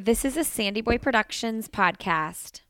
This 0.00 0.24
is 0.24 0.36
a 0.36 0.42
SandyBoy 0.42 1.02
Productions 1.02 1.66
podcast. 1.66 2.60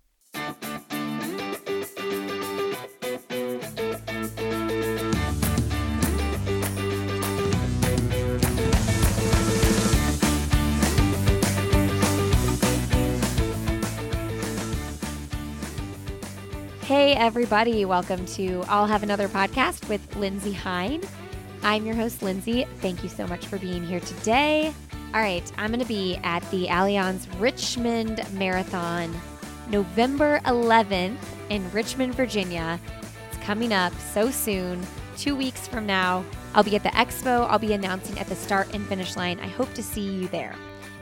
Hey, 16.80 17.12
everybody. 17.12 17.84
Welcome 17.84 18.24
to 18.24 18.64
I'll 18.68 18.86
Have 18.86 19.02
Another 19.02 19.28
podcast 19.28 19.86
with 19.90 20.16
Lindsey 20.16 20.52
Hein. 20.52 21.02
I'm 21.62 21.84
your 21.84 21.94
host, 21.94 22.22
Lindsey. 22.22 22.64
Thank 22.78 23.02
you 23.02 23.10
so 23.10 23.26
much 23.26 23.44
for 23.44 23.58
being 23.58 23.84
here 23.84 24.00
today. 24.00 24.72
All 25.14 25.22
right, 25.22 25.50
I'm 25.56 25.68
going 25.68 25.80
to 25.80 25.86
be 25.86 26.16
at 26.22 26.48
the 26.50 26.66
Allianz 26.66 27.26
Richmond 27.40 28.22
Marathon 28.34 29.18
November 29.70 30.38
11th 30.44 31.16
in 31.48 31.72
Richmond, 31.72 32.14
Virginia. 32.14 32.78
It's 33.28 33.42
coming 33.42 33.72
up 33.72 33.94
so 34.12 34.30
soon, 34.30 34.86
two 35.16 35.34
weeks 35.34 35.66
from 35.66 35.86
now. 35.86 36.26
I'll 36.54 36.62
be 36.62 36.76
at 36.76 36.82
the 36.82 36.90
expo. 36.90 37.48
I'll 37.48 37.58
be 37.58 37.72
announcing 37.72 38.18
at 38.18 38.26
the 38.26 38.36
start 38.36 38.74
and 38.74 38.86
finish 38.86 39.16
line. 39.16 39.40
I 39.40 39.48
hope 39.48 39.72
to 39.74 39.82
see 39.82 40.02
you 40.02 40.28
there. 40.28 40.54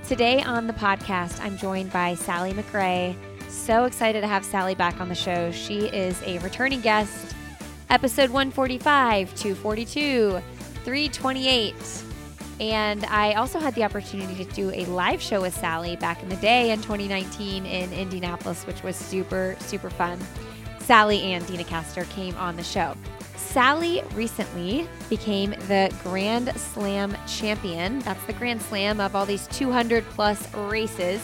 Today 0.07 0.41
on 0.41 0.69
the 0.69 0.73
podcast, 0.73 1.41
I'm 1.41 1.59
joined 1.59 1.93
by 1.93 2.15
Sally 2.15 2.53
McRae. 2.53 3.17
So 3.49 3.87
excited 3.87 4.21
to 4.21 4.29
have 4.29 4.45
Sally 4.45 4.77
back 4.77 5.01
on 5.01 5.09
the 5.09 5.17
show. 5.17 5.51
She 5.51 5.87
is 5.87 6.23
a 6.23 6.39
returning 6.39 6.81
guest. 6.81 7.35
Episode 7.91 8.31
145, 8.31 9.35
242, 9.35 10.41
328. 10.85 11.75
And 12.59 13.05
I 13.07 13.35
also 13.35 13.59
had 13.59 13.75
the 13.75 13.85
opportunity 13.85 14.45
to 14.45 14.53
do 14.53 14.71
a 14.71 14.87
live 14.87 15.21
show 15.21 15.43
with 15.43 15.55
Sally 15.55 15.97
back 15.97 16.23
in 16.23 16.29
the 16.29 16.37
day 16.37 16.71
in 16.71 16.81
2019 16.81 17.67
in 17.67 17.93
Indianapolis, 17.93 18.67
which 18.67 18.83
was 18.83 18.97
super, 18.97 19.57
super 19.61 19.91
fun. 19.91 20.19
Sally 20.79 21.21
and 21.35 21.47
Deena 21.47 21.65
Kastor 21.65 22.09
came 22.11 22.35
on 22.37 22.57
the 22.57 22.63
show. 22.63 22.95
Sally 23.37 24.03
recently 24.15 24.89
became 25.11 25.51
the 25.69 25.95
Grand 26.03 26.55
Slam 26.57 27.17
champion. 27.27 27.99
That's 28.01 28.23
the 28.25 28.33
Grand 28.33 28.63
Slam 28.63 29.01
of 29.01 29.17
all 29.17 29.27
these 29.27 29.47
200 29.49 30.05
plus 30.11 30.53
races 30.55 31.21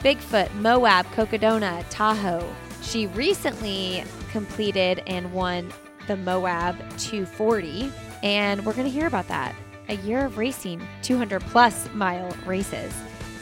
Bigfoot, 0.00 0.52
Moab, 0.54 1.06
Cocodona, 1.06 1.84
Tahoe. 1.90 2.48
She 2.82 3.06
recently 3.08 4.04
completed 4.30 5.02
and 5.06 5.32
won 5.32 5.72
the 6.06 6.16
Moab 6.16 6.76
240, 6.98 7.90
and 8.22 8.64
we're 8.64 8.74
going 8.74 8.84
to 8.84 8.90
hear 8.90 9.06
about 9.06 9.26
that. 9.28 9.54
A 9.88 9.96
year 9.96 10.24
of 10.24 10.38
racing, 10.38 10.80
200 11.02 11.42
plus 11.42 11.88
mile 11.94 12.34
races. 12.44 12.92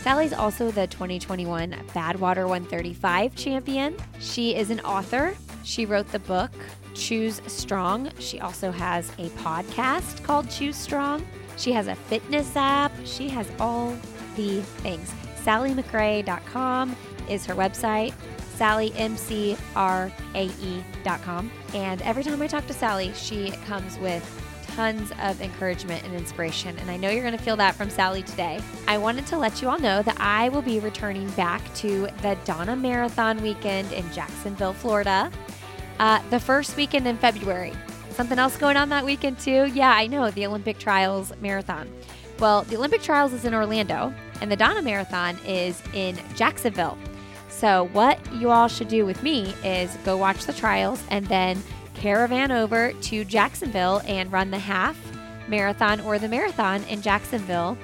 Sally's 0.02 0.34
also 0.34 0.70
the 0.70 0.86
2021 0.88 1.70
Badwater 1.94 2.46
135 2.46 3.34
champion. 3.34 3.96
She 4.20 4.54
is 4.54 4.68
an 4.70 4.80
author. 4.80 5.34
She 5.62 5.86
wrote 5.86 6.12
the 6.12 6.18
book 6.18 6.50
Choose 6.92 7.40
Strong. 7.46 8.10
She 8.18 8.40
also 8.40 8.70
has 8.70 9.08
a 9.18 9.30
podcast 9.30 10.22
called 10.22 10.50
Choose 10.50 10.76
Strong. 10.76 11.26
She 11.56 11.72
has 11.72 11.88
a 11.88 11.94
fitness 11.94 12.54
app. 12.54 12.92
She 13.04 13.30
has 13.30 13.50
all 13.58 13.96
the 14.36 14.60
things. 14.60 15.10
SallyMcRae.com 15.44 16.94
is 17.28 17.46
her 17.46 17.54
website. 17.54 18.12
SallyMCRAE.com. 18.58 21.50
And 21.74 22.02
every 22.02 22.22
time 22.22 22.42
I 22.42 22.46
talk 22.46 22.66
to 22.66 22.74
Sally, 22.74 23.12
she 23.14 23.50
comes 23.66 23.98
with 23.98 24.43
tons 24.74 25.12
of 25.22 25.40
encouragement 25.40 26.04
and 26.04 26.14
inspiration. 26.14 26.76
And 26.78 26.90
I 26.90 26.96
know 26.96 27.10
you're 27.10 27.22
going 27.22 27.36
to 27.36 27.42
feel 27.42 27.56
that 27.56 27.74
from 27.74 27.90
Sally 27.90 28.22
today. 28.22 28.60
I 28.88 28.98
wanted 28.98 29.26
to 29.28 29.38
let 29.38 29.62
you 29.62 29.68
all 29.68 29.78
know 29.78 30.02
that 30.02 30.20
I 30.20 30.48
will 30.48 30.62
be 30.62 30.80
returning 30.80 31.28
back 31.30 31.62
to 31.76 32.08
the 32.22 32.36
Donna 32.44 32.76
Marathon 32.76 33.40
weekend 33.42 33.92
in 33.92 34.10
Jacksonville, 34.12 34.72
Florida, 34.72 35.30
uh, 35.98 36.20
the 36.30 36.40
first 36.40 36.76
weekend 36.76 37.06
in 37.06 37.16
February. 37.16 37.72
Something 38.10 38.38
else 38.38 38.56
going 38.56 38.76
on 38.76 38.88
that 38.90 39.04
weekend, 39.04 39.38
too? 39.38 39.66
Yeah, 39.74 39.90
I 39.90 40.06
know, 40.06 40.30
the 40.30 40.46
Olympic 40.46 40.78
Trials 40.78 41.32
Marathon. 41.40 41.90
Well, 42.38 42.62
the 42.62 42.76
Olympic 42.76 43.02
Trials 43.02 43.32
is 43.32 43.44
in 43.44 43.54
Orlando, 43.54 44.12
and 44.40 44.50
the 44.50 44.56
Donna 44.56 44.82
Marathon 44.82 45.38
is 45.46 45.80
in 45.92 46.18
Jacksonville. 46.34 46.98
So, 47.48 47.88
what 47.92 48.18
you 48.34 48.50
all 48.50 48.68
should 48.68 48.88
do 48.88 49.06
with 49.06 49.22
me 49.22 49.54
is 49.64 49.96
go 50.04 50.16
watch 50.16 50.44
the 50.44 50.52
trials 50.52 51.02
and 51.10 51.26
then 51.26 51.62
caravan 51.94 52.52
over 52.52 52.92
to 52.92 53.24
Jacksonville 53.24 54.02
and 54.06 54.30
run 54.32 54.50
the 54.50 54.58
half 54.58 54.98
marathon 55.48 56.00
or 56.00 56.18
the 56.18 56.28
marathon 56.28 56.82
in 56.84 57.02
Jacksonville. 57.02 57.78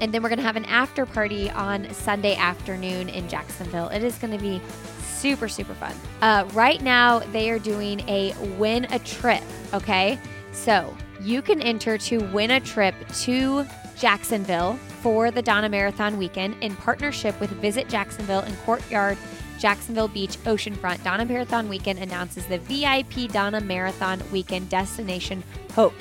And 0.00 0.12
then 0.12 0.22
we're 0.22 0.30
going 0.30 0.38
to 0.38 0.44
have 0.44 0.56
an 0.56 0.64
after 0.64 1.04
party 1.04 1.50
on 1.50 1.92
Sunday 1.92 2.34
afternoon 2.34 3.08
in 3.08 3.28
Jacksonville. 3.28 3.88
It 3.88 4.02
is 4.02 4.16
going 4.16 4.36
to 4.36 4.42
be 4.42 4.60
super, 5.02 5.48
super 5.48 5.74
fun. 5.74 5.94
Uh, 6.22 6.48
right 6.52 6.80
now, 6.82 7.18
they 7.18 7.50
are 7.50 7.58
doing 7.58 8.00
a 8.08 8.34
win 8.56 8.86
a 8.86 8.98
trip. 9.00 9.42
Okay. 9.74 10.18
So, 10.52 10.96
you 11.20 11.42
can 11.42 11.60
enter 11.60 11.98
to 11.98 12.18
win 12.32 12.52
a 12.52 12.60
trip 12.60 12.94
to 13.20 13.66
Jacksonville 13.98 14.78
for 15.02 15.30
the 15.30 15.42
Donna 15.42 15.68
Marathon 15.68 16.16
weekend 16.16 16.56
in 16.62 16.74
partnership 16.76 17.38
with 17.38 17.50
Visit 17.50 17.88
Jacksonville 17.88 18.40
and 18.40 18.56
Courtyard 18.60 19.18
Jacksonville 19.60 20.08
Beach 20.08 20.36
Oceanfront. 20.44 21.04
Donna 21.04 21.24
Marathon 21.24 21.68
Weekend 21.68 21.98
announces 21.98 22.46
the 22.46 22.58
VIP 22.58 23.30
Donna 23.30 23.60
Marathon 23.60 24.20
Weekend 24.32 24.68
Destination 24.68 25.42
Hope 25.74 25.94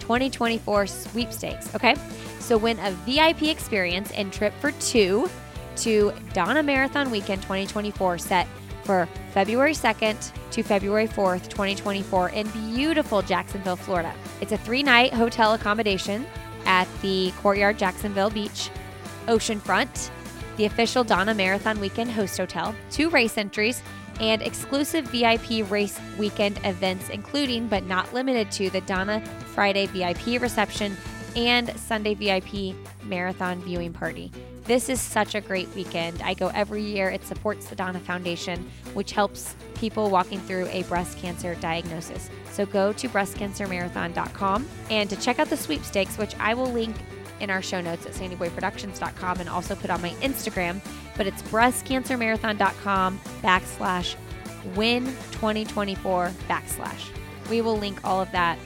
2024 0.00 0.86
sweepstakes. 0.86 1.74
Okay, 1.74 1.96
so 2.38 2.56
win 2.56 2.78
a 2.80 2.92
VIP 3.06 3.44
experience 3.44 4.12
and 4.12 4.32
trip 4.32 4.52
for 4.60 4.70
two 4.72 5.28
to 5.76 6.12
Donna 6.32 6.62
Marathon 6.62 7.10
Weekend 7.10 7.42
2024 7.42 8.18
set 8.18 8.46
for 8.84 9.08
February 9.32 9.72
2nd 9.72 10.32
to 10.52 10.62
February 10.62 11.08
4th, 11.08 11.48
2024 11.48 12.30
in 12.30 12.48
beautiful 12.48 13.20
Jacksonville, 13.20 13.76
Florida. 13.76 14.14
It's 14.40 14.52
a 14.52 14.58
three 14.58 14.82
night 14.82 15.12
hotel 15.12 15.54
accommodation 15.54 16.24
at 16.64 16.86
the 17.02 17.32
Courtyard 17.42 17.78
Jacksonville 17.78 18.30
Beach 18.30 18.70
Oceanfront, 19.26 20.10
the 20.56 20.64
official 20.64 21.04
Donna 21.04 21.34
Marathon 21.34 21.80
Weekend 21.80 22.10
host 22.10 22.36
hotel, 22.36 22.74
two 22.90 23.10
race 23.10 23.38
entries, 23.38 23.82
and 24.20 24.42
exclusive 24.42 25.04
VIP 25.06 25.70
race 25.70 25.98
weekend 26.18 26.58
events, 26.64 27.10
including 27.10 27.68
but 27.68 27.84
not 27.84 28.12
limited 28.14 28.50
to 28.52 28.70
the 28.70 28.80
Donna 28.82 29.20
Friday 29.54 29.86
VIP 29.86 30.40
reception 30.40 30.96
and 31.36 31.68
Sunday 31.78 32.14
VIP 32.14 32.74
marathon 33.04 33.60
viewing 33.60 33.92
party. 33.92 34.32
This 34.64 34.88
is 34.88 35.00
such 35.00 35.36
a 35.36 35.40
great 35.40 35.68
weekend. 35.76 36.20
I 36.22 36.34
go 36.34 36.48
every 36.48 36.82
year. 36.82 37.08
It 37.08 37.24
supports 37.24 37.66
the 37.66 37.76
Donna 37.76 38.00
Foundation, 38.00 38.68
which 38.94 39.12
helps 39.12 39.54
people 39.76 40.10
walking 40.10 40.40
through 40.40 40.66
a 40.68 40.82
breast 40.84 41.18
cancer 41.18 41.54
diagnosis. 41.56 42.30
So 42.50 42.66
go 42.66 42.92
to 42.94 43.08
breastcancermarathon.com 43.08 44.66
and 44.90 45.08
to 45.08 45.16
check 45.16 45.38
out 45.38 45.50
the 45.50 45.56
sweepstakes, 45.56 46.18
which 46.18 46.34
I 46.40 46.54
will 46.54 46.72
link 46.72 46.96
in 47.40 47.50
our 47.50 47.62
show 47.62 47.80
notes 47.80 48.06
at 48.06 48.12
sandyboyproductions.com 48.12 49.40
and 49.40 49.48
also 49.48 49.74
put 49.74 49.90
on 49.90 50.00
my 50.02 50.10
Instagram. 50.20 50.80
But 51.16 51.26
it's 51.26 51.42
breastcancermarathon.com 51.42 53.20
backslash 53.42 54.16
win 54.74 55.04
2024 55.04 56.32
backslash. 56.48 57.08
We 57.50 57.60
will 57.60 57.76
link 57.76 58.00
all 58.04 58.20
of 58.20 58.30
that 58.32 58.58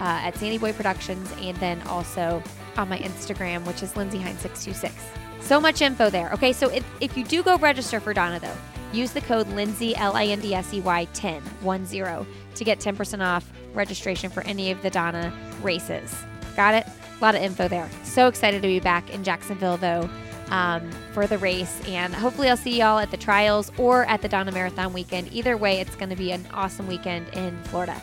uh, 0.00 0.04
at 0.04 0.34
SandyBoy 0.34 0.74
Productions 0.74 1.32
and 1.40 1.56
then 1.58 1.80
also 1.82 2.42
on 2.76 2.88
my 2.88 2.98
Instagram, 2.98 3.64
which 3.66 3.82
is 3.82 3.96
Lindsey 3.96 4.18
Hein 4.18 4.36
626 4.38 4.94
So 5.40 5.60
much 5.60 5.80
info 5.80 6.10
there. 6.10 6.30
Okay, 6.32 6.52
so 6.52 6.68
if, 6.68 6.84
if 7.00 7.16
you 7.16 7.24
do 7.24 7.42
go 7.42 7.56
register 7.58 8.00
for 8.00 8.12
Donna, 8.12 8.40
though, 8.40 8.56
use 8.92 9.12
the 9.12 9.20
code 9.20 9.48
Lindsey, 9.48 9.96
L 9.96 10.16
I 10.16 10.26
N 10.26 10.40
D 10.40 10.54
S 10.54 10.74
E 10.74 10.80
Y 10.80 11.06
10, 11.14 11.42
1 11.42 11.86
0, 11.86 12.26
to 12.54 12.64
get 12.64 12.80
10% 12.80 13.24
off 13.24 13.50
registration 13.74 14.30
for 14.30 14.42
any 14.42 14.70
of 14.70 14.82
the 14.82 14.90
Donna 14.90 15.32
races. 15.62 16.14
Got 16.56 16.74
it? 16.74 16.86
A 16.86 17.22
lot 17.22 17.34
of 17.34 17.42
info 17.42 17.68
there. 17.68 17.88
So 18.02 18.28
excited 18.28 18.62
to 18.62 18.68
be 18.68 18.80
back 18.80 19.10
in 19.10 19.22
Jacksonville, 19.22 19.76
though, 19.76 20.08
um, 20.48 20.90
for 21.12 21.26
the 21.26 21.38
race. 21.38 21.80
And 21.86 22.14
hopefully, 22.14 22.48
I'll 22.48 22.56
see 22.56 22.78
y'all 22.78 22.98
at 22.98 23.10
the 23.10 23.16
trials 23.16 23.70
or 23.78 24.04
at 24.06 24.22
the 24.22 24.28
Donna 24.28 24.52
Marathon 24.52 24.92
weekend. 24.92 25.32
Either 25.32 25.56
way, 25.56 25.80
it's 25.80 25.94
going 25.96 26.08
to 26.08 26.16
be 26.16 26.32
an 26.32 26.46
awesome 26.54 26.86
weekend 26.86 27.28
in 27.34 27.62
Florida. 27.64 28.00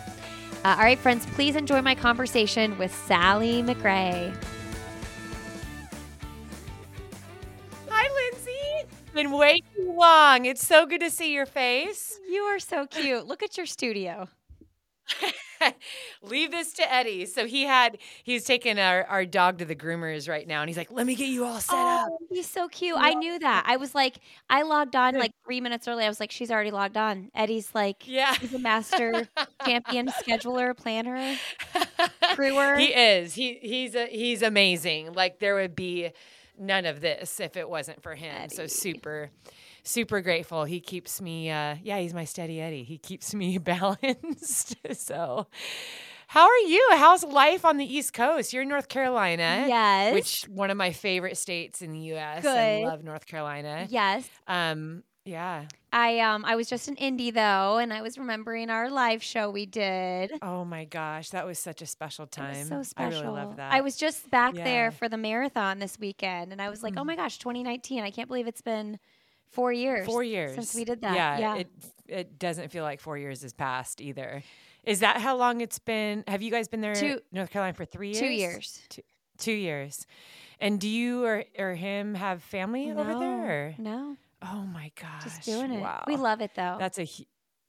Uh, 0.64 0.76
all 0.78 0.84
right, 0.84 1.00
friends, 1.00 1.26
please 1.26 1.56
enjoy 1.56 1.82
my 1.82 1.96
conversation 1.96 2.78
with 2.78 2.94
Sally 3.06 3.62
McRae. 3.64 4.34
Hi, 7.90 8.32
Lindsey. 8.32 8.90
Been 9.14 9.32
way 9.32 9.62
too 9.76 9.92
long. 9.92 10.46
It's 10.46 10.66
so 10.66 10.86
good 10.86 11.02
to 11.02 11.10
see 11.10 11.34
your 11.34 11.46
face. 11.46 12.20
You 12.30 12.44
are 12.44 12.60
so 12.60 12.88
cute. 12.88 13.26
Look 13.28 13.44
at 13.44 13.58
your 13.58 13.66
studio. 13.66 14.30
Leave 16.22 16.52
this 16.52 16.74
to 16.74 16.94
Eddie. 16.94 17.26
So 17.26 17.46
he 17.46 17.64
had 17.64 17.98
he's 18.24 18.44
taking 18.44 18.80
our, 18.80 19.04
our 19.06 19.26
dog 19.26 19.60
to 19.60 19.66
the 19.66 19.76
groomers 19.76 20.28
right 20.28 20.48
now, 20.48 20.62
and 20.62 20.70
he's 20.70 20.78
like, 20.78 20.92
"Let 20.92 21.06
me 21.06 21.16
get 21.16 21.30
you 21.30 21.46
all 21.46 21.60
set 21.60 21.76
up." 21.76 22.10
Oh, 22.12 22.18
he's 22.30 22.50
so 22.50 22.68
cute. 22.68 22.98
I 23.00 23.14
knew 23.14 23.40
that. 23.40 23.64
I 23.66 23.78
was 23.78 23.96
like, 23.96 24.18
I 24.50 24.64
logged 24.64 24.96
on 24.96 25.18
like 25.18 25.32
three 25.46 25.62
minutes 25.62 25.88
early. 25.88 26.04
I 26.06 26.10
was 26.10 26.20
like, 26.20 26.32
she's 26.32 26.52
already 26.52 26.72
logged 26.72 26.98
on. 26.98 27.30
Eddie's 27.34 27.74
like, 27.74 28.08
Yeah, 28.08 28.36
he's 28.36 28.54
a 28.54 28.60
master 28.60 29.28
champion 29.66 30.08
scheduler, 30.08 30.76
planner, 30.76 31.38
crewer. 32.34 32.76
he 32.76 32.88
is. 32.88 33.34
He 33.34 33.60
he's 33.62 33.96
a 33.96 34.08
he's 34.08 34.42
amazing. 34.42 35.14
Like 35.14 35.40
there 35.40 35.56
would 35.56 35.76
be 35.76 36.12
none 36.58 36.86
of 36.86 37.02
this 37.02 37.40
if 37.40 37.58
it 37.58 37.70
wasn't 37.70 38.02
for 38.04 38.16
him. 38.16 38.50
So 38.50 38.68
super, 38.68 39.30
super 39.84 40.22
grateful. 40.22 40.64
He 40.66 40.80
keeps 40.80 41.22
me. 41.22 41.50
Uh, 41.52 41.76
yeah, 41.84 42.00
he's 42.00 42.14
my 42.14 42.26
steady 42.26 42.60
Eddie. 42.62 42.84
He 42.84 42.98
keeps 42.98 43.34
me 43.34 43.58
balanced. 43.60 44.76
so, 44.94 45.48
how 46.28 46.46
are 46.48 46.58
you? 46.68 46.88
How's 46.92 47.24
life 47.24 47.66
on 47.66 47.78
the 47.78 47.86
East 47.86 48.14
Coast? 48.14 48.54
You're 48.54 48.64
in 48.64 48.70
North 48.70 48.88
Carolina. 48.88 49.66
Yes. 49.68 50.14
Which 50.14 50.44
one 50.50 50.70
of 50.72 50.78
my 50.78 50.92
favorite 50.92 51.38
states 51.38 51.82
in 51.82 51.92
the 51.92 52.00
U.S. 52.00 52.46
I 52.46 52.84
love 52.86 53.04
North 53.04 53.26
Carolina. 53.26 53.88
Yes. 53.90 54.28
Um. 54.48 55.04
Yeah. 55.26 55.66
I 55.94 56.20
um 56.20 56.44
I 56.44 56.58
was 56.58 56.68
just 56.68 56.90
in 56.90 56.96
Indy 56.98 57.32
though, 57.32 57.78
and 57.78 57.94
I 57.94 58.02
was 58.02 58.18
remembering 58.18 58.70
our 58.70 58.90
live 58.90 59.24
show 59.24 59.50
we 59.50 59.66
did. 59.66 60.32
Oh 60.42 60.66
my 60.66 60.84
gosh, 60.84 61.30
that 61.30 61.46
was 61.46 61.60
such 61.60 61.82
a 61.82 61.86
special 61.86 62.28
time. 62.28 62.66
so 62.66 62.84
special. 62.84 63.20
I 63.20 63.22
really 63.24 63.34
love 63.40 63.56
that. 63.56 63.72
I 63.72 63.80
was 63.80 63.96
just 63.96 64.30
back 64.30 64.54
Yeah. 64.56 64.64
there 64.66 64.92
for 64.92 65.08
the 65.08 65.16
marathon 65.16 65.80
this 65.80 65.98
weekend, 65.98 66.52
and 66.52 66.62
I 66.62 66.70
was 66.70 66.84
like, 66.84 66.96
"Oh 66.98 67.06
my 67.06 67.16
gosh, 67.16 67.38
2019! 67.38 68.04
I 68.04 68.12
can't 68.12 68.28
believe 68.28 68.48
it's 68.48 68.62
been 68.62 69.00
four 69.54 69.72
years. 69.72 70.06
four 70.06 70.24
years 70.24 70.56
since 70.56 70.76
we 70.76 70.84
did 70.86 71.02
that." 71.02 71.16
Yeah, 71.16 71.38
yeah. 71.38 71.56
It 71.58 71.68
it 72.08 72.40
doesn't 72.40 72.70
feel 72.70 72.84
like 72.84 73.00
four 73.00 73.18
years 73.18 73.42
has 73.44 73.54
passed 73.54 74.02
either. 74.02 74.44
Is 74.84 75.00
that 75.00 75.22
how 75.22 75.38
long 75.38 75.62
it's 75.62 75.80
been? 75.80 76.24
Have 76.28 76.42
you 76.42 76.52
guys 76.52 76.68
been 76.68 76.82
there, 76.82 76.94
Two- 76.96 77.22
North 77.32 77.50
Carolina, 77.50 77.74
for 77.74 77.86
three 77.86 78.10
years? 78.10 78.20
Two 78.20 78.28
years. 78.28 78.82
Two 79.38 79.52
years. 79.54 80.06
And 80.60 80.80
do 80.80 80.88
you 80.90 81.24
or 81.26 81.46
or 81.58 81.74
him 81.74 82.16
have 82.16 82.44
family 82.44 82.92
over 82.92 83.04
there? 83.18 83.68
or- 83.68 83.76
No, 83.78 84.18
Oh 84.42 84.66
my 84.66 84.92
gosh, 85.00 85.24
just 85.24 85.44
doing 85.44 85.72
it. 85.72 85.82
Wow, 85.82 86.04
We 86.06 86.18
love 86.18 86.42
it 86.42 86.52
though. 86.56 86.76
That's 86.78 87.00
a 87.00 87.08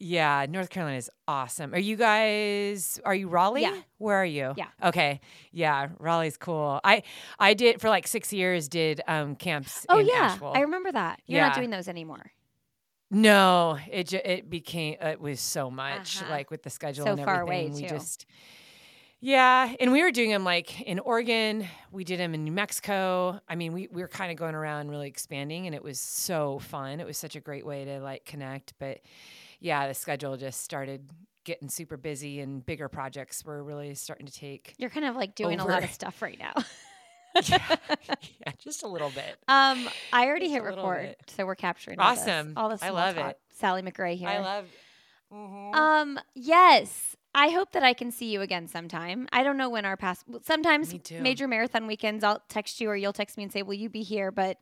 yeah. 0.04 0.46
North 0.48 0.68
Carolina 0.70 0.98
is 0.98 1.10
awesome. 1.26 1.72
Are 1.74 1.78
you 1.78 1.96
guys? 1.96 3.00
Are 3.04 3.14
you 3.14 3.28
Raleigh? 3.28 3.62
Yeah. 3.62 3.80
Where 3.98 4.16
are 4.16 4.24
you? 4.24 4.52
Yeah. 4.56 4.66
Okay. 4.82 5.20
Yeah, 5.52 5.88
Raleigh's 5.98 6.36
cool. 6.36 6.80
I 6.84 7.02
I 7.38 7.54
did 7.54 7.80
for 7.80 7.88
like 7.88 8.06
six 8.06 8.32
years. 8.32 8.68
Did 8.68 9.00
um 9.08 9.34
camps. 9.36 9.86
oh 9.88 9.98
yeah, 9.98 10.12
Asheville. 10.30 10.52
I 10.54 10.60
remember 10.60 10.92
that. 10.92 11.20
You're 11.26 11.40
not 11.40 11.54
doing 11.54 11.70
those 11.70 11.88
anymore. 11.88 12.30
No, 13.10 13.78
it 13.90 14.08
ju- 14.08 14.20
it 14.24 14.50
became 14.50 14.96
it 15.00 15.20
was 15.20 15.40
so 15.40 15.70
much 15.70 16.20
Uh-huh. 16.22 16.30
like 16.30 16.50
with 16.50 16.62
the 16.62 16.70
schedule 16.70 17.04
So 17.06 17.12
and 17.12 17.24
far 17.24 17.42
away, 17.42 17.66
everything. 17.66 17.82
we 17.82 17.88
too. 17.88 17.94
just 17.94 18.26
yeah, 19.20 19.72
and 19.80 19.90
we 19.92 20.02
were 20.02 20.10
doing 20.10 20.30
them 20.30 20.44
like 20.44 20.82
in 20.82 20.98
Oregon. 20.98 21.66
We 21.92 22.04
did 22.04 22.18
them 22.20 22.34
in 22.34 22.44
New 22.44 22.52
Mexico. 22.52 23.40
I 23.48 23.54
mean, 23.54 23.72
we 23.72 23.88
we 23.90 24.02
were 24.02 24.08
kind 24.08 24.30
of 24.30 24.36
going 24.36 24.54
around, 24.54 24.88
really 24.90 25.08
expanding, 25.08 25.66
and 25.66 25.74
it 25.74 25.82
was 25.82 25.98
so 26.00 26.58
fun. 26.58 27.00
It 27.00 27.06
was 27.06 27.16
such 27.16 27.34
a 27.36 27.40
great 27.40 27.64
way 27.64 27.84
to 27.86 28.00
like 28.00 28.24
connect. 28.26 28.74
But 28.78 29.00
yeah, 29.64 29.88
the 29.88 29.94
schedule 29.94 30.36
just 30.36 30.60
started 30.60 31.08
getting 31.44 31.70
super 31.70 31.96
busy, 31.96 32.40
and 32.40 32.64
bigger 32.64 32.88
projects 32.88 33.42
were 33.44 33.62
really 33.64 33.94
starting 33.94 34.26
to 34.26 34.32
take. 34.32 34.74
You're 34.76 34.90
kind 34.90 35.06
of 35.06 35.16
like 35.16 35.34
doing 35.34 35.58
a 35.58 35.64
lot 35.66 35.82
of 35.82 35.90
stuff 35.90 36.20
right 36.20 36.38
now. 36.38 36.52
yeah, 37.44 37.76
yeah, 38.46 38.52
just 38.58 38.82
a 38.82 38.86
little 38.86 39.10
bit. 39.10 39.36
um, 39.48 39.88
I 40.12 40.26
already 40.26 40.46
Just 40.46 40.54
hit 40.54 40.62
record, 40.64 41.16
so 41.28 41.46
we're 41.46 41.54
capturing 41.54 41.98
all 41.98 42.14
this- 42.14 42.22
Awesome. 42.22 42.52
All 42.56 42.68
this 42.68 42.82
I 42.82 42.90
love 42.90 43.14
talk. 43.16 43.30
it. 43.30 43.38
Sally 43.54 43.80
McRae 43.82 44.16
here. 44.16 44.28
I 44.28 44.38
love. 44.38 44.66
Mhm. 45.32 45.74
Um, 45.74 46.20
yes. 46.34 47.16
I 47.34 47.48
hope 47.48 47.72
that 47.72 47.82
I 47.82 47.94
can 47.94 48.12
see 48.12 48.30
you 48.30 48.42
again 48.42 48.68
sometime. 48.68 49.26
I 49.32 49.42
don't 49.42 49.56
know 49.56 49.68
when 49.70 49.84
our 49.84 49.96
past 49.96 50.24
sometimes 50.42 50.94
major 51.10 51.48
marathon 51.48 51.88
weekends 51.88 52.22
I'll 52.22 52.40
text 52.48 52.80
you 52.80 52.88
or 52.90 52.94
you'll 52.96 53.12
text 53.12 53.36
me 53.36 53.42
and 53.42 53.52
say, 53.52 53.62
"Will 53.62 53.74
you 53.74 53.88
be 53.88 54.02
here?" 54.02 54.30
but 54.30 54.58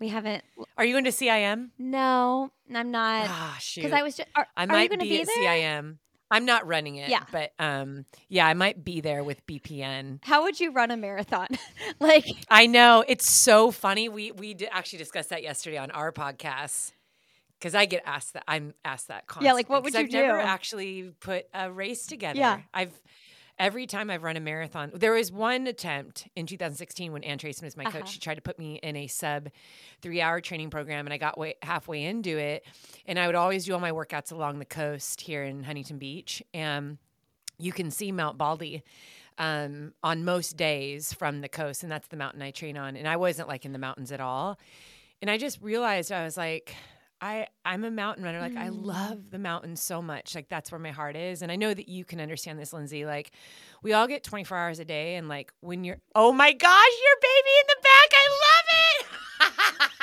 we 0.00 0.08
haven't 0.08 0.44
Are 0.76 0.84
you 0.84 0.94
going 0.94 1.04
to 1.04 1.10
CIM? 1.10 1.70
No, 1.78 2.50
I'm 2.72 2.90
not 2.90 3.26
Ah, 3.28 3.56
shoot. 3.60 3.82
cuz 3.82 3.92
I 3.92 4.02
was 4.02 4.16
just 4.16 4.28
are, 4.34 4.46
I 4.56 4.66
might 4.66 4.84
you 4.84 4.88
going 4.88 4.98
to 5.00 5.04
be, 5.04 5.10
be, 5.10 5.20
at 5.20 5.26
there? 5.26 5.44
CIM. 5.44 5.98
I'm 6.30 6.44
not 6.44 6.66
running 6.66 6.96
it. 6.96 7.08
Yeah. 7.08 7.24
But 7.32 7.52
um, 7.58 8.04
yeah, 8.28 8.46
I 8.46 8.54
might 8.54 8.84
be 8.84 9.00
there 9.00 9.24
with 9.24 9.46
BPN. 9.46 10.18
How 10.22 10.42
would 10.42 10.60
you 10.60 10.72
run 10.72 10.90
a 10.90 10.96
marathon? 10.96 11.48
like 12.00 12.26
I 12.50 12.66
know 12.66 13.04
it's 13.06 13.30
so 13.30 13.70
funny. 13.70 14.08
We 14.08 14.32
we 14.32 14.56
actually 14.70 14.98
discussed 14.98 15.30
that 15.30 15.42
yesterday 15.42 15.78
on 15.78 15.90
our 15.90 16.12
podcast 16.12 16.92
because 17.58 17.74
I 17.74 17.86
get 17.86 18.02
asked 18.06 18.34
that. 18.34 18.44
I'm 18.46 18.74
asked 18.84 19.08
that 19.08 19.26
constantly. 19.26 19.46
Yeah, 19.46 19.52
like, 19.54 19.68
what 19.68 19.82
would 19.84 19.94
you 19.94 20.00
I've 20.00 20.12
never 20.12 20.38
actually 20.38 21.12
put 21.20 21.46
a 21.54 21.70
race 21.70 22.06
together. 22.06 22.38
Yeah. 22.38 22.60
I've 22.72 22.92
every 23.58 23.86
time 23.86 24.10
I've 24.10 24.22
run 24.22 24.36
a 24.36 24.40
marathon. 24.40 24.90
There 24.94 25.12
was 25.12 25.32
one 25.32 25.66
attempt 25.66 26.28
in 26.36 26.46
2016 26.46 27.12
when 27.12 27.24
Ann 27.24 27.38
Traceman 27.38 27.66
was 27.66 27.76
my 27.76 27.84
Uh-huh. 27.84 27.98
coach. 28.00 28.10
She 28.10 28.18
tried 28.20 28.36
to 28.36 28.40
put 28.40 28.58
me 28.58 28.76
in 28.82 28.96
a 28.96 29.06
sub 29.06 29.48
three 30.00 30.20
hour 30.20 30.40
training 30.40 30.70
program, 30.70 31.06
and 31.06 31.12
I 31.12 31.18
got 31.18 31.36
way, 31.38 31.54
halfway 31.62 32.04
into 32.04 32.38
it. 32.38 32.64
And 33.06 33.18
I 33.18 33.26
would 33.26 33.34
always 33.34 33.64
do 33.64 33.74
all 33.74 33.80
my 33.80 33.90
workouts 33.92 34.32
along 34.32 34.58
the 34.58 34.64
coast 34.64 35.20
here 35.22 35.42
in 35.44 35.62
Huntington 35.64 35.98
Beach, 35.98 36.42
and 36.54 36.98
you 37.58 37.72
can 37.72 37.90
see 37.90 38.12
Mount 38.12 38.38
Baldy 38.38 38.82
um, 39.38 39.92
on 40.02 40.24
most 40.24 40.56
days 40.56 41.12
from 41.12 41.40
the 41.40 41.48
coast, 41.48 41.82
and 41.82 41.90
that's 41.92 42.08
the 42.08 42.16
mountain 42.16 42.42
I 42.42 42.50
train 42.50 42.76
on. 42.76 42.96
And 42.96 43.06
I 43.08 43.16
wasn't 43.16 43.48
like 43.48 43.64
in 43.64 43.72
the 43.72 43.78
mountains 43.78 44.10
at 44.12 44.20
all. 44.20 44.58
And 45.20 45.30
I 45.30 45.38
just 45.38 45.60
realized 45.60 46.12
I 46.12 46.24
was 46.24 46.36
like, 46.36 46.74
I 47.20 47.48
I'm 47.64 47.84
a 47.84 47.90
mountain 47.90 48.24
runner. 48.24 48.40
Like 48.40 48.56
I 48.56 48.68
mm. 48.68 48.84
love 48.84 49.30
the 49.30 49.38
mountains 49.38 49.82
so 49.82 50.00
much. 50.00 50.34
Like 50.34 50.48
that's 50.48 50.70
where 50.70 50.78
my 50.78 50.90
heart 50.90 51.16
is. 51.16 51.42
And 51.42 51.50
I 51.50 51.56
know 51.56 51.74
that 51.74 51.88
you 51.88 52.04
can 52.04 52.20
understand 52.20 52.58
this, 52.58 52.72
Lindsey. 52.72 53.04
Like 53.04 53.32
we 53.82 53.92
all 53.92 54.06
get 54.06 54.22
24 54.24 54.56
hours 54.56 54.78
a 54.78 54.84
day, 54.84 55.16
and 55.16 55.28
like 55.28 55.52
when 55.60 55.84
you're, 55.84 55.98
oh 56.14 56.32
my 56.32 56.52
gosh, 56.52 56.92
your 57.04 57.16
baby 57.22 57.50
in 57.60 57.66
the 57.68 57.76
back, 57.82 58.10
I 58.14 58.28
love 58.44 58.66
it. 58.80 59.06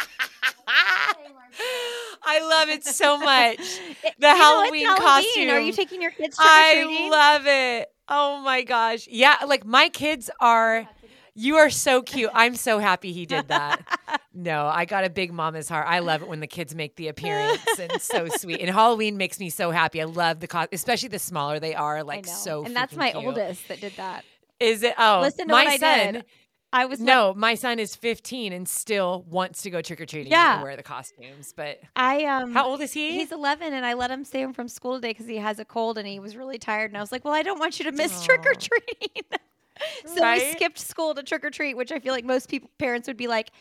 I 2.28 2.40
love 2.42 2.70
it 2.70 2.84
so 2.84 3.18
much. 3.18 3.60
The 4.18 4.28
you 4.28 4.34
know, 4.34 4.36
it's 4.36 4.40
Halloween 4.40 4.96
costume. 4.96 5.50
Are 5.50 5.60
you 5.60 5.74
taking 5.74 6.02
your 6.02 6.12
kids? 6.12 6.38
I 6.40 7.10
love 7.12 7.48
it. 7.48 7.90
Oh 8.08 8.40
my 8.42 8.62
gosh. 8.62 9.08
Yeah, 9.10 9.36
like 9.46 9.66
my 9.66 9.90
kids 9.90 10.30
are 10.40 10.88
you 11.34 11.58
are 11.58 11.70
so 11.70 12.02
cute. 12.02 12.32
I'm 12.34 12.56
so 12.56 12.80
happy 12.80 13.12
he 13.12 13.26
did 13.26 13.50
that. 13.50 13.82
no, 14.36 14.66
I 14.68 14.86
got 14.86 15.06
a 15.06 15.10
big 15.10 15.32
mama's 15.34 15.70
heart. 15.70 15.88
I 15.88 16.00
love 16.00 16.22
it 16.22 16.28
when 16.28 16.40
the 16.42 16.48
kids 16.48 16.76
make 16.76 16.96
the 16.96 17.08
appearance 17.14 17.62
and 17.80 17.92
it's 17.94 18.06
so 18.06 18.28
sweet. 18.28 18.60
And 18.60 18.70
Halloween 18.70 19.18
makes 19.18 19.40
me 19.40 19.50
so 19.50 19.72
happy. 19.72 20.02
I 20.02 20.06
love 20.06 20.40
the 20.42 20.48
cost, 20.48 20.70
especially 20.74 21.10
the 21.10 21.20
smaller 21.20 21.60
they 21.60 21.74
are, 21.76 22.04
like 22.04 22.26
so 22.28 22.64
and 22.66 22.76
that's 22.76 22.96
my 22.96 23.12
cute. 23.12 23.24
oldest 23.24 23.68
that 23.70 23.82
did 23.82 23.94
that. 23.98 24.26
Is 24.60 24.84
it 24.84 24.94
oh 24.98 25.20
Listen 25.22 25.48
to 25.48 25.54
my 25.54 25.64
what 25.64 25.74
I 25.74 25.78
son 25.78 26.14
did. 26.14 26.26
I 26.74 26.86
was 26.88 27.00
like- 27.00 27.08
no, 27.08 27.34
my 27.34 27.56
son 27.56 27.80
is 27.80 27.96
15 27.96 28.52
and 28.52 28.68
still 28.68 29.24
wants 29.30 29.62
to 29.62 29.70
go 29.70 29.82
trick 29.82 30.02
or 30.02 30.06
treating 30.06 30.32
Yeah. 30.32 30.56
and 30.56 30.64
wear 30.64 30.76
the 30.76 30.84
costumes. 30.84 31.54
But 31.56 31.80
I 31.96 32.26
um 32.26 32.54
how 32.54 32.66
old 32.68 32.82
is 32.82 32.92
he? 32.92 33.14
He's 33.14 33.32
11, 33.32 33.72
and 33.74 33.86
I 33.86 33.94
let 33.94 34.12
him 34.12 34.26
stay 34.26 34.42
home 34.42 34.54
from 34.54 34.68
school 34.68 34.96
today 34.96 35.12
because 35.12 35.28
he 35.28 35.38
has 35.38 35.60
a 35.60 35.66
cold 35.66 35.98
and 35.98 36.06
he 36.06 36.20
was 36.20 36.36
really 36.36 36.58
tired. 36.58 36.92
And 36.92 36.98
I 36.98 37.02
was 37.02 37.14
like, 37.14 37.24
"Well, 37.24 37.34
I 37.34 37.44
don't 37.44 37.60
want 37.60 37.80
you 37.80 37.86
to 37.86 37.92
miss 37.94 38.24
trick 38.26 38.46
or 38.46 38.54
treating." 38.56 39.24
so 40.16 40.32
we 40.34 40.52
skipped 40.52 40.80
school 40.80 41.14
to 41.16 41.24
trick 41.24 41.44
or 41.46 41.50
treat, 41.50 41.76
which 41.78 41.92
I 41.92 42.00
feel 42.00 42.14
like 42.14 42.26
most 42.26 42.50
people 42.50 42.70
parents 42.78 43.08
would 43.08 43.18
be 43.18 43.28
like, 43.28 43.52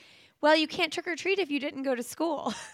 "Well, 0.44 0.54
you 0.56 0.68
can't 0.68 0.92
trick 0.92 1.08
or 1.08 1.16
treat 1.16 1.38
if 1.38 1.50
you 1.50 1.58
didn't 1.58 1.82
go 1.84 1.94
to 1.94 2.02
school." 2.02 2.52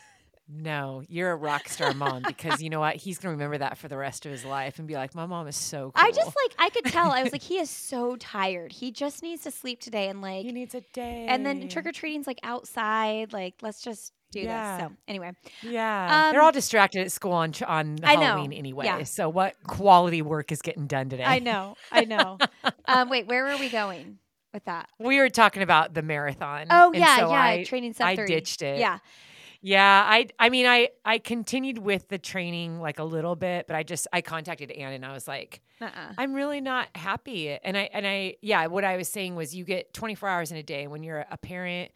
No, 0.52 1.04
you're 1.08 1.30
a 1.30 1.36
rock 1.36 1.68
star 1.68 1.94
mom 1.94 2.24
because 2.26 2.60
you 2.60 2.70
know 2.70 2.80
what? 2.80 2.96
He's 2.96 3.18
gonna 3.20 3.30
remember 3.30 3.58
that 3.58 3.78
for 3.78 3.86
the 3.86 3.96
rest 3.96 4.26
of 4.26 4.32
his 4.32 4.44
life 4.44 4.80
and 4.80 4.88
be 4.88 4.94
like, 4.94 5.14
"My 5.14 5.24
mom 5.24 5.46
is 5.46 5.54
so 5.54 5.92
cool." 5.92 5.92
I 5.94 6.10
just 6.10 6.26
like 6.26 6.54
I 6.58 6.70
could 6.70 6.86
tell. 6.86 7.12
I 7.12 7.22
was 7.22 7.30
like, 7.30 7.42
"He 7.52 7.58
is 7.58 7.70
so 7.70 8.16
tired. 8.16 8.72
He 8.72 8.90
just 8.90 9.22
needs 9.22 9.44
to 9.44 9.52
sleep 9.52 9.80
today." 9.80 10.08
And 10.08 10.20
like, 10.20 10.44
he 10.44 10.50
needs 10.50 10.74
a 10.74 10.80
day. 10.92 11.26
and 11.28 11.46
then 11.46 11.68
trick 11.68 11.86
or 11.86 11.92
treating's 11.92 12.26
like 12.26 12.40
outside. 12.42 13.32
Like, 13.32 13.54
let's 13.62 13.80
just 13.80 14.12
do 14.32 14.40
Yeah. 14.40 14.76
this. 14.78 14.86
So 14.88 14.92
anyway, 15.06 15.30
Yeah, 15.62 16.32
they're 16.32 16.40
Um, 16.40 16.46
all 16.46 16.52
distracted 16.52 17.02
at 17.02 17.12
school 17.12 17.30
on 17.32 17.52
on 17.68 17.98
I 18.02 18.16
know, 18.16 18.22
Halloween 18.22 18.52
anyway. 18.52 18.86
yeah. 18.86 19.04
So 19.04 19.28
what 19.28 19.54
quality 19.68 20.20
work 20.20 20.50
is 20.50 20.62
getting 20.62 20.88
done 20.88 21.10
today? 21.10 21.22
I 21.22 21.38
know, 21.38 21.76
I 21.92 22.06
know. 22.06 22.38
um, 22.86 23.08
wait, 23.08 23.28
where 23.28 23.44
were 23.44 23.56
we 23.56 23.68
going 23.68 24.18
with 24.52 24.64
that? 24.64 24.88
We 24.98 25.18
were 25.18 25.28
talking 25.28 25.62
about 25.62 25.94
the 25.94 26.02
marathon. 26.02 26.66
Oh 26.70 26.86
and 26.86 26.96
yeah, 26.96 27.16
so 27.16 27.30
yeah. 27.30 27.42
I, 27.42 27.64
training 27.64 27.94
sub 27.94 28.06
I 28.06 28.16
ditched 28.16 28.62
it. 28.62 28.78
Yeah. 28.78 28.98
Yeah, 29.62 30.04
I 30.06 30.28
I 30.38 30.48
mean 30.48 30.66
I 30.66 30.88
I 31.04 31.18
continued 31.18 31.78
with 31.78 32.08
the 32.08 32.18
training 32.18 32.80
like 32.80 32.98
a 32.98 33.04
little 33.04 33.36
bit, 33.36 33.66
but 33.66 33.76
I 33.76 33.82
just 33.82 34.06
I 34.12 34.22
contacted 34.22 34.70
Ann 34.70 34.94
and 34.94 35.04
I 35.04 35.12
was 35.12 35.28
like, 35.28 35.60
Uh-uh. 35.82 36.14
I'm 36.16 36.32
really 36.32 36.62
not 36.62 36.88
happy. 36.94 37.50
And 37.50 37.76
I 37.76 37.90
and 37.92 38.06
I 38.06 38.36
yeah, 38.40 38.66
what 38.68 38.84
I 38.84 38.96
was 38.96 39.08
saying 39.08 39.36
was 39.36 39.54
you 39.54 39.64
get 39.64 39.92
24 39.92 40.28
hours 40.28 40.50
in 40.50 40.56
a 40.56 40.62
day 40.62 40.86
when 40.86 41.02
you're 41.02 41.26
a 41.30 41.36
parent 41.36 41.90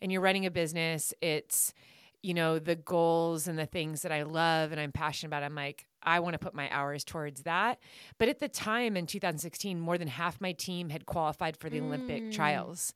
and 0.00 0.10
you're 0.10 0.22
running 0.22 0.46
a 0.46 0.50
business, 0.50 1.12
it's 1.20 1.74
you 2.22 2.34
know, 2.34 2.58
the 2.58 2.76
goals 2.76 3.48
and 3.48 3.58
the 3.58 3.66
things 3.66 4.02
that 4.02 4.12
I 4.12 4.22
love 4.22 4.70
and 4.72 4.80
I'm 4.80 4.92
passionate 4.92 5.28
about. 5.28 5.42
I'm 5.42 5.56
like, 5.56 5.86
I 6.02 6.20
want 6.20 6.34
to 6.34 6.38
put 6.38 6.54
my 6.54 6.68
hours 6.70 7.04
towards 7.04 7.42
that. 7.42 7.78
But 8.18 8.28
at 8.28 8.38
the 8.40 8.48
time 8.48 8.96
in 8.96 9.06
2016, 9.06 9.78
more 9.80 9.98
than 9.98 10.08
half 10.08 10.40
my 10.40 10.52
team 10.52 10.90
had 10.90 11.06
qualified 11.06 11.56
for 11.56 11.68
the 11.70 11.80
Olympic 11.80 12.22
Mm. 12.24 12.32
trials. 12.32 12.94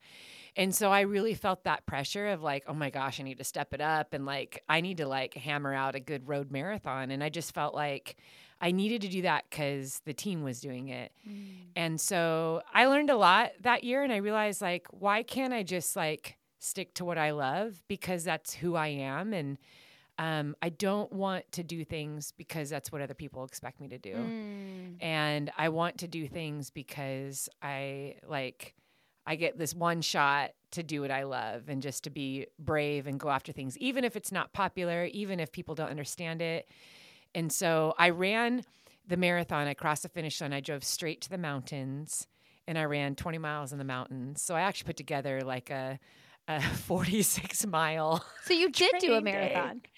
And 0.55 0.73
so 0.73 0.91
I 0.91 1.01
really 1.01 1.35
felt 1.35 1.63
that 1.65 1.85
pressure 1.85 2.27
of 2.29 2.41
like, 2.41 2.63
oh 2.67 2.73
my 2.73 2.89
gosh, 2.89 3.19
I 3.19 3.23
need 3.23 3.37
to 3.37 3.43
step 3.43 3.73
it 3.73 3.81
up 3.81 4.13
and 4.13 4.25
like 4.25 4.63
I 4.67 4.81
need 4.81 4.97
to 4.97 5.07
like 5.07 5.35
hammer 5.35 5.73
out 5.73 5.95
a 5.95 5.99
good 5.99 6.27
road 6.27 6.51
marathon. 6.51 7.11
And 7.11 7.23
I 7.23 7.29
just 7.29 7.53
felt 7.53 7.75
like 7.75 8.15
I 8.59 8.71
needed 8.71 9.01
to 9.01 9.07
do 9.07 9.21
that 9.21 9.45
because 9.49 10.01
the 10.05 10.13
team 10.13 10.41
was 10.43 10.59
doing 10.59 10.89
it. 10.89 11.11
And 11.75 12.01
so 12.01 12.63
I 12.73 12.87
learned 12.87 13.11
a 13.11 13.15
lot 13.17 13.51
that 13.61 13.83
year 13.83 14.01
and 14.03 14.11
I 14.11 14.17
realized 14.17 14.61
like, 14.61 14.87
why 14.89 15.21
can't 15.21 15.53
I 15.53 15.61
just 15.61 15.95
like 15.95 16.37
stick 16.57 16.95
to 16.95 17.05
what 17.05 17.19
I 17.19 17.31
love 17.31 17.83
because 17.87 18.23
that's 18.23 18.55
who 18.55 18.75
I 18.75 18.87
am 18.87 19.31
and 19.33 19.59
um, 20.17 20.55
I 20.61 20.69
don't 20.69 21.11
want 21.11 21.51
to 21.53 21.63
do 21.63 21.85
things 21.85 22.33
because 22.37 22.69
that's 22.69 22.91
what 22.91 23.01
other 23.01 23.13
people 23.13 23.43
expect 23.43 23.79
me 23.79 23.87
to 23.89 23.97
do. 23.97 24.13
Mm. 24.13 24.95
And 24.99 25.51
I 25.57 25.69
want 25.69 25.99
to 25.99 26.07
do 26.07 26.27
things 26.27 26.69
because 26.69 27.49
I 27.61 28.15
like 28.27 28.73
I 29.27 29.35
get 29.35 29.57
this 29.57 29.75
one 29.75 30.01
shot 30.01 30.51
to 30.71 30.83
do 30.83 31.01
what 31.01 31.11
I 31.11 31.23
love 31.23 31.67
and 31.67 31.81
just 31.81 32.05
to 32.05 32.09
be 32.09 32.47
brave 32.57 33.07
and 33.07 33.19
go 33.19 33.29
after 33.29 33.51
things, 33.51 33.77
even 33.77 34.03
if 34.05 34.15
it's 34.15 34.31
not 34.31 34.53
popular, 34.53 35.05
even 35.05 35.39
if 35.39 35.51
people 35.51 35.75
don't 35.75 35.89
understand 35.89 36.41
it. 36.41 36.69
And 37.35 37.51
so 37.51 37.93
I 37.97 38.09
ran 38.09 38.63
the 39.05 39.17
marathon. 39.17 39.67
I 39.67 39.73
crossed 39.73 40.03
the 40.03 40.09
finish 40.09 40.39
line. 40.39 40.53
I 40.53 40.61
drove 40.61 40.83
straight 40.83 41.21
to 41.21 41.29
the 41.29 41.37
mountains 41.37 42.25
and 42.67 42.77
I 42.77 42.85
ran 42.85 43.15
20 43.15 43.37
miles 43.37 43.71
in 43.71 43.77
the 43.77 43.83
mountains. 43.83 44.41
So 44.41 44.55
I 44.55 44.61
actually 44.61 44.87
put 44.87 44.97
together 44.97 45.41
like 45.41 45.69
a, 45.69 45.99
a 46.47 46.61
46 46.87 47.65
mile. 47.67 48.23
So 48.43 48.53
you 48.53 48.69
did 48.69 48.95
do 48.99 49.13
a 49.15 49.21
marathon. 49.21 49.79
day. 49.79 49.89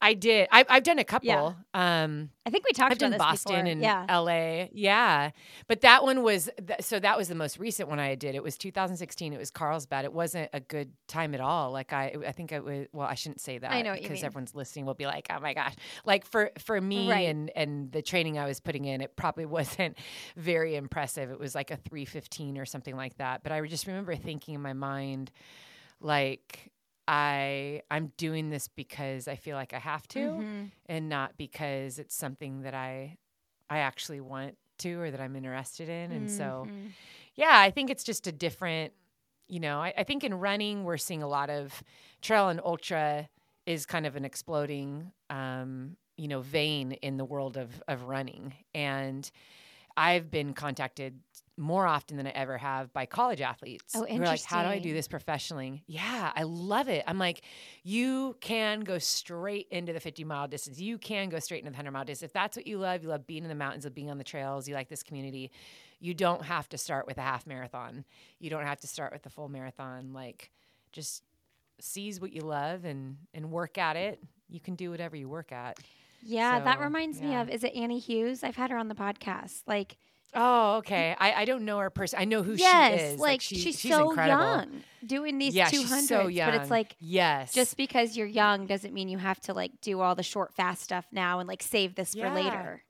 I 0.00 0.14
did. 0.14 0.46
I, 0.52 0.64
I've 0.68 0.84
done 0.84 0.98
a 1.00 1.04
couple. 1.04 1.26
Yeah. 1.26 1.52
Um, 1.74 2.30
I 2.46 2.50
think 2.50 2.64
we 2.64 2.72
talked 2.72 2.92
I've 2.92 2.98
about 2.98 3.00
done 3.00 3.10
this 3.10 3.18
Boston 3.18 3.64
before. 3.64 3.70
and 3.72 3.80
yeah. 3.82 4.06
LA. 4.18 4.68
Yeah. 4.72 5.30
But 5.66 5.80
that 5.80 6.04
one 6.04 6.22
was, 6.22 6.48
th- 6.64 6.82
so 6.82 7.00
that 7.00 7.18
was 7.18 7.26
the 7.28 7.34
most 7.34 7.58
recent 7.58 7.88
one 7.88 7.98
I 7.98 8.14
did. 8.14 8.36
It 8.36 8.42
was 8.42 8.56
2016. 8.58 9.32
It 9.32 9.38
was 9.38 9.50
Carlsbad. 9.50 10.04
It 10.04 10.12
wasn't 10.12 10.50
a 10.52 10.60
good 10.60 10.92
time 11.08 11.34
at 11.34 11.40
all. 11.40 11.72
Like 11.72 11.92
I, 11.92 12.14
I 12.26 12.30
think 12.32 12.52
it 12.52 12.62
was, 12.64 12.86
well, 12.92 13.08
I 13.08 13.14
shouldn't 13.14 13.40
say 13.40 13.58
that. 13.58 13.72
I 13.72 13.82
know 13.82 13.94
Because 13.94 14.22
everyone's 14.22 14.54
listening 14.54 14.86
will 14.86 14.94
be 14.94 15.06
like, 15.06 15.26
oh 15.30 15.40
my 15.40 15.52
gosh. 15.52 15.74
Like 16.04 16.24
for, 16.26 16.52
for 16.58 16.80
me 16.80 17.10
Right. 17.10 17.28
and, 17.28 17.50
and 17.56 17.90
the 17.90 18.00
training 18.00 18.38
I 18.38 18.46
was 18.46 18.60
putting 18.60 18.84
in, 18.84 19.00
it 19.00 19.16
probably 19.16 19.46
wasn't 19.58 19.98
very 20.36 20.76
impressive. 20.76 21.30
It 21.30 21.40
was 21.40 21.56
like 21.56 21.72
a 21.72 21.76
315 21.76 22.56
or 22.56 22.66
something 22.66 22.94
like 22.96 23.16
that. 23.18 23.42
But 23.42 23.50
I 23.50 23.60
just 23.66 23.86
remember 23.88 24.14
thinking 24.14 24.54
in 24.54 24.62
my 24.62 24.74
mind, 24.74 25.32
like, 26.00 26.70
I 27.08 27.82
I'm 27.90 28.12
doing 28.18 28.50
this 28.50 28.68
because 28.68 29.28
I 29.28 29.36
feel 29.36 29.56
like 29.56 29.74
I 29.74 29.80
have 29.80 30.06
to 30.10 30.44
Mhm. 30.44 30.72
and 30.86 31.08
not 31.08 31.36
because 31.38 31.98
it's 31.98 32.14
something 32.14 32.62
that 32.62 32.74
I 32.74 33.18
I 33.70 33.78
actually 33.78 34.20
want 34.20 34.58
to 34.80 35.00
or 35.00 35.10
that 35.10 35.20
I'm 35.20 35.36
interested 35.36 35.88
in. 35.88 36.12
And 36.12 36.30
so 36.30 36.68
Mhm. 36.68 36.92
yeah, 37.34 37.54
I 37.60 37.70
think 37.70 37.90
it's 37.90 38.04
just 38.04 38.26
a 38.26 38.32
different, 38.32 38.92
you 39.48 39.60
know, 39.60 39.80
I, 39.80 39.94
I 39.98 40.04
think 40.04 40.24
in 40.24 40.34
running 40.34 40.84
we're 40.84 40.98
seeing 40.98 41.22
a 41.22 41.28
lot 41.28 41.50
of 41.50 41.82
trail 42.22 42.48
and 42.50 42.60
ultra 42.64 43.28
is 43.66 43.86
kind 43.86 44.06
of 44.06 44.16
an 44.16 44.24
exploding 44.24 45.12
um, 45.30 45.96
you 46.16 46.28
know, 46.28 46.40
vein 46.42 46.92
in 46.92 47.16
the 47.16 47.24
world 47.24 47.56
of 47.56 47.82
of 47.88 48.04
running. 48.04 48.54
And 48.74 49.30
I've 49.96 50.30
been 50.30 50.54
contacted 50.54 51.20
more 51.58 51.86
often 51.86 52.16
than 52.16 52.26
I 52.26 52.30
ever 52.30 52.56
have 52.56 52.92
by 52.92 53.04
college 53.04 53.40
athletes. 53.40 53.94
Oh, 53.96 54.04
who 54.04 54.22
are 54.22 54.26
like, 54.26 54.44
how 54.44 54.62
do 54.62 54.68
I 54.68 54.78
do 54.78 54.92
this 54.92 55.08
professionally? 55.08 55.82
Yeah, 55.86 56.32
I 56.34 56.44
love 56.44 56.88
it. 56.88 57.04
I'm 57.06 57.18
like, 57.18 57.42
you 57.82 58.36
can 58.40 58.80
go 58.80 58.98
straight 58.98 59.66
into 59.70 59.92
the 59.92 60.00
50 60.00 60.24
mile 60.24 60.46
distance. 60.46 60.78
You 60.78 60.98
can 60.98 61.28
go 61.28 61.38
straight 61.38 61.58
into 61.58 61.70
the 61.70 61.74
100 61.76 61.90
mile 61.90 62.04
distance. 62.04 62.28
If 62.28 62.32
that's 62.32 62.56
what 62.56 62.66
you 62.66 62.78
love, 62.78 63.02
you 63.02 63.08
love 63.08 63.26
being 63.26 63.42
in 63.42 63.48
the 63.48 63.54
mountains, 63.54 63.84
of 63.84 63.94
being 63.94 64.10
on 64.10 64.18
the 64.18 64.24
trails, 64.24 64.68
you 64.68 64.74
like 64.74 64.88
this 64.88 65.02
community, 65.02 65.50
you 66.00 66.14
don't 66.14 66.44
have 66.44 66.68
to 66.68 66.78
start 66.78 67.06
with 67.06 67.18
a 67.18 67.22
half 67.22 67.46
marathon. 67.46 68.04
You 68.38 68.50
don't 68.50 68.64
have 68.64 68.80
to 68.80 68.86
start 68.86 69.12
with 69.12 69.22
the 69.22 69.30
full 69.30 69.48
marathon. 69.48 70.12
Like, 70.12 70.50
just 70.92 71.24
seize 71.80 72.20
what 72.20 72.32
you 72.32 72.42
love 72.42 72.84
and 72.84 73.16
and 73.34 73.50
work 73.50 73.78
at 73.78 73.96
it. 73.96 74.22
You 74.48 74.60
can 74.60 74.74
do 74.74 74.90
whatever 74.90 75.16
you 75.16 75.28
work 75.28 75.52
at. 75.52 75.78
Yeah, 76.22 76.60
that 76.60 76.78
So, 76.78 76.84
reminds 76.84 77.20
me 77.20 77.36
of 77.36 77.48
is 77.48 77.62
it 77.64 77.74
Annie 77.74 77.98
Hughes? 77.98 78.42
I've 78.42 78.56
had 78.56 78.70
her 78.70 78.76
on 78.76 78.88
the 78.88 78.94
podcast. 78.94 79.62
Like 79.66 79.96
Oh, 80.34 80.76
okay. 80.78 81.16
I, 81.18 81.32
I 81.32 81.44
don't 81.46 81.64
know 81.64 81.78
her 81.78 81.90
person. 81.90 82.18
I 82.20 82.24
know 82.26 82.42
who 82.42 82.54
yes, 82.54 83.00
she 83.00 83.06
is. 83.06 83.20
like, 83.20 83.40
she- 83.40 83.56
she's, 83.56 83.78
she's 83.80 83.90
so 83.92 84.10
incredible. 84.10 84.42
young 84.44 84.80
doing 85.04 85.38
these 85.38 85.54
yeah, 85.54 85.68
two 85.68 85.78
she's 85.78 86.08
so 86.08 86.26
young. 86.26 86.50
But 86.50 86.60
it's 86.62 86.70
like 86.70 86.96
yes, 87.00 87.52
just 87.52 87.76
because 87.76 88.16
you're 88.16 88.26
young 88.26 88.66
doesn't 88.66 88.92
mean 88.92 89.08
you 89.08 89.18
have 89.18 89.40
to 89.42 89.54
like 89.54 89.72
do 89.80 90.00
all 90.00 90.14
the 90.14 90.22
short 90.22 90.52
fast 90.54 90.82
stuff 90.82 91.06
now 91.12 91.38
and 91.38 91.48
like 91.48 91.62
save 91.62 91.94
this 91.94 92.14
Yeah. 92.14 92.28
for 92.28 92.34
later. 92.34 92.82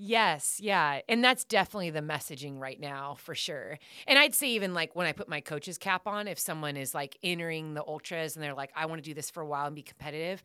Yes, 0.00 0.60
yeah. 0.62 1.00
And 1.08 1.24
that's 1.24 1.42
definitely 1.44 1.90
the 1.90 2.00
messaging 2.00 2.60
right 2.60 2.78
now 2.78 3.16
for 3.18 3.34
sure. 3.34 3.80
And 4.06 4.16
I'd 4.16 4.32
say 4.32 4.50
even 4.50 4.72
like 4.72 4.94
when 4.94 5.08
I 5.08 5.12
put 5.12 5.28
my 5.28 5.40
coach's 5.40 5.76
cap 5.76 6.06
on, 6.06 6.28
if 6.28 6.38
someone 6.38 6.76
is 6.76 6.94
like 6.94 7.18
entering 7.20 7.74
the 7.74 7.82
ultras 7.82 8.36
and 8.36 8.42
they're 8.44 8.54
like, 8.54 8.70
I 8.76 8.86
want 8.86 9.02
to 9.02 9.10
do 9.10 9.12
this 9.12 9.28
for 9.28 9.40
a 9.42 9.46
while 9.46 9.66
and 9.66 9.74
be 9.74 9.82
competitive, 9.82 10.40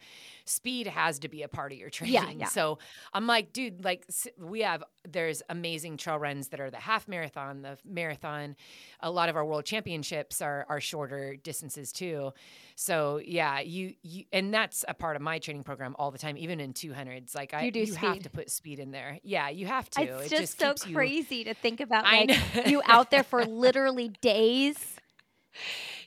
speed 0.45 0.87
has 0.87 1.19
to 1.19 1.29
be 1.29 1.43
a 1.43 1.47
part 1.47 1.71
of 1.71 1.77
your 1.77 1.89
training. 1.91 2.13
Yeah, 2.15 2.29
yeah. 2.31 2.45
So 2.47 2.79
I'm 3.13 3.27
like, 3.27 3.53
dude, 3.53 3.85
like 3.85 4.07
we 4.39 4.61
have 4.61 4.83
there's 5.07 5.43
amazing 5.49 5.97
trail 5.97 6.17
runs 6.17 6.47
that 6.47 6.59
are 6.59 6.71
the 6.71 6.77
half 6.77 7.07
marathon, 7.07 7.61
the 7.61 7.77
marathon. 7.85 8.55
A 9.01 9.11
lot 9.11 9.29
of 9.29 9.35
our 9.35 9.45
world 9.45 9.65
championships 9.65 10.41
are 10.41 10.65
are 10.67 10.79
shorter 10.81 11.35
distances 11.35 11.91
too. 11.91 12.31
So 12.75 13.21
yeah, 13.23 13.59
you 13.59 13.93
you 14.01 14.23
and 14.33 14.51
that's 14.51 14.83
a 14.87 14.95
part 14.95 15.15
of 15.15 15.21
my 15.21 15.37
training 15.37 15.63
program 15.63 15.95
all 15.99 16.09
the 16.09 16.17
time, 16.17 16.37
even 16.37 16.59
in 16.59 16.73
200s. 16.73 17.35
Like 17.35 17.53
I 17.53 17.63
You 17.65 17.71
do 17.71 17.81
have 17.93 18.13
speed. 18.13 18.23
to 18.23 18.29
put 18.31 18.49
speed 18.49 18.79
in 18.79 18.89
there. 18.91 19.19
Yeah, 19.23 19.42
you 19.49 19.65
have 19.67 19.89
to. 19.91 20.01
It's 20.01 20.31
it 20.31 20.37
just, 20.37 20.59
so 20.59 20.69
keeps 20.69 20.87
you- 20.87 20.95
crazy 20.95 21.43
to 21.45 21.53
think 21.53 21.79
about 21.81 22.03
like 22.05 22.67
you 22.67 22.81
out 22.87 23.11
there 23.11 23.23
for 23.23 23.43
literally 23.45 24.09
days 24.21 24.77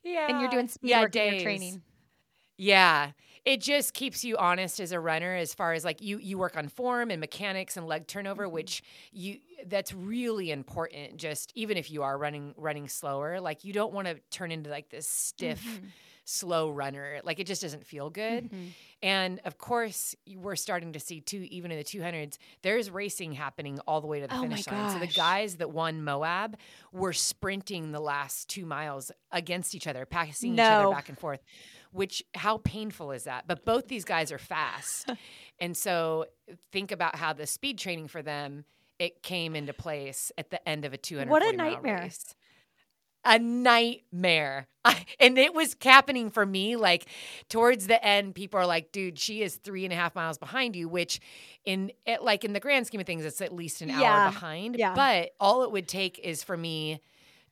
yeah, 0.03 0.27
and 0.29 0.41
you're 0.41 0.51
doing 0.51 0.69
speed 0.69 0.91
yeah, 0.91 1.01
work 1.03 1.13
days. 1.13 1.43
training. 1.43 1.83
Yeah. 2.57 3.13
It 3.45 3.61
just 3.61 3.95
keeps 3.95 4.25
you 4.25 4.37
honest 4.39 4.81
as 4.81 4.91
a 4.91 4.99
runner 4.99 5.37
as 5.37 5.55
far 5.55 5.73
as 5.73 5.85
like 5.85 6.03
you 6.03 6.19
you 6.19 6.37
work 6.37 6.57
on 6.57 6.67
form 6.69 7.11
and 7.13 7.21
mechanics 7.21 7.77
and 7.77 7.87
leg 7.87 8.03
Mm-hmm. 8.03 8.19
turnover 8.19 8.49
which 8.49 8.83
you 9.13 9.39
that's 9.67 9.93
really 9.95 10.51
important 10.51 11.17
just 11.17 11.53
even 11.55 11.77
if 11.77 11.89
you 11.91 12.03
are 12.03 12.19
running 12.19 12.55
running 12.57 12.89
slower 12.89 13.41
like 13.41 13.65
you 13.65 13.73
don't 13.73 13.93
want 13.93 14.09
to 14.09 14.17
turn 14.31 14.51
into 14.51 14.69
like 14.69 14.89
this 14.91 15.09
stiff 15.09 15.63
Mm-hmm. 15.65 15.87
Slow 16.29 16.71
runner 16.71 17.21
like 17.23 17.39
it 17.39 17.47
just 17.47 17.63
doesn't 17.63 17.87
feel 17.87 18.11
good. 18.11 18.47
Mm-hmm. 18.47 18.67
And 19.03 19.41
of 19.45 19.59
course 19.59 20.17
we're 20.35 20.57
starting 20.57 20.93
to 20.95 21.01
see 21.01 21.21
too 21.21 21.47
even 21.51 21.71
in 21.71 21.79
the 21.79 21.85
200s 21.85 22.37
there's 22.63 22.91
racing 22.91 23.33
happening 23.33 23.79
all 23.87 24.01
the 24.01 24.09
way 24.09 24.21
to 24.21 24.27
the 24.27 24.35
Oh 24.35 24.43
finish 24.43 24.67
line. 24.67 24.91
So 24.91 24.99
the 24.99 25.07
guys 25.07 25.57
that 25.57 25.71
won 25.71 26.03
Moab 26.03 26.57
were 26.93 27.13
sprinting 27.13 27.93
the 27.93 28.01
last 28.01 28.49
two 28.49 28.67
miles 28.67 29.13
against 29.31 29.75
each 29.75 29.87
other 29.87 30.05
passing 30.05 30.55
each 30.55 30.61
other 30.61 30.91
back 30.91 31.09
and 31.09 31.17
forth 31.17 31.41
which 31.93 32.23
how 32.35 32.59
painful 32.59 33.13
is 33.13 33.25
that? 33.25 33.47
But 33.47 33.65
both 33.65 33.89
these 33.89 34.05
guys 34.05 34.31
are 34.33 34.39
fast. 34.39 35.11
And 35.59 35.75
so 35.75 36.27
think 36.71 36.93
about 36.93 37.17
how 37.17 37.33
the 37.33 37.47
speed 37.47 37.79
training 37.79 38.09
for 38.09 38.21
them 38.21 38.67
it 38.99 39.23
came 39.23 39.57
into 39.57 39.73
place 39.73 40.31
at 40.37 40.51
the 40.51 40.69
end 40.69 40.85
of 40.85 40.93
a 40.93 40.99
200 40.99 41.31
What 41.31 41.43
a 41.43 41.57
nightmare. 41.57 42.01
race 42.03 42.35
a 43.27 43.39
nightmare. 43.39 44.69
and 45.21 45.37
it 45.37 45.53
was 45.53 45.77
happening 45.83 46.31
for 46.31 46.47
me. 46.47 46.77
Like 46.77 47.07
towards 47.49 47.87
the 47.87 48.03
end, 48.05 48.35
people 48.35 48.61
are 48.61 48.67
like, 48.67 48.93
dude, 48.93 49.19
she 49.19 49.43
is 49.43 49.57
three 49.57 49.85
and 49.85 49.93
a 49.93 49.97
half 49.97 50.15
miles 50.15 50.39
behind 50.39 50.77
you, 50.77 50.89
which 50.89 51.21
in 51.65 51.91
it, 52.07 52.23
like 52.23 52.45
in 52.45 52.53
the 52.53 52.61
grand 52.61 52.87
scheme 52.87 53.01
of 53.01 53.07
things, 53.07 53.25
it's 53.25 53.41
at 53.41 53.53
least 53.53 53.83
an 53.83 53.89
Yeah. 53.89 54.03
hour 54.03 54.31
behind. 54.31 54.77
Yeah. 54.79 54.95
But 54.95 55.33
all 55.41 55.65
it 55.65 55.73
would 55.73 55.89
take 55.89 56.19
is 56.21 56.43
for 56.43 56.57
me 56.57 57.01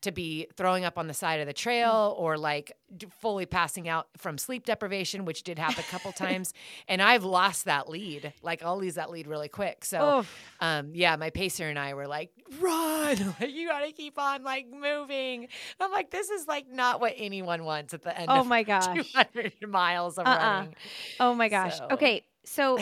to 0.05 0.13
be 0.13 0.47
throwing 0.57 0.85
up 0.87 0.97
on 0.97 1.07
the 1.07 1.13
side 1.15 1.41
of 1.41 1.47
the 1.47 1.53
trail 1.53 2.15
or 2.19 2.39
like 2.39 2.73
fully 3.21 3.45
passing 3.45 3.89
out 3.89 4.07
from 4.17 4.39
sleep 4.39 4.65
deprivation, 4.65 5.25
which 5.27 5.43
did 5.43 5.59
happen 5.59 5.81
a 5.81 5.91
couple 5.91 6.13
times. 6.27 6.55
And 6.89 7.03
I've 7.03 7.25
lost 7.25 7.67
that 7.67 7.89
lead. 7.91 8.33
Like 8.43 8.63
I'll 8.63 8.79
lose 8.79 8.95
that 8.95 9.11
lead 9.11 9.27
really 9.27 9.49
quick. 9.49 9.85
So 9.85 10.25
um, 10.61 10.91
yeah, 10.95 11.17
my 11.17 11.29
pacer 11.31 11.69
and 11.69 11.79
I 11.79 11.93
were 11.95 12.07
like, 12.07 12.31
run, 12.61 13.35
you 13.49 13.69
gotta 13.69 13.93
keep 13.93 14.19
on 14.19 14.43
like 14.45 14.67
moving. 14.73 15.49
I'm 15.81 15.91
like, 15.93 16.11
this 16.11 16.31
is 16.31 16.47
like 16.47 16.67
not 16.71 17.01
what 17.01 17.13
anyone 17.17 17.65
wants 17.65 17.93
at 17.93 18.03
the 18.03 18.17
end 18.19 18.29
Oh 18.31 18.41
of 18.41 18.47
my 18.47 18.63
gosh. 18.63 18.87
200 19.13 19.53
miles 19.69 20.17
of 20.19 20.27
Uh-uh. 20.27 20.39
running. 20.39 20.75
Oh 21.21 21.35
my 21.35 21.49
gosh. 21.49 21.77
So- 21.79 21.89
Okay. 21.93 22.25
So 22.47 22.79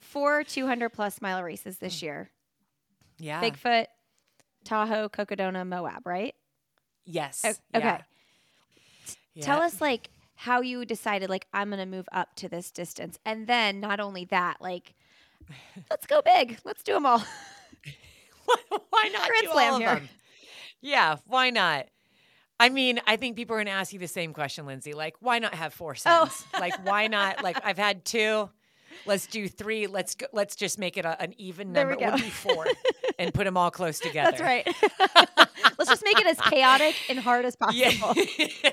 four 0.00 0.44
200 0.44 0.90
plus 0.90 1.20
mile 1.22 1.42
races 1.42 1.78
this 1.78 2.02
year 2.02 2.30
yeah. 3.18 3.40
Bigfoot, 3.42 3.86
Tahoe, 4.64 5.08
Cocodona, 5.08 5.66
Moab, 5.66 6.06
right? 6.06 6.34
yes. 7.04 7.42
O- 7.44 7.78
okay. 7.78 7.98
Yeah. 9.34 9.44
Tell 9.44 9.62
us 9.62 9.80
like 9.80 10.10
how 10.36 10.60
you 10.60 10.84
decided 10.84 11.28
like 11.28 11.46
I'm 11.52 11.68
going 11.68 11.80
to 11.80 11.86
move 11.86 12.08
up 12.12 12.34
to 12.36 12.48
this 12.48 12.70
distance. 12.70 13.18
And 13.24 13.46
then 13.46 13.80
not 13.80 14.00
only 14.00 14.24
that, 14.26 14.60
like 14.60 14.94
let's 15.90 16.06
go 16.06 16.22
big. 16.22 16.58
Let's 16.64 16.82
do 16.82 16.94
them 16.94 17.06
all. 17.06 17.18
why 18.90 19.10
not 19.12 19.28
Grand 19.28 19.42
do 19.42 19.50
slam 19.52 19.70
all 19.70 19.76
of 19.76 19.82
here. 19.82 19.94
them? 19.94 20.08
Yeah, 20.80 21.16
why 21.26 21.50
not? 21.50 21.86
I 22.60 22.68
mean, 22.68 23.00
I 23.06 23.16
think 23.16 23.36
people 23.36 23.54
are 23.54 23.58
going 23.58 23.66
to 23.66 23.72
ask 23.72 23.92
you 23.92 23.98
the 23.98 24.06
same 24.06 24.32
question, 24.32 24.64
Lindsey. 24.66 24.92
Like, 24.92 25.16
why 25.20 25.38
not 25.38 25.54
have 25.54 25.74
four 25.74 25.92
oh. 25.92 25.94
sons? 25.94 26.44
like, 26.58 26.86
why 26.86 27.08
not? 27.08 27.42
Like, 27.42 27.58
I've 27.64 27.78
had 27.78 28.04
two. 28.04 28.48
Let's 29.06 29.26
do 29.26 29.48
three. 29.48 29.86
Let's 29.86 30.14
go, 30.14 30.26
let's 30.32 30.54
just 30.54 30.78
make 30.78 30.96
it 30.96 31.04
a, 31.04 31.20
an 31.20 31.34
even 31.36 31.72
There 31.72 31.86
we 31.86 31.96
number. 31.96 32.06
We'll 32.10 32.18
go. 32.18 32.28
four 32.28 32.66
and 33.18 33.32
put 33.32 33.44
them 33.44 33.56
all 33.56 33.70
close 33.70 33.98
together. 33.98 34.30
That's 34.30 34.42
right. 34.42 34.66
let's 35.78 35.90
just 35.90 36.04
make 36.04 36.18
it 36.18 36.26
as 36.26 36.40
chaotic 36.40 36.94
and 37.08 37.18
hard 37.18 37.44
as 37.44 37.56
possible. 37.56 37.78
Yeah. 37.78 38.70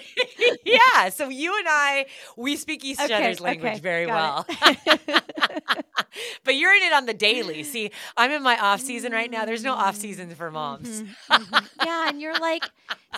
yeah. 0.65 1.09
So 1.09 1.29
you 1.29 1.57
and 1.57 1.67
I, 1.69 2.05
we 2.37 2.55
speak 2.55 2.83
each 2.83 2.99
Okay, 2.99 3.13
other's 3.13 3.39
language 3.39 3.73
okay, 3.73 3.79
very 3.81 4.05
well. 4.05 4.45
but 6.43 6.55
you're 6.55 6.73
in 6.73 6.83
it 6.83 6.93
on 6.93 7.05
the 7.05 7.13
daily. 7.13 7.63
See, 7.63 7.91
I'm 8.17 8.31
in 8.31 8.43
my 8.43 8.57
off 8.57 8.81
season 8.81 9.11
right 9.11 9.29
now. 9.29 9.45
There's 9.45 9.63
no 9.63 9.73
off 9.73 9.95
season 9.95 10.33
for 10.35 10.51
moms. 10.51 11.03
Mhm. 11.29 11.67
yeah, 11.83 12.09
and 12.09 12.21
you're 12.21 12.37
like, 12.39 12.63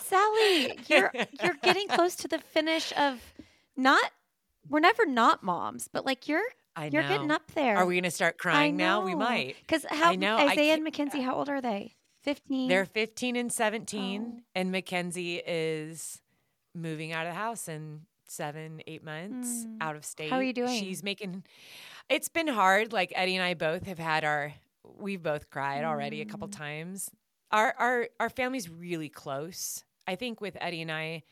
Sally, 0.01 0.77
you're 0.87 1.11
you're 1.41 1.57
getting 1.61 1.87
close 1.87 2.15
to 2.17 2.27
the 2.27 2.39
finish 2.39 2.93
of 2.97 3.19
not 3.75 4.11
we're 4.69 4.79
never 4.79 5.05
not 5.05 5.43
moms, 5.43 5.87
but 5.91 6.05
like 6.05 6.27
you're 6.27 6.41
I 6.75 6.85
you're 6.87 7.03
getting 7.07 7.31
up 7.31 7.51
there. 7.53 7.77
Are 7.77 7.85
we 7.85 7.95
going 7.95 8.03
to 8.03 8.11
start 8.11 8.37
crying 8.37 8.75
now? 8.77 9.03
We 9.05 9.15
might. 9.15 9.55
Because 9.61 9.85
how 9.89 10.11
I 10.11 10.15
know, 10.15 10.37
I 10.37 10.49
Isaiah 10.51 10.73
and 10.73 10.77
can't- 10.77 10.83
Mackenzie, 10.83 11.21
how 11.21 11.35
old 11.35 11.49
are 11.49 11.61
they? 11.61 11.93
Fifteen. 12.23 12.69
They're 12.69 12.85
15 12.85 13.35
and 13.35 13.51
17, 13.51 14.33
Oh. 14.37 14.41
and 14.55 14.71
Mackenzie 14.71 15.41
is 15.45 16.21
moving 16.73 17.11
out 17.11 17.27
of 17.27 17.33
the 17.33 17.37
house 17.39 17.67
in 17.67 18.05
seven, 18.25 18.81
eight 18.87 19.03
months 19.03 19.65
Mm. 19.65 19.77
out 19.81 19.95
of 19.95 20.05
state. 20.05 20.29
How 20.31 20.37
are 20.37 20.43
you 20.43 20.53
doing? 20.53 20.79
She's 20.79 21.03
making. 21.03 21.43
It's 22.09 22.29
been 22.29 22.47
hard. 22.47 22.93
Like 22.93 23.11
Eddie 23.15 23.35
and 23.35 23.43
I 23.43 23.53
both 23.53 23.85
have 23.87 23.99
had 23.99 24.23
our. 24.23 24.53
We've 24.83 25.21
both 25.21 25.49
cried 25.49 25.83
already 25.83 26.21
a 26.21 26.25
couple 26.25 26.47
Mm. 26.47 26.55
times. 26.57 27.11
Our 27.51 27.75
our 27.77 28.09
our 28.19 28.29
family's 28.29 28.69
really 28.69 29.09
close. 29.09 29.83
I 30.07 30.15
think 30.15 30.41
with 30.41 30.57
Eddie 30.59 30.81
and 30.81 30.91
I, 30.91 31.23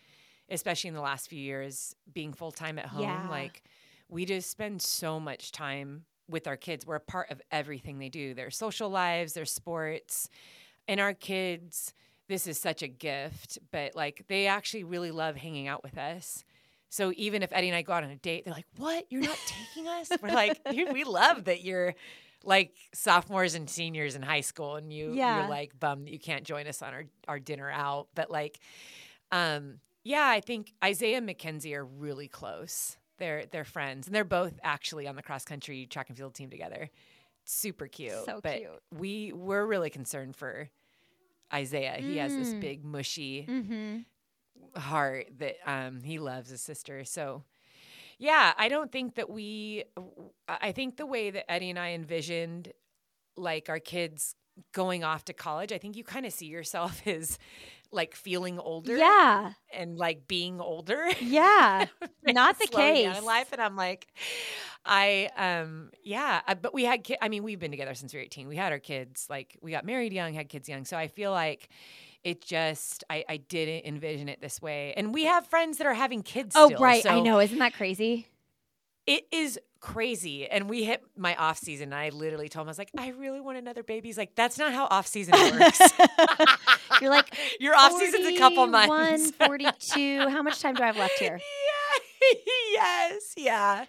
especially 0.50 0.90
in 0.90 0.94
the 0.94 1.02
last 1.02 1.30
few 1.30 1.40
years, 1.40 1.96
being 2.12 2.34
full 2.34 2.52
time 2.52 2.78
at 2.78 2.88
home, 2.88 3.02
Yeah. 3.04 3.28
like 3.30 3.64
we 4.12 4.26
just 4.26 4.52
spend 4.52 4.82
so 4.82 5.20
much 5.20 5.52
time 5.52 6.04
with 6.30 6.46
our 6.46 6.58
kids. 6.58 6.86
We're 6.86 6.96
a 6.96 7.00
part 7.00 7.32
of 7.32 7.42
everything 7.52 7.98
they 7.98 8.10
do. 8.10 8.34
Their 8.34 8.52
social 8.52 8.90
lives, 8.90 9.34
their 9.34 9.46
sports, 9.46 10.30
and 10.88 11.00
our 11.00 11.14
kids. 11.14 11.94
This 12.28 12.46
is 12.46 12.60
such 12.60 12.82
a 12.84 12.88
gift, 12.88 13.58
but 13.72 13.96
like 13.96 14.26
they 14.30 14.48
actually 14.48 14.84
really 14.84 15.12
love 15.12 15.36
hanging 15.36 15.68
out 15.68 15.82
with 15.84 15.98
us. 15.98 16.44
So 16.90 17.14
even 17.16 17.42
if 17.42 17.52
Eddie 17.54 17.70
and 17.70 17.76
I 17.76 17.82
go 17.82 17.94
out 17.94 18.04
on 18.04 18.10
a 18.12 18.16
date, 18.18 18.44
they're 18.46 18.54
like, 18.54 18.68
"What? 18.78 19.06
You're 19.10 19.22
not 19.22 19.38
taking 19.46 19.88
us?" 19.88 20.10
We're 20.22 20.30
like, 20.30 20.62
"Dude, 20.70 20.92
we 20.94 21.04
love 21.06 21.46
that 21.46 21.62
you're 21.64 21.96
like 22.44 22.74
sophomores 22.94 23.54
and 23.56 23.70
seniors 23.70 24.16
in 24.16 24.22
high 24.22 24.42
school, 24.42 24.76
and 24.76 24.92
you 24.92 25.14
Yeah. 25.14 25.42
you're 25.42 25.50
like 25.50 25.78
bummed 25.80 26.08
that 26.08 26.12
you 26.12 26.20
can't 26.20 26.44
join 26.44 26.68
us 26.68 26.82
on 26.82 26.94
our 26.94 27.06
our 27.28 27.40
dinner 27.40 27.70
out." 27.70 28.08
But 28.16 28.30
like, 28.30 28.60
um, 29.32 29.80
yeah, 30.04 30.28
I 30.28 30.40
think 30.42 30.74
Isaiah 30.84 31.18
and 31.18 31.26
Mackenzie 31.26 31.76
are 31.76 31.86
really 31.86 32.28
close. 32.28 32.98
They're 33.22 33.46
they're 33.46 33.64
friends, 33.64 34.08
and 34.08 34.14
they're 34.16 34.26
both 34.26 34.60
actually 34.64 35.08
on 35.08 35.16
the 35.16 35.22
cross 35.24 35.46
country 35.46 35.86
track 35.86 36.10
and 36.10 36.18
field 36.18 36.34
team 36.34 36.50
together. 36.50 36.90
Super 37.46 37.88
cute. 37.88 38.12
So 38.26 38.40
but 38.44 38.58
cute. 38.58 38.82
We 38.94 39.32
we're 39.32 39.66
really 39.66 39.90
concerned 39.92 40.36
for 40.36 40.70
Isaiah. 41.54 41.98
He 42.00 42.18
has 42.18 42.36
this 42.36 42.54
Mm. 42.54 42.60
big 42.60 42.84
mushy 42.84 43.46
Mm-hmm. 43.48 44.80
heart 44.80 45.28
that 45.38 45.56
um, 45.66 46.02
he 46.04 46.18
loves 46.20 46.50
his 46.50 46.62
sister. 46.62 47.04
So, 47.06 47.44
yeah, 48.18 48.54
I 48.58 48.68
don't 48.70 48.92
think 48.92 49.16
that 49.16 49.30
we. 49.30 49.84
I 50.48 50.72
think 50.72 50.98
the 50.98 51.06
way 51.06 51.30
that 51.32 51.50
Eddie 51.52 51.70
and 51.70 51.80
I 51.80 51.92
envisioned, 51.94 52.74
like 53.38 53.70
our 53.70 53.80
kids 53.80 54.36
going 54.74 55.04
off 55.04 55.26
to 55.26 55.34
college, 55.34 55.72
I 55.72 55.78
think 55.78 55.96
you 55.96 56.04
kind 56.04 56.26
of 56.26 56.34
see 56.34 56.48
yourself 56.48 57.06
as 57.08 57.38
like 57.92 58.16
feeling 58.16 58.58
older, 58.60 58.96
Yeah. 58.98 59.54
and 59.74 59.98
like 59.98 60.28
being 60.28 60.62
older. 60.62 61.08
Yeah. 61.22 61.86
Not 62.26 62.58
the 62.60 62.68
case. 62.68 63.18
in 63.18 63.26
life, 63.26 63.50
and 63.52 63.62
I'm 63.62 63.76
like, 63.76 64.08
I 64.86 65.30
um 65.38 65.92
yeah, 66.04 66.42
I, 66.48 66.54
but 66.56 66.74
we 66.74 66.84
had 66.86 67.04
ki- 67.04 67.18
I 67.22 67.30
mean 67.30 67.44
we've 67.44 67.60
been 67.60 67.72
together 67.72 67.94
since 67.94 68.14
we 68.14 68.20
were 68.20 68.24
18. 68.24 68.48
We 68.48 68.56
had 68.56 68.72
our 68.72 68.80
kids 68.80 69.28
like 69.30 69.58
we 69.62 69.72
got 69.72 69.86
married 69.86 70.14
young, 70.14 70.34
had 70.34 70.50
kids 70.50 70.68
young. 70.70 70.86
So 70.86 70.98
I 70.98 71.08
feel 71.08 71.32
like 71.32 71.70
it 72.24 72.42
just 72.42 73.04
I 73.10 73.24
I 73.30 73.38
didn't 73.38 73.86
envision 73.86 74.30
it 74.30 74.42
this 74.42 74.62
way. 74.62 74.94
And 74.98 75.14
we 75.14 75.26
have 75.26 75.46
friends 75.48 75.78
that 75.78 75.88
are 75.88 75.94
having 75.94 76.24
kids. 76.24 76.56
Oh, 76.58 76.68
still, 76.68 76.80
right. 76.80 77.06
I 77.06 77.20
know. 77.20 77.40
Isn't 77.40 77.60
that 77.60 77.74
crazy? 77.74 78.28
It 79.08 79.26
is 79.32 79.60
crazy. 79.80 80.48
And 80.48 80.70
we 80.70 80.84
hit 80.84 81.04
my 81.18 81.36
off 81.36 81.58
season. 81.58 81.86
And 81.92 81.96
I 81.96 82.10
literally 82.10 82.50
told 82.50 82.66
him 82.66 82.70
I 82.70 82.72
was 82.72 82.78
like, 82.78 82.92
I 82.98 83.10
really 83.10 83.42
want 83.42 83.58
another 83.58 83.82
baby. 83.82 84.08
He's 84.10 84.18
like, 84.18 84.36
that's 84.36 84.60
not 84.60 84.74
how 84.74 84.86
off 84.86 85.08
season 85.08 85.34
works. 85.60 85.80
You're 87.02 87.10
like, 87.12 87.36
your 87.60 87.76
off 87.76 87.92
season's 87.94 88.28
a 88.28 88.38
couple 88.38 88.68
months. 88.68 89.32
41, 89.32 89.32
42. 89.48 90.30
How 90.30 90.42
much 90.44 90.62
time 90.62 90.76
do 90.76 90.84
I 90.84 90.88
have 90.88 90.98
left 90.98 91.18
here? 91.20 91.40
Yeah. 91.40 92.36
yes. 92.72 93.34
Yeah. 93.36 93.86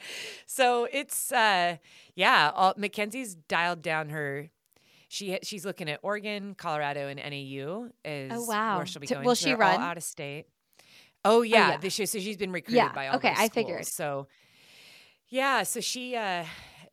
So 0.47 0.89
it's 0.91 1.31
uh 1.33 1.77
yeah, 2.15 2.51
all, 2.55 2.75
Mackenzie's 2.77 3.35
dialed 3.35 3.83
down 3.83 4.09
her 4.11 4.49
she 5.09 5.39
she's 5.43 5.67
looking 5.67 5.91
at 5.91 6.01
Oregon, 6.03 6.55
Colorado, 6.55 7.09
and 7.09 7.19
NAU 7.19 7.91
is 8.05 8.33
Oh, 8.35 8.45
wow. 8.47 8.79
where 8.79 8.87
she'll 8.87 9.01
be 9.01 9.07
going. 9.07 9.25
will 9.27 9.35
she 9.35 9.55
run? 9.55 9.79
out 9.81 9.99
of 9.99 10.03
state. 10.03 10.47
Oh 11.25 11.43
yeah, 11.43 11.73
yeah. 11.73 11.77
This 11.77 11.99
year, 11.99 12.07
so 12.07 12.19
she's 12.19 12.39
been 12.39 12.51
recruited 12.53 12.77
Yeah, 12.77 12.93
by 12.93 13.09
all 13.09 13.17
okay, 13.17 13.29
those 13.29 13.39
I 13.39 13.49
figured. 13.49 13.87
So 13.87 14.27
yeah, 15.29 15.63
so 15.65 15.81
she 15.81 16.17
uh 16.17 16.45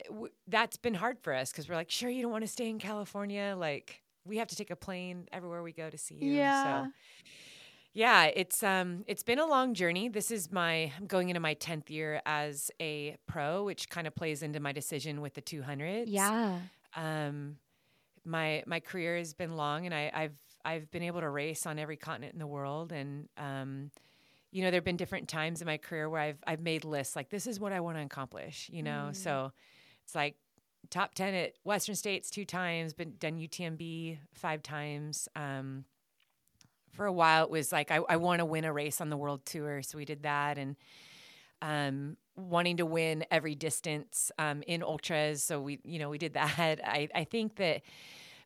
w- 0.07 0.31
that's 0.47 0.75
been 0.77 0.93
hard 0.95 1.17
for 1.21 1.33
us 1.33 1.51
because 1.51 1.69
we're 1.69 1.75
like, 1.75 1.89
sure, 1.89 2.09
you 2.09 2.21
don't 2.21 2.31
want 2.31 2.43
to 2.43 2.47
stay 2.49 2.69
in 2.69 2.77
California, 2.79 3.55
like 3.57 4.01
we 4.25 4.37
have 4.37 4.47
to 4.47 4.55
take 4.55 4.71
a 4.71 4.75
plane 4.75 5.27
everywhere 5.31 5.63
we 5.63 5.71
go 5.71 5.89
to 5.89 5.97
see 5.97 6.15
you. 6.15 6.33
Yeah. 6.33 6.85
So 6.85 6.91
yeah, 7.93 8.25
it's 8.25 8.63
um 8.63 9.03
it's 9.07 9.23
been 9.23 9.39
a 9.39 9.45
long 9.45 9.73
journey. 9.73 10.09
This 10.09 10.31
is 10.31 10.51
my 10.51 10.91
I'm 10.97 11.07
going 11.07 11.29
into 11.29 11.39
my 11.39 11.55
10th 11.55 11.89
year 11.89 12.21
as 12.25 12.69
a 12.79 13.17
pro, 13.27 13.63
which 13.63 13.89
kind 13.89 14.07
of 14.07 14.15
plays 14.15 14.43
into 14.43 14.59
my 14.59 14.71
decision 14.71 15.21
with 15.21 15.33
the 15.33 15.41
200s. 15.41 16.05
Yeah. 16.07 16.59
Um 16.95 17.57
my 18.25 18.63
my 18.67 18.79
career 18.79 19.17
has 19.17 19.33
been 19.33 19.55
long 19.55 19.85
and 19.85 19.95
I 19.95 20.11
I've 20.13 20.37
I've 20.63 20.91
been 20.91 21.03
able 21.03 21.21
to 21.21 21.29
race 21.29 21.65
on 21.65 21.79
every 21.79 21.97
continent 21.97 22.33
in 22.33 22.39
the 22.39 22.47
world 22.47 22.91
and 22.91 23.27
um 23.37 23.91
you 24.51 24.63
know 24.63 24.71
there've 24.71 24.83
been 24.83 24.97
different 24.97 25.27
times 25.27 25.61
in 25.61 25.65
my 25.65 25.77
career 25.77 26.09
where 26.09 26.21
I've 26.21 26.39
I've 26.45 26.61
made 26.61 26.85
lists 26.85 27.15
like 27.15 27.29
this 27.29 27.47
is 27.47 27.59
what 27.59 27.71
I 27.71 27.79
want 27.79 27.97
to 27.97 28.03
accomplish, 28.03 28.69
you 28.71 28.83
know. 28.83 29.07
Mm. 29.09 29.15
So 29.15 29.51
it's 30.05 30.15
like 30.15 30.35
top 30.89 31.13
10 31.13 31.33
at 31.33 31.53
Western 31.63 31.95
States 31.95 32.29
two 32.29 32.45
times, 32.45 32.93
been 32.93 33.13
done 33.19 33.37
UTMB 33.37 34.17
five 34.33 34.63
times. 34.63 35.27
Um 35.35 35.85
for 36.91 37.05
a 37.05 37.13
while 37.13 37.45
it 37.45 37.51
was 37.51 37.71
like 37.71 37.91
I, 37.91 37.99
I 38.09 38.17
want 38.17 38.39
to 38.39 38.45
win 38.45 38.65
a 38.65 38.73
race 38.73 38.99
on 38.99 39.09
the 39.09 39.17
world 39.17 39.45
tour 39.45 39.81
so 39.83 39.97
we 39.97 40.05
did 40.05 40.23
that. 40.23 40.57
And 40.57 40.75
um 41.61 42.17
wanting 42.35 42.77
to 42.77 42.85
win 42.85 43.25
every 43.29 43.53
distance 43.53 44.31
um 44.39 44.63
in 44.65 44.81
ultras 44.81 45.43
so 45.43 45.61
we 45.61 45.79
you 45.83 45.99
know 45.99 46.09
we 46.09 46.17
did 46.17 46.33
that. 46.33 46.57
I 46.83 47.09
i 47.13 47.23
think 47.23 47.55
that 47.57 47.81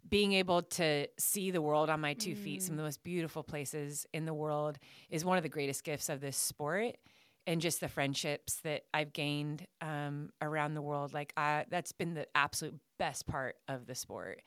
being 0.10 0.34
able 0.34 0.62
to 0.63 1.08
see 1.17 1.52
the 1.52 1.62
world 1.62 1.89
on 1.89 2.02
my 2.02 2.13
two 2.13 2.36
feet 2.36 2.62
some 2.62 2.74
of 2.74 2.78
the 2.78 2.84
most 2.84 3.04
beautiful 3.04 3.43
places 3.43 4.06
in 4.13 4.26
the 4.26 4.34
world 4.34 4.78
is 5.10 5.24
one 5.24 5.38
of 5.38 5.43
the 5.43 5.50
greatest 5.50 5.84
gifts 5.84 6.10
of 6.10 6.19
this 6.19 6.36
sport 6.36 6.98
and 7.46 7.62
just 7.62 7.80
the 7.80 7.90
friendships 7.90 8.56
that 8.64 8.84
I've 8.94 9.14
gained 9.14 9.68
um, 9.82 10.30
around 10.42 10.74
the 10.76 10.82
world. 10.82 11.14
Like 11.14 11.34
I, 11.36 11.66
that's 11.70 11.92
been 11.92 12.14
the 12.14 12.28
absolute 12.36 12.76
best 12.98 13.28
part 13.28 13.56
of 13.68 13.86
the 13.86 13.96
sport. 13.96 14.42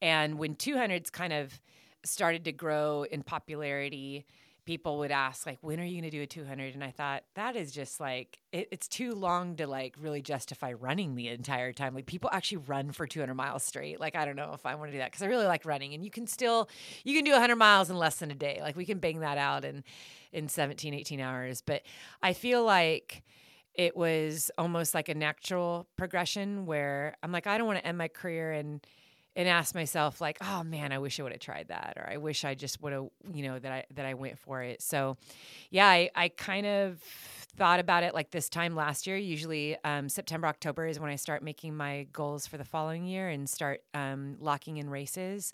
And 0.00 0.38
when 0.38 0.56
200s 0.56 1.12
kind 1.12 1.32
of 1.32 1.60
started 2.04 2.44
to 2.44 2.52
grow 2.52 3.04
in 3.04 3.22
popularity, 3.22 4.26
people 4.64 4.98
would 4.98 5.10
ask 5.10 5.46
like, 5.46 5.58
"When 5.60 5.80
are 5.80 5.84
you 5.84 6.00
going 6.00 6.10
to 6.10 6.16
do 6.16 6.22
a 6.22 6.26
200?" 6.26 6.74
And 6.74 6.84
I 6.84 6.90
thought 6.90 7.24
that 7.34 7.56
is 7.56 7.72
just 7.72 8.00
like 8.00 8.38
it, 8.52 8.68
it's 8.70 8.88
too 8.88 9.12
long 9.12 9.56
to 9.56 9.66
like 9.66 9.94
really 9.98 10.22
justify 10.22 10.72
running 10.72 11.14
the 11.14 11.28
entire 11.28 11.72
time. 11.72 11.94
Like 11.94 12.06
people 12.06 12.30
actually 12.32 12.58
run 12.58 12.92
for 12.92 13.06
200 13.06 13.34
miles 13.34 13.62
straight. 13.62 14.00
Like 14.00 14.16
I 14.16 14.24
don't 14.24 14.36
know 14.36 14.52
if 14.54 14.66
I 14.66 14.74
want 14.74 14.88
to 14.88 14.92
do 14.92 14.98
that 14.98 15.10
because 15.10 15.22
I 15.22 15.26
really 15.26 15.46
like 15.46 15.64
running, 15.64 15.94
and 15.94 16.04
you 16.04 16.10
can 16.10 16.26
still 16.26 16.68
you 17.04 17.14
can 17.14 17.24
do 17.24 17.32
100 17.32 17.56
miles 17.56 17.90
in 17.90 17.96
less 17.96 18.16
than 18.16 18.30
a 18.30 18.34
day. 18.34 18.58
Like 18.62 18.76
we 18.76 18.84
can 18.84 18.98
bang 18.98 19.20
that 19.20 19.38
out 19.38 19.64
in 19.64 19.84
in 20.32 20.48
17, 20.48 20.94
18 20.94 21.20
hours. 21.20 21.60
But 21.60 21.82
I 22.22 22.32
feel 22.32 22.64
like 22.64 23.22
it 23.74 23.96
was 23.96 24.50
almost 24.58 24.94
like 24.94 25.08
a 25.08 25.14
natural 25.14 25.86
progression 25.96 26.66
where 26.66 27.16
I'm 27.22 27.32
like, 27.32 27.46
I 27.46 27.58
don't 27.58 27.66
want 27.66 27.78
to 27.78 27.86
end 27.86 27.98
my 27.98 28.08
career 28.08 28.52
and 28.52 28.86
and 29.34 29.48
ask 29.48 29.74
myself 29.74 30.20
like, 30.20 30.38
oh 30.42 30.62
man, 30.62 30.92
I 30.92 30.98
wish 30.98 31.18
I 31.18 31.22
would 31.22 31.32
have 31.32 31.40
tried 31.40 31.68
that, 31.68 31.94
or 31.96 32.08
I 32.08 32.18
wish 32.18 32.44
I 32.44 32.54
just 32.54 32.82
would 32.82 32.92
have, 32.92 33.08
you 33.32 33.42
know, 33.42 33.58
that 33.58 33.72
I 33.72 33.84
that 33.94 34.04
I 34.04 34.14
went 34.14 34.38
for 34.38 34.62
it. 34.62 34.82
So, 34.82 35.16
yeah, 35.70 35.88
I, 35.88 36.10
I 36.14 36.28
kind 36.28 36.66
of 36.66 37.00
thought 37.56 37.80
about 37.80 38.02
it 38.02 38.14
like 38.14 38.30
this 38.30 38.48
time 38.48 38.74
last 38.74 39.06
year. 39.06 39.16
Usually, 39.16 39.76
um, 39.84 40.08
September 40.08 40.46
October 40.46 40.86
is 40.86 41.00
when 41.00 41.10
I 41.10 41.16
start 41.16 41.42
making 41.42 41.76
my 41.76 42.06
goals 42.12 42.46
for 42.46 42.58
the 42.58 42.64
following 42.64 43.06
year 43.06 43.28
and 43.28 43.48
start 43.48 43.82
um, 43.94 44.36
locking 44.40 44.76
in 44.76 44.90
races. 44.90 45.52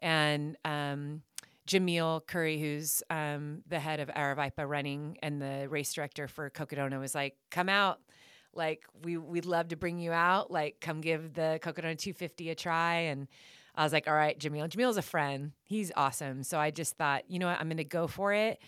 And 0.00 0.56
um, 0.64 1.22
Jamil 1.66 2.24
Coury, 2.26 2.58
who's 2.58 3.02
um, 3.10 3.62
the 3.68 3.80
head 3.80 4.00
of 4.00 4.08
Aravaipa 4.08 4.68
Running 4.68 5.18
and 5.22 5.42
the 5.42 5.66
race 5.68 5.92
director 5.92 6.28
for 6.28 6.50
Cocodona, 6.50 7.00
was 7.00 7.14
like, 7.14 7.36
"Come 7.50 7.68
out." 7.68 8.00
Like 8.58 8.84
we 9.02 9.16
we'd 9.16 9.46
love 9.46 9.68
to 9.68 9.76
bring 9.76 9.98
you 9.98 10.12
out 10.12 10.50
like 10.50 10.80
come 10.80 11.00
give 11.00 11.32
the 11.32 11.58
Cocodona 11.62 11.96
250 11.96 12.50
a 12.50 12.54
try. 12.54 12.94
And 12.94 13.28
I 13.74 13.84
was 13.84 13.92
like 13.94 14.06
all 14.06 14.14
right 14.14 14.38
Jamil. 14.38 14.68
Jamil's 14.68 14.98
a 14.98 15.02
friend. 15.02 15.52
He's 15.64 15.90
awesome. 15.96 16.42
So 16.42 16.58
I 16.58 16.70
just 16.70 16.98
thought 16.98 17.22
you 17.28 17.38
know 17.38 17.46
what? 17.46 17.58
I'm 17.58 17.68
going 17.68 17.78
to 17.78 17.84
go 17.84 18.06
for 18.06 18.34
it. 18.34 18.58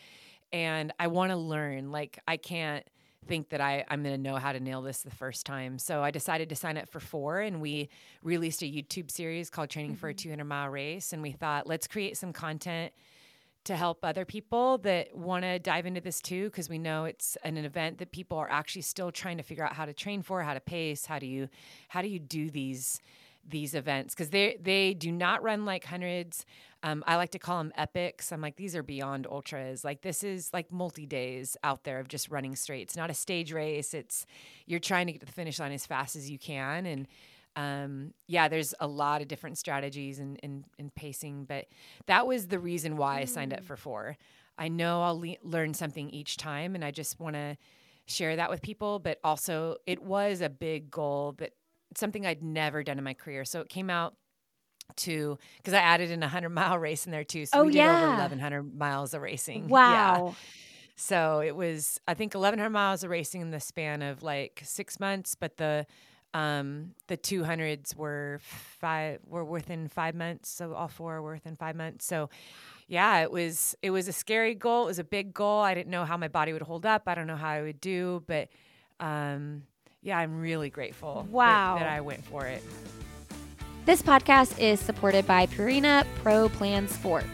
And 0.53 0.93
I 0.99 1.09
want 1.09 1.33
to 1.33 1.37
learn. 1.37 1.91
Like 1.91 2.19
I 2.27 2.39
can't 2.39 2.85
think 3.27 3.51
that 3.51 3.61
I, 3.61 3.85
I'm 3.89 4.03
going 4.03 4.15
to 4.15 4.21
know 4.21 4.37
how 4.37 4.53
to 4.53 4.61
nail 4.61 4.83
this 4.83 5.03
the 5.03 5.11
first 5.11 5.45
time. 5.45 5.79
So 5.79 6.03
I 6.03 6.11
decided 6.11 6.49
to 6.49 6.57
sign 6.57 6.79
up 6.79 6.89
for 6.89 7.01
four, 7.01 7.41
and 7.41 7.61
we 7.61 7.91
released 8.23 8.63
a 8.63 8.67
YouTube 8.67 9.11
series 9.11 9.51
called 9.51 9.69
Training 9.69 9.97
for 9.97 10.09
a 10.09 10.15
mm-hmm. 10.15 10.31
200 10.31 10.45
Mile 10.45 10.71
Race. 10.71 11.13
And 11.13 11.23
we 11.23 11.33
thought, 11.33 11.67
let's 11.67 11.87
create 11.87 12.17
some 12.17 12.33
content 12.33 12.93
to 13.65 13.77
help 13.77 14.05
other 14.05 14.25
people 14.25 14.79
that 14.79 15.15
want 15.15 15.45
to 15.45 15.59
dive 15.59 15.87
into 15.87 16.01
this 16.01 16.21
too 16.21 16.47
because 16.47 16.69
we 16.69 16.79
know 16.79 17.05
it's 17.05 17.37
an, 17.45 17.57
an 17.57 17.65
event 17.65 17.99
that 17.99 18.11
people 18.11 18.39
are 18.39 18.51
actually 18.51 18.83
still 18.83 19.13
trying 19.13 19.37
to 19.37 19.43
figure 19.43 19.65
out 19.65 19.75
how 19.75 19.85
to 19.85 19.93
train 19.93 20.23
for 20.23 20.43
how 20.43 20.55
to 20.55 20.61
pace 20.61 21.07
how 21.07 21.19
do 21.19 21.27
you 21.27 21.49
how 21.89 22.01
do 22.01 22.09
you 22.09 22.19
do 22.19 22.51
these 22.51 23.01
these 23.49 23.75
events? 23.75 24.15
Because 24.15 24.31
they 24.31 24.57
they 24.61 24.95
do 24.95 25.13
not 25.13 25.43
run 25.43 25.65
like 25.65 25.85
hundreds. 25.85 26.45
Um, 26.83 27.05
i 27.07 27.17
like 27.17 27.31
to 27.33 27.39
call 27.39 27.59
them 27.59 27.73
epics. 27.77 28.33
I'm 28.33 28.41
like 28.41 28.57
these 28.57 28.75
are 28.75 28.83
beyond 28.83 29.27
ultras. 29.27 29.85
Like 29.85 30.03
this 30.03 30.25
is 30.25 30.51
like 30.53 30.73
multi 30.73 31.07
days 31.07 31.57
out 31.63 31.85
there 31.85 32.01
of 32.01 32.09
just 32.09 32.31
running 32.31 32.57
straight. 32.57 32.83
It's 32.83 32.97
not 32.97 33.11
a 33.11 33.15
stage 33.15 33.53
race. 33.53 33.93
It's 33.93 34.27
you're 34.67 34.81
trying 34.81 35.07
to 35.07 35.13
get 35.13 35.21
to 35.21 35.27
the 35.27 35.33
finish 35.33 35.59
line 35.59 35.73
as 35.73 35.87
fast 35.87 36.17
as 36.17 36.31
you 36.31 36.39
can 36.39 36.87
and 36.87 37.07
um, 37.57 38.15
yeah, 38.27 38.49
there's 38.49 38.75
a 38.81 38.87
lot 38.87 39.23
of 39.23 39.29
different 39.29 39.59
strategies 39.59 40.19
and 40.19 40.39
in, 40.43 40.65
in, 40.79 40.87
in, 40.87 40.91
pacing, 40.91 41.45
but 41.45 41.67
that 42.07 42.27
was 42.27 42.49
the 42.49 42.59
reason 42.59 42.97
why 42.97 43.19
I 43.19 43.25
signed 43.25 43.53
up 43.53 43.65
for 43.65 43.77
four. 43.77 44.17
I 44.57 44.69
know 44.69 45.03
I'll 45.03 45.19
le- 45.21 45.37
learn 45.43 45.75
something 45.75 46.11
each 46.11 46.37
time, 46.37 46.75
and 46.75 46.85
I 46.85 46.91
just 46.91 47.19
want 47.19 47.35
to 47.35 47.57
share 48.07 48.37
that 48.37 48.51
with 48.51 48.63
people. 48.63 48.99
But 48.99 49.19
also, 49.25 49.77
it 49.87 50.03
was 50.03 50.41
a 50.41 50.49
big 50.49 50.91
goal, 50.91 51.35
but 51.37 51.53
something 51.97 52.25
I'd 52.27 52.43
never 52.43 52.83
done 52.83 52.99
in 52.99 53.05
my 53.05 53.15
career. 53.15 53.45
So 53.45 53.61
it 53.61 53.69
came 53.69 53.91
out 53.91 54.15
to 54.97 55.39
because 55.59 55.75
I 55.75 55.79
added 55.79 56.11
in 56.11 56.23
a 56.23 56.29
hundred 56.29 56.51
mile 56.51 56.79
race 56.79 57.07
in 57.07 57.13
there 57.13 57.25
too. 57.25 57.47
So 57.47 57.61
Oh, 57.61 57.65
we 57.65 57.73
did 57.73 57.79
yeah. 57.79 58.05
over 58.05 58.15
eleven 58.15 58.39
hundred 58.39 58.75
miles 58.77 59.15
of 59.15 59.23
racing. 59.23 59.65
Yeah. 59.69 60.19
Wow. 60.19 60.37
So 60.97 61.41
it 61.41 61.57
was, 61.57 61.99
I 62.07 62.13
think, 62.13 62.35
1,100 62.35 62.69
miles 62.69 63.03
of 63.03 63.09
racing 63.09 63.41
in 63.41 63.51
the 63.53 63.59
span 63.59 64.03
of 64.03 64.23
like 64.23 64.61
six 64.67 65.01
months, 65.01 65.35
but 65.35 65.57
the 65.57 65.87
um, 66.35 66.95
the 67.09 67.17
200s 67.17 67.97
were 67.97 68.41
five 68.43 69.19
were 69.27 69.45
within 69.45 69.89
five 69.89 70.15
months. 70.15 70.49
So 70.49 70.75
all 70.75 70.89
four 70.89 71.21
were 71.23 71.33
within 71.33 71.57
five 71.57 71.75
months. 71.77 72.05
So 72.07 72.31
yeah, 72.87 73.21
it 73.21 73.31
was 73.31 73.75
it 73.83 73.91
was 73.91 74.09
a 74.09 74.13
scary 74.13 74.55
goal. 74.55 74.85
It 74.85 74.87
was 74.87 74.99
a 74.99 75.05
big 75.05 75.33
goal. 75.35 75.61
I 75.61 75.75
didn't 75.75 75.91
know 75.91 76.05
how 76.05 76.17
my 76.17 76.29
body 76.29 76.53
would 76.53 76.63
hold 76.63 76.87
up. 76.87 77.03
I 77.07 77.15
don't 77.15 77.27
know 77.27 77.37
how 77.37 77.49
I 77.49 77.63
would 77.63 77.81
do, 77.81 78.23
but 78.27 78.49
um, 79.01 79.63
yeah, 80.03 80.19
I'm 80.19 80.41
really 80.41 80.71
grateful. 80.71 81.23
that- 81.23 81.31
Wow. 81.31 81.79
that 81.79 81.89
I 81.89 82.01
went 82.01 82.25
for 82.25 82.47
it. 82.47 82.63
This 83.87 84.03
podcast 84.03 84.59
is 84.61 84.79
supported 84.79 85.27
by 85.27 85.47
Purina 85.47 86.05
Pro 86.23 86.49
Plan 86.51 86.87
Sport. 86.87 87.25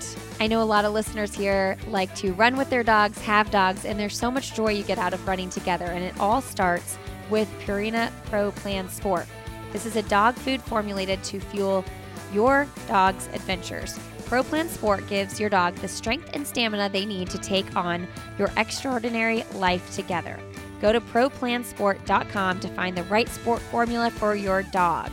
I 0.40 0.46
know 0.46 0.62
a 0.62 0.64
lot 0.64 0.84
of 0.84 0.92
listeners 0.92 1.34
here 1.34 1.76
like 1.88 2.14
to 2.16 2.32
run 2.34 2.56
with 2.56 2.70
their 2.70 2.84
dogs, 2.84 3.18
have 3.22 3.50
dogs, 3.50 3.84
and 3.84 3.98
there's 3.98 4.16
so 4.16 4.30
much 4.30 4.54
joy 4.54 4.68
you 4.72 4.84
get 4.84 4.96
out 4.96 5.12
of 5.12 5.26
running 5.26 5.50
together. 5.50 5.86
And 5.86 6.04
it 6.04 6.18
all 6.20 6.40
starts 6.40 6.96
with 7.30 7.48
Purina 7.60 8.10
Pro 8.26 8.50
Plan 8.52 8.88
Sport. 8.88 9.26
This 9.72 9.86
is 9.86 9.96
a 9.96 10.02
dog 10.02 10.34
food 10.36 10.62
formulated 10.62 11.22
to 11.24 11.40
fuel 11.40 11.84
your 12.32 12.66
dog's 12.88 13.26
adventures. 13.28 13.98
Pro 14.26 14.42
Plan 14.42 14.68
Sport 14.68 15.06
gives 15.08 15.38
your 15.38 15.48
dog 15.48 15.74
the 15.76 15.88
strength 15.88 16.30
and 16.34 16.46
stamina 16.46 16.88
they 16.88 17.06
need 17.06 17.30
to 17.30 17.38
take 17.38 17.76
on 17.76 18.06
your 18.38 18.50
extraordinary 18.56 19.44
life 19.54 19.94
together. 19.94 20.38
Go 20.80 20.92
to 20.92 21.00
ProPlansport.com 21.00 22.60
to 22.60 22.68
find 22.68 22.96
the 22.96 23.04
right 23.04 23.28
sport 23.28 23.60
formula 23.62 24.10
for 24.10 24.34
your 24.34 24.62
dog. 24.62 25.10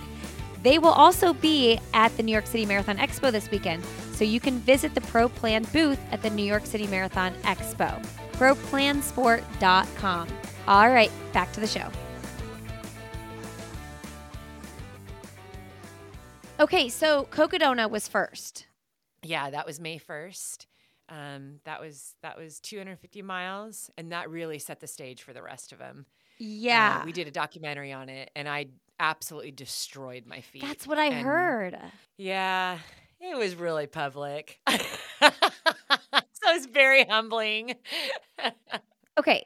They 0.64 0.80
will 0.80 0.90
also 0.90 1.34
be 1.34 1.80
at 1.94 2.16
the 2.16 2.24
New 2.24 2.32
York 2.32 2.48
City 2.48 2.66
Marathon 2.66 2.98
Expo 2.98 3.32
this 3.32 3.52
weekend, 3.52 3.84
so 4.14 4.24
you 4.24 4.40
can 4.40 4.60
visit 4.60 4.96
the 4.96 5.02
Pro 5.02 5.28
Plan 5.30 5.64
booth 5.74 6.00
at 6.12 6.22
the 6.22 6.30
New 6.30 6.46
York 6.46 6.66
City 6.66 6.88
Marathon 6.88 7.34
Expo. 7.44 8.04
ProPlansport.com. 8.34 10.28
All 10.68 10.90
right, 10.90 11.12
back 11.34 11.52
to 11.54 11.60
the 11.60 11.68
show. 11.68 11.90
Okay, 16.64 16.88
so 16.88 17.28
Cocodona 17.30 17.90
was 17.90 18.08
first. 18.08 18.68
Yeah, 19.22 19.50
that 19.50 19.66
was 19.66 19.82
May 19.82 20.00
1st. 20.00 20.66
Um, 21.10 21.60
that 21.66 21.82
was 21.82 22.16
that 22.24 22.38
was 22.38 22.62
250 22.62 23.22
miles, 23.22 23.92
and 23.98 24.14
that 24.14 24.30
really 24.30 24.60
set 24.60 24.80
the 24.80 24.88
stage 24.88 25.24
for 25.24 25.34
the 25.34 25.42
rest 25.44 25.74
of 25.74 25.80
them. 25.80 26.06
Yeah. 26.40 27.00
Uh, 27.02 27.06
we 27.06 27.12
did 27.12 27.28
a 27.28 27.32
documentary 27.32 27.92
on 27.92 28.08
it, 28.08 28.32
and 28.34 28.48
I 28.48 28.68
absolutely 28.98 29.52
destroyed 29.52 30.26
my 30.26 30.40
feet. 30.40 30.62
That's 30.62 30.88
what 30.88 30.98
I 30.98 31.08
And, 31.08 31.26
heard. 31.26 31.78
Yeah, 32.18 32.78
it 33.20 33.38
was 33.38 33.56
really 33.56 33.88
public. 33.88 34.62
so 34.70 34.80
it's 36.46 36.66
very 36.68 37.04
humbling. 37.04 37.76
Okay, 39.20 39.44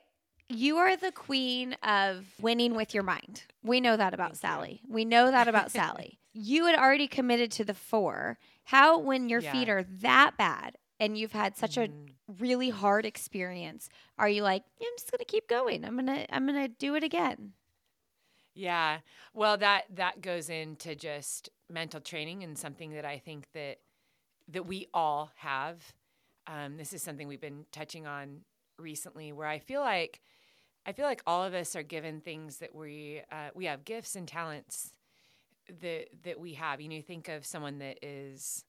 you 0.48 0.78
are 0.78 0.96
the 0.96 1.12
queen 1.12 1.74
of 1.84 2.24
winning 2.40 2.74
with 2.74 2.94
your 2.94 3.04
mind. 3.04 3.44
We 3.64 3.82
know 3.82 3.98
that 3.98 4.14
about 4.14 4.38
Thank 4.38 4.44
you. 4.44 4.48
Sally. 4.48 4.82
We 4.88 5.04
know 5.04 5.30
that 5.30 5.50
about 5.50 5.72
Sally. 5.72 6.20
You 6.40 6.66
had 6.68 6.76
already 6.78 7.08
committed 7.08 7.52
to 7.54 7.66
the 7.66 7.74
four. 7.74 8.38
How, 8.66 9.00
when 9.00 9.30
your 9.30 9.42
feet 9.42 9.70
are 9.70 9.84
that 9.84 10.38
bad 10.38 10.78
and 11.00 11.18
you've 11.18 11.32
had 11.32 11.56
such 11.58 11.78
a 11.78 11.90
Mhm. 11.90 12.18
really 12.28 12.70
hard 12.70 13.06
experience, 13.06 13.90
are 14.18 14.30
you 14.30 14.44
like, 14.44 14.64
"Yeah, 14.80 14.88
I'm 14.90 14.98
just 14.98 15.12
gonna 15.12 15.26
keep 15.26 15.48
going. 15.48 15.84
I'm 15.86 15.96
gonna, 15.96 16.26
I'm 16.30 16.46
gonna 16.46 16.68
do 16.68 16.96
it 16.96 17.04
again. 17.04 17.54
Yeah. 18.54 19.00
Well, 19.34 19.58
that 19.58 19.86
that 19.96 20.22
goes 20.22 20.50
into 20.50 20.96
just 20.96 21.50
mental 21.70 22.02
training 22.02 22.44
and 22.44 22.58
something 22.58 22.92
that 22.94 23.06
I 23.06 23.20
think 23.20 23.48
that 23.54 23.78
that 24.50 24.66
we 24.66 24.88
all 24.94 25.32
have. 25.38 25.94
Um, 26.48 26.78
this 26.78 26.94
is 26.94 27.04
something 27.04 27.28
we've 27.28 27.42
been 27.42 27.66
touching 27.72 28.08
on 28.08 28.42
recently, 28.80 29.34
where 29.34 29.48
I 29.48 29.60
feel 29.60 29.82
like 29.82 30.22
I 30.86 30.94
feel 30.94 31.06
like 31.06 31.22
all 31.28 31.44
of 31.44 31.54
us 31.54 31.76
are 31.76 31.84
given 31.84 32.22
things 32.22 32.60
that 32.60 32.76
we 32.76 33.24
uh, 33.32 33.50
we 33.56 33.66
have 33.66 33.86
gifts 33.86 34.16
and 34.16 34.28
talents 34.28 34.94
that 35.82 36.08
that 36.24 36.40
we 36.40 36.54
have. 36.54 36.82
You 36.82 36.90
know, 36.90 36.96
you 36.96 37.02
think 37.02 37.28
of 37.30 37.46
someone 37.46 37.80
that 37.80 38.00
is 38.02 38.64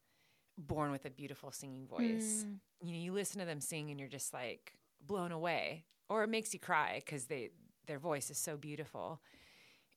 born 0.57 0.91
with 0.91 1.05
a 1.05 1.11
beautiful 1.11 1.53
singing 1.53 1.87
voice. 1.87 2.45
Mm. 2.47 2.57
You 2.83 2.93
know, 2.93 2.99
you 2.99 3.13
listen 3.13 3.41
to 3.41 3.47
them 3.47 3.61
sing 3.61 3.91
and 3.91 3.99
you're 3.99 4.09
just 4.09 4.33
like 4.33 4.75
blown 5.07 5.33
away, 5.33 5.85
or 6.09 6.25
it 6.25 6.29
makes 6.29 6.53
you 6.53 6.61
cry 6.61 7.01
because 7.05 7.27
they 7.27 7.51
their 7.87 7.99
voice 7.99 8.31
is 8.31 8.39
so 8.39 8.57
beautiful. 8.57 9.21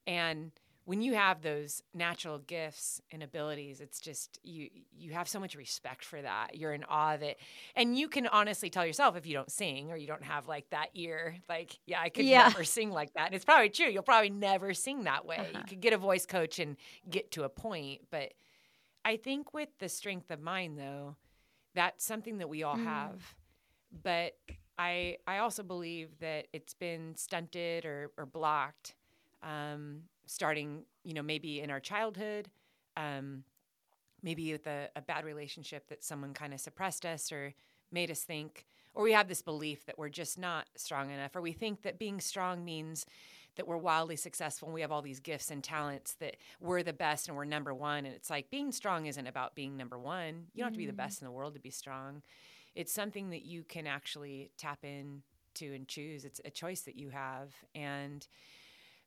And 0.07 0.51
when 0.85 1.01
you 1.01 1.13
have 1.13 1.41
those 1.41 1.83
natural 1.93 2.39
gifts 2.39 3.01
and 3.11 3.21
abilities, 3.23 3.81
it's 3.81 3.99
just 3.99 4.39
you 4.43 4.69
you 4.91 5.11
have 5.13 5.27
so 5.27 5.39
much 5.39 5.55
respect 5.55 6.03
for 6.03 6.21
that. 6.21 6.55
You're 6.57 6.73
in 6.73 6.83
awe 6.85 7.13
of 7.13 7.21
it. 7.21 7.37
And 7.75 7.97
you 7.97 8.07
can 8.07 8.27
honestly 8.27 8.69
tell 8.69 8.85
yourself 8.85 9.15
if 9.15 9.25
you 9.25 9.33
don't 9.33 9.51
sing 9.51 9.91
or 9.91 9.95
you 9.97 10.07
don't 10.07 10.23
have 10.23 10.47
like 10.47 10.69
that 10.71 10.89
ear, 10.95 11.35
like, 11.47 11.77
yeah, 11.85 12.01
I 12.01 12.09
could 12.09 12.25
Yeah. 12.25 12.43
never 12.49 12.63
sing 12.63 12.91
like 12.91 13.13
that. 13.13 13.27
And 13.27 13.35
it's 13.35 13.45
probably 13.45 13.69
true. 13.69 13.87
You'll 13.87 14.03
probably 14.03 14.29
never 14.31 14.73
sing 14.73 15.03
that 15.03 15.25
way. 15.25 15.37
Uh-huh. 15.39 15.59
You 15.59 15.63
could 15.65 15.81
get 15.81 15.93
a 15.93 15.97
voice 15.97 16.25
coach 16.25 16.59
and 16.59 16.77
get 17.09 17.31
to 17.31 17.43
a 17.43 17.49
point. 17.49 18.01
But 18.09 18.33
I 19.05 19.17
think 19.17 19.53
with 19.53 19.69
the 19.79 19.89
strength 19.89 20.31
of 20.31 20.41
mind 20.41 20.77
though, 20.79 21.15
that's 21.75 22.03
something 22.03 22.37
that 22.39 22.49
we 22.49 22.63
all 22.63 22.77
Mm. 22.77 22.83
have. 22.85 23.21
But 24.03 24.35
I 24.77 25.17
I 25.27 25.37
also 25.39 25.63
believe 25.63 26.09
that 26.19 26.47
it's 26.53 26.73
been 26.73 27.15
stunted 27.15 27.85
or, 27.85 28.11
or 28.17 28.25
blocked 28.25 28.95
um, 29.43 30.03
starting, 30.25 30.83
you 31.03 31.13
know, 31.13 31.23
maybe 31.23 31.61
in 31.61 31.69
our 31.71 31.79
childhood, 31.79 32.49
um, 32.97 33.43
maybe 34.23 34.51
with 34.51 34.67
a, 34.67 34.89
a 34.95 35.01
bad 35.01 35.25
relationship 35.25 35.87
that 35.89 36.03
someone 36.03 36.33
kind 36.33 36.53
of 36.53 36.59
suppressed 36.59 37.05
us 37.05 37.31
or 37.31 37.53
made 37.91 38.11
us 38.11 38.21
think, 38.21 38.65
or 38.93 39.03
we 39.03 39.13
have 39.13 39.27
this 39.27 39.41
belief 39.41 39.85
that 39.85 39.97
we're 39.97 40.09
just 40.09 40.37
not 40.37 40.67
strong 40.75 41.09
enough, 41.11 41.35
or 41.35 41.41
we 41.41 41.53
think 41.53 41.81
that 41.83 41.97
being 41.99 42.19
strong 42.19 42.63
means 42.63 43.05
that 43.57 43.67
we're 43.67 43.77
wildly 43.77 44.15
successful 44.15 44.67
and 44.67 44.73
we 44.75 44.81
have 44.81 44.91
all 44.91 45.01
these 45.01 45.19
gifts 45.19 45.51
and 45.51 45.63
talents 45.63 46.13
that 46.15 46.37
we're 46.61 46.83
the 46.83 46.93
best 46.93 47.27
and 47.27 47.35
we're 47.35 47.43
number 47.45 47.73
one. 47.73 48.05
And 48.05 48.15
it's 48.15 48.29
like 48.29 48.49
being 48.49 48.71
strong 48.71 49.07
isn't 49.07 49.27
about 49.27 49.55
being 49.55 49.75
number 49.75 49.99
one. 49.99 50.45
You 50.53 50.61
don't 50.61 50.67
have 50.67 50.73
to 50.73 50.77
be 50.77 50.85
the 50.85 50.93
Mm. 50.93 50.97
best 50.97 51.21
in 51.21 51.25
the 51.25 51.31
world 51.31 51.53
to 51.55 51.59
be 51.59 51.69
strong. 51.69 52.21
It's 52.75 52.93
something 52.93 53.29
that 53.31 53.43
you 53.45 53.63
can 53.63 53.87
actually 53.87 54.51
tap 54.57 54.79
in 54.83 55.23
to 55.55 55.73
and 55.75 55.87
choose. 55.87 56.23
It's 56.23 56.39
a 56.45 56.49
choice 56.49 56.81
that 56.81 56.95
you 56.95 57.09
have. 57.09 57.53
And 57.75 58.25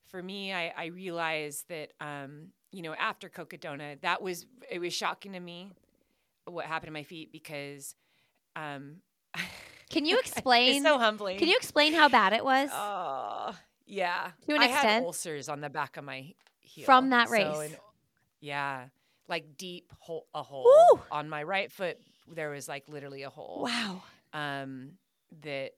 for 0.08 0.22
me, 0.22 0.52
I, 0.52 0.72
I 0.76 0.84
realized 0.86 1.68
that, 1.68 1.92
um, 2.00 2.48
you 2.72 2.82
know, 2.82 2.94
after 2.94 3.28
Cocodona, 3.28 4.00
that 4.02 4.22
was, 4.22 4.46
it 4.70 4.78
was 4.80 4.92
shocking 4.92 5.32
to 5.32 5.40
me 5.40 5.70
what 6.46 6.66
happened 6.66 6.88
to 6.88 6.92
my 6.92 7.02
feet 7.04 7.32
because 7.32 7.94
um, 8.56 8.96
Can 9.90 10.04
you 10.06 10.18
explain? 10.18 10.76
it's 10.76 10.84
so 10.84 10.98
humbling. 10.98 11.38
can 11.38 11.48
you 11.48 11.56
explain 11.56 11.92
how 11.92 12.08
bad 12.08 12.32
it 12.32 12.44
was? 12.44 12.70
Oh, 12.74 13.54
yeah. 13.86 14.30
To 14.48 14.54
an 14.54 14.62
I 14.62 14.64
extent. 14.66 14.88
had 14.88 15.02
ulcers 15.04 15.48
on 15.48 15.60
the 15.60 15.68
back 15.70 15.96
of 15.96 16.04
my 16.04 16.32
heel 16.60 16.84
From 16.86 17.10
that 17.10 17.28
So 17.28 17.32
race? 17.34 17.70
an- 17.72 17.76
yeah, 18.40 18.84
like 19.28 19.56
deep 19.56 19.92
hole, 19.98 20.26
a 20.34 20.42
hole 20.42 20.66
Ooh. 20.66 21.00
on 21.10 21.28
my 21.28 21.42
right 21.42 21.70
foot. 21.70 21.98
There 22.32 22.50
was 22.50 22.66
like 22.68 22.88
literally 22.88 23.22
a 23.22 23.30
hole. 23.30 23.62
wow. 23.70 24.02
Um, 24.32 24.92
that. 25.42 25.72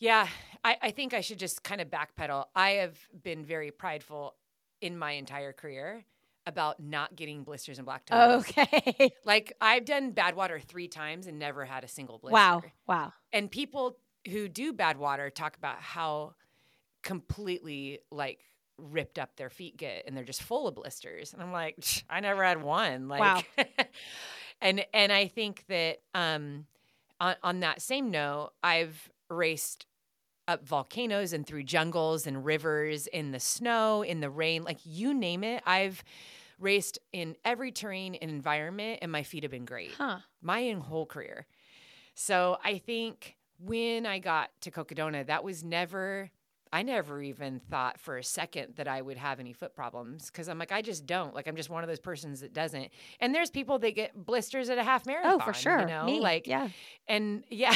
Yeah, 0.00 0.26
I, 0.64 0.76
I 0.82 0.90
think 0.90 1.14
I 1.14 1.20
should 1.20 1.38
just 1.38 1.62
kind 1.62 1.80
of 1.80 1.88
backpedal. 1.88 2.46
I 2.56 2.70
have 2.70 2.98
been 3.22 3.44
very 3.44 3.70
prideful 3.70 4.34
in 4.80 4.98
my 4.98 5.12
entire 5.12 5.52
career 5.52 6.04
about 6.46 6.80
not 6.80 7.14
getting 7.14 7.44
blisters 7.44 7.78
and 7.78 7.84
black 7.84 8.06
toes. 8.06 8.40
Okay. 8.48 9.12
Like 9.24 9.52
I've 9.60 9.84
done 9.84 10.12
Badwater 10.12 10.60
three 10.60 10.88
times 10.88 11.26
and 11.26 11.38
never 11.38 11.64
had 11.64 11.84
a 11.84 11.88
single 11.88 12.18
blister 12.18 12.34
wow. 12.34 12.62
Wow. 12.88 13.12
and 13.32 13.50
people 13.50 13.98
who 14.28 14.48
do 14.48 14.72
Badwater 14.72 15.32
talk 15.32 15.56
about 15.56 15.76
how 15.80 16.34
completely 17.02 18.00
like 18.10 18.40
ripped 18.78 19.18
up 19.18 19.36
their 19.36 19.50
feet 19.50 19.76
get 19.76 20.04
and 20.06 20.16
they're 20.16 20.24
just 20.24 20.42
full 20.42 20.66
of 20.66 20.74
blisters 20.74 21.32
and 21.34 21.42
i'm 21.42 21.52
like 21.52 21.84
i 22.08 22.20
never 22.20 22.42
had 22.42 22.62
one 22.62 23.08
like 23.08 23.20
Wow. 23.20 23.42
and 24.60 24.84
and 24.94 25.12
i 25.12 25.26
think 25.26 25.64
that 25.68 25.98
um 26.14 26.66
on, 27.20 27.36
on 27.42 27.60
that 27.60 27.82
same 27.82 28.10
note 28.10 28.52
i've 28.62 29.10
raced 29.28 29.86
up 30.50 30.66
volcanoes 30.66 31.32
and 31.32 31.46
through 31.46 31.62
jungles 31.62 32.26
and 32.26 32.44
rivers 32.44 33.06
in 33.06 33.30
the 33.30 33.40
snow 33.40 34.02
in 34.02 34.20
the 34.20 34.28
rain 34.28 34.62
like 34.64 34.78
you 34.84 35.14
name 35.14 35.42
it 35.44 35.62
i've 35.66 36.02
raced 36.58 36.98
in 37.12 37.34
every 37.44 37.72
terrain 37.72 38.14
and 38.16 38.30
environment 38.30 38.98
and 39.00 39.10
my 39.10 39.22
feet 39.22 39.44
have 39.44 39.50
been 39.52 39.64
great 39.64 39.92
Huh. 39.96 40.18
my 40.42 40.72
whole 40.72 41.06
career. 41.06 41.46
So 42.14 42.58
I 42.62 42.76
think 42.78 43.36
when 43.58 44.04
I 44.04 44.18
got 44.18 44.50
to 44.62 44.70
Cocodona, 44.70 45.24
that 45.26 45.42
was 45.42 45.64
never 45.64 46.30
I 46.72 46.82
never 46.82 47.20
even 47.22 47.60
thought 47.70 47.98
for 47.98 48.16
a 48.18 48.22
second 48.22 48.74
that 48.76 48.86
I 48.86 49.00
would 49.02 49.16
have 49.16 49.40
any 49.40 49.52
foot 49.54 49.74
problems 49.74 50.26
because 50.26 50.48
I'm 50.48 50.56
like, 50.58 50.70
I 50.70 50.82
just 50.82 51.04
don't. 51.04 51.34
Like, 51.34 51.48
I'm 51.48 51.56
just 51.56 51.68
one 51.68 51.82
of 51.82 51.88
those 51.88 51.98
persons 51.98 52.42
that 52.42 52.52
doesn't. 52.52 52.90
And 53.18 53.34
there's 53.34 53.50
people 53.50 53.80
that 53.80 53.96
get 53.96 54.12
blisters 54.14 54.68
at 54.70 54.78
a 54.78 54.84
half 54.84 55.04
marathon. 55.04 55.32
Oh, 55.40 55.44
for 55.44 55.52
sure. 55.52 55.80
You 55.80 55.86
know, 55.86 56.04
Me. 56.04 56.20
like, 56.20 56.46
yeah, 56.46 56.68
and 57.08 57.42
yeah, 57.50 57.74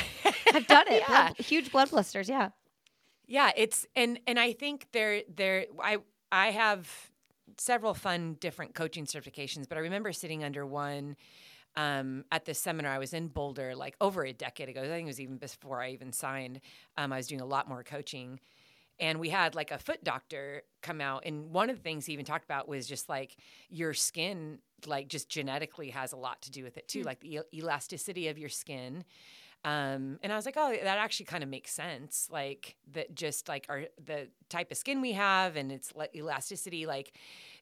I've 0.52 0.66
done 0.68 0.86
it. 0.88 1.02
yeah, 1.08 1.30
Blood- 1.32 1.36
huge 1.38 1.72
blood 1.72 1.90
blisters. 1.90 2.28
Yeah. 2.28 2.50
Yeah. 3.26 3.50
It's 3.56 3.86
and 3.96 4.20
and 4.26 4.38
I 4.38 4.52
think 4.52 4.88
there 4.92 5.22
there 5.34 5.66
I 5.82 5.98
I 6.30 6.50
have 6.50 6.90
several 7.58 7.94
fun 7.94 8.36
different 8.40 8.74
coaching 8.74 9.06
certifications, 9.06 9.68
but 9.68 9.78
I 9.78 9.82
remember 9.82 10.12
sitting 10.12 10.42
under 10.44 10.66
one 10.66 11.16
um, 11.76 12.24
at 12.30 12.44
this 12.44 12.58
seminar. 12.58 12.92
I 12.92 12.98
was 12.98 13.12
in 13.12 13.28
Boulder 13.28 13.74
like 13.74 13.96
over 14.00 14.24
a 14.24 14.32
decade 14.32 14.68
ago. 14.68 14.82
I 14.82 14.86
think 14.86 15.04
it 15.04 15.06
was 15.06 15.20
even 15.20 15.36
before 15.38 15.80
I 15.82 15.90
even 15.90 16.12
signed. 16.12 16.60
Um, 16.96 17.12
I 17.12 17.16
was 17.16 17.26
doing 17.26 17.40
a 17.40 17.46
lot 17.46 17.68
more 17.68 17.82
coaching. 17.82 18.40
And 19.00 19.18
we 19.18 19.28
had 19.30 19.56
like 19.56 19.72
a 19.72 19.78
foot 19.78 20.04
doctor 20.04 20.62
come 20.80 21.00
out. 21.00 21.24
And 21.26 21.50
one 21.50 21.68
of 21.68 21.76
the 21.76 21.82
things 21.82 22.06
he 22.06 22.12
even 22.12 22.24
talked 22.24 22.44
about 22.44 22.68
was 22.68 22.86
just 22.86 23.08
like 23.08 23.36
your 23.68 23.92
skin, 23.92 24.58
like 24.86 25.08
just 25.08 25.28
genetically 25.28 25.90
has 25.90 26.12
a 26.12 26.16
lot 26.16 26.42
to 26.42 26.50
do 26.52 26.62
with 26.62 26.76
it 26.76 26.86
too, 26.86 27.02
like 27.02 27.18
the 27.20 27.38
el- 27.38 27.44
elasticity 27.52 28.28
of 28.28 28.38
your 28.38 28.48
skin. 28.48 29.04
Um, 29.64 30.18
and 30.22 30.30
I 30.30 30.36
was 30.36 30.44
like, 30.44 30.56
oh, 30.58 30.70
that 30.70 30.98
actually 30.98 31.24
kind 31.24 31.42
of 31.42 31.48
makes 31.48 31.72
sense. 31.72 32.28
Like 32.30 32.76
that, 32.92 33.14
just 33.14 33.48
like 33.48 33.64
our 33.70 33.84
the 34.04 34.28
type 34.50 34.70
of 34.70 34.76
skin 34.76 35.00
we 35.00 35.12
have 35.12 35.56
and 35.56 35.72
its 35.72 35.90
elasticity, 36.14 36.84
like 36.84 37.12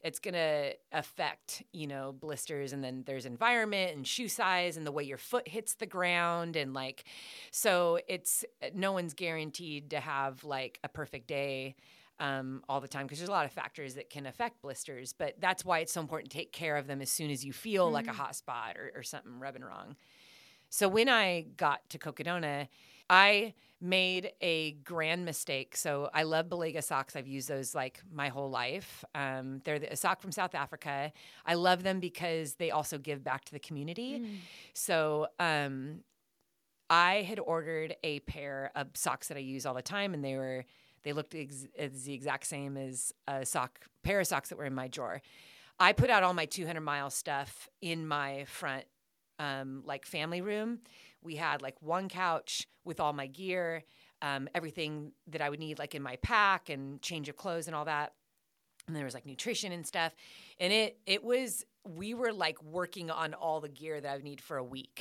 it's 0.03 0.19
gonna 0.19 0.73
affect 0.91 1.63
you 1.73 1.87
know 1.87 2.13
blisters. 2.13 2.73
And 2.73 2.83
then 2.83 3.05
there's 3.07 3.25
environment 3.25 3.97
and 3.97 4.05
shoe 4.05 4.29
size 4.29 4.77
and 4.77 4.85
the 4.85 4.91
way 4.91 5.05
your 5.05 5.19
foot 5.19 5.47
hits 5.47 5.75
the 5.75 5.87
ground 5.87 6.57
and 6.57 6.75
like, 6.75 7.05
so 7.53 8.01
it's 8.09 8.45
no 8.75 8.91
one's 8.91 9.15
guaranteed 9.15 9.91
to 9.91 10.01
have 10.01 10.43
like 10.43 10.81
a 10.83 10.89
perfect 10.89 11.29
day. 11.29 11.77
Um, 12.21 12.63
all 12.69 12.81
the 12.81 12.87
time 12.87 13.07
because 13.07 13.19
there's 13.19 13.31
a 13.31 13.33
lot 13.33 13.47
of 13.47 13.53
factors 13.53 13.95
that 13.95 14.09
can 14.09 14.27
affect 14.27 14.63
blisters, 14.63 15.13
but 15.13 15.35
that's 15.41 15.65
why 15.65 15.81
it's 15.81 15.93
so 15.93 16.01
important 16.01 16.31
to 16.31 16.39
take 16.39 16.53
care 16.53 16.77
of 16.77 16.87
them 16.87 17.03
as 17.03 17.11
soon 17.11 17.33
as 17.33 17.45
you 17.45 17.53
feel 17.53 17.91
like 17.91 18.07
a 18.07 18.13
hot 18.13 18.37
spot 18.37 18.77
or, 18.77 18.93
or 18.95 19.03
something 19.03 19.41
rubbing 19.41 19.65
wrong. 19.65 19.97
So 20.73 20.89
when 20.89 21.11
I 21.11 21.43
got 21.59 21.87
to 21.91 21.99
Cocodona, 21.99 22.67
I 23.11 23.53
made 23.79 24.33
a 24.41 24.73
grand 24.85 25.23
mistake. 25.27 25.77
So 25.77 26.09
I 26.15 26.23
love 26.23 26.47
Balega 26.47 26.83
socks. 26.83 27.15
I've 27.15 27.27
used 27.27 27.47
those 27.47 27.75
like 27.75 28.01
my 28.11 28.31
whole 28.31 28.49
life. 28.49 29.05
Um, 29.15 29.61
they're 29.65 29.79
the, 29.79 29.93
a 29.93 29.97
sock 29.97 30.23
from 30.23 30.33
South 30.33 30.55
Africa. 30.55 31.13
I 31.45 31.55
love 31.55 31.83
them 31.83 32.01
because 32.01 32.55
they 32.55 32.71
also 32.71 32.97
give 32.97 33.23
back 33.23 33.45
to 33.45 33.53
the 33.53 33.59
community. 33.59 34.23
So 34.73 35.27
um, 35.39 36.05
I 36.89 37.17
had 37.17 37.39
ordered 37.39 37.95
a 38.03 38.21
pair 38.21 38.73
of 38.75 38.89
socks 38.95 39.29
that 39.29 39.37
I 39.37 39.41
use 39.41 39.67
all 39.67 39.75
the 39.75 39.83
time, 39.83 40.15
and 40.15 40.25
they 40.25 40.37
were 40.37 40.65
they 41.03 41.13
looked 41.13 41.35
ex- 41.35 41.67
the 41.77 42.15
exact 42.15 42.47
same 42.47 42.79
as 42.79 43.13
a 43.29 43.45
sock 43.45 43.81
pair 44.03 44.21
of 44.21 44.27
socks 44.27 44.49
that 44.49 44.57
were 44.57 44.65
in 44.65 44.75
my 44.75 44.89
drawer. 44.89 45.21
I 45.79 45.93
put 45.93 46.09
out 46.09 46.23
all 46.23 46.33
my 46.33 46.47
200 46.47 46.81
mile 46.81 47.11
stuff 47.11 47.69
in 47.83 48.07
my 48.07 48.45
front 48.47 48.85
um, 49.39 49.83
like 49.87 50.07
family 50.07 50.41
room. 50.41 50.81
We 51.23 51.37
had 51.37 51.63
like 51.63 51.77
one 51.81 52.09
couch 52.09 52.67
with 52.85 53.01
all 53.01 53.13
my 53.13 53.27
gear, 53.27 53.85
um, 54.21 54.49
everything 54.55 55.13
that 55.29 55.41
I 55.41 55.51
would 55.51 55.61
need 55.61 55.79
like 55.79 55.95
in 55.95 56.03
my 56.03 56.17
pack 56.17 56.69
and 56.69 57.01
change 57.03 57.29
of 57.29 57.37
clothes 57.37 57.67
and 57.67 57.77
all 57.77 57.85
that. 57.85 58.13
And 58.89 58.97
there 58.97 59.05
was 59.05 59.15
like 59.15 59.27
nutrition 59.27 59.71
and 59.73 59.87
stuff. 59.87 60.15
And 60.59 60.73
it 60.73 60.99
it 61.07 61.23
was 61.23 61.65
we 61.85 62.15
were 62.15 62.33
like 62.33 62.63
working 62.63 63.11
on 63.11 63.35
all 63.35 63.61
the 63.61 63.69
gear 63.69 64.01
that 64.01 64.11
I 64.11 64.15
would 64.17 64.25
need 64.25 64.41
for 64.41 64.57
a 64.57 64.65
week. 64.65 65.01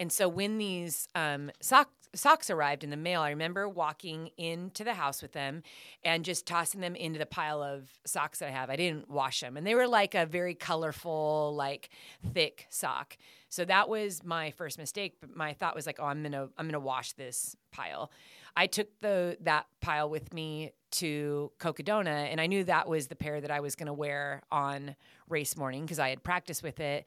And 0.00 0.12
so 0.12 0.28
when 0.28 0.58
these 0.58 1.08
um, 1.14 1.50
sock, 1.60 1.90
socks 2.14 2.50
arrived 2.50 2.84
in 2.84 2.90
the 2.90 2.96
mail, 2.96 3.20
I 3.20 3.30
remember 3.30 3.68
walking 3.68 4.30
into 4.36 4.84
the 4.84 4.94
house 4.94 5.20
with 5.22 5.32
them 5.32 5.62
and 6.04 6.24
just 6.24 6.46
tossing 6.46 6.80
them 6.80 6.94
into 6.94 7.18
the 7.18 7.26
pile 7.26 7.62
of 7.62 7.90
socks 8.06 8.38
that 8.38 8.48
I 8.48 8.52
have. 8.52 8.70
I 8.70 8.76
didn't 8.76 9.10
wash 9.10 9.40
them, 9.40 9.56
and 9.56 9.66
they 9.66 9.74
were 9.74 9.88
like 9.88 10.14
a 10.14 10.24
very 10.24 10.54
colorful, 10.54 11.52
like 11.56 11.90
thick 12.32 12.66
sock. 12.70 13.16
So 13.48 13.64
that 13.64 13.88
was 13.88 14.22
my 14.24 14.50
first 14.52 14.78
mistake. 14.78 15.16
But 15.20 15.34
my 15.34 15.52
thought 15.54 15.74
was 15.74 15.86
like, 15.86 15.98
oh, 15.98 16.04
I'm 16.04 16.22
gonna 16.22 16.48
I'm 16.56 16.66
gonna 16.66 16.80
wash 16.80 17.12
this 17.12 17.56
pile. 17.72 18.10
I 18.56 18.66
took 18.66 18.88
the 19.00 19.36
that 19.42 19.66
pile 19.80 20.10
with 20.10 20.32
me 20.34 20.72
to 20.90 21.52
Cocodona, 21.58 22.30
and 22.30 22.40
I 22.40 22.46
knew 22.46 22.64
that 22.64 22.88
was 22.88 23.08
the 23.08 23.16
pair 23.16 23.40
that 23.40 23.50
I 23.50 23.60
was 23.60 23.74
gonna 23.74 23.94
wear 23.94 24.42
on 24.50 24.96
race 25.28 25.56
morning 25.56 25.82
because 25.82 25.98
I 25.98 26.10
had 26.10 26.22
practiced 26.22 26.62
with 26.62 26.80
it 26.80 27.06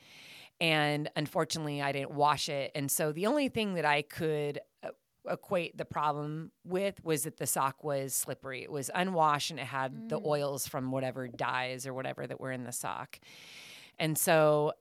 and 0.61 1.09
unfortunately 1.15 1.81
i 1.81 1.91
didn't 1.91 2.11
wash 2.11 2.47
it 2.47 2.71
and 2.75 2.89
so 2.89 3.11
the 3.11 3.25
only 3.25 3.49
thing 3.49 3.73
that 3.73 3.83
i 3.83 4.01
could 4.03 4.59
uh, 4.83 4.89
equate 5.29 5.75
the 5.77 5.85
problem 5.85 6.51
with 6.63 7.03
was 7.03 7.23
that 7.23 7.37
the 7.37 7.47
sock 7.47 7.83
was 7.83 8.13
slippery 8.13 8.63
it 8.63 8.71
was 8.71 8.89
unwashed 8.95 9.51
and 9.51 9.59
it 9.59 9.65
had 9.65 10.09
the 10.09 10.19
oils 10.25 10.67
from 10.67 10.91
whatever 10.91 11.27
dyes 11.27 11.85
or 11.85 11.93
whatever 11.93 12.25
that 12.25 12.39
were 12.39 12.51
in 12.51 12.63
the 12.63 12.71
sock 12.71 13.19
and 13.99 14.17
so 14.17 14.71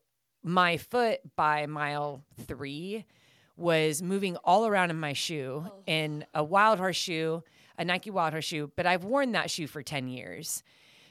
my 0.42 0.76
foot 0.76 1.20
by 1.36 1.66
mile 1.66 2.22
three 2.46 3.04
was 3.56 4.02
moving 4.02 4.36
all 4.36 4.66
around 4.66 4.90
in 4.90 4.98
my 4.98 5.12
shoe 5.12 5.66
in 5.86 6.24
a 6.34 6.44
Wildhorse 6.44 6.96
shoe 6.96 7.42
a 7.78 7.84
Nike 7.84 8.10
Wildhorse 8.10 8.44
shoe 8.44 8.70
but 8.76 8.86
i've 8.86 9.04
worn 9.04 9.32
that 9.32 9.50
shoe 9.50 9.66
for 9.66 9.82
10 9.82 10.08
years 10.08 10.62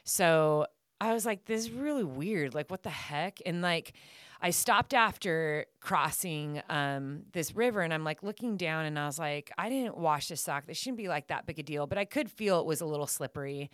so 0.04 0.66
I 1.02 1.14
was 1.14 1.26
like, 1.26 1.46
this 1.46 1.62
is 1.66 1.72
really 1.72 2.04
weird. 2.04 2.54
Like, 2.54 2.70
what 2.70 2.84
the 2.84 2.90
heck? 2.90 3.40
And 3.46 3.62
like, 3.62 3.94
I 4.42 4.52
stopped 4.52 4.94
after 4.94 5.66
crossing 5.82 6.62
um, 6.70 7.24
this 7.34 7.56
river 7.56 7.82
and 7.82 7.94
I'm 7.94 8.04
like 8.04 8.24
looking 8.24 8.58
down 8.58 8.86
and 8.86 8.98
I 8.98 9.06
was 9.06 9.20
like, 9.20 9.52
I 9.58 9.70
didn't 9.70 9.98
wash 9.98 10.30
this 10.30 10.42
sock. 10.42 10.66
This 10.66 10.78
shouldn't 10.78 10.98
be 10.98 11.08
like 11.08 11.28
that 11.28 11.46
big 11.46 11.60
a 11.60 11.64
deal, 11.64 11.88
but 11.88 11.98
I 11.98 12.06
could 12.06 12.30
feel 12.30 12.60
it 12.60 12.66
was 12.66 12.82
a 12.82 12.86
little 12.86 13.08
slippery. 13.08 13.70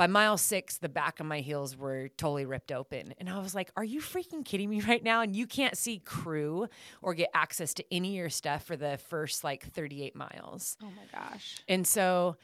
By 0.00 0.06
mile 0.06 0.38
six, 0.38 0.78
the 0.78 0.88
back 0.88 1.20
of 1.20 1.26
my 1.26 1.40
heels 1.40 1.76
were 1.76 2.08
totally 2.16 2.46
ripped 2.46 2.72
open. 2.72 3.12
And 3.18 3.28
I 3.28 3.38
was 3.38 3.54
like, 3.54 3.70
Are 3.76 3.84
you 3.84 4.00
freaking 4.00 4.46
kidding 4.46 4.70
me 4.70 4.80
right 4.80 5.04
now? 5.04 5.20
And 5.20 5.36
you 5.36 5.46
can't 5.46 5.76
see 5.76 5.98
crew 5.98 6.68
or 7.02 7.12
get 7.12 7.28
access 7.34 7.74
to 7.74 7.84
any 7.92 8.08
of 8.08 8.14
your 8.14 8.30
stuff 8.30 8.64
for 8.64 8.76
the 8.76 8.96
first 9.10 9.44
like 9.44 9.62
38 9.62 10.16
miles. 10.16 10.78
Oh 10.82 10.86
my 10.86 11.20
gosh. 11.20 11.58
And 11.68 11.86
so 11.86 12.38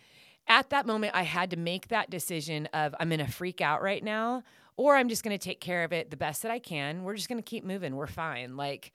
at 0.46 0.68
that 0.68 0.86
moment, 0.86 1.14
I 1.14 1.22
had 1.22 1.52
to 1.52 1.56
make 1.56 1.88
that 1.88 2.10
decision 2.10 2.66
of 2.74 2.94
I'm 3.00 3.08
going 3.08 3.24
to 3.24 3.32
freak 3.32 3.62
out 3.62 3.80
right 3.80 4.04
now, 4.04 4.42
or 4.76 4.94
I'm 4.94 5.08
just 5.08 5.24
going 5.24 5.38
to 5.38 5.42
take 5.42 5.62
care 5.62 5.82
of 5.82 5.94
it 5.94 6.10
the 6.10 6.18
best 6.18 6.42
that 6.42 6.50
I 6.50 6.58
can. 6.58 7.04
We're 7.04 7.16
just 7.16 7.30
going 7.30 7.42
to 7.42 7.50
keep 7.50 7.64
moving. 7.64 7.96
We're 7.96 8.06
fine. 8.06 8.58
Like, 8.58 8.92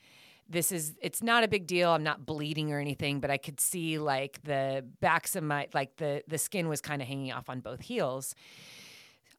this 0.51 0.71
is, 0.71 0.95
it's 1.01 1.23
not 1.23 1.43
a 1.43 1.47
big 1.47 1.65
deal. 1.67 1.91
I'm 1.91 2.03
not 2.03 2.25
bleeding 2.25 2.71
or 2.71 2.79
anything, 2.79 3.19
but 3.19 3.31
I 3.31 3.37
could 3.37 3.59
see 3.59 3.97
like 3.97 4.41
the 4.43 4.85
backs 4.99 5.35
of 5.35 5.43
my, 5.43 5.67
like 5.73 5.95
the, 5.97 6.23
the 6.27 6.37
skin 6.37 6.67
was 6.67 6.81
kind 6.81 7.01
of 7.01 7.07
hanging 7.07 7.31
off 7.31 7.49
on 7.49 7.59
both 7.59 7.81
heels. 7.81 8.35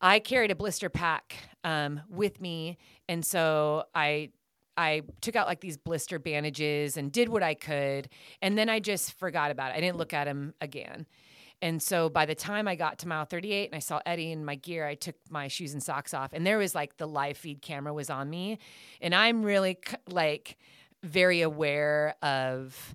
I 0.01 0.19
carried 0.19 0.51
a 0.51 0.57
blister 0.57 0.89
pack 0.89 1.37
um, 1.63 2.01
with 2.11 2.41
me. 2.41 2.79
And 3.09 3.25
so 3.25 3.85
I 3.95 4.31
I 4.77 5.03
took 5.21 5.37
out 5.37 5.47
like 5.47 5.61
these 5.61 5.77
blister 5.77 6.19
bandages 6.19 6.97
and 6.97 7.13
did 7.13 7.29
what 7.29 7.43
I 7.43 7.55
could. 7.55 8.09
And 8.41 8.57
then 8.57 8.69
I 8.69 8.81
just 8.81 9.13
forgot 9.19 9.51
about 9.51 9.71
it. 9.71 9.77
I 9.77 9.81
didn't 9.81 9.99
look 9.99 10.15
at 10.15 10.27
him 10.27 10.55
again. 10.61 11.07
And 11.61 11.81
so 11.81 12.09
by 12.09 12.27
the 12.27 12.35
time 12.35 12.67
I 12.67 12.75
got 12.75 12.99
to 13.01 13.09
mile 13.09 13.25
38 13.25 13.67
and 13.67 13.77
I 13.77 13.79
saw 13.79 14.01
Eddie 14.05 14.33
in 14.33 14.45
my 14.45 14.57
gear, 14.57 14.87
I 14.87 14.95
took 14.95 15.15
my 15.31 15.47
shoes 15.47 15.75
and 15.75 15.83
socks 15.83 16.13
off. 16.13 16.33
And 16.33 16.45
there 16.45 16.59
was 16.59 16.75
like 16.75 16.97
the 16.97 17.07
live 17.07 17.37
feed 17.37 17.63
camera 17.63 17.95
was 17.95 18.11
on 18.11 18.29
me. 18.31 18.59
And 19.01 19.15
I'm 19.15 19.45
really 19.45 19.79
like 20.09 20.57
very 21.03 21.41
aware 21.41 22.15
of 22.23 22.95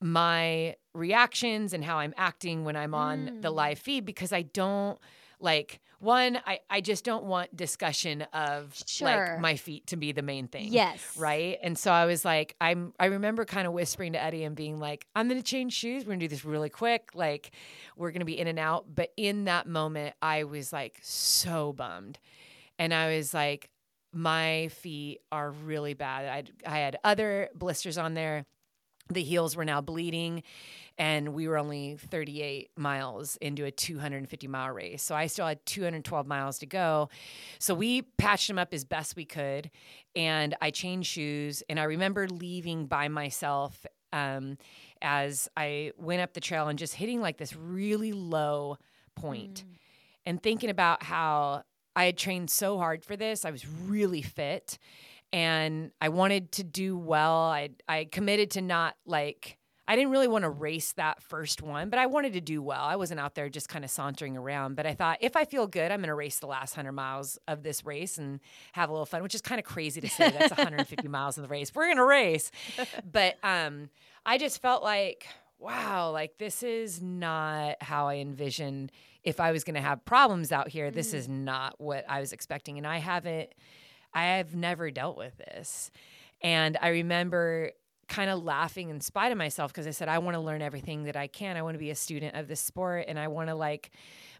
my 0.00 0.76
reactions 0.94 1.72
and 1.72 1.84
how 1.84 1.98
I'm 1.98 2.14
acting 2.16 2.64
when 2.64 2.76
I'm 2.76 2.94
on 2.94 3.40
the 3.40 3.50
mm. 3.50 3.54
live 3.54 3.78
feed 3.78 4.04
because 4.04 4.32
I 4.32 4.42
don't 4.42 4.98
like 5.40 5.80
one, 5.98 6.38
I, 6.46 6.60
I 6.68 6.80
just 6.82 7.04
don't 7.04 7.24
want 7.24 7.56
discussion 7.56 8.22
of 8.32 8.74
Sure. 8.86 9.08
like 9.08 9.40
my 9.40 9.56
feet 9.56 9.86
to 9.88 9.96
be 9.96 10.12
the 10.12 10.22
main 10.22 10.46
thing 10.48 10.72
Yes. 10.72 11.16
right? 11.16 11.58
And 11.62 11.76
so 11.78 11.90
i 11.90 12.04
was 12.04 12.24
like 12.24 12.54
i'm 12.60 12.92
i 13.00 13.06
remember 13.06 13.44
kind 13.44 13.66
of 13.66 13.72
whispering 13.72 14.12
to 14.12 14.22
Eddie 14.22 14.44
and 14.44 14.54
being 14.54 14.78
like 14.78 15.06
i'm 15.16 15.28
gonna 15.28 15.42
change 15.42 15.72
shoes. 15.72 16.04
We're 16.04 16.12
gonna 16.12 16.20
do 16.20 16.28
this 16.28 16.44
really 16.44 16.68
quick. 16.68 17.10
Like 17.14 17.50
we're 17.96 18.10
gonna 18.10 18.26
be 18.26 18.38
in 18.38 18.46
and 18.46 18.58
out. 18.58 18.86
But 18.94 19.12
in 19.16 19.44
that 19.44 19.66
moment 19.66 20.14
i 20.20 20.44
was 20.44 20.72
like 20.72 20.98
so 21.02 21.72
bummed. 21.72 22.18
And 22.78 22.92
i 22.92 23.16
was 23.16 23.32
like 23.32 23.70
my 24.16 24.68
feet 24.68 25.20
are 25.30 25.50
really 25.50 25.92
bad. 25.92 26.24
I 26.66 26.74
i 26.74 26.78
had 26.78 26.98
other 27.04 27.50
blisters 27.54 27.98
on 27.98 28.14
there. 28.14 28.46
The 29.08 29.22
heels 29.22 29.54
were 29.54 29.64
now 29.64 29.80
bleeding 29.82 30.42
and 30.98 31.34
we 31.34 31.46
were 31.46 31.58
only 31.58 31.96
38 31.96 32.70
miles 32.76 33.36
into 33.36 33.64
a 33.64 33.70
250 33.70 34.48
mile 34.48 34.70
race. 34.70 35.02
So 35.02 35.14
i 35.14 35.26
still 35.26 35.46
had 35.46 35.64
212 35.66 36.26
miles 36.26 36.58
to 36.60 36.66
go. 36.66 37.10
So 37.58 37.74
we 37.74 38.02
patched 38.02 38.48
them 38.48 38.58
up 38.58 38.72
as 38.72 38.84
best 38.84 39.16
we 39.16 39.26
could 39.26 39.70
and 40.16 40.56
i 40.62 40.70
changed 40.70 41.10
shoes. 41.10 41.62
And 41.68 41.78
i 41.78 41.84
remember 41.84 42.26
leaving 42.26 42.86
by 42.86 43.08
myself 43.08 43.84
um, 44.14 44.56
as 45.02 45.46
i 45.58 45.92
went 45.98 46.22
up 46.22 46.32
the 46.32 46.40
trail 46.40 46.68
and 46.68 46.78
just 46.78 46.94
hitting 46.94 47.20
like 47.20 47.36
this 47.36 47.54
really 47.54 48.12
low 48.12 48.78
point 49.14 49.64
and 50.24 50.42
thinking 50.42 50.70
about 50.70 51.02
how 51.02 51.64
i 51.96 52.04
had 52.04 52.16
trained 52.16 52.48
so 52.50 52.78
hard 52.78 53.04
for 53.04 53.16
this 53.16 53.44
i 53.44 53.50
was 53.50 53.66
really 53.66 54.22
fit 54.22 54.78
and 55.32 55.90
I 56.00 56.08
wanted 56.08 56.52
to 56.52 56.64
do 56.64 56.96
well. 56.96 57.36
I 57.36 57.70
I 57.88 58.04
committed 58.10 58.52
to 58.52 58.62
not 58.62 58.94
like 59.06 59.58
I 59.88 59.94
didn't 59.94 60.10
really 60.10 60.26
want 60.26 60.42
to 60.42 60.50
race 60.50 60.92
that 60.92 61.22
first 61.22 61.62
one, 61.62 61.90
but 61.90 61.98
I 62.00 62.06
wanted 62.06 62.32
to 62.32 62.40
do 62.40 62.60
well. 62.60 62.82
I 62.82 62.96
wasn't 62.96 63.20
out 63.20 63.36
there 63.36 63.48
just 63.48 63.68
kind 63.68 63.84
of 63.84 63.90
sauntering 63.90 64.36
around. 64.36 64.74
But 64.74 64.84
I 64.84 64.94
thought 64.94 65.18
if 65.20 65.36
I 65.36 65.44
feel 65.44 65.68
good, 65.68 65.92
I'm 65.92 66.00
going 66.00 66.08
to 66.08 66.14
race 66.14 66.40
the 66.40 66.48
last 66.48 66.76
100 66.76 66.90
miles 66.90 67.38
of 67.46 67.62
this 67.62 67.84
race 67.84 68.18
and 68.18 68.40
have 68.72 68.88
a 68.88 68.92
little 68.92 69.06
fun, 69.06 69.22
which 69.22 69.34
is 69.34 69.42
kind 69.42 69.60
of 69.60 69.64
crazy 69.64 70.00
to 70.00 70.08
say. 70.08 70.30
That's 70.30 70.50
150 70.50 71.06
miles 71.08 71.38
of 71.38 71.42
the 71.42 71.48
race. 71.48 71.70
We're 71.72 71.86
going 71.86 71.98
to 71.98 72.04
race. 72.04 72.50
But 73.10 73.36
um, 73.44 73.90
I 74.24 74.38
just 74.38 74.60
felt 74.60 74.82
like, 74.82 75.26
wow, 75.58 76.10
like 76.10 76.38
this 76.38 76.62
is 76.62 77.00
not 77.00 77.76
how 77.80 78.08
I 78.08 78.16
envisioned 78.16 78.90
if 79.26 79.40
I 79.40 79.50
was 79.50 79.64
going 79.64 79.74
to 79.74 79.80
have 79.80 80.04
problems 80.04 80.52
out 80.52 80.68
here. 80.68 80.90
This 80.92 81.12
is 81.12 81.28
not 81.28 81.74
what 81.78 82.04
I 82.08 82.20
was 82.20 82.32
expecting. 82.32 82.78
And 82.78 82.86
I 82.86 82.98
haven't, 82.98 83.50
I 84.14 84.24
have 84.36 84.54
never 84.54 84.90
dealt 84.92 85.18
with 85.18 85.36
this. 85.36 85.90
And 86.40 86.78
I 86.80 86.88
remember 86.88 87.72
kind 88.08 88.30
of 88.30 88.44
laughing 88.44 88.88
in 88.88 89.00
spite 89.00 89.32
of 89.32 89.38
myself 89.38 89.72
because 89.72 89.88
I 89.88 89.90
said, 89.90 90.08
I 90.08 90.18
want 90.18 90.36
to 90.36 90.40
learn 90.40 90.62
everything 90.62 91.04
that 91.04 91.16
I 91.16 91.26
can. 91.26 91.56
I 91.56 91.62
want 91.62 91.74
to 91.74 91.80
be 91.80 91.90
a 91.90 91.96
student 91.96 92.36
of 92.36 92.46
this 92.46 92.60
sport 92.60 93.06
and 93.08 93.18
I 93.18 93.26
want 93.26 93.48
to 93.48 93.56
like 93.56 93.90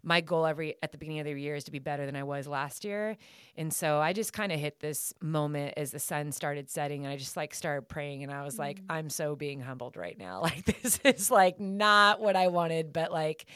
my 0.03 0.21
goal 0.21 0.45
every 0.45 0.75
at 0.81 0.93
the 0.93 0.97
beginning 0.97 1.19
of 1.19 1.25
the 1.25 1.33
year 1.33 1.55
is 1.55 1.65
to 1.65 1.71
be 1.71 1.79
better 1.79 2.05
than 2.05 2.15
I 2.15 2.23
was 2.23 2.47
last 2.47 2.85
year. 2.85 3.17
And 3.57 3.73
so 3.73 3.99
I 3.99 4.13
just 4.13 4.31
kind 4.31 4.53
of 4.53 4.59
hit 4.59 4.79
this 4.79 5.13
moment 5.21 5.73
as 5.75 5.91
the 5.91 5.99
sun 5.99 6.31
started 6.31 6.69
setting 6.69 7.03
and 7.03 7.11
I 7.11 7.17
just 7.17 7.35
like 7.35 7.53
started 7.53 7.89
praying 7.89 8.23
and 8.23 8.31
I 8.31 8.45
was 8.45 8.53
mm-hmm. 8.53 8.61
like, 8.61 8.81
I'm 8.89 9.09
so 9.09 9.35
being 9.35 9.59
humbled 9.59 9.97
right 9.97 10.17
now. 10.17 10.41
Like 10.47 10.63
this 10.63 11.01
is 11.03 11.29
like 11.29 11.59
not 11.59 12.21
what 12.21 12.37
I 12.37 12.47
wanted, 12.47 12.93
but 12.93 13.11
like 13.11 13.47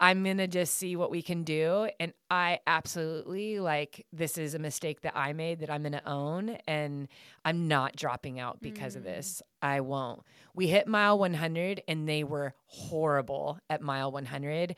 I'm 0.00 0.22
going 0.22 0.38
to 0.38 0.46
just 0.46 0.76
see 0.76 0.96
what 0.96 1.10
we 1.10 1.22
can 1.22 1.42
do. 1.42 1.88
And 1.98 2.12
I 2.30 2.60
absolutely 2.66 3.58
like 3.58 4.06
this 4.12 4.38
is 4.38 4.54
a 4.54 4.58
mistake 4.58 5.00
that 5.02 5.16
I 5.16 5.32
made 5.32 5.60
that 5.60 5.70
I'm 5.70 5.82
going 5.82 5.92
to 5.92 6.08
own. 6.08 6.58
And 6.66 7.08
I'm 7.44 7.66
not 7.66 7.96
dropping 7.96 8.38
out 8.38 8.60
because 8.60 8.94
mm. 8.94 8.98
of 8.98 9.04
this. 9.04 9.42
I 9.60 9.80
won't. 9.80 10.22
We 10.54 10.68
hit 10.68 10.86
mile 10.86 11.18
100 11.18 11.82
and 11.88 12.08
they 12.08 12.22
were 12.22 12.54
horrible 12.66 13.58
at 13.68 13.82
mile 13.82 14.12
100. 14.12 14.76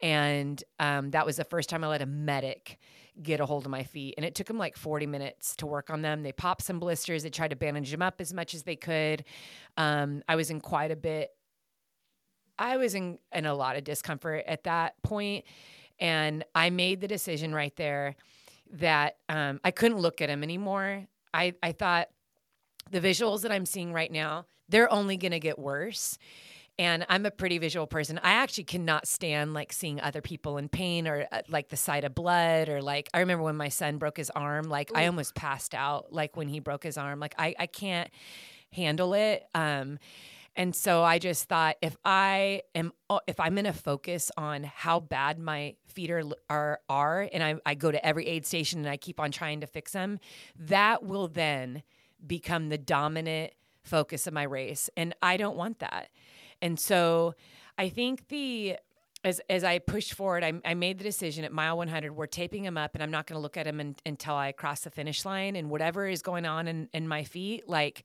And 0.00 0.62
um, 0.78 1.10
that 1.10 1.26
was 1.26 1.36
the 1.36 1.44
first 1.44 1.68
time 1.68 1.82
I 1.82 1.88
let 1.88 2.02
a 2.02 2.06
medic 2.06 2.78
get 3.20 3.40
a 3.40 3.46
hold 3.46 3.64
of 3.64 3.70
my 3.70 3.82
feet. 3.82 4.14
And 4.16 4.24
it 4.24 4.34
took 4.34 4.46
them 4.46 4.56
like 4.58 4.76
40 4.76 5.06
minutes 5.06 5.56
to 5.56 5.66
work 5.66 5.90
on 5.90 6.02
them. 6.02 6.22
They 6.22 6.32
popped 6.32 6.62
some 6.62 6.78
blisters. 6.78 7.22
They 7.22 7.30
tried 7.30 7.50
to 7.50 7.56
bandage 7.56 7.90
them 7.90 8.02
up 8.02 8.20
as 8.20 8.32
much 8.32 8.54
as 8.54 8.62
they 8.62 8.76
could. 8.76 9.24
Um, 9.76 10.22
I 10.28 10.36
was 10.36 10.50
in 10.50 10.60
quite 10.60 10.90
a 10.90 10.96
bit 10.96 11.30
I 12.60 12.76
was 12.76 12.94
in, 12.94 13.18
in 13.32 13.46
a 13.46 13.54
lot 13.54 13.76
of 13.76 13.84
discomfort 13.84 14.44
at 14.46 14.64
that 14.64 15.02
point, 15.02 15.44
and 15.98 16.44
I 16.54 16.70
made 16.70 17.00
the 17.00 17.08
decision 17.08 17.54
right 17.54 17.74
there 17.74 18.14
that 18.74 19.16
um, 19.28 19.60
I 19.64 19.70
couldn't 19.70 19.98
look 19.98 20.20
at 20.20 20.28
him 20.28 20.42
anymore. 20.42 21.06
I, 21.34 21.54
I 21.62 21.72
thought 21.72 22.08
the 22.90 23.00
visuals 23.00 23.42
that 23.42 23.50
I'm 23.50 23.66
seeing 23.66 23.92
right 23.92 24.12
now, 24.12 24.46
they're 24.68 24.92
only 24.92 25.16
going 25.16 25.32
to 25.32 25.40
get 25.40 25.58
worse. 25.58 26.18
And 26.78 27.04
I'm 27.08 27.26
a 27.26 27.30
pretty 27.30 27.58
visual 27.58 27.86
person. 27.86 28.18
I 28.22 28.32
actually 28.32 28.64
cannot 28.64 29.06
stand 29.06 29.52
like 29.52 29.72
seeing 29.72 30.00
other 30.00 30.22
people 30.22 30.56
in 30.56 30.68
pain 30.68 31.06
or 31.06 31.26
uh, 31.30 31.42
like 31.48 31.68
the 31.68 31.76
sight 31.76 32.04
of 32.04 32.14
blood 32.14 32.70
or 32.70 32.80
like 32.80 33.10
I 33.12 33.20
remember 33.20 33.44
when 33.44 33.56
my 33.56 33.68
son 33.68 33.98
broke 33.98 34.16
his 34.16 34.30
arm, 34.30 34.64
like 34.64 34.90
Ooh. 34.90 34.98
I 34.98 35.06
almost 35.06 35.34
passed 35.34 35.74
out 35.74 36.12
like 36.12 36.36
when 36.36 36.48
he 36.48 36.58
broke 36.58 36.82
his 36.82 36.96
arm. 36.96 37.20
Like 37.20 37.34
I, 37.38 37.54
I 37.58 37.66
can't 37.66 38.08
handle 38.72 39.12
it. 39.12 39.46
Um, 39.54 39.98
and 40.60 40.76
so 40.76 41.02
I 41.02 41.18
just 41.18 41.48
thought 41.48 41.76
if 41.80 41.96
I 42.04 42.60
am 42.74 42.92
uh, 43.08 43.20
if 43.26 43.40
I'm 43.40 43.54
going 43.54 43.64
to 43.64 43.72
focus 43.72 44.30
on 44.36 44.64
how 44.64 45.00
bad 45.00 45.38
my 45.38 45.76
feet 45.86 46.10
are 46.10 46.22
are, 46.50 46.80
are 46.86 47.26
and 47.32 47.42
I, 47.42 47.54
I 47.64 47.74
go 47.74 47.90
to 47.90 48.04
every 48.04 48.26
aid 48.26 48.44
station 48.44 48.80
and 48.80 48.88
I 48.88 48.98
keep 48.98 49.18
on 49.20 49.30
trying 49.30 49.62
to 49.62 49.66
fix 49.66 49.92
them, 49.92 50.18
that 50.58 51.02
will 51.02 51.28
then 51.28 51.82
become 52.26 52.68
the 52.68 52.76
dominant 52.76 53.54
focus 53.84 54.26
of 54.26 54.34
my 54.34 54.42
race. 54.42 54.90
And 54.98 55.14
I 55.22 55.38
don't 55.38 55.56
want 55.56 55.78
that. 55.78 56.10
And 56.60 56.78
so 56.78 57.36
I 57.78 57.88
think 57.88 58.28
the 58.28 58.76
as 59.24 59.40
as 59.48 59.64
I 59.64 59.78
pushed 59.78 60.12
forward, 60.12 60.44
I, 60.44 60.60
I, 60.62 60.74
made 60.74 60.98
the 60.98 61.04
decision 61.04 61.42
at 61.46 61.52
mile 61.52 61.78
100. 61.78 62.14
We're 62.14 62.26
taping 62.26 62.66
him 62.66 62.76
up, 62.76 62.90
and 62.92 63.02
I'm 63.02 63.10
not 63.10 63.26
going 63.26 63.38
to 63.38 63.42
look 63.42 63.56
at 63.56 63.66
him 63.66 63.80
in, 63.80 63.96
until 64.04 64.34
I 64.34 64.52
cross 64.52 64.80
the 64.80 64.90
finish 64.90 65.24
line. 65.24 65.56
And 65.56 65.70
whatever 65.70 66.06
is 66.06 66.20
going 66.20 66.44
on 66.44 66.68
in, 66.68 66.90
in 66.92 67.08
my 67.08 67.24
feet, 67.24 67.66
like 67.66 68.04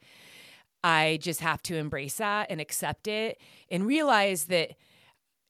I 0.85 1.17
just 1.19 1.39
have 1.39 1.63
to 1.63 1.75
embrace 1.77 2.17
that 2.17 2.51
and 2.51 2.61
accept 2.61 3.07
it 3.07 3.41
and 3.71 3.87
realize 3.87 4.45
that 4.45 4.75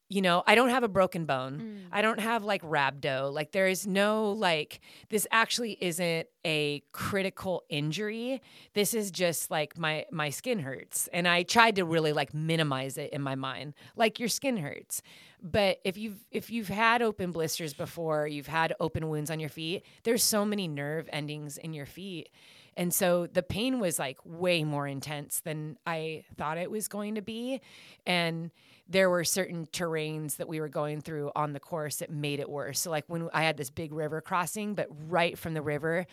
you 0.08 0.22
know, 0.22 0.44
I 0.46 0.54
don't 0.54 0.70
have 0.70 0.84
a 0.84 0.88
broken 0.88 1.26
bone. 1.26 1.60
Mm. 1.60 1.88
I 1.92 2.04
don't 2.04 2.20
have 2.20 2.44
like 2.44 2.62
rhabdo. 2.62 3.34
Like 3.34 3.52
there 3.54 3.68
is 3.68 3.88
no 3.88 4.32
like 4.32 4.80
this 5.10 5.26
actually 5.32 5.80
isn't 5.82 6.28
a 6.46 6.84
critical 6.92 7.64
injury. 7.70 8.40
This 8.76 8.94
is 8.94 9.10
just 9.10 9.50
like 9.50 9.80
my 9.80 10.06
my 10.12 10.30
skin 10.30 10.60
hurts. 10.60 11.10
And 11.12 11.28
I 11.28 11.42
tried 11.42 11.78
to 11.78 11.86
really 11.86 12.14
like 12.14 12.36
minimize 12.36 13.00
it 13.00 13.14
in 13.14 13.22
my 13.24 13.34
mind. 13.34 13.74
Like 13.96 14.20
your 14.20 14.30
skin 14.30 14.58
hurts. 14.58 15.02
But 15.42 15.80
if 15.84 15.98
you've 15.98 16.24
if 16.30 16.52
you've 16.52 16.68
had 16.68 17.02
open 17.02 17.32
blisters 17.32 17.74
before, 17.74 18.28
you've 18.28 18.48
had 18.48 18.76
open 18.80 19.10
wounds 19.10 19.32
on 19.32 19.40
your 19.40 19.50
feet, 19.50 19.84
there's 20.04 20.24
so 20.24 20.46
many 20.46 20.68
nerve 20.68 21.10
endings 21.12 21.58
in 21.58 21.74
your 21.74 21.88
feet 21.88 22.30
and 22.78 22.94
so 22.94 23.28
the 23.28 23.44
pain 23.44 23.80
was 23.80 24.00
like 24.00 24.18
way 24.26 24.64
more 24.64 24.88
intense 24.88 25.40
than 25.40 25.78
I 25.86 26.24
thought 26.38 26.58
it 26.58 26.70
was 26.70 26.88
going 26.88 27.16
to 27.16 27.22
be. 27.22 27.62
And 28.06 28.52
there 28.88 29.10
were 29.10 29.24
certain 29.24 29.66
terrains 29.68 30.38
that 30.38 30.48
we 30.48 30.60
were 30.60 30.68
going 30.68 31.02
through 31.02 31.32
on 31.36 31.54
the 31.54 31.60
course 31.60 31.98
that 31.98 32.12
made 32.12 32.40
it 32.40 32.50
worse. 32.50 32.82
So, 32.82 32.92
like 32.92 33.06
when 33.08 33.30
I 33.34 33.44
had 33.44 33.58
this 33.58 33.70
big 33.70 33.94
river 33.94 34.22
crossing, 34.22 34.76
but 34.76 34.88
right 35.08 35.38
from 35.38 35.54
the 35.54 35.62
river 35.62 36.06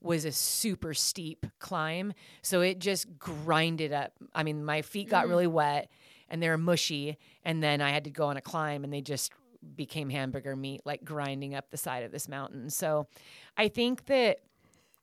was 0.00 0.24
a 0.24 0.32
super 0.32 0.94
steep 0.94 1.46
climb. 1.58 2.12
So 2.42 2.60
it 2.60 2.78
just 2.78 3.18
grinded 3.18 3.92
up. 3.92 4.12
I 4.34 4.42
mean, 4.42 4.64
my 4.64 4.82
feet 4.82 5.10
got 5.10 5.22
mm-hmm. 5.22 5.30
really 5.30 5.46
wet 5.46 5.90
and 6.28 6.42
they 6.42 6.48
were 6.48 6.58
mushy. 6.58 7.18
And 7.44 7.62
then 7.62 7.80
I 7.80 7.90
had 7.90 8.04
to 8.04 8.10
go 8.10 8.26
on 8.26 8.36
a 8.36 8.40
climb 8.40 8.84
and 8.84 8.92
they 8.92 9.02
just 9.02 9.32
became 9.76 10.08
hamburger 10.08 10.56
meat, 10.56 10.82
like 10.84 11.04
grinding 11.04 11.54
up 11.54 11.70
the 11.70 11.76
side 11.76 12.02
of 12.02 12.12
this 12.12 12.28
mountain. 12.28 12.70
So 12.70 13.08
I 13.56 13.68
think 13.68 14.06
that 14.06 14.38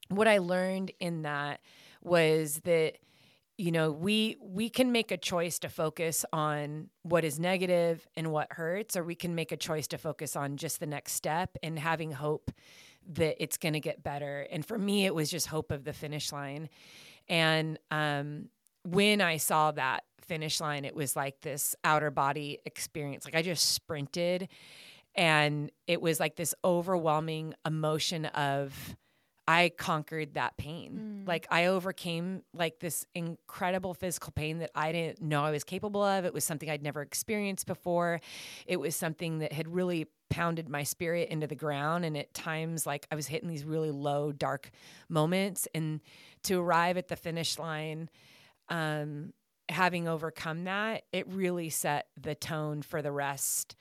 what 0.10 0.28
I 0.28 0.38
learned 0.38 0.92
in 1.00 1.24
that 1.24 1.62
was 2.02 2.62
that 2.64 2.98
you 3.58 3.72
know 3.72 3.92
we 3.92 4.38
we 4.40 4.70
can 4.70 4.92
make 4.92 5.12
a 5.12 5.18
choice 5.18 5.60
to 5.60 5.70
focus 5.70 6.24
on 6.32 6.90
what 7.04 7.24
is 7.24 7.40
negative 7.40 8.08
and 8.16 8.32
what 8.32 8.54
hurts 8.54 8.96
or 8.96 9.04
we 9.04 9.16
can 9.16 9.34
make 9.34 9.52
a 9.52 9.58
choice 9.58 9.88
to 9.88 9.98
focus 9.98 10.36
on 10.36 10.58
just 10.58 10.80
the 10.80 10.86
next 10.86 11.14
step 11.14 11.58
and 11.64 11.80
having 11.80 12.12
hope 12.12 12.52
that 13.10 13.42
it's 13.42 13.58
going 13.58 13.74
to 13.74 13.80
get 13.80 14.04
better. 14.04 14.46
And 14.52 14.66
for 14.66 14.78
me 14.78 15.06
it 15.06 15.16
was 15.16 15.30
just 15.30 15.48
hope 15.48 15.72
of 15.72 15.84
the 15.84 15.94
finish 15.94 16.32
line. 16.32 16.70
And 17.28 17.80
um, 17.90 18.50
when 18.84 19.22
i 19.22 19.38
saw 19.38 19.72
that 19.72 20.04
finish 20.22 20.62
line 20.62 20.86
it 20.86 20.96
was 20.96 21.16
like 21.16 21.42
this 21.42 21.76
outer 21.84 22.12
body 22.12 22.60
experience. 22.66 23.26
Like 23.26 23.36
i 23.36 23.42
just 23.42 23.72
sprinted 23.72 24.50
and 25.16 25.72
it 25.88 26.00
was 26.00 26.20
like 26.20 26.36
this 26.36 26.54
overwhelming 26.64 27.56
emotion 27.66 28.26
of 28.26 28.96
I 29.48 29.72
conquered 29.78 30.34
that 30.34 30.58
pain. 30.58 31.24
Mm. 31.24 31.28
Like 31.28 31.48
I 31.50 31.68
overcame 31.68 32.44
like 32.54 32.80
this 32.80 33.06
incredible 33.16 33.94
physical 33.94 34.32
pain 34.32 34.60
that 34.60 34.72
I 34.76 34.92
didn't 34.92 35.22
know 35.22 35.44
I 35.44 35.52
was 35.52 35.64
capable 35.64 36.04
of. 36.04 36.26
It 36.26 36.34
was 36.34 36.44
something 36.44 36.70
I'd 36.70 36.84
never 36.84 37.02
experienced 37.02 37.66
before. 37.66 38.20
It 38.66 38.80
was 38.80 38.96
something 38.96 39.40
that 39.40 39.54
had 39.54 39.68
really 39.68 40.08
pounded 40.30 40.68
my 40.68 40.84
spirit 40.84 41.30
into 41.30 41.48
the 41.48 41.56
ground 41.56 42.04
and 42.04 42.18
at 42.18 42.34
times 42.34 42.86
like 42.86 43.08
I 43.10 43.16
was 43.16 43.28
hitting 43.28 43.48
these 43.48 43.64
really 43.64 43.92
low 43.92 44.34
dark 44.34 44.70
moments 45.08 45.70
and 45.74 46.02
to 46.44 46.60
arrive 46.60 46.98
at 46.98 47.08
the 47.08 47.16
finish 47.16 47.58
line 47.58 48.10
um 48.68 49.32
having 49.70 50.08
overcome 50.08 50.64
that, 50.66 51.04
it 51.12 51.28
really 51.28 51.70
set 51.70 52.08
the 52.20 52.36
tone 52.36 52.82
for 52.82 53.02
the 53.02 53.12
rest 53.12 53.76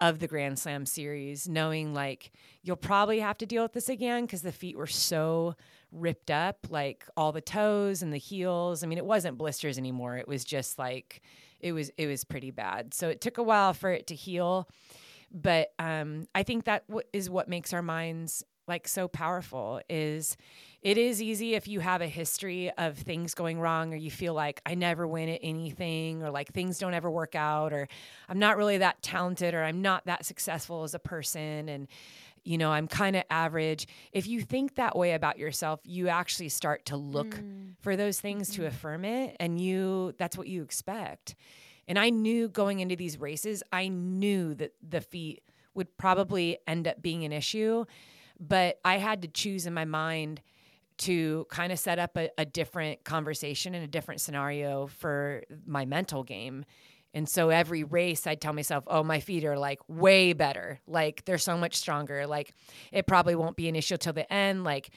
of 0.00 0.18
the 0.18 0.28
Grand 0.28 0.58
Slam 0.58 0.86
series, 0.86 1.48
knowing 1.48 1.92
like 1.92 2.30
you'll 2.62 2.76
probably 2.76 3.20
have 3.20 3.38
to 3.38 3.46
deal 3.46 3.62
with 3.62 3.72
this 3.72 3.88
again 3.88 4.24
because 4.24 4.42
the 4.42 4.52
feet 4.52 4.76
were 4.76 4.86
so 4.86 5.54
ripped 5.90 6.30
up, 6.30 6.66
like 6.70 7.04
all 7.16 7.32
the 7.32 7.40
toes 7.40 8.02
and 8.02 8.12
the 8.12 8.18
heels. 8.18 8.84
I 8.84 8.86
mean, 8.86 8.98
it 8.98 9.06
wasn't 9.06 9.38
blisters 9.38 9.78
anymore. 9.78 10.16
It 10.16 10.28
was 10.28 10.44
just 10.44 10.78
like 10.78 11.22
it 11.60 11.72
was 11.72 11.90
it 11.96 12.06
was 12.06 12.24
pretty 12.24 12.50
bad. 12.50 12.94
So 12.94 13.08
it 13.08 13.20
took 13.20 13.38
a 13.38 13.42
while 13.42 13.74
for 13.74 13.90
it 13.90 14.06
to 14.08 14.14
heal, 14.14 14.68
but 15.32 15.72
um, 15.78 16.26
I 16.34 16.42
think 16.42 16.64
that 16.64 16.86
w- 16.88 17.06
is 17.12 17.28
what 17.28 17.48
makes 17.48 17.72
our 17.72 17.82
minds 17.82 18.44
like 18.68 18.86
so 18.86 19.08
powerful 19.08 19.80
is 19.88 20.36
it 20.80 20.96
is 20.96 21.20
easy 21.20 21.54
if 21.54 21.66
you 21.66 21.80
have 21.80 22.02
a 22.02 22.06
history 22.06 22.70
of 22.78 22.96
things 22.96 23.34
going 23.34 23.58
wrong 23.58 23.92
or 23.92 23.96
you 23.96 24.10
feel 24.10 24.32
like 24.32 24.60
I 24.64 24.74
never 24.74 25.06
win 25.08 25.28
at 25.28 25.40
anything 25.42 26.22
or 26.22 26.30
like 26.30 26.52
things 26.52 26.78
don't 26.78 26.94
ever 26.94 27.10
work 27.10 27.34
out 27.34 27.72
or 27.72 27.88
I'm 28.28 28.38
not 28.38 28.56
really 28.56 28.78
that 28.78 29.02
talented 29.02 29.54
or 29.54 29.64
I'm 29.64 29.82
not 29.82 30.06
that 30.06 30.24
successful 30.24 30.84
as 30.84 30.94
a 30.94 31.00
person 31.00 31.68
and 31.68 31.88
you 32.44 32.56
know, 32.56 32.70
I'm 32.70 32.88
kind 32.88 33.14
of 33.14 33.24
average. 33.28 33.86
If 34.12 34.26
you 34.26 34.40
think 34.40 34.76
that 34.76 34.96
way 34.96 35.12
about 35.12 35.38
yourself, 35.38 35.80
you 35.84 36.08
actually 36.08 36.48
start 36.48 36.86
to 36.86 36.96
look 36.96 37.34
mm. 37.34 37.74
for 37.80 37.94
those 37.94 38.20
things 38.20 38.50
mm-hmm. 38.50 38.62
to 38.62 38.68
affirm 38.68 39.04
it 39.04 39.36
and 39.40 39.60
you 39.60 40.14
that's 40.16 40.38
what 40.38 40.46
you 40.46 40.62
expect. 40.62 41.34
And 41.88 41.98
I 41.98 42.10
knew 42.10 42.48
going 42.48 42.80
into 42.80 42.96
these 42.96 43.18
races, 43.18 43.62
I 43.72 43.88
knew 43.88 44.54
that 44.54 44.74
the 44.86 45.00
feet 45.00 45.42
would 45.74 45.96
probably 45.98 46.58
end 46.66 46.86
up 46.86 47.02
being 47.02 47.24
an 47.24 47.32
issue, 47.32 47.84
but 48.38 48.78
I 48.84 48.98
had 48.98 49.22
to 49.22 49.28
choose 49.28 49.66
in 49.66 49.74
my 49.74 49.84
mind 49.84 50.40
to 50.98 51.46
kind 51.50 51.72
of 51.72 51.78
set 51.78 51.98
up 51.98 52.16
a, 52.16 52.30
a 52.38 52.44
different 52.44 53.04
conversation 53.04 53.74
and 53.74 53.84
a 53.84 53.88
different 53.88 54.20
scenario 54.20 54.86
for 54.86 55.42
my 55.66 55.84
mental 55.84 56.22
game. 56.22 56.64
And 57.14 57.28
so 57.28 57.48
every 57.48 57.84
race, 57.84 58.26
I'd 58.26 58.40
tell 58.40 58.52
myself, 58.52 58.84
oh, 58.86 59.02
my 59.02 59.20
feet 59.20 59.44
are 59.44 59.58
like 59.58 59.80
way 59.88 60.34
better. 60.34 60.80
Like 60.86 61.24
they're 61.24 61.38
so 61.38 61.56
much 61.56 61.76
stronger. 61.76 62.26
Like 62.26 62.52
it 62.92 63.06
probably 63.06 63.34
won't 63.34 63.56
be 63.56 63.68
an 63.68 63.76
issue 63.76 63.96
till 63.96 64.12
the 64.12 64.30
end. 64.32 64.64
Like 64.64 64.90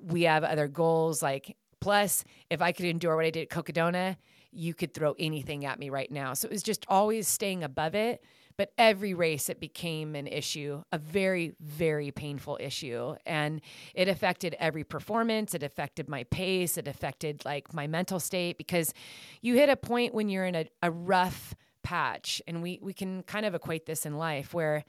we 0.00 0.22
have 0.22 0.44
other 0.44 0.68
goals. 0.68 1.22
Like, 1.22 1.56
plus, 1.80 2.24
if 2.50 2.62
I 2.62 2.72
could 2.72 2.86
endure 2.86 3.16
what 3.16 3.24
I 3.24 3.30
did 3.30 3.42
at 3.42 3.48
Cocodona, 3.48 4.16
you 4.52 4.74
could 4.74 4.94
throw 4.94 5.14
anything 5.18 5.64
at 5.64 5.78
me 5.78 5.90
right 5.90 6.10
now. 6.10 6.34
So 6.34 6.46
it 6.46 6.52
was 6.52 6.62
just 6.62 6.86
always 6.88 7.28
staying 7.28 7.64
above 7.64 7.94
it. 7.94 8.22
But 8.58 8.72
every 8.78 9.12
race, 9.12 9.48
it 9.48 9.60
became 9.60 10.14
an 10.14 10.26
issue, 10.26 10.82
a 10.90 10.98
very, 10.98 11.52
very 11.60 12.10
painful 12.10 12.56
issue. 12.60 13.14
And 13.26 13.60
it 13.94 14.08
affected 14.08 14.56
every 14.58 14.84
performance. 14.84 15.54
It 15.54 15.62
affected 15.62 16.08
my 16.08 16.24
pace. 16.24 16.78
It 16.78 16.88
affected 16.88 17.44
like 17.44 17.74
my 17.74 17.86
mental 17.86 18.18
state 18.18 18.56
because 18.56 18.94
you 19.42 19.54
hit 19.54 19.68
a 19.68 19.76
point 19.76 20.14
when 20.14 20.28
you're 20.28 20.46
in 20.46 20.54
a, 20.54 20.66
a 20.82 20.90
rough 20.90 21.54
patch. 21.82 22.40
And 22.46 22.62
we, 22.62 22.78
we 22.82 22.94
can 22.94 23.22
kind 23.24 23.44
of 23.44 23.54
equate 23.54 23.84
this 23.84 24.06
in 24.06 24.16
life 24.16 24.54
where 24.54 24.84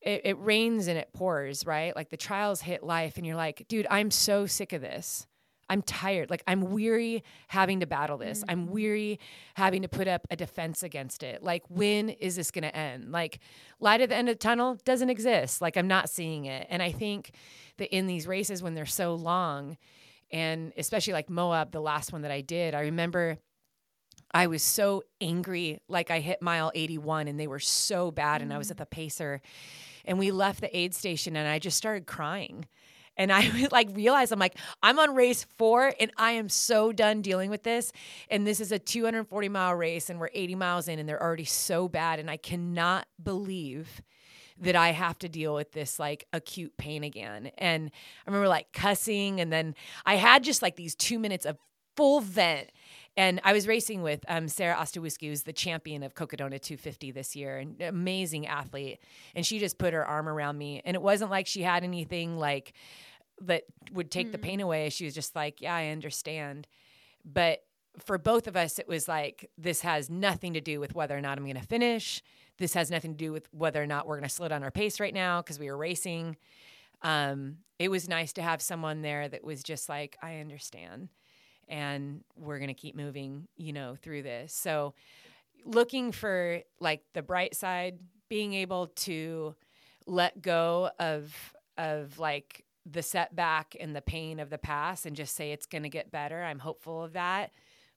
it, 0.00 0.22
it 0.24 0.38
rains 0.40 0.88
and 0.88 0.98
it 0.98 1.12
pours, 1.12 1.66
right? 1.66 1.94
Like 1.94 2.10
the 2.10 2.16
trials 2.16 2.60
hit 2.60 2.82
life, 2.82 3.16
and 3.16 3.26
you're 3.26 3.36
like, 3.36 3.66
dude, 3.68 3.86
I'm 3.90 4.10
so 4.10 4.46
sick 4.46 4.72
of 4.72 4.80
this. 4.80 5.26
I'm 5.70 5.82
tired. 5.82 6.28
Like 6.28 6.42
I'm 6.46 6.72
weary 6.72 7.22
having 7.48 7.80
to 7.80 7.86
battle 7.86 8.18
this. 8.18 8.40
Mm-hmm. 8.40 8.50
I'm 8.50 8.66
weary 8.66 9.20
having 9.54 9.82
to 9.82 9.88
put 9.88 10.08
up 10.08 10.26
a 10.28 10.36
defense 10.36 10.82
against 10.82 11.22
it. 11.22 11.42
Like 11.42 11.62
when 11.68 12.10
is 12.10 12.36
this 12.36 12.50
going 12.50 12.64
to 12.64 12.76
end? 12.76 13.12
Like 13.12 13.38
light 13.78 14.00
at 14.00 14.08
the 14.08 14.16
end 14.16 14.28
of 14.28 14.34
the 14.34 14.38
tunnel 14.38 14.76
doesn't 14.84 15.08
exist. 15.08 15.62
Like 15.62 15.76
I'm 15.76 15.88
not 15.88 16.10
seeing 16.10 16.44
it. 16.44 16.66
And 16.68 16.82
I 16.82 16.90
think 16.90 17.30
that 17.78 17.94
in 17.94 18.08
these 18.08 18.26
races 18.26 18.62
when 18.62 18.74
they're 18.74 18.84
so 18.84 19.14
long 19.14 19.78
and 20.32 20.72
especially 20.76 21.12
like 21.12 21.30
Moab, 21.30 21.70
the 21.70 21.80
last 21.80 22.12
one 22.12 22.22
that 22.22 22.30
I 22.30 22.40
did, 22.40 22.74
I 22.74 22.82
remember 22.82 23.38
I 24.32 24.48
was 24.48 24.62
so 24.62 25.04
angry. 25.20 25.80
Like 25.88 26.10
I 26.10 26.20
hit 26.20 26.42
mile 26.42 26.72
81 26.74 27.28
and 27.28 27.38
they 27.38 27.46
were 27.46 27.58
so 27.60 28.10
bad 28.10 28.36
mm-hmm. 28.36 28.42
and 28.44 28.52
I 28.52 28.58
was 28.58 28.68
mm. 28.68 28.72
at 28.72 28.76
the 28.76 28.86
pacer 28.86 29.40
and 30.04 30.18
we 30.18 30.32
left 30.32 30.60
the 30.60 30.76
aid 30.76 30.94
station 30.94 31.36
and 31.36 31.48
I 31.48 31.58
just 31.58 31.76
started 31.76 32.06
crying 32.06 32.66
and 33.20 33.30
I 33.30 33.68
like 33.70 33.90
realize 33.92 34.32
I'm 34.32 34.38
like, 34.38 34.56
I'm 34.82 34.98
on 34.98 35.14
race 35.14 35.46
four 35.58 35.92
and 36.00 36.10
I 36.16 36.32
am 36.32 36.48
so 36.48 36.90
done 36.90 37.20
dealing 37.20 37.50
with 37.50 37.62
this. 37.62 37.92
And 38.30 38.46
this 38.46 38.60
is 38.60 38.72
a 38.72 38.78
240 38.78 39.48
mile 39.50 39.74
race 39.74 40.08
and 40.08 40.18
we're 40.18 40.30
80 40.32 40.54
miles 40.54 40.88
in 40.88 40.98
and 40.98 41.08
they're 41.08 41.22
already 41.22 41.44
so 41.44 41.86
bad. 41.86 42.18
And 42.18 42.30
I 42.30 42.38
cannot 42.38 43.06
believe 43.22 44.00
that 44.58 44.74
I 44.74 44.92
have 44.92 45.18
to 45.18 45.28
deal 45.28 45.54
with 45.54 45.72
this 45.72 45.98
like 45.98 46.26
acute 46.32 46.76
pain 46.78 47.04
again. 47.04 47.50
And 47.58 47.90
I 48.26 48.30
remember 48.30 48.48
like 48.48 48.72
cussing 48.72 49.40
and 49.40 49.52
then 49.52 49.74
I 50.06 50.16
had 50.16 50.42
just 50.42 50.62
like 50.62 50.76
these 50.76 50.94
two 50.94 51.18
minutes 51.18 51.44
of 51.44 51.58
full 51.96 52.20
vent. 52.20 52.70
And 53.16 53.40
I 53.44 53.52
was 53.52 53.66
racing 53.66 54.02
with 54.02 54.24
um, 54.28 54.48
Sarah 54.48 54.76
Ostaszewski, 54.76 55.28
who's 55.28 55.42
the 55.42 55.52
champion 55.52 56.02
of 56.02 56.14
Cocodona 56.14 56.60
250 56.60 57.10
this 57.10 57.36
year, 57.36 57.58
an 57.58 57.76
amazing 57.80 58.46
athlete. 58.46 59.00
And 59.34 59.44
she 59.44 59.58
just 59.58 59.76
put 59.76 59.92
her 59.92 60.06
arm 60.06 60.28
around 60.28 60.56
me. 60.56 60.80
And 60.84 60.94
it 60.94 61.02
wasn't 61.02 61.30
like 61.30 61.46
she 61.46 61.62
had 61.62 61.84
anything 61.84 62.38
like 62.38 62.72
that 63.40 63.64
would 63.92 64.10
take 64.10 64.28
mm. 64.28 64.32
the 64.32 64.38
pain 64.38 64.60
away. 64.60 64.90
She 64.90 65.04
was 65.04 65.14
just 65.14 65.34
like, 65.34 65.60
Yeah, 65.60 65.74
I 65.74 65.88
understand. 65.88 66.66
But 67.24 67.62
for 67.98 68.18
both 68.18 68.46
of 68.46 68.56
us, 68.56 68.78
it 68.78 68.88
was 68.88 69.08
like, 69.08 69.50
this 69.58 69.80
has 69.80 70.08
nothing 70.08 70.54
to 70.54 70.60
do 70.60 70.80
with 70.80 70.94
whether 70.94 71.16
or 71.16 71.20
not 71.20 71.38
I'm 71.38 71.44
going 71.44 71.56
to 71.56 71.66
finish. 71.66 72.22
This 72.58 72.74
has 72.74 72.90
nothing 72.90 73.12
to 73.12 73.16
do 73.16 73.32
with 73.32 73.48
whether 73.52 73.82
or 73.82 73.86
not 73.86 74.06
we're 74.06 74.16
going 74.16 74.28
to 74.28 74.34
slow 74.34 74.48
down 74.48 74.62
our 74.62 74.70
pace 74.70 75.00
right 75.00 75.14
now 75.14 75.40
because 75.42 75.58
we 75.58 75.70
were 75.70 75.76
racing. 75.76 76.36
Um, 77.02 77.58
it 77.78 77.90
was 77.90 78.08
nice 78.08 78.32
to 78.34 78.42
have 78.42 78.60
someone 78.62 79.02
there 79.02 79.28
that 79.28 79.42
was 79.42 79.62
just 79.62 79.88
like, 79.88 80.16
I 80.22 80.36
understand. 80.36 81.08
And 81.68 82.22
we're 82.36 82.58
going 82.58 82.68
to 82.68 82.74
keep 82.74 82.94
moving, 82.94 83.48
you 83.56 83.72
know, 83.72 83.96
through 84.00 84.22
this. 84.22 84.52
So, 84.52 84.94
looking 85.64 86.10
for 86.10 86.60
like 86.80 87.02
the 87.12 87.22
bright 87.22 87.54
side, 87.54 87.98
being 88.28 88.54
able 88.54 88.88
to 88.88 89.54
let 90.06 90.40
go 90.40 90.90
of, 90.98 91.54
of 91.76 92.18
like 92.18 92.64
the 92.86 93.02
setback 93.02 93.76
and 93.78 93.94
the 93.94 94.00
pain 94.00 94.40
of 94.40 94.50
the 94.50 94.58
past 94.58 95.06
and 95.06 95.16
just 95.16 95.34
say 95.34 95.52
it's 95.52 95.66
going 95.66 95.82
to 95.82 95.88
get 95.88 96.10
better. 96.10 96.42
I'm 96.42 96.60
hopeful 96.60 97.02
of 97.02 97.12
that. 97.12 97.52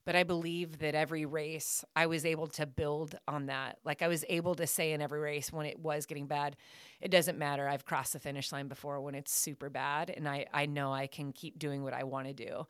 But 0.05 0.17
I 0.17 0.23
believe 0.23 0.79
that 0.79 0.95
every 0.95 1.25
race, 1.25 1.85
I 1.95 2.07
was 2.07 2.25
able 2.25 2.47
to 2.47 2.65
build 2.65 3.15
on 3.25 3.45
that. 3.45 3.77
Like 3.85 4.01
I 4.01 4.09
was 4.09 4.25
able 4.27 4.53
to 4.55 4.67
say 4.67 4.91
in 4.91 5.01
every 5.01 5.21
race 5.21 5.51
when 5.53 5.65
it 5.65 5.79
was 5.79 6.05
getting 6.05 6.27
bad, 6.27 6.57
it 6.99 7.09
doesn't 7.09 7.37
matter. 7.37 7.69
I've 7.69 7.85
crossed 7.85 8.11
the 8.11 8.19
finish 8.19 8.51
line 8.51 8.67
before 8.67 8.99
when 8.99 9.15
it's 9.15 9.33
super 9.33 9.69
bad. 9.69 10.09
And 10.09 10.27
I, 10.27 10.45
I 10.53 10.65
know 10.65 10.91
I 10.91 11.07
can 11.07 11.31
keep 11.31 11.57
doing 11.57 11.83
what 11.83 11.93
I 11.93 12.03
want 12.03 12.27
to 12.27 12.33
do. 12.33 12.67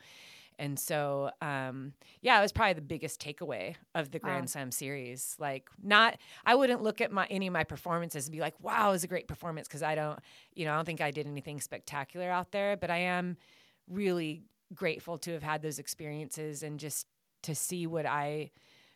And 0.60 0.80
so, 0.80 1.32
um, 1.41 1.93
yeah, 2.22 2.39
it 2.39 2.41
was 2.41 2.51
probably 2.51 2.74
the 2.74 2.82
biggest 2.82 3.22
takeaway 3.22 3.76
of 3.95 4.12
the 4.12 4.20
Grand 4.20 4.43
wow. 4.43 4.47
Slam 4.47 4.72
series. 4.72 5.36
Like, 5.39 5.70
not, 5.82 6.18
I 6.45 6.56
wouldn't 6.56 6.82
look 6.82 7.01
at 7.01 7.12
my 7.12 7.26
any 7.30 7.47
of 7.47 7.54
my 7.54 7.64
performances 7.64 8.28
and 8.28 8.32
be 8.32 8.39
like, 8.39 8.56
wow, 8.62 8.89
it 8.89 8.93
was 8.93 9.04
a 9.04 9.08
great 9.08 9.28
performance 9.28 9.68
because 9.68 9.84
I 9.84 9.95
don't, 9.95 10.20
you 10.54 10.66
know, 10.66 10.74
I 10.74 10.76
don't 10.76 10.86
think 10.86 11.01
I 11.01 11.12
did 11.12 11.28
anything 11.28 11.62
spectacular 11.62 12.30
out 12.30 12.51
there. 12.51 12.78
But 12.78 12.89
I 12.89 12.97
am 12.97 13.38
really 13.89 14.43
grateful 14.74 15.18
to 15.20 15.32
have 15.34 15.43
had 15.43 15.62
those 15.62 15.80
experiences 15.80 16.64
and 16.64 16.80
just 16.80 17.08
to 17.43 17.54
see 17.54 17.86
what 17.88 18.06
I, 18.06 18.51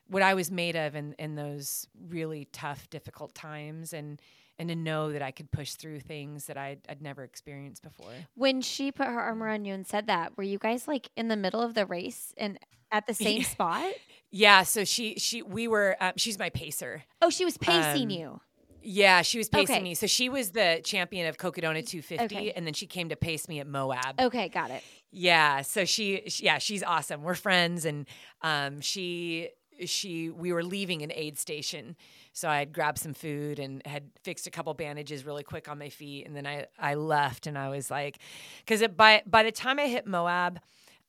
what 0.07 0.23
I 0.23 0.33
was 0.33 0.49
made 0.49 0.75
of 0.75 0.95
in 0.95 1.13
in 1.19 1.35
those 1.35 1.87
really 2.09 2.47
tough, 2.51 2.89
difficult 2.89 3.35
times 3.35 3.93
and 3.93 4.21
and 4.59 4.69
to 4.69 4.75
know 4.75 5.11
that 5.11 5.21
I 5.21 5.31
could 5.31 5.51
push 5.51 5.73
through 5.73 5.99
things 5.99 6.45
that 6.45 6.57
I'd, 6.57 6.79
I'd 6.89 7.01
never 7.01 7.23
experienced 7.23 7.83
before. 7.83 8.11
When 8.35 8.61
she 8.61 8.91
put 8.91 9.07
her 9.07 9.19
arm 9.19 9.43
around 9.43 9.65
you 9.65 9.73
and 9.73 9.85
said 9.85 10.07
that, 10.07 10.37
were 10.37 10.43
you 10.43 10.57
guys 10.57 10.87
like 10.87 11.09
in 11.15 11.27
the 11.27 11.37
middle 11.37 11.61
of 11.61 11.73
the 11.73 11.85
race 11.85 12.33
and 12.37 12.57
at 12.91 13.07
the 13.07 13.13
same 13.13 13.43
spot? 13.43 13.91
Yeah. 14.31 14.63
So 14.63 14.83
she 14.83 15.15
she 15.15 15.41
we 15.41 15.67
were 15.67 15.95
um, 15.99 16.13
she's 16.17 16.39
my 16.39 16.49
pacer. 16.49 17.03
Oh, 17.21 17.29
she 17.29 17.45
was 17.45 17.57
pacing 17.57 18.03
um, 18.03 18.09
you. 18.09 18.41
Yeah, 18.89 19.21
she 19.21 19.37
was 19.37 19.49
pacing 19.49 19.75
okay. 19.75 19.83
me. 19.83 19.95
So 19.95 20.07
she 20.07 20.29
was 20.29 20.51
the 20.51 20.79
champion 20.81 21.27
of 21.27 21.37
Cocodona 21.37 21.85
250, 21.85 22.23
okay. 22.23 22.51
and 22.53 22.65
then 22.65 22.73
she 22.73 22.87
came 22.87 23.09
to 23.09 23.17
pace 23.17 23.49
me 23.49 23.59
at 23.59 23.67
Moab. 23.67 24.17
Okay, 24.17 24.47
got 24.47 24.71
it. 24.71 24.81
Yeah, 25.11 25.61
so 25.63 25.83
she, 25.83 26.23
she 26.27 26.45
yeah, 26.45 26.57
she's 26.59 26.83
awesome. 26.83 27.21
We're 27.21 27.35
friends, 27.35 27.83
and 27.83 28.07
um, 28.41 28.79
she 28.79 29.49
she 29.85 30.29
we 30.29 30.53
were 30.53 30.63
leaving 30.63 31.01
an 31.01 31.11
aid 31.13 31.37
station 31.37 31.97
so 32.37 32.47
i 32.47 32.59
had 32.59 32.71
grabbed 32.71 32.97
some 32.97 33.13
food 33.13 33.59
and 33.59 33.85
had 33.85 34.09
fixed 34.23 34.47
a 34.47 34.51
couple 34.51 34.73
bandages 34.73 35.25
really 35.25 35.43
quick 35.43 35.67
on 35.67 35.77
my 35.77 35.89
feet 35.89 36.25
and 36.25 36.35
then 36.35 36.45
i 36.45 36.65
i 36.79 36.93
left 36.93 37.47
and 37.47 37.57
i 37.57 37.69
was 37.69 37.89
like 37.89 38.17
because 38.65 38.85
by 38.95 39.21
by 39.25 39.43
the 39.43 39.51
time 39.51 39.79
i 39.79 39.87
hit 39.87 40.05
moab 40.05 40.59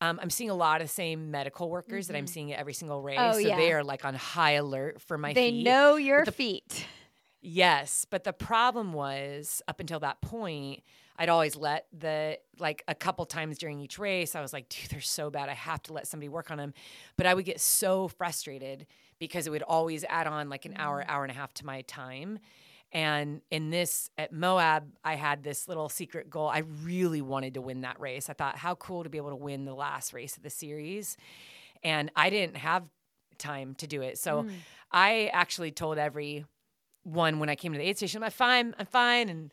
um, 0.00 0.20
I'm 0.22 0.30
seeing 0.30 0.50
a 0.50 0.54
lot 0.54 0.80
of 0.80 0.86
the 0.86 0.92
same 0.92 1.30
medical 1.30 1.68
workers 1.68 2.04
mm-hmm. 2.04 2.12
that 2.12 2.18
I'm 2.18 2.24
mm-hmm. 2.26 2.32
seeing 2.32 2.52
at 2.52 2.60
every 2.60 2.72
single 2.72 3.02
race. 3.02 3.18
Oh, 3.20 3.32
so 3.32 3.38
yeah. 3.38 3.56
they 3.56 3.72
are 3.72 3.82
like 3.82 4.04
on 4.04 4.14
high 4.14 4.52
alert 4.52 5.00
for 5.02 5.18
my 5.18 5.32
they 5.32 5.50
feet. 5.50 5.64
They 5.64 5.70
know 5.70 5.96
your 5.96 6.24
the, 6.24 6.30
feet. 6.30 6.86
Yes. 7.40 8.06
But 8.08 8.24
the 8.24 8.32
problem 8.32 8.92
was 8.92 9.62
up 9.66 9.80
until 9.80 10.00
that 10.00 10.20
point, 10.20 10.82
I'd 11.16 11.28
always 11.28 11.56
let 11.56 11.86
the 11.92 12.38
like 12.60 12.84
a 12.86 12.94
couple 12.94 13.26
times 13.26 13.58
during 13.58 13.80
each 13.80 13.98
race, 13.98 14.36
I 14.36 14.40
was 14.40 14.52
like, 14.52 14.68
dude, 14.68 14.90
they're 14.90 15.00
so 15.00 15.30
bad. 15.30 15.48
I 15.48 15.54
have 15.54 15.82
to 15.84 15.92
let 15.92 16.06
somebody 16.06 16.28
work 16.28 16.50
on 16.50 16.58
them. 16.58 16.74
But 17.16 17.26
I 17.26 17.34
would 17.34 17.44
get 17.44 17.60
so 17.60 18.06
frustrated 18.06 18.86
because 19.18 19.46
it 19.46 19.50
would 19.50 19.62
always 19.62 20.04
add 20.08 20.26
on 20.26 20.48
like 20.48 20.64
an 20.64 20.74
hour, 20.76 21.02
mm. 21.02 21.08
hour 21.08 21.24
and 21.24 21.30
a 21.30 21.34
half 21.34 21.52
to 21.54 21.66
my 21.66 21.82
time. 21.82 22.38
And 22.90 23.42
in 23.50 23.70
this 23.70 24.10
at 24.16 24.32
Moab, 24.32 24.84
I 25.04 25.14
had 25.16 25.42
this 25.42 25.68
little 25.68 25.88
secret 25.88 26.30
goal. 26.30 26.48
I 26.48 26.62
really 26.82 27.20
wanted 27.20 27.54
to 27.54 27.60
win 27.60 27.82
that 27.82 28.00
race. 28.00 28.30
I 28.30 28.32
thought, 28.32 28.56
how 28.56 28.74
cool 28.76 29.04
to 29.04 29.10
be 29.10 29.18
able 29.18 29.30
to 29.30 29.36
win 29.36 29.64
the 29.66 29.74
last 29.74 30.14
race 30.14 30.36
of 30.36 30.42
the 30.42 30.50
series. 30.50 31.16
And 31.82 32.10
I 32.16 32.30
didn't 32.30 32.56
have 32.56 32.84
time 33.36 33.74
to 33.76 33.86
do 33.86 34.00
it. 34.02 34.18
So 34.18 34.44
mm. 34.44 34.52
I 34.90 35.30
actually 35.32 35.70
told 35.70 35.98
everyone 35.98 36.46
when 37.04 37.48
I 37.48 37.56
came 37.56 37.72
to 37.72 37.78
the 37.78 37.84
aid 37.84 37.98
station, 37.98 38.22
I'm 38.22 38.30
fine, 38.30 38.74
I'm 38.78 38.86
fine. 38.86 39.28
And 39.28 39.52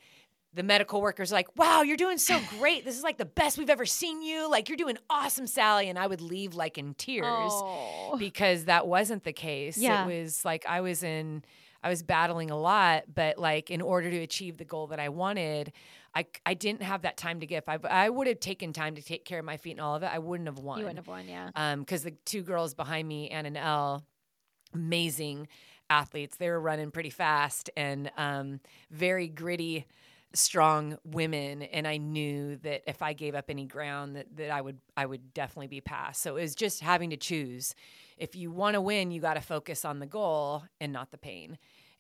the 0.56 0.64
medical 0.64 1.02
workers 1.02 1.32
like, 1.32 1.56
wow, 1.58 1.82
you're 1.82 1.98
doing 1.98 2.18
so 2.18 2.40
great. 2.58 2.86
This 2.86 2.98
is 2.98 3.04
like 3.04 3.18
the 3.18 3.26
best 3.26 3.58
we've 3.58 3.70
ever 3.70 3.86
seen 3.86 4.22
you. 4.22 4.50
Like, 4.50 4.70
you're 4.70 4.78
doing 4.78 4.98
awesome, 5.10 5.48
Sally. 5.48 5.90
And 5.90 6.00
I 6.00 6.08
would 6.08 6.22
leave 6.22 6.56
like 6.56 6.78
in 6.78 6.94
tears 6.94 7.26
oh. 7.28 8.16
because 8.18 8.66
that 8.66 8.88
wasn't 8.88 9.26
the 9.26 9.34
case. 9.34 9.78
Yeah. 9.78 10.08
It 10.08 10.22
was 10.22 10.46
like 10.46 10.66
I 10.66 10.80
was 10.80 11.04
in, 11.04 11.44
I 11.84 11.90
was 11.90 12.04
battling 12.04 12.52
a 12.52 12.58
lot, 12.58 13.04
but 13.14 13.38
like 13.38 13.70
in 13.70 13.82
order 13.82 14.10
to 14.10 14.18
achieve 14.20 14.58
the 14.58 14.66
goal 14.66 14.88
that 14.88 15.00
I 15.00 15.10
wanted, 15.10 15.74
I, 16.16 16.26
I 16.46 16.54
didn't 16.54 16.84
have 16.84 17.02
that 17.02 17.18
time 17.18 17.42
to 17.42 17.46
give. 17.46 17.66
I, 17.68 17.78
I 17.90 18.10
would 18.10 18.28
have 18.28 18.40
taken 18.40 18.72
time 18.72 18.96
to 18.96 19.02
take 19.02 19.26
care 19.26 19.40
of 19.40 19.46
my 19.46 19.58
feet 19.58 19.72
and 19.72 19.82
all 19.82 19.96
of 19.96 20.04
it. 20.04 20.10
I 20.12 20.20
wouldn't 20.20 20.48
have 20.48 20.60
won. 20.60 20.80
You 20.80 20.86
wouldn't 20.86 21.00
have 21.00 21.08
won, 21.08 21.28
yeah. 21.28 21.50
Um, 21.56 21.82
because 21.82 22.04
the 22.04 22.12
two 22.24 22.42
girls 22.42 22.74
behind 22.74 23.06
me, 23.06 23.30
Ann 23.30 23.46
and 23.46 23.58
Elle, 23.58 24.06
amazing 24.74 25.50
athletes. 25.90 26.38
They 26.38 26.50
were 26.50 26.62
running 26.62 26.92
pretty 26.92 27.10
fast 27.10 27.70
and 27.76 28.10
um, 28.18 28.62
very 28.90 29.28
gritty 29.28 29.86
strong 30.36 30.98
women 31.04 31.64
and 31.64 31.88
I 31.88 31.98
knew 31.98 32.58
that 32.58 32.84
if 32.88 33.02
I 33.02 33.14
gave 33.14 33.36
up 33.36 33.46
any 33.50 33.66
ground 33.66 34.16
that, 34.16 34.36
that 34.38 34.50
I 34.50 34.62
would 34.62 34.80
I 34.96 35.06
would 35.06 35.34
definitely 35.34 35.68
be 35.68 35.82
passed. 35.82 36.22
So 36.22 36.38
it 36.38 36.42
was 36.42 36.56
just 36.56 36.82
having 36.82 37.10
to 37.12 37.18
choose. 37.18 37.76
If 38.18 38.36
you 38.36 38.52
want 38.52 38.76
to 38.76 38.82
win, 38.82 39.12
you 39.12 39.22
got 39.22 39.36
to 39.36 39.42
focus 39.42 39.86
on 39.86 40.00
the 40.00 40.06
goal 40.06 40.64
and 40.80 40.94
not 40.94 41.12
the 41.12 41.18
pain. 41.18 41.58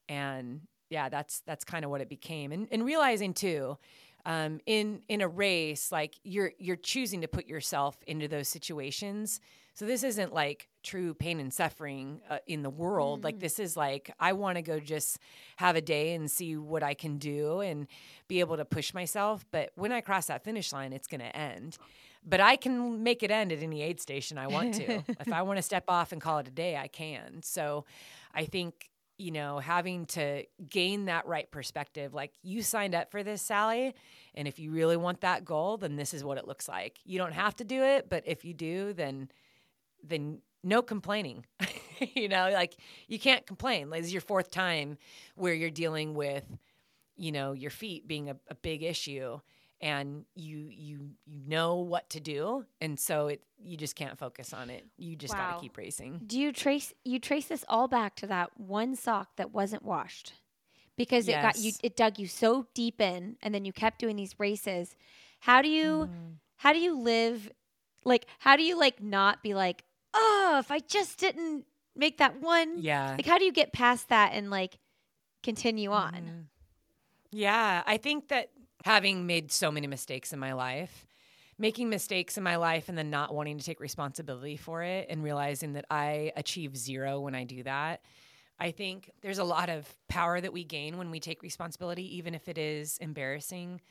And 0.07 0.61
yeah, 0.89 1.09
that's 1.09 1.41
that's 1.41 1.63
kind 1.63 1.83
of 1.83 1.91
what 1.91 2.01
it 2.01 2.09
became. 2.09 2.51
And 2.51 2.67
and 2.71 2.86
realizing 2.86 3.33
too, 3.33 3.77
um, 4.25 4.59
in 4.65 5.01
in 5.07 5.21
a 5.21 5.27
race, 5.27 5.91
like 5.91 6.15
you're 6.23 6.51
you're 6.57 6.75
choosing 6.75 7.21
to 7.21 7.27
put 7.27 7.47
yourself 7.47 7.97
into 8.07 8.27
those 8.27 8.47
situations. 8.47 9.39
So 9.76 9.86
this 9.86 10.03
isn't 10.03 10.34
like 10.34 10.69
true 10.84 11.13
pain 11.13 11.39
and 11.41 11.53
suffering 11.53 12.21
uh, 12.30 12.38
in 12.47 12.63
the 12.63 12.69
world. 12.69 13.26
Like 13.26 13.39
this 13.39 13.59
is 13.59 13.76
like 13.76 14.09
I 14.19 14.32
want 14.32 14.55
to 14.55 14.61
go 14.61 14.80
just 14.80 15.19
have 15.57 15.76
a 15.76 15.82
day 15.82 16.13
and 16.13 16.32
see 16.32 16.55
what 16.55 16.82
I 16.82 16.93
can 16.93 17.17
do 17.17 17.59
and 17.59 17.88
be 18.30 18.39
able 18.39 18.55
to 18.55 18.65
push 18.65 18.93
myself. 18.93 19.45
But 19.51 19.71
when 19.76 19.91
I 19.91 19.99
cross 19.99 20.28
that 20.28 20.45
finish 20.45 20.71
line, 20.71 20.93
it's 20.93 21.07
going 21.07 21.21
to 21.21 21.36
end. 21.36 21.78
But 22.26 22.39
I 22.39 22.55
can 22.55 23.03
make 23.03 23.21
it 23.21 23.30
end 23.30 23.51
at 23.51 23.61
any 23.61 23.82
aid 23.84 23.99
station 23.99 24.38
I 24.38 24.47
want 24.47 24.76
to. 24.76 25.03
if 25.19 25.32
I 25.32 25.41
want 25.41 25.57
to 25.57 25.61
step 25.61 25.84
off 25.89 26.13
and 26.13 26.21
call 26.21 26.39
it 26.39 26.47
a 26.47 26.51
day, 26.51 26.78
I 26.78 26.88
can. 26.88 27.41
So 27.43 27.86
I 28.34 28.45
think 28.45 28.89
you 29.17 29.32
know, 29.32 29.59
having 29.59 30.05
to 30.05 30.43
gain 30.69 31.05
that 31.05 31.26
right 31.26 31.49
perspective. 31.49 32.13
Like 32.13 32.34
you 32.43 32.61
signed 32.61 32.93
up 32.93 33.11
for 33.11 33.23
this, 33.23 33.41
Sally, 33.41 33.95
and 34.34 34.45
if 34.45 34.59
you 34.59 34.71
really 34.71 34.97
want 34.97 35.21
that 35.21 35.45
goal, 35.45 35.78
then 35.78 35.95
this 35.95 36.13
is 36.13 36.23
what 36.23 36.38
it 36.38 36.45
looks 36.45 36.67
like. 36.67 36.99
You 37.05 37.17
don't 37.17 37.34
have 37.34 37.55
to 37.57 37.63
do 37.63 37.82
it, 37.82 38.09
but 38.09 38.23
if 38.26 38.43
you 38.43 38.53
do, 38.53 38.91
then 38.91 39.30
then 40.08 40.39
no 40.64 40.82
complaining. 40.82 41.45
you 42.16 42.28
know, 42.28 42.49
like 42.51 42.76
you 43.08 43.20
can't 43.20 43.45
complain. 43.45 43.89
Like, 43.89 44.01
this 44.01 44.08
is 44.08 44.14
your 44.14 44.22
fourth 44.22 44.51
time 44.51 44.97
where 45.36 45.53
you're 45.53 45.70
dealing 45.70 46.14
with, 46.14 46.45
you 47.16 47.32
know, 47.32 47.53
your 47.53 47.72
feet 47.72 48.08
being 48.08 48.30
a, 48.30 48.36
a 48.49 48.56
big 48.56 48.84
issue 48.84 49.39
and 49.82 50.26
you 50.36 50.68
you 50.72 51.12
you 51.26 51.41
know 51.47 51.76
what 51.76 52.10
to 52.10 52.20
do 52.20 52.66
and 52.80 52.99
so 52.99 53.28
it 53.28 53.41
you 53.62 53.76
just 53.76 53.95
can't 53.95 54.18
focus 54.18 54.53
on 54.53 54.70
it 54.70 54.86
you 54.97 55.16
just 55.16 55.34
wow. 55.34 55.51
got 55.51 55.56
to 55.56 55.62
keep 55.62 55.78
racing 55.78 56.22
do 56.26 56.39
you 56.39 56.51
trace 56.51 56.93
you 57.03 57.20
trace 57.20 57.47
this 57.47 57.66
all 57.68 57.88
back 57.88 58.16
to 58.16 58.26
that 58.26 58.49
one 58.58 58.95
sock 58.95 59.36
that 59.36 59.51
wasn't 59.53 59.84
washed 59.84 60.34
because 60.95 61.28
yes. 61.28 61.38
it 61.38 61.41
got 61.41 61.64
you 61.64 61.72
it 61.84 61.95
dug 61.95 62.18
you 62.18 62.28
so 62.28 62.66
deep 62.74 63.01
in 63.01 63.36
and 63.41 63.53
then 63.53 63.66
you 63.66 63.74
kept 63.74 63.99
doing 63.99 64.16
these 64.16 64.39
races 64.39 64.95
how 65.41 65.62
do 65.62 65.68
you 65.68 66.10
mm. 66.12 66.34
how 66.56 66.72
do 66.72 66.80
you 66.80 66.97
live 66.97 67.51
like 68.06 68.26
how 68.39 68.56
do 68.56 68.64
you 68.64 68.80
like 68.80 69.01
not 69.03 69.43
be 69.43 69.53
like 69.53 69.84
oh 70.16 70.57
if 70.59 70.72
i 70.72 70.80
just 70.80 71.20
didn't 71.20 71.66
make 71.95 72.18
that 72.18 72.41
one 72.41 72.78
yeah 72.78 73.11
like 73.11 73.26
how 73.26 73.38
do 73.38 73.45
you 73.45 73.51
get 73.51 73.72
past 73.72 74.09
that 74.09 74.32
and 74.34 74.49
like 74.49 74.80
continue 75.43 75.91
on 75.91 76.13
mm. 76.13 76.43
yeah 77.32 77.84
i 77.86 77.97
think 77.97 78.30
that 78.30 78.49
having 78.86 79.26
made 79.26 79.51
so 79.51 79.72
many 79.72 79.88
mistakes 79.88 80.32
in 80.32 80.38
my 80.38 80.53
life, 80.53 81.07
making 81.57 81.89
mistakes 81.89 82.38
in 82.38 82.43
my 82.43 82.55
life 82.55 82.88
and 82.88 82.95
then 82.95 83.09
not 83.09 83.34
wanting 83.34 83.57
to 83.57 83.66
take 83.66 83.80
responsibility 83.80 84.57
for 84.57 84.84
it 84.84 85.07
and 85.09 85.24
realizing 85.24 85.74
that 85.74 85.86
I 85.89 86.32
achieve 86.36 86.78
zero 86.78 87.20
when 87.20 87.34
I 87.34 87.45
do 87.45 87.63
that. 87.63 88.01
I 88.59 88.70
think 88.70 89.09
there's 89.22 89.39
a 89.39 89.43
lot 89.43 89.70
of 89.70 89.91
power 90.07 90.39
that 90.39 90.53
we 90.53 90.63
gain 90.63 90.99
when 90.99 91.09
we 91.09 91.20
take 91.20 91.41
responsibility, 91.41 92.18
even 92.18 92.36
if 92.36 92.47
it 92.47 92.59
is 92.59 92.99
embarrassing, 92.99 93.82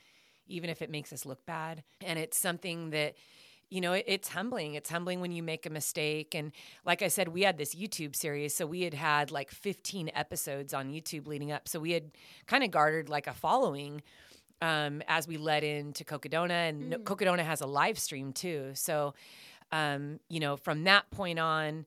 even 0.47 0.69
if 0.69 0.81
it 0.81 0.89
makes 0.89 1.11
us 1.11 1.25
look 1.25 1.45
bad. 1.45 1.83
And 1.99 2.17
it's 2.17 2.37
something 2.37 2.91
that, 2.91 3.15
you 3.69 3.81
know, 3.81 3.93
it, 3.93 4.05
it's 4.07 4.29
humbling. 4.29 4.75
It's 4.75 4.89
humbling 4.89 5.21
when 5.21 5.31
you 5.31 5.43
make 5.43 5.65
a 5.65 5.69
mistake. 5.69 6.35
And 6.35 6.51
like 6.85 7.01
I 7.01 7.07
said, 7.07 7.29
we 7.29 7.41
had 7.41 7.57
this 7.57 7.75
YouTube 7.75 8.15
series. 8.15 8.55
So 8.55 8.65
we 8.65 8.81
had 8.81 8.93
had 8.93 9.31
like 9.31 9.51
15 9.51 10.11
episodes 10.13 10.73
on 10.73 10.91
YouTube 10.91 11.27
leading 11.27 11.51
up. 11.51 11.67
So 11.67 11.79
we 11.79 11.91
had 11.91 12.11
kind 12.47 12.63
of 12.63 12.71
garnered 12.71 13.09
like 13.09 13.27
a 13.27 13.33
following 13.33 14.01
um, 14.61 15.01
as 15.07 15.27
we 15.27 15.37
led 15.37 15.63
into 15.63 16.03
Cocodona, 16.03 16.69
and 16.69 16.93
mm. 16.93 17.03
Cocodona 17.03 17.43
has 17.43 17.61
a 17.61 17.67
live 17.67 17.99
stream 17.99 18.33
too. 18.33 18.71
So, 18.73 19.13
um, 19.71 20.19
you 20.29 20.39
know, 20.39 20.55
from 20.55 20.85
that 20.85 21.09
point 21.11 21.39
on, 21.39 21.85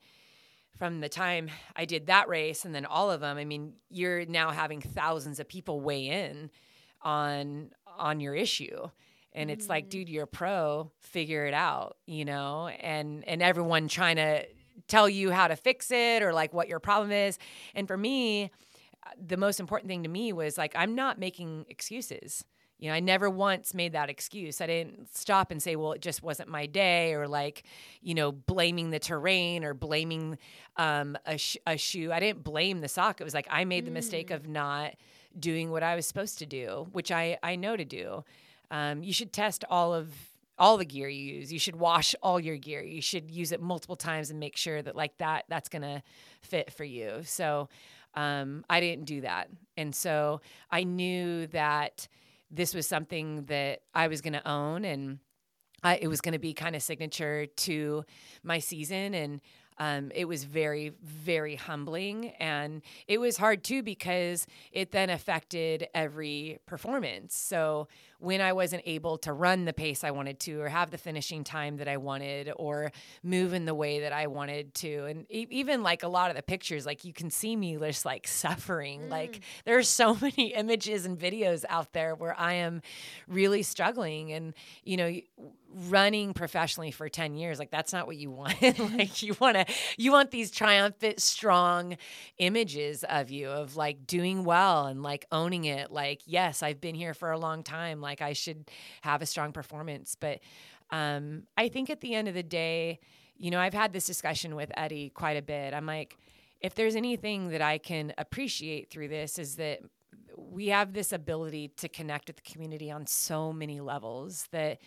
from 0.77 1.01
the 1.01 1.09
time 1.09 1.51
I 1.75 1.87
did 1.87 2.07
that 2.07 2.29
race 2.29 2.65
and 2.65 2.75
then 2.75 2.87
all 2.87 3.11
of 3.11 3.21
them, 3.21 3.37
I 3.37 3.45
mean, 3.45 3.73
you're 3.91 4.25
now 4.27 4.51
having 4.51 4.81
thousands 4.81 5.41
of 5.41 5.49
people 5.49 5.81
weigh 5.81 6.07
in 6.07 6.51
on 7.03 7.71
on 7.99 8.21
your 8.21 8.35
issue. 8.35 8.89
And 9.33 9.51
it's 9.51 9.69
like, 9.69 9.87
mm. 9.87 9.91
dude, 9.91 10.09
you're 10.09 10.25
a 10.25 10.29
pro, 10.29 10.91
figure 11.01 11.47
it 11.47 11.55
out, 11.55 11.97
you 12.07 12.25
know, 12.25 12.69
and 12.69 13.27
and 13.29 13.43
everyone 13.43 13.89
trying 13.89 14.17
to 14.17 14.47
tell 14.87 15.09
you 15.09 15.31
how 15.31 15.49
to 15.49 15.57
fix 15.57 15.91
it 15.91 16.23
or 16.23 16.33
like 16.33 16.53
what 16.53 16.69
your 16.69 16.81
problem 16.81 17.13
is. 17.13 17.39
And 17.75 17.87
for 17.87 17.97
me, 17.97 18.51
the 19.25 19.37
most 19.37 19.61
important 19.61 19.89
thing 19.89 20.03
to 20.05 20.09
me 20.09 20.33
was 20.33 20.57
like 20.57 20.73
I'm 20.75 20.95
not 20.95 21.19
making 21.19 21.67
excuses 21.69 22.45
you 22.79 22.89
know, 22.89 22.95
I 22.95 23.01
never 23.01 23.29
once 23.29 23.75
made 23.75 23.93
that 23.93 24.09
excuse. 24.09 24.61
I 24.61 24.67
didn't 24.67 25.15
stop 25.15 25.51
and 25.51 25.61
say, 25.61 25.75
well, 25.75 25.93
it 25.93 26.01
just 26.01 26.23
wasn't 26.23 26.49
my 26.49 26.67
day, 26.67 27.13
or 27.15 27.27
like, 27.27 27.65
you 28.01 28.15
know, 28.15 28.31
blaming 28.31 28.91
the 28.91 29.01
terrain 29.01 29.65
or 29.65 29.75
blaming 29.75 30.39
um, 30.77 31.19
a, 31.27 31.37
sh- 31.39 31.57
a 31.67 31.77
shoe. 31.77 32.13
I 32.13 32.21
didn't 32.21 32.45
blame 32.45 32.81
the 32.81 32.89
sock. 32.89 33.21
It 33.21 33.25
was 33.25 33.35
like 33.35 33.49
I 33.51 33.65
made 33.65 33.85
the 33.85 33.91
mistake 33.91 34.31
of 34.31 34.45
mm. 34.45 34.51
not 34.51 34.95
doing 35.39 35.71
what 35.71 35.83
I 35.83 35.97
was 35.97 36.07
supposed 36.07 36.39
to 36.39 36.47
do, 36.47 36.87
which 36.93 37.11
I, 37.11 37.39
I 37.43 37.57
know 37.57 37.77
to 37.77 37.85
do. 37.85 38.25
Um, 38.71 39.03
you 39.03 39.13
should 39.13 39.33
test 39.33 39.65
all 39.69 39.95
of 39.95 40.13
all 40.59 40.77
the 40.77 40.85
gear 40.85 41.09
you 41.09 41.35
use. 41.37 41.53
You 41.53 41.59
should 41.59 41.77
wash 41.77 42.15
all 42.23 42.41
your 42.41 42.57
gear. 42.57 42.83
You 42.83 43.01
should 43.01 43.31
use 43.31 43.53
it 43.53 43.61
multiple 43.61 43.95
times 43.97 44.31
and 44.31 44.41
make 44.41 44.57
sure 44.57 44.83
that 44.83 44.97
like 44.97 45.17
that 45.19 45.45
that's 45.49 45.69
gonna 45.69 46.03
fit 46.43 46.73
for 46.73 46.85
you. 46.85 47.21
So 47.25 47.69
um, 48.15 48.65
I 48.69 48.81
didn't 48.81 49.05
do 49.05 49.21
that, 49.21 49.49
and 49.77 49.95
so 49.95 50.41
I 50.71 50.85
knew 50.85 51.47
that 51.49 52.09
this 52.51 52.75
was 52.75 52.87
something 52.87 53.45
that 53.45 53.83
I 53.95 54.09
was 54.09 54.21
to 54.35 54.49
own 54.49 54.85
and 54.85 55.19
I, 55.83 55.97
it 55.97 56.09
was 56.09 56.21
to 56.33 56.39
be 56.39 56.55
kind 56.55 56.75
of 56.75 56.83
signature 56.83 57.47
to 57.47 58.05
my 58.43 58.59
season. 58.59 59.15
And 59.15 59.41
um, 59.79 60.11
it 60.15 60.27
was 60.27 60.45
very, 60.45 60.93
very 61.03 61.55
humbling. 61.55 62.31
And 62.41 62.83
it 63.07 63.19
was 63.19 63.37
hard 63.37 63.63
too 63.63 63.83
because 63.83 64.47
it 64.73 64.91
then 64.91 65.09
affected 65.09 65.87
every 65.95 66.59
performance. 66.67 67.37
So 67.37 67.87
when 68.19 68.41
I 68.41 68.53
wasn't 68.53 68.83
able 68.85 69.19
to 69.19 69.33
run 69.33 69.65
the 69.65 69.73
pace 69.73 70.03
I 70.03 70.11
wanted 70.11 70.41
to, 70.41 70.61
or 70.61 70.69
have 70.69 70.91
the 70.91 70.99
finishing 70.99 71.45
time 71.45 71.77
that 71.77 71.89
I 71.89 71.97
wanted, 71.97 72.53
or 72.57 72.93
move 73.23 73.55
in 73.55 73.65
the 73.65 73.75
way 73.75 74.01
that 74.01 74.13
I 74.13 74.27
wanted 74.27 74.75
to. 74.75 75.05
And 75.05 75.27
e- 75.31 75.47
even 75.51 75.83
like 75.83 76.03
a 76.03 76.09
lot 76.09 76.31
of 76.31 76.37
the 76.37 76.43
pictures, 76.43 76.85
like 76.85 77.05
you 77.05 77.13
can 77.13 77.31
see 77.31 77.55
me 77.55 77.77
just 77.79 78.05
like 78.05 78.27
suffering. 78.27 79.03
Mm. 79.03 79.11
Like 79.11 79.41
there's 79.65 79.89
so 79.89 80.15
many 80.21 80.55
images 80.55 81.07
and 81.07 81.19
videos 81.19 81.65
out 81.69 81.93
there 81.93 82.15
where 82.15 82.39
I 82.39 82.55
am 82.55 82.83
really 83.27 83.63
struggling. 83.63 84.33
And, 84.33 84.55
you 84.85 84.97
know, 84.97 85.21
running 85.75 86.33
professionally 86.33 86.91
for 86.91 87.09
10 87.09 87.35
years 87.35 87.59
like 87.59 87.71
that's 87.71 87.93
not 87.93 88.07
what 88.07 88.17
you 88.17 88.31
want 88.31 88.61
like 88.97 89.23
you 89.23 89.37
want 89.39 89.55
to 89.55 89.67
you 89.99 90.11
want 90.11 90.31
these 90.31 90.51
triumphant 90.51 91.21
strong 91.21 91.97
images 92.39 93.05
of 93.05 93.31
you 93.31 93.49
of 93.49 93.77
like 93.77 94.07
doing 94.07 94.45
well 94.45 94.87
and 94.87 95.03
like 95.03 95.27
owning 95.31 95.67
it 95.67 95.93
like 95.93 96.23
yes 96.25 96.63
i've 96.63 96.81
been 96.81 96.95
here 96.95 97.13
for 97.13 97.31
a 97.31 97.39
long 97.39 97.63
time 97.63 98.01
like 98.09 98.23
I 98.23 98.33
should 98.33 98.71
have 99.03 99.23
a 99.23 99.27
strong 99.27 99.53
performance. 99.53 100.17
But 100.19 100.41
um, 100.91 101.45
I 101.57 101.69
think 101.69 101.91
at 101.91 102.01
the 102.01 102.15
end 102.15 102.29
of 102.29 102.35
the 102.35 102.43
day, 102.43 103.01
you 103.37 103.51
know, 103.51 103.61
I've 103.61 103.75
had 103.75 103.93
this 103.93 104.07
discussion 104.07 104.57
with 104.57 104.71
Eddie 104.77 105.11
quite 105.11 105.37
a 105.37 105.43
bit. 105.43 105.75
I'm 105.75 105.87
like, 105.87 106.17
if 106.61 106.75
there's 106.75 106.97
anything 106.97 107.51
that 107.51 107.63
I 107.63 107.79
can 107.79 108.13
appreciate 108.19 108.91
through 108.91 109.09
this, 109.09 109.39
is 109.39 109.57
that 109.57 109.81
we 110.37 110.69
have 110.69 110.93
this 110.93 111.13
ability 111.13 111.69
to 111.77 111.89
connect 111.89 112.29
with 112.29 112.37
the 112.37 112.51
community 112.51 112.91
on 112.91 113.07
so 113.07 113.53
many 113.53 113.81
levels 113.81 114.49
that 114.51 114.79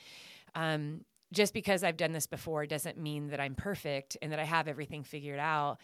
um, 0.55 1.05
just 1.31 1.53
because 1.53 1.83
I've 1.83 1.97
done 1.97 2.11
this 2.11 2.27
before 2.27 2.65
doesn't 2.65 2.97
mean 2.97 3.27
that 3.29 3.39
I'm 3.39 3.55
perfect 3.55 4.17
and 4.21 4.31
that 4.31 4.39
I 4.39 4.43
have 4.43 4.67
everything 4.67 5.03
figured 5.03 5.39
out. 5.39 5.77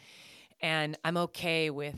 And 0.61 0.97
I'm 1.05 1.17
okay 1.17 1.69
with 1.69 1.95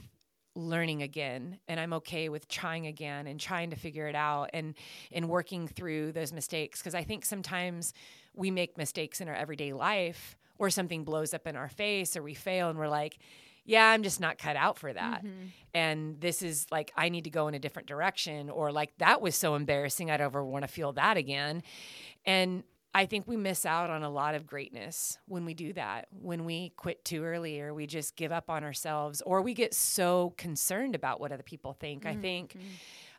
learning 0.56 1.02
again 1.04 1.60
and 1.68 1.80
i'm 1.80 1.93
okay 1.93 2.28
with 2.28 2.47
trying 2.47 2.88
again 2.88 3.28
and 3.28 3.39
trying 3.39 3.70
to 3.70 3.76
figure 3.76 4.08
it 4.08 4.16
out 4.16 4.50
and 4.54 4.74
and 5.12 5.30
working 5.30 5.68
through 5.68 6.12
those 6.12 6.34
mistakes. 6.34 6.80
Because 6.80 6.95
i 6.95 7.04
think 7.04 7.24
sometimes 7.26 7.93
we 8.34 8.52
make 8.52 8.78
mistakes 8.78 9.22
in 9.22 9.28
our 9.28 9.36
everyday 9.36 9.74
life 9.74 10.36
or 10.58 10.70
something 10.70 11.04
blows 11.04 11.34
up 11.34 11.47
in 11.47 11.56
our 11.56 11.70
face 11.70 12.18
or 12.18 12.24
we 12.24 12.34
fail 12.34 12.70
and 12.70 12.78
we're 12.80 12.88
like 12.89 13.20
yeah 13.66 13.88
i'm 13.88 14.04
just 14.04 14.20
not 14.20 14.38
cut 14.38 14.56
out 14.56 14.78
for 14.78 14.91
that. 14.91 15.24
Mm-hmm. 15.24 15.45
and 15.74 16.20
this 16.20 16.41
is 16.41 16.66
like 16.72 16.91
i 16.97 17.10
need 17.10 17.26
to 17.26 17.30
go 17.30 17.47
in 17.47 17.54
a 17.54 17.60
different 17.60 17.88
direction 17.88 18.50
or 18.50 18.72
like 18.72 18.91
that 18.97 19.22
was 19.22 19.36
so 19.36 19.56
embarrassing 19.56 20.10
i 20.10 20.18
don't 20.18 20.26
ever 20.26 20.43
want 20.43 20.64
to 20.64 20.68
feel 20.68 20.93
that 20.93 21.18
again. 21.18 21.64
And 22.26 22.64
I 22.93 23.05
think 23.05 23.27
we 23.27 23.37
miss 23.37 23.65
out 23.65 23.89
on 23.89 24.01
a 24.01 24.09
lot 24.09 24.33
of 24.33 24.47
greatness 24.47 25.17
when 25.27 25.45
we 25.45 25.53
do 25.53 25.73
that. 25.73 26.07
When 26.11 26.43
we 26.43 26.73
quit 26.75 27.05
too 27.05 27.23
early 27.23 27.61
or 27.61 27.73
we 27.73 27.85
just 27.85 28.15
give 28.15 28.31
up 28.31 28.49
on 28.49 28.63
ourselves 28.63 29.21
or 29.21 29.41
we 29.41 29.53
get 29.53 29.73
so 29.73 30.33
concerned 30.37 30.95
about 30.95 31.19
what 31.19 31.31
other 31.31 31.43
people 31.43 31.73
think. 31.73 32.03
Mm-hmm. 32.03 32.17
I 32.17 32.21
think 32.21 32.53
mm-hmm. 32.53 32.67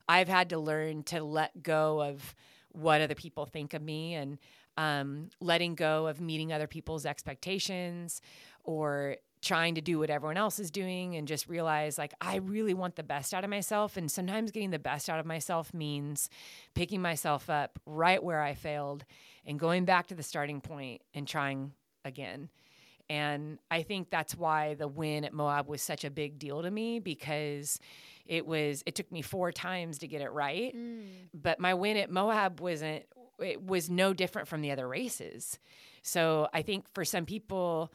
I've 0.08 0.28
had 0.28 0.50
to 0.50 0.58
learn 0.58 1.04
to 1.04 1.22
let 1.22 1.62
go 1.62 2.02
of 2.02 2.34
what 2.72 3.00
other 3.00 3.14
people 3.14 3.46
think 3.46 3.74
of 3.74 3.82
me 3.82 4.14
and 4.14 4.38
um, 4.76 5.30
letting 5.40 5.76
go 5.76 6.06
of 6.06 6.20
meeting 6.20 6.52
other 6.52 6.66
people's 6.66 7.06
expectations 7.06 8.20
or 8.64 9.16
trying 9.42 9.74
to 9.76 9.80
do 9.80 9.98
what 9.98 10.10
everyone 10.10 10.36
else 10.36 10.58
is 10.58 10.70
doing 10.70 11.16
and 11.16 11.26
just 11.26 11.48
realize 11.48 11.96
like 11.96 12.12
I 12.20 12.36
really 12.36 12.74
want 12.74 12.96
the 12.96 13.02
best 13.02 13.32
out 13.32 13.42
of 13.42 13.50
myself 13.50 13.96
and 13.96 14.10
sometimes 14.10 14.50
getting 14.50 14.70
the 14.70 14.78
best 14.78 15.08
out 15.08 15.18
of 15.18 15.26
myself 15.26 15.72
means 15.72 16.28
picking 16.74 17.00
myself 17.00 17.48
up 17.48 17.78
right 17.86 18.22
where 18.22 18.42
I 18.42 18.54
failed 18.54 19.04
and 19.46 19.58
going 19.58 19.84
back 19.84 20.08
to 20.08 20.14
the 20.14 20.22
starting 20.22 20.60
point 20.60 21.02
and 21.14 21.26
trying 21.26 21.72
again. 22.04 22.48
And 23.08 23.58
I 23.70 23.82
think 23.82 24.08
that's 24.10 24.36
why 24.36 24.74
the 24.74 24.86
win 24.86 25.24
at 25.24 25.32
Moab 25.32 25.66
was 25.66 25.82
such 25.82 26.04
a 26.04 26.10
big 26.10 26.38
deal 26.38 26.62
to 26.62 26.70
me 26.70 27.00
because 27.00 27.80
it 28.24 28.46
was 28.46 28.84
it 28.86 28.94
took 28.94 29.10
me 29.10 29.22
four 29.22 29.50
times 29.50 29.98
to 29.98 30.06
get 30.06 30.22
it 30.22 30.30
right. 30.30 30.74
Mm. 30.74 31.06
But 31.34 31.58
my 31.58 31.74
win 31.74 31.96
at 31.96 32.10
Moab 32.10 32.60
wasn't 32.60 33.04
it 33.40 33.66
was 33.66 33.90
no 33.90 34.12
different 34.12 34.46
from 34.46 34.60
the 34.60 34.70
other 34.70 34.86
races. 34.86 35.58
So 36.02 36.48
I 36.52 36.62
think 36.62 36.84
for 36.94 37.04
some 37.04 37.26
people 37.26 37.92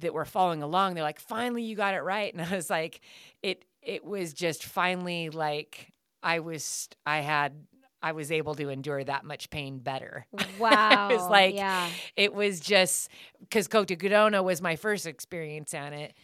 that 0.00 0.12
were 0.12 0.24
following 0.24 0.62
along, 0.62 0.94
they're 0.94 1.04
like, 1.04 1.20
finally 1.20 1.62
you 1.62 1.76
got 1.76 1.94
it 1.94 2.02
right. 2.02 2.32
And 2.34 2.42
I 2.42 2.54
was 2.54 2.68
like, 2.68 3.00
it 3.42 3.64
it 3.82 4.04
was 4.04 4.34
just 4.34 4.64
finally 4.64 5.30
like 5.30 5.92
I 6.22 6.40
was 6.40 6.88
I 7.06 7.20
had 7.20 7.54
I 8.02 8.12
was 8.12 8.30
able 8.32 8.54
to 8.56 8.68
endure 8.68 9.02
that 9.04 9.24
much 9.24 9.50
pain 9.50 9.78
better. 9.78 10.26
Wow. 10.58 11.08
it 11.10 11.14
was 11.16 11.30
like 11.30 11.54
yeah. 11.54 11.88
it 12.16 12.34
was 12.34 12.60
just 12.60 13.08
because 13.40 13.68
Cocodona 13.68 14.42
was 14.44 14.60
my 14.60 14.76
first 14.76 15.06
experience 15.06 15.74
on 15.74 15.92
it. 15.92 16.14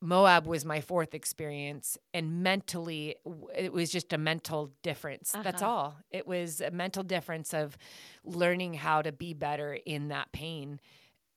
Moab 0.00 0.46
was 0.46 0.64
my 0.64 0.80
fourth 0.80 1.14
experience, 1.14 1.96
and 2.12 2.42
mentally, 2.42 3.16
it 3.56 3.72
was 3.72 3.90
just 3.90 4.12
a 4.12 4.18
mental 4.18 4.72
difference. 4.82 5.32
That's 5.42 5.62
Uh-huh. 5.62 5.70
all. 5.70 5.96
It 6.10 6.26
was 6.26 6.60
a 6.60 6.70
mental 6.70 7.02
difference 7.04 7.54
of 7.54 7.76
learning 8.24 8.74
how 8.74 9.02
to 9.02 9.12
be 9.12 9.32
better 9.32 9.74
in 9.86 10.08
that 10.08 10.32
pain 10.32 10.80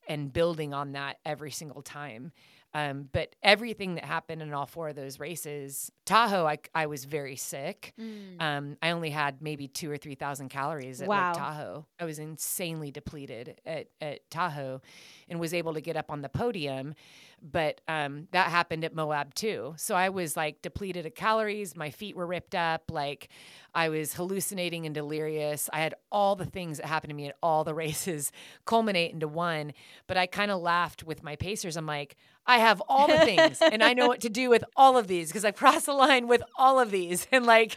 and 0.07 0.31
building 0.33 0.73
on 0.73 0.93
that 0.93 1.17
every 1.25 1.51
single 1.51 1.81
time. 1.83 2.31
Um, 2.75 3.07
but 3.13 3.33
everything 3.41 3.95
that 3.95 4.03
happened 4.03 4.41
in 4.41 4.53
all 4.53 4.65
four 4.65 4.89
of 4.89 4.97
those 4.97 5.17
races, 5.17 5.89
Tahoe, 6.05 6.45
I, 6.45 6.57
I 6.75 6.87
was 6.87 7.05
very 7.05 7.37
sick. 7.37 7.93
Mm. 7.97 8.41
Um, 8.41 8.77
I 8.81 8.91
only 8.91 9.11
had 9.11 9.41
maybe 9.41 9.69
two 9.69 9.89
or 9.89 9.95
three 9.95 10.15
thousand 10.15 10.49
calories 10.49 11.01
at 11.01 11.07
Wow. 11.07 11.29
Lake 11.29 11.37
Tahoe. 11.37 11.85
I 12.01 12.03
was 12.03 12.19
insanely 12.19 12.91
depleted 12.91 13.61
at, 13.65 13.87
at 14.01 14.29
Tahoe, 14.29 14.81
and 15.27 15.39
was 15.39 15.53
able 15.53 15.73
to 15.73 15.81
get 15.81 15.97
up 15.97 16.11
on 16.11 16.21
the 16.21 16.29
podium. 16.29 16.93
But 17.41 17.81
um, 17.87 18.27
that 18.31 18.47
happened 18.47 18.83
at 18.83 18.95
Moab 18.95 19.33
too. 19.35 19.73
So 19.77 19.95
I 19.95 20.09
was 20.09 20.35
like 20.35 20.61
depleted 20.61 21.05
of 21.05 21.15
calories. 21.15 21.75
My 21.75 21.89
feet 21.91 22.15
were 22.15 22.25
ripped 22.25 22.55
up. 22.55 22.83
Like 22.89 23.29
I 23.73 23.89
was 23.89 24.13
hallucinating 24.13 24.85
and 24.85 24.95
delirious. 24.95 25.69
I 25.71 25.79
had 25.79 25.95
all 26.11 26.35
the 26.35 26.45
things 26.45 26.77
that 26.77 26.87
happened 26.87 27.09
to 27.09 27.15
me 27.15 27.27
at 27.27 27.37
all 27.43 27.63
the 27.63 27.73
races 27.85 28.31
culminate 28.65 29.11
into 29.13 29.27
one. 29.27 29.73
But 30.07 30.17
I 30.17 30.27
kind 30.27 30.51
of 30.51 30.61
laughed 30.61 31.03
with 31.03 31.23
my 31.23 31.35
pacers. 31.35 31.77
I'm 31.77 31.85
like, 31.85 32.15
I 32.47 32.59
have 32.59 32.81
all 32.87 33.07
the 33.07 33.19
things 33.19 33.59
and 33.61 33.83
I 33.83 33.93
know 33.93 34.07
what 34.07 34.21
to 34.21 34.29
do 34.29 34.49
with 34.49 34.63
all 34.75 34.97
of 34.97 35.07
these 35.07 35.29
because 35.29 35.45
I 35.45 35.51
crossed 35.51 35.87
the 35.87 35.93
line 35.93 36.27
with 36.27 36.43
all 36.57 36.79
of 36.79 36.91
these. 36.91 37.27
And 37.35 37.45
like, 37.45 37.75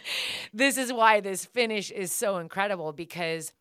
this 0.52 0.76
is 0.78 0.92
why 0.92 1.20
this 1.20 1.44
finish 1.44 1.90
is 1.90 2.12
so 2.12 2.36
incredible 2.36 2.92
because 2.92 3.52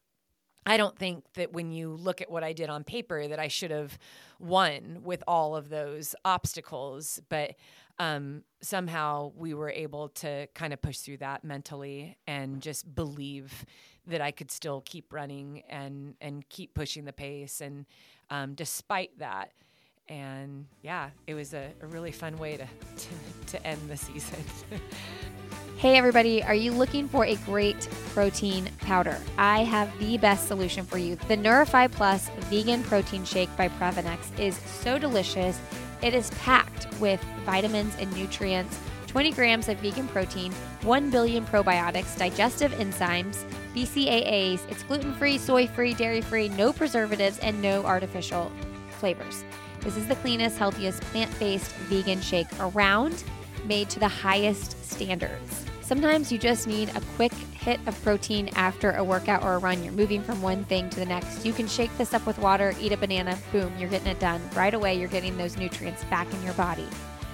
I 0.68 0.76
don't 0.76 0.98
think 0.98 1.24
that 1.36 1.54
when 1.54 1.72
you 1.72 1.96
look 1.96 2.22
at 2.22 2.30
what 2.30 2.44
I 2.44 2.52
did 2.52 2.70
on 2.70 2.84
paper 2.84 3.26
that 3.26 3.40
I 3.40 3.48
should 3.48 3.72
have 3.72 3.98
won 4.38 5.00
with 5.02 5.24
all 5.26 5.56
of 5.56 5.70
those 5.70 6.14
obstacles, 6.26 7.22
but 7.30 7.56
um, 8.00 8.44
somehow 8.62 9.32
we 9.38 9.54
were 9.54 9.70
able 9.70 10.10
to 10.10 10.48
kind 10.54 10.74
of 10.74 10.82
push 10.82 10.98
through 10.98 11.18
that 11.18 11.46
mentally 11.46 12.18
and 12.28 12.62
just 12.62 12.94
believe 12.94 13.66
that 14.08 14.20
I 14.20 14.32
could 14.32 14.52
still 14.52 14.82
keep 14.86 15.14
running 15.14 15.64
and 15.70 16.16
and 16.20 16.48
keep 16.50 16.74
pushing 16.74 17.06
the 17.06 17.14
pace 17.14 17.62
and 17.62 17.86
um, 18.30 18.54
despite 18.54 19.18
that. 19.20 19.54
And 20.10 20.66
yeah, 20.82 21.12
it 21.28 21.34
was 21.34 21.54
a, 21.54 21.72
a 21.82 21.88
really 21.88 22.12
fun 22.12 22.38
way 22.38 22.58
to, 22.58 22.66
to, 22.98 23.52
to 23.52 23.68
end 23.68 23.90
the 23.90 23.98
season. 23.98 24.44
Hey, 25.78 25.96
everybody, 25.96 26.42
are 26.42 26.56
you 26.56 26.72
looking 26.72 27.08
for 27.08 27.26
a 27.26 27.36
great 27.46 27.88
protein 28.10 28.68
powder? 28.80 29.16
I 29.38 29.64
have 29.64 29.96
the 30.00 30.18
best 30.18 30.48
solution 30.48 30.84
for 30.84 30.98
you. 30.98 31.18
The 31.28 31.38
Neurify 31.38 31.92
Plus 31.92 32.30
Vegan 32.50 32.82
Protein 32.82 33.24
Shake 33.24 33.56
by 33.56 33.70
Previnex 33.70 34.40
is 34.40 34.58
so 34.58 34.98
delicious. 34.98 35.60
It 36.02 36.16
is 36.16 36.32
packed 36.32 36.92
with 37.00 37.22
vitamins 37.46 37.96
and 38.00 38.12
nutrients, 38.18 38.80
20 39.06 39.32
grams 39.34 39.70
of 39.70 39.78
vegan 39.78 40.08
protein, 40.08 40.52
1 40.82 41.12
billion 41.12 41.46
probiotics, 41.46 42.18
digestive 42.18 42.72
enzymes, 42.72 43.46
BCAAs. 43.76 44.68
It's 44.72 44.82
gluten 44.82 45.14
free, 45.14 45.38
soy 45.38 45.68
free, 45.68 45.94
dairy 45.94 46.22
free, 46.22 46.50
no 46.50 46.74
preservatives, 46.74 47.38
and 47.38 47.62
no 47.62 47.86
artificial 47.86 48.52
flavors. 48.98 49.44
This 49.82 49.96
is 49.96 50.08
the 50.08 50.16
cleanest, 50.16 50.58
healthiest 50.58 51.02
plant 51.02 51.38
based 51.38 51.72
vegan 51.74 52.20
shake 52.20 52.48
around, 52.60 53.24
made 53.66 53.92
to 53.92 54.00
the 54.00 54.08
highest 54.08 54.84
standards. 54.84 55.67
Sometimes 55.88 56.34
you 56.34 56.38
just 56.38 56.68
need 56.68 56.90
a 56.90 57.02
quick 57.16 57.32
hit 57.32 57.80
of 57.88 58.04
protein 58.04 58.50
after 58.56 58.92
a 58.92 59.04
workout 59.06 59.42
or 59.42 59.54
a 59.54 59.58
run. 59.58 59.86
You're 59.86 59.94
moving 59.94 60.22
from 60.22 60.42
one 60.42 60.66
thing 60.66 60.90
to 60.90 61.00
the 61.00 61.06
next. 61.06 61.46
You 61.46 61.54
can 61.54 61.66
shake 61.66 61.98
this 61.98 62.14
up 62.14 62.28
with 62.28 62.38
water, 62.40 62.76
eat 62.82 62.92
a 62.92 62.98
banana, 62.98 63.38
boom, 63.54 63.72
you're 63.80 63.90
getting 63.90 64.10
it 64.10 64.20
done. 64.20 64.42
Right 64.54 64.74
away, 64.74 65.00
you're 65.00 65.08
getting 65.08 65.38
those 65.38 65.56
nutrients 65.56 66.04
back 66.04 66.32
in 66.34 66.44
your 66.44 66.56
body. 66.56 66.86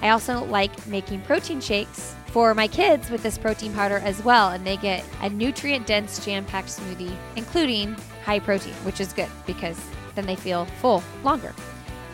I 0.02 0.10
also 0.10 0.46
like 0.46 0.86
making 0.86 1.22
protein 1.22 1.62
shakes 1.62 2.14
for 2.28 2.54
my 2.54 2.68
kids 2.68 3.10
with 3.10 3.24
this 3.24 3.40
protein 3.40 3.74
powder 3.74 3.98
as 3.98 4.24
well, 4.24 4.52
and 4.52 4.64
they 4.64 4.78
get 4.78 5.04
a 5.22 5.32
nutrient 5.32 5.88
dense, 5.88 6.24
jam 6.24 6.46
packed 6.46 6.68
smoothie, 6.68 7.16
including 7.36 7.96
high 8.24 8.38
protein, 8.38 8.76
which 8.86 9.02
is 9.02 9.14
good 9.14 9.30
because 9.48 9.84
then 10.14 10.28
they 10.28 10.36
feel 10.36 10.66
full 10.80 11.02
longer. 11.24 11.56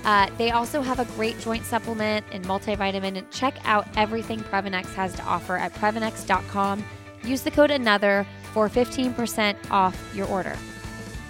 Uh, 0.05 0.29
they 0.37 0.51
also 0.51 0.81
have 0.81 0.99
a 0.99 1.05
great 1.15 1.39
joint 1.39 1.65
supplement 1.65 2.25
and 2.31 2.45
multivitamin. 2.45 3.17
And 3.17 3.29
check 3.31 3.55
out 3.65 3.87
everything 3.95 4.39
Previnex 4.39 4.93
has 4.95 5.13
to 5.13 5.23
offer 5.23 5.57
at 5.57 5.73
Previnex.com. 5.73 6.83
Use 7.23 7.41
the 7.41 7.51
code 7.51 7.71
ANOTHER 7.71 8.25
for 8.53 8.69
15% 8.69 9.55
off 9.69 9.97
your 10.15 10.27
order. 10.27 10.55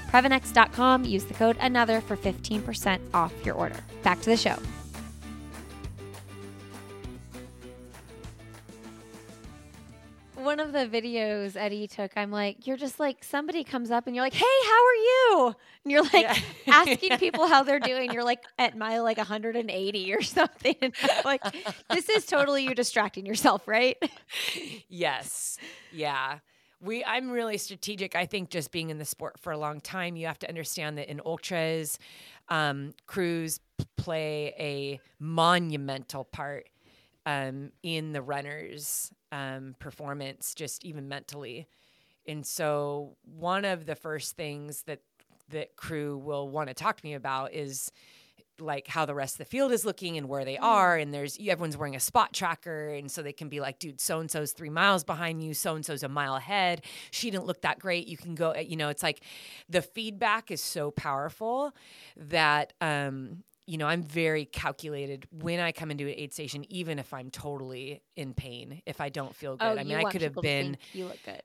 Previnex.com, 0.09 1.03
use 1.05 1.25
the 1.25 1.33
code 1.33 1.57
ANOTHER 1.59 2.01
for 2.01 2.17
15% 2.17 2.99
off 3.13 3.33
your 3.45 3.55
order. 3.55 3.77
Back 4.03 4.21
to 4.21 4.29
the 4.29 4.37
show. 4.37 4.57
One 10.39 10.61
of 10.61 10.71
the 10.71 10.87
videos 10.87 11.57
Eddie 11.57 11.87
took, 11.87 12.11
I'm 12.15 12.31
like, 12.31 12.65
you're 12.65 12.77
just 12.77 12.97
like, 12.99 13.23
somebody 13.25 13.63
comes 13.65 13.91
up 13.91 14.07
and 14.07 14.15
you're 14.15 14.23
like, 14.23 14.33
hey, 14.33 14.45
how 14.65 14.85
are 14.85 14.95
you? 14.95 15.55
And 15.83 15.91
you're 15.91 16.03
like 16.03 16.13
Yeah. 16.13 16.37
asking 16.67 17.17
people 17.17 17.45
how 17.47 17.63
they're 17.63 17.79
doing. 17.79 18.11
You're 18.13 18.23
like 18.23 18.43
at 18.57 18.77
mile 18.77 19.03
like 19.03 19.17
180 19.17 20.13
or 20.13 20.21
something. 20.23 20.75
And 20.81 20.93
I'm 21.03 21.23
like, 21.25 21.43
this 21.89 22.07
is 22.09 22.25
totally 22.25 22.63
you 22.63 22.73
distracting 22.73 23.25
yourself, 23.25 23.67
right? 23.67 23.97
yes. 24.87 25.57
Yeah. 25.91 26.39
We 26.81 27.03
I'm 27.03 27.29
really 27.29 27.57
strategic. 27.57 28.15
I 28.15 28.25
think 28.25 28.49
just 28.49 28.71
being 28.71 28.89
in 28.89 28.97
the 28.97 29.05
sport 29.05 29.37
for 29.39 29.51
a 29.51 29.57
long 29.57 29.81
time, 29.81 30.15
you 30.15 30.27
have 30.27 30.39
to 30.39 30.47
understand 30.47 30.97
that 30.97 31.09
in 31.09 31.19
ultras, 31.25 31.99
um, 32.47 32.93
crews 33.07 33.59
play 33.97 34.53
a 34.57 35.01
monumental 35.19 36.23
part 36.23 36.69
um, 37.25 37.71
in 37.83 38.13
the 38.13 38.21
runner's 38.21 39.11
um, 39.31 39.75
performance, 39.79 40.53
just 40.53 40.85
even 40.85 41.07
mentally. 41.07 41.67
And 42.27 42.45
so, 42.45 43.15
one 43.23 43.65
of 43.65 43.85
the 43.85 43.95
first 43.95 44.35
things 44.35 44.83
that 44.83 45.01
that 45.49 45.75
crew 45.75 46.17
will 46.17 46.47
want 46.47 46.67
to 46.67 46.73
talk 46.75 46.97
to 46.97 47.05
me 47.05 47.15
about 47.15 47.53
is 47.53 47.91
like 48.61 48.87
how 48.87 49.05
the 49.05 49.15
rest 49.15 49.35
of 49.35 49.37
the 49.39 49.45
field 49.45 49.71
is 49.71 49.85
looking 49.85 50.17
and 50.17 50.27
where 50.27 50.45
they 50.45 50.57
are. 50.57 50.97
And 50.97 51.13
there's 51.13 51.37
everyone's 51.39 51.77
wearing 51.77 51.95
a 51.95 51.99
spot 51.99 52.33
tracker. 52.33 52.89
And 52.89 53.11
so 53.11 53.21
they 53.21 53.33
can 53.33 53.49
be 53.49 53.59
like 53.59 53.79
dude 53.79 53.99
so 53.99 54.19
and 54.19 54.29
so's 54.29 54.51
3 54.51 54.69
miles 54.69 55.03
behind 55.03 55.43
you. 55.43 55.53
So 55.53 55.75
and 55.75 55.85
so's 55.85 56.03
a 56.03 56.09
mile 56.09 56.35
ahead. 56.35 56.81
She 57.11 57.31
didn't 57.31 57.45
look 57.45 57.61
that 57.61 57.79
great. 57.79 58.07
You 58.07 58.17
can 58.17 58.35
go 58.35 58.53
you 58.55 58.75
know 58.75 58.89
it's 58.89 59.03
like 59.03 59.21
the 59.69 59.81
feedback 59.81 60.51
is 60.51 60.61
so 60.61 60.91
powerful 60.91 61.73
that 62.17 62.73
um 62.81 63.43
you 63.69 63.77
know 63.77 63.85
i'm 63.85 64.01
very 64.01 64.45
calculated 64.45 65.27
when 65.31 65.59
i 65.59 65.71
come 65.71 65.91
into 65.91 66.05
an 66.05 66.13
aid 66.17 66.33
station 66.33 66.65
even 66.69 66.97
if 66.97 67.13
i'm 67.13 67.29
totally 67.29 68.01
in 68.15 68.33
pain 68.33 68.81
if 68.87 68.99
i 68.99 69.09
don't 69.09 69.35
feel 69.35 69.55
oh, 69.59 69.69
good 69.69 69.79
i 69.79 69.83
mean 69.83 69.97
i 69.97 70.03
could 70.11 70.23
have 70.23 70.35
been 70.35 70.75
you 70.91 71.05
look 71.05 71.19
good. 71.23 71.41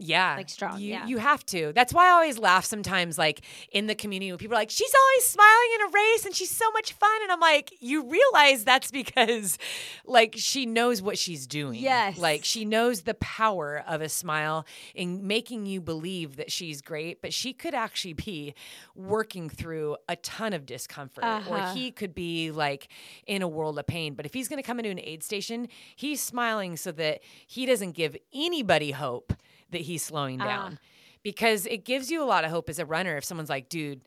Yeah. 0.00 0.34
Like 0.36 0.48
strong, 0.48 0.80
You, 0.80 0.88
yeah. 0.90 1.06
you 1.06 1.18
have 1.18 1.44
to. 1.46 1.72
That's 1.74 1.92
why 1.92 2.06
I 2.08 2.10
always 2.10 2.38
laugh 2.38 2.64
sometimes, 2.64 3.18
like 3.18 3.42
in 3.70 3.86
the 3.86 3.94
community 3.94 4.32
when 4.32 4.38
people 4.38 4.56
are 4.56 4.60
like, 4.60 4.70
she's 4.70 4.92
always 4.94 5.26
smiling 5.26 5.68
in 5.76 5.80
a 5.82 5.90
race 5.92 6.24
and 6.26 6.34
she's 6.34 6.50
so 6.50 6.70
much 6.72 6.92
fun. 6.94 7.22
And 7.22 7.30
I'm 7.30 7.40
like, 7.40 7.72
you 7.80 8.08
realize 8.08 8.64
that's 8.64 8.90
because 8.90 9.58
like 10.04 10.34
she 10.36 10.66
knows 10.66 11.02
what 11.02 11.18
she's 11.18 11.46
doing. 11.46 11.78
Yes. 11.78 12.18
Like 12.18 12.44
she 12.44 12.64
knows 12.64 13.02
the 13.02 13.14
power 13.14 13.84
of 13.86 14.00
a 14.00 14.08
smile 14.08 14.66
in 14.94 15.26
making 15.26 15.66
you 15.66 15.80
believe 15.80 16.36
that 16.36 16.50
she's 16.50 16.80
great, 16.82 17.20
but 17.22 17.32
she 17.32 17.52
could 17.52 17.74
actually 17.74 18.14
be 18.14 18.54
working 18.94 19.48
through 19.50 19.96
a 20.08 20.16
ton 20.16 20.52
of 20.52 20.66
discomfort 20.66 21.24
Uh-huh. 21.24 21.54
or 21.54 21.74
he 21.74 21.90
could 21.90 22.14
be 22.14 22.50
like 22.50 22.88
in 23.26 23.42
a 23.42 23.48
world 23.48 23.78
of 23.78 23.86
pain. 23.86 24.14
But 24.14 24.26
if 24.26 24.34
he's 24.34 24.48
going 24.48 24.62
to 24.62 24.66
come 24.66 24.78
into 24.78 24.90
an 24.90 25.00
aid 25.00 25.22
station, 25.22 25.68
he's 25.94 26.20
smiling 26.20 26.76
so 26.76 26.90
that 26.92 27.20
he 27.46 27.66
doesn't 27.66 27.92
give 27.92 28.16
anybody 28.32 28.92
hope 28.92 29.32
that 29.72 29.82
he's 29.82 30.02
slowing 30.02 30.40
Ah. 30.40 30.44
down 30.44 30.78
because 31.22 31.66
it 31.66 31.84
gives 31.84 32.10
you 32.10 32.22
a 32.22 32.24
lot 32.26 32.44
of 32.44 32.50
hope 32.50 32.68
as 32.68 32.78
a 32.78 32.86
runner 32.86 33.16
if 33.16 33.24
someone's 33.24 33.50
like 33.50 33.68
dude 33.68 34.00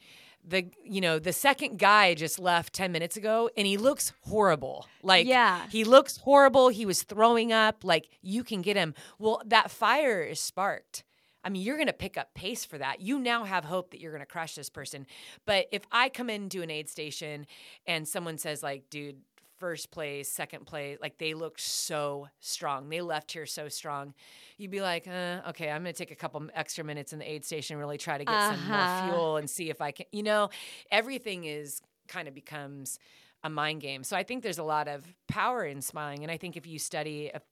the 0.46 0.66
you 0.84 1.00
know 1.00 1.20
the 1.20 1.32
second 1.32 1.80
guy 1.80 2.14
just 2.14 2.38
left 2.40 2.74
10 2.74 2.92
minutes 2.92 3.16
ago 3.16 3.50
and 3.56 3.66
he 3.66 3.78
looks 3.78 4.12
horrible 4.24 4.86
like 5.02 5.26
Yeah. 5.26 5.68
he 5.70 5.84
looks 5.86 6.18
horrible 6.18 6.70
he 6.70 6.86
was 6.86 7.04
throwing 7.04 7.54
up 7.54 7.84
like 7.84 8.10
you 8.22 8.44
can 8.44 8.62
get 8.62 8.76
him 8.76 8.94
well 9.20 9.42
that 9.46 9.72
fire 9.72 10.22
is 10.22 10.40
sparked 10.40 11.04
I 11.46 11.50
mean, 11.50 11.62
you're 11.64 11.76
going 11.76 11.88
to 11.88 11.92
pick 11.94 12.18
up 12.18 12.34
pace 12.36 12.64
for 12.64 12.78
that. 12.78 13.02
You 13.02 13.20
now 13.20 13.44
have 13.44 13.66
hope 13.66 13.92
that 13.92 14.00
you're 14.00 14.14
going 14.14 14.22
to 14.22 14.26
crush 14.26 14.56
this 14.56 14.70
person. 14.70 15.06
But 15.46 15.66
if 15.74 15.82
I 15.92 16.08
come 16.08 16.30
into 16.30 16.62
an 16.62 16.72
aid 16.72 16.88
station 16.90 17.48
and 17.86 18.08
someone 18.08 18.38
says, 18.38 18.64
like, 18.64 18.90
dude, 18.90 19.18
first 19.64 19.92
place, 19.92 20.28
second 20.28 20.66
place, 20.66 20.98
like 21.02 21.18
they 21.20 21.34
looked 21.34 21.62
so 21.62 22.28
strong. 22.42 22.90
They 22.90 23.00
left 23.00 23.32
here 23.32 23.46
so 23.46 23.70
strong. 23.70 24.14
You'd 24.58 24.72
be 24.72 24.82
like, 24.82 25.08
uh, 25.08 25.40
okay, 25.48 25.72
I'm 25.72 25.84
going 25.84 25.94
to 25.94 25.98
take 25.98 26.12
a 26.12 26.18
couple 26.18 26.46
extra 26.54 26.84
minutes 26.84 27.14
in 27.14 27.20
the 27.20 27.32
aid 27.32 27.46
station, 27.46 27.78
really 27.78 27.98
try 27.98 28.18
to 28.18 28.26
get 28.26 28.34
uh-huh. 28.34 28.56
some 28.58 28.68
more 28.68 28.78
uh-huh. 28.78 29.08
fuel 29.08 29.38
and 29.38 29.50
see 29.50 29.70
if 29.70 29.80
I 29.80 29.92
can, 29.92 30.06
you 30.12 30.22
know, 30.22 30.50
everything 30.92 31.46
is 31.46 31.82
kind 32.10 32.28
of 32.28 32.34
becomes 32.34 33.00
a 33.42 33.50
mind 33.50 33.80
game. 33.80 34.04
So 34.04 34.18
I 34.18 34.24
think 34.24 34.44
there's 34.44 34.58
a 34.58 34.64
lot 34.64 34.90
of 34.90 35.06
power 35.30 35.64
in 35.64 35.82
smiling. 35.82 36.24
And 36.24 36.32
I 36.32 36.36
think 36.36 36.58
if 36.58 36.68
you 36.68 36.78
study, 36.78 37.32
if 37.34 37.44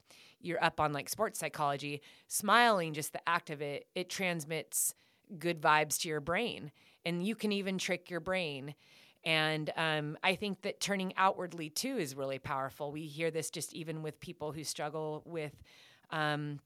you're 0.42 0.62
up 0.62 0.82
on 0.82 0.92
like 0.92 1.08
sports 1.08 1.40
psychology, 1.40 2.02
smiling, 2.28 2.94
just 2.94 3.14
the 3.14 3.22
act 3.26 3.50
of 3.50 3.62
it, 3.62 3.88
it 3.96 4.10
transmits 4.10 4.94
good 5.40 5.62
vibes 5.62 5.98
to 6.02 6.10
your 6.10 6.20
brain. 6.20 6.74
And 7.06 7.26
you 7.26 7.36
can 7.36 7.54
even 7.54 7.78
trick 7.78 8.10
your 8.10 8.20
brain. 8.20 8.76
And 9.24 9.72
um, 9.78 10.18
I 10.24 10.36
think 10.36 10.64
that 10.64 10.80
turning 10.80 11.14
outwardly 11.16 11.70
too 11.70 11.98
is 11.98 12.16
really 12.16 12.40
powerful. 12.40 12.92
We 12.92 13.04
hear 13.04 13.30
this 13.32 13.50
just 13.50 13.74
even 13.74 14.02
with 14.02 14.20
people 14.20 14.52
who 14.52 14.64
struggle 14.64 15.22
with. 15.26 15.54
Um, 16.10 16.60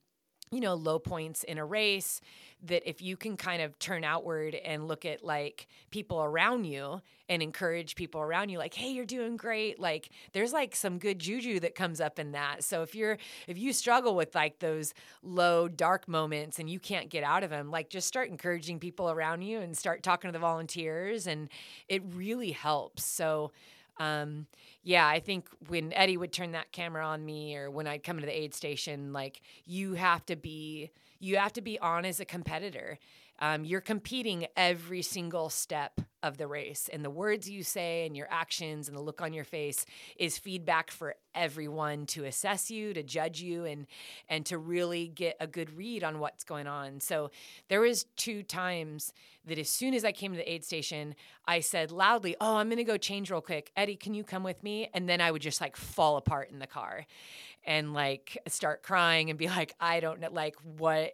you 0.52 0.60
know, 0.60 0.76
low 0.76 1.00
points 1.00 1.43
in 1.43 1.58
a 1.58 1.66
race, 1.66 2.22
that 2.64 2.88
if 2.88 3.02
you 3.02 3.18
can 3.18 3.38
kind 3.38 3.62
of 3.62 3.78
turn 3.80 4.04
outward 4.04 4.56
and 4.56 4.88
look 4.88 5.06
at 5.06 5.24
like 5.24 5.68
people 5.91 6.24
around 6.24 6.66
you 6.66 7.02
and 7.28 7.41
encourage 7.41 7.96
people 7.96 8.22
around 8.22 8.50
you, 8.50 8.58
like, 8.58 8.74
hey, 8.74 8.89
you're 8.89 9.06
doing 9.06 9.38
great. 9.38 9.80
Like, 9.80 10.10
there's 10.34 10.54
like 10.54 10.76
some 10.76 10.98
good 10.98 11.20
juju 11.20 11.60
that 11.62 11.76
comes 11.76 12.00
up 12.00 12.20
in 12.20 12.32
that. 12.32 12.64
So 12.64 12.82
if 12.82 12.96
you're, 12.96 13.18
if 13.48 13.58
you 13.58 13.74
struggle 13.74 14.16
with 14.16 14.34
like 14.36 14.60
those 14.60 14.93
low, 15.24 15.68
dark 15.68 16.08
moments 16.08 16.60
and 16.60 16.70
you 16.70 16.80
can't 16.80 17.10
get 17.10 17.24
out 17.24 17.43
of 17.43 17.50
them, 17.50 17.70
like, 17.72 17.89
just 17.89 18.08
start 18.08 18.30
encouraging 18.30 18.80
people 18.80 19.10
around 19.10 19.41
you 19.41 19.60
and 19.60 19.78
start 19.78 20.04
talking 20.04 20.28
to 20.28 20.32
the 20.32 20.39
volunteers. 20.39 21.28
And 21.28 21.50
it 21.89 22.04
really 22.14 22.52
helps. 22.52 23.04
So, 23.04 23.52
um, 24.00 24.48
yeah, 24.84 25.08
I 25.08 25.20
think 25.20 25.48
when 25.68 25.93
Eddie 25.93 26.18
would 26.18 26.32
turn 26.32 26.52
that 26.52 26.72
camera 26.72 27.06
on 27.06 27.26
me 27.26 27.56
or 27.56 27.72
when 27.72 27.88
I'd 27.88 28.04
come 28.04 28.18
into 28.18 28.28
the 28.28 28.38
aid 28.38 28.54
station, 28.54 29.14
like 29.14 29.41
you 29.66 29.93
have 29.93 30.26
to 30.28 30.36
be 30.36 30.91
you 31.20 31.38
have 31.38 31.54
to 31.54 31.62
be 31.62 31.80
on 31.80 32.06
as 32.06 32.20
a 32.20 32.26
competitor. 32.26 33.00
Um, 33.39 33.65
you're 33.65 33.81
competing 33.81 34.47
every 34.55 35.01
single 35.01 35.49
step 35.49 35.99
of 36.23 36.38
the 36.38 36.47
race, 36.47 36.89
and 36.91 37.05
the 37.05 37.09
words 37.09 37.49
you 37.49 37.63
say 37.63 38.05
and 38.05 38.15
your 38.17 38.27
actions 38.31 38.88
and 38.88 38.97
the 38.97 39.01
look 39.01 39.21
on 39.21 39.33
your 39.33 39.43
face 39.43 39.86
is 40.17 40.38
feedback 40.38 40.89
for 40.89 41.15
everyone 41.36 42.05
to 42.07 42.23
assess 42.23 42.71
you, 42.71 42.93
to 42.93 43.03
judge 43.03 43.41
you, 43.41 43.65
and 43.65 43.86
and 44.29 44.45
to 44.47 44.57
really 44.57 45.07
get 45.07 45.36
a 45.39 45.47
good 45.47 45.75
read 45.77 46.03
on 46.03 46.19
what's 46.19 46.43
going 46.43 46.65
on. 46.65 46.99
So 46.99 47.29
there 47.67 47.81
was 47.81 48.05
two 48.15 48.41
times 48.41 49.13
that 49.45 49.59
as 49.59 49.69
soon 49.69 49.93
as 49.93 50.03
I 50.03 50.11
came 50.11 50.31
to 50.31 50.38
the 50.38 50.51
aid 50.51 50.63
station, 50.63 51.13
I 51.45 51.59
said 51.59 51.91
loudly, 51.91 52.36
"Oh, 52.41 52.55
I'm 52.55 52.69
going 52.69 52.77
to 52.77 52.83
go 52.83 52.97
change 52.97 53.29
real 53.29 53.41
quick. 53.41 53.71
Eddie, 53.75 53.97
can 53.97 54.13
you 54.13 54.23
come 54.23 54.43
with 54.43 54.63
me?" 54.63 54.89
And 54.93 55.07
then 55.07 55.21
I 55.21 55.29
would 55.29 55.43
just 55.43 55.61
like 55.61 55.75
fall 55.75 56.17
apart 56.17 56.49
in 56.49 56.59
the 56.59 56.67
car 56.67 57.05
and 57.66 57.93
like 57.93 58.38
start 58.47 58.84
crying 58.84 59.30
and 59.30 59.39
be 59.39 59.47
like, 59.47 59.76
I 59.80 59.99
don't 59.99 60.20
know, 60.20 60.30
like, 60.32 60.55
what, 60.78 61.13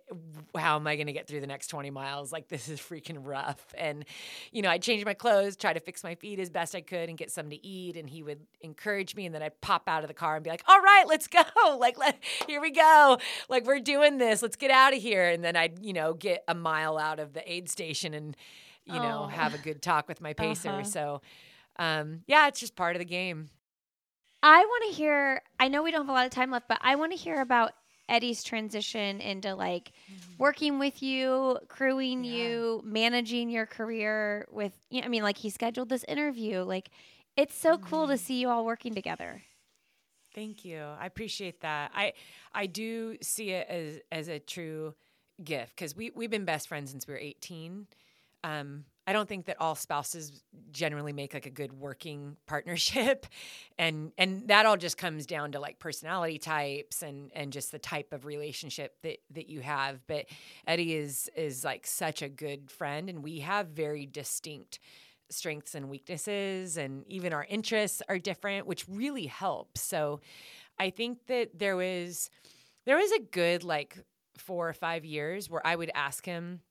how 0.55 0.75
am 0.75 0.85
I 0.85 0.95
going 0.95 1.07
to 1.07 1.13
get 1.13 1.27
through 1.27 1.39
the 1.39 1.47
next 1.47 1.67
20 1.67 1.89
miles? 1.91 2.31
Like, 2.31 2.49
this 2.49 2.67
is 2.67 2.79
freaking 2.79 3.19
rough. 3.21 3.73
And, 3.77 4.05
you 4.51 4.61
know, 4.61 4.69
I'd 4.69 4.81
change 4.81 5.05
my 5.05 5.13
clothes, 5.13 5.55
try 5.55 5.71
to 5.71 5.79
fix 5.79 6.03
my 6.03 6.15
feet 6.15 6.39
as 6.39 6.49
best 6.49 6.75
I 6.75 6.81
could 6.81 7.07
and 7.07 7.17
get 7.17 7.31
something 7.31 7.57
to 7.57 7.65
eat. 7.65 7.95
And 7.95 8.09
he 8.09 8.21
would 8.21 8.41
encourage 8.59 9.15
me. 9.15 9.25
And 9.25 9.33
then 9.33 9.41
I'd 9.41 9.59
pop 9.61 9.83
out 9.87 10.03
of 10.03 10.09
the 10.09 10.13
car 10.13 10.35
and 10.35 10.43
be 10.43 10.49
like, 10.49 10.63
all 10.67 10.79
right, 10.79 11.05
let's 11.07 11.27
go. 11.27 11.41
Like, 11.81 11.97
let, 11.97 12.19
here 12.47 12.61
we 12.61 12.69
go. 12.69 13.17
Like, 13.49 13.65
we're 13.65 13.79
doing 13.79 14.17
this. 14.17 14.41
Let's 14.41 14.55
get 14.55 14.71
out 14.71 14.93
of 14.93 15.01
here. 15.01 15.29
And 15.29 15.43
then 15.43 15.55
I'd, 15.55 15.83
you 15.83 15.93
know, 15.93 16.13
get 16.13 16.43
a 16.47 16.53
mile 16.53 16.97
out 16.97 17.19
of 17.19 17.33
the 17.33 17.51
aid 17.51 17.69
station 17.69 18.13
and, 18.13 18.35
you 18.85 18.95
oh. 18.95 19.01
know, 19.01 19.27
have 19.27 19.55
a 19.55 19.57
good 19.57 19.81
talk 19.81 20.07
with 20.07 20.21
my 20.21 20.33
pacer. 20.35 20.69
Uh-huh. 20.69 20.83
So, 20.83 21.21
um, 21.77 22.21
yeah, 22.27 22.47
it's 22.47 22.59
just 22.59 22.75
part 22.75 22.95
of 22.95 22.99
the 22.99 23.05
game. 23.05 23.49
I 24.43 24.59
want 24.59 24.83
to 24.89 24.95
hear. 24.95 25.41
I 25.59 25.67
know 25.67 25.83
we 25.83 25.91
don't 25.91 26.01
have 26.01 26.09
a 26.09 26.13
lot 26.13 26.25
of 26.25 26.31
time 26.31 26.51
left, 26.51 26.67
but 26.67 26.79
I 26.81 26.95
want 26.95 27.11
to 27.11 27.17
hear 27.17 27.41
about 27.41 27.73
Eddie's 28.09 28.43
transition 28.43 29.21
into 29.21 29.53
like 29.55 29.91
mm-hmm. 30.11 30.33
working 30.37 30.79
with 30.79 31.03
you, 31.03 31.59
crewing 31.67 32.23
yeah. 32.23 32.33
you, 32.33 32.81
managing 32.83 33.49
your 33.49 33.65
career 33.65 34.47
with. 34.51 34.73
You 34.89 35.01
know, 35.01 35.05
I 35.05 35.09
mean, 35.09 35.23
like 35.23 35.37
he 35.37 35.49
scheduled 35.49 35.89
this 35.89 36.03
interview. 36.07 36.63
Like, 36.63 36.89
it's 37.37 37.55
so 37.55 37.77
mm-hmm. 37.77 37.85
cool 37.85 38.07
to 38.07 38.13
mm-hmm. 38.13 38.23
see 38.23 38.39
you 38.41 38.49
all 38.49 38.65
working 38.65 38.93
together. 38.93 39.43
Thank 40.33 40.63
you. 40.63 40.81
I 40.81 41.05
appreciate 41.05 41.61
that. 41.61 41.91
I 41.93 42.13
I 42.53 42.65
do 42.65 43.17
see 43.21 43.51
it 43.51 43.67
as 43.67 43.99
as 44.11 44.27
a 44.27 44.39
true 44.39 44.95
gift 45.43 45.75
because 45.75 45.95
we 45.95 46.11
we've 46.15 46.29
been 46.29 46.45
best 46.45 46.67
friends 46.67 46.91
since 46.91 47.07
we 47.07 47.13
were 47.13 47.19
eighteen. 47.19 47.87
Um, 48.43 48.85
I 49.07 49.13
don't 49.13 49.27
think 49.27 49.45
that 49.45 49.59
all 49.59 49.75
spouses 49.75 50.43
generally 50.71 51.11
make 51.11 51.33
like 51.33 51.45
a 51.45 51.51
good 51.51 51.73
working 51.73 52.37
partnership. 52.45 53.25
And 53.77 54.11
and 54.17 54.47
that 54.47 54.65
all 54.65 54.77
just 54.77 54.97
comes 54.97 55.25
down 55.25 55.53
to 55.53 55.59
like 55.59 55.79
personality 55.79 56.37
types 56.37 57.01
and 57.01 57.31
and 57.33 57.51
just 57.51 57.71
the 57.71 57.79
type 57.79 58.13
of 58.13 58.25
relationship 58.25 58.95
that 59.03 59.17
that 59.31 59.49
you 59.49 59.61
have. 59.61 60.05
But 60.07 60.25
Eddie 60.67 60.95
is 60.95 61.29
is 61.35 61.63
like 61.63 61.87
such 61.87 62.21
a 62.21 62.29
good 62.29 62.69
friend 62.69 63.09
and 63.09 63.23
we 63.23 63.39
have 63.39 63.67
very 63.69 64.05
distinct 64.05 64.79
strengths 65.29 65.75
and 65.75 65.89
weaknesses 65.89 66.75
and 66.75 67.05
even 67.07 67.31
our 67.31 67.45
interests 67.45 68.01
are 68.09 68.19
different 68.19 68.67
which 68.67 68.85
really 68.87 69.25
helps. 69.25 69.81
So 69.81 70.19
I 70.77 70.89
think 70.89 71.25
that 71.27 71.57
there 71.57 71.75
was 71.75 72.29
there 72.85 72.97
was 72.97 73.11
a 73.11 73.19
good 73.19 73.63
like 73.63 73.97
4 74.37 74.69
or 74.69 74.73
5 74.73 75.05
years 75.05 75.49
where 75.49 75.65
I 75.65 75.75
would 75.75 75.91
ask 75.93 76.25
him 76.25 76.61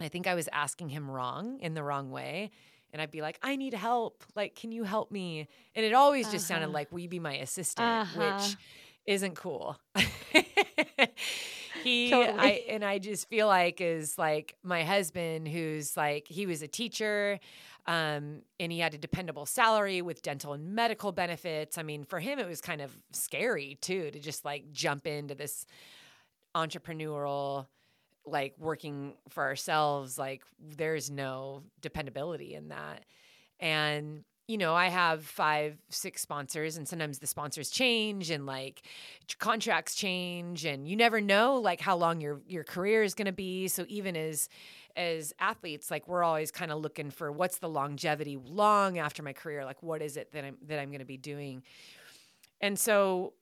I 0.00 0.08
think 0.08 0.26
I 0.26 0.34
was 0.34 0.48
asking 0.52 0.90
him 0.90 1.10
wrong 1.10 1.58
in 1.60 1.74
the 1.74 1.82
wrong 1.82 2.10
way. 2.10 2.50
And 2.92 3.02
I'd 3.02 3.10
be 3.10 3.20
like, 3.20 3.38
I 3.42 3.56
need 3.56 3.74
help. 3.74 4.24
Like, 4.34 4.54
can 4.54 4.72
you 4.72 4.84
help 4.84 5.10
me? 5.10 5.48
And 5.74 5.84
it 5.84 5.92
always 5.92 6.26
just 6.30 6.50
uh-huh. 6.50 6.60
sounded 6.60 6.72
like, 6.72 6.90
Will 6.90 7.00
you 7.00 7.08
be 7.08 7.18
my 7.18 7.34
assistant? 7.34 7.86
Uh-huh. 7.86 8.38
Which 8.38 8.56
isn't 9.06 9.36
cool. 9.36 9.78
he 11.82 12.10
totally. 12.10 12.38
I, 12.38 12.64
and 12.68 12.84
I 12.84 12.98
just 12.98 13.28
feel 13.28 13.46
like 13.46 13.80
is 13.80 14.18
like 14.18 14.54
my 14.62 14.84
husband 14.84 15.48
who's 15.48 15.96
like 15.96 16.28
he 16.28 16.46
was 16.46 16.62
a 16.62 16.68
teacher 16.68 17.40
um, 17.86 18.42
and 18.60 18.70
he 18.70 18.80
had 18.80 18.92
a 18.92 18.98
dependable 18.98 19.46
salary 19.46 20.02
with 20.02 20.20
dental 20.20 20.52
and 20.52 20.74
medical 20.74 21.10
benefits. 21.10 21.78
I 21.78 21.82
mean, 21.82 22.04
for 22.04 22.20
him 22.20 22.38
it 22.38 22.46
was 22.46 22.60
kind 22.60 22.82
of 22.82 22.94
scary 23.12 23.78
too 23.80 24.10
to 24.10 24.18
just 24.18 24.44
like 24.44 24.72
jump 24.72 25.06
into 25.06 25.34
this 25.34 25.64
entrepreneurial 26.54 27.66
like 28.30 28.54
working 28.58 29.14
for 29.28 29.42
ourselves 29.42 30.18
like 30.18 30.42
there's 30.76 31.10
no 31.10 31.62
dependability 31.80 32.54
in 32.54 32.68
that. 32.68 33.04
And 33.60 34.24
you 34.48 34.56
know 34.56 34.74
i 34.74 34.88
have 34.88 35.24
five 35.24 35.76
six 35.90 36.22
sponsors 36.22 36.78
and 36.78 36.88
sometimes 36.88 37.18
the 37.18 37.26
sponsors 37.26 37.68
change 37.68 38.30
and 38.30 38.46
like 38.46 38.80
contracts 39.38 39.94
change 39.94 40.64
and 40.64 40.88
you 40.88 40.96
never 40.96 41.20
know 41.20 41.56
like 41.56 41.80
how 41.80 41.94
long 41.94 42.20
your 42.20 42.40
your 42.48 42.64
career 42.64 43.02
is 43.02 43.14
going 43.14 43.26
to 43.26 43.32
be. 43.32 43.68
So 43.68 43.84
even 43.88 44.16
as 44.16 44.48
as 44.96 45.32
athletes 45.38 45.90
like 45.90 46.08
we're 46.08 46.24
always 46.24 46.50
kind 46.50 46.72
of 46.72 46.80
looking 46.80 47.10
for 47.10 47.30
what's 47.30 47.58
the 47.58 47.68
longevity 47.68 48.36
long 48.42 48.98
after 48.98 49.22
my 49.22 49.32
career? 49.32 49.64
Like 49.64 49.82
what 49.82 50.02
is 50.02 50.16
it 50.16 50.32
that 50.32 50.44
i'm 50.44 50.56
that 50.66 50.80
i'm 50.80 50.88
going 50.88 51.00
to 51.00 51.04
be 51.04 51.18
doing? 51.18 51.62
And 52.60 52.78
so 52.78 53.34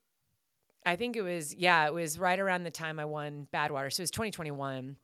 I 0.86 0.96
think 0.96 1.16
it 1.16 1.22
was, 1.22 1.54
yeah, 1.54 1.86
it 1.86 1.92
was 1.92 2.18
right 2.18 2.38
around 2.38 2.62
the 2.62 2.70
time 2.70 3.00
I 3.00 3.04
won 3.04 3.48
Badwater. 3.52 3.92
So 3.92 4.00
it 4.00 4.04
was 4.04 4.10
2021. 4.12 4.96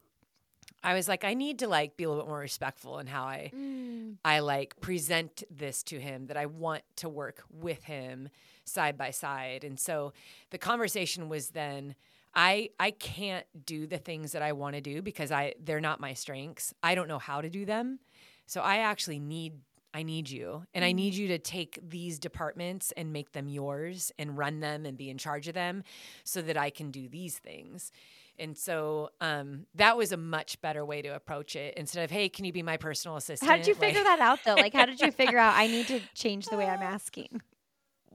I 0.85 0.95
was 0.95 1.09
like, 1.09 1.25
I 1.25 1.35
need 1.35 1.59
to 1.61 1.69
like 1.69 1.97
be 1.97 2.05
a 2.05 2.09
little 2.09 2.25
bit 2.25 2.29
more 2.29 2.39
respectful 2.39 2.99
in 2.99 3.07
how 3.07 3.25
I 3.25 3.51
mm. 3.55 4.17
I 4.25 4.41
like 4.41 4.81
present 4.81 5.45
this 5.51 5.83
to 5.85 6.01
him 6.01 6.27
that 6.27 6.37
I 6.37 6.47
want 6.47 6.83
to 6.97 7.09
work 7.09 7.45
with 7.51 7.85
him 7.85 8.29
side 8.65 8.97
by 8.97 9.11
side. 9.11 9.65
And 9.65 9.79
so 9.79 10.13
the 10.51 10.59
conversation 10.59 11.29
was 11.29 11.51
then 11.51 11.95
I 12.35 12.71
I 12.81 12.91
can't 12.91 13.47
do 13.65 13.87
the 13.87 13.99
things 13.99 14.33
that 14.33 14.43
I 14.43 14.53
want 14.53 14.75
to 14.75 14.81
do 14.81 15.03
because 15.03 15.31
I 15.31 15.55
they're 15.63 15.81
not 15.81 16.01
my 16.01 16.15
strengths. 16.15 16.75
I 16.83 16.95
don't 16.95 17.09
know 17.09 17.19
how 17.19 17.41
to 17.41 17.51
do 17.51 17.65
them. 17.65 18.01
So 18.47 18.61
I 18.61 18.79
actually 18.79 19.21
need 19.21 19.55
I 19.95 20.03
need 20.03 20.31
you. 20.31 20.65
And 20.75 20.85
I 20.85 20.89
mm-hmm. 20.89 20.97
need 20.97 21.15
you 21.15 21.29
to 21.29 21.39
take 21.39 21.79
these 21.87 22.19
departments 22.19 22.93
and 22.97 23.13
make 23.13 23.33
them 23.33 23.49
yours 23.49 24.13
and 24.19 24.37
run 24.37 24.61
them 24.61 24.87
and 24.87 24.97
be 24.97 25.11
in 25.11 25.19
charge 25.19 25.49
of 25.49 25.55
them 25.55 25.85
so 26.25 26.43
that 26.43 26.57
I 26.57 26.71
can 26.71 26.91
do 26.91 27.09
these 27.09 27.39
things. 27.39 27.93
And 28.39 28.57
so 28.57 29.11
um, 29.21 29.67
that 29.75 29.97
was 29.97 30.13
a 30.13 30.17
much 30.17 30.61
better 30.63 30.85
way 30.85 31.03
to 31.03 31.09
approach 31.09 31.55
it 31.55 31.75
instead 31.77 32.05
of, 32.05 32.11
hey, 32.11 32.29
can 32.29 32.45
you 32.45 32.53
be 32.53 32.63
my 32.63 32.77
personal 32.77 33.17
assistant? 33.17 33.51
How 33.51 33.57
did 33.57 33.67
you 33.67 33.75
figure 33.75 34.03
that 34.03 34.21
out 34.21 34.41
though? 34.45 34.55
Like, 34.55 34.73
how 34.73 34.87
did 34.87 35.01
you 35.01 35.11
figure 35.13 35.39
out 35.39 35.55
I 35.55 35.67
need 35.67 35.87
to 35.89 36.01
change 36.15 36.47
the 36.47 36.57
way 36.57 36.67
I'm 36.67 36.83
asking? 36.83 37.43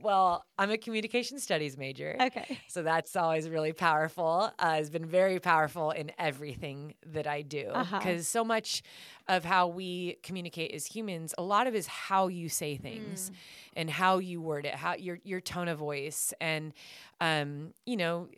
Well, 0.02 0.44
I'm 0.58 0.70
a 0.70 0.78
communication 0.78 1.38
studies 1.38 1.76
major. 1.76 2.16
Okay. 2.20 2.58
So 2.68 2.82
that's 2.82 3.16
always 3.16 3.48
really 3.48 3.72
powerful. 3.72 4.50
Uh, 4.58 4.74
has 4.74 4.90
been 4.90 5.06
very 5.06 5.40
powerful 5.40 5.90
in 5.90 6.12
everything 6.18 6.94
that 7.06 7.26
I 7.26 7.42
do 7.42 7.66
because 7.66 7.92
uh-huh. 7.92 8.22
so 8.22 8.44
much 8.44 8.82
of 9.28 9.44
how 9.44 9.68
we 9.68 10.18
communicate 10.22 10.72
as 10.72 10.86
humans, 10.86 11.34
a 11.36 11.42
lot 11.42 11.66
of 11.66 11.74
is 11.74 11.86
how 11.86 12.28
you 12.28 12.48
say 12.48 12.76
things 12.76 13.30
mm. 13.30 13.34
and 13.76 13.90
how 13.90 14.18
you 14.18 14.40
word 14.40 14.66
it, 14.66 14.74
how 14.74 14.94
your 14.94 15.18
your 15.24 15.40
tone 15.40 15.68
of 15.68 15.78
voice, 15.78 16.32
and 16.40 16.72
um, 17.20 17.74
you 17.84 17.96
know, 17.96 18.28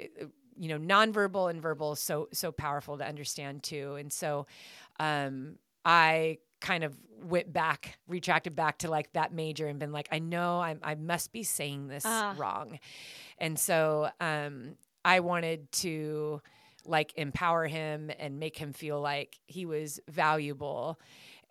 you 0.59 0.69
know, 0.69 0.79
nonverbal 0.79 1.51
and 1.51 1.63
verbal 1.63 1.95
so 1.95 2.29
so 2.33 2.51
powerful 2.51 2.99
to 2.99 3.07
understand 3.07 3.63
too. 3.63 3.95
And 3.95 4.13
so, 4.13 4.47
um, 4.99 5.57
I 5.85 6.39
kind 6.61 6.85
of 6.85 6.97
went 7.23 7.53
back, 7.53 7.99
retracted 8.09 8.57
back 8.57 8.79
to 8.79 8.91
like 8.91 9.13
that 9.13 9.33
major 9.33 9.67
and 9.67 9.79
been 9.79 9.93
like, 9.93 10.09
I 10.11 10.19
know 10.21 10.59
I, 10.59 10.77
I 10.83 10.95
must 10.95 11.33
be 11.33 11.43
saying 11.43 11.89
this 11.89 12.05
Ah. 12.07 12.35
wrong. 12.39 12.79
And 13.39 13.59
so 13.59 14.09
um, 14.21 14.77
I 15.05 15.21
wanted 15.21 15.71
to 15.73 16.41
like 16.87 17.13
empower 17.17 17.67
him 17.67 18.11
and 18.19 18.39
make 18.41 18.57
him 18.57 18.73
feel 18.73 19.01
like 19.01 19.39
he 19.47 19.67
was 19.67 20.01
valuable 20.09 20.99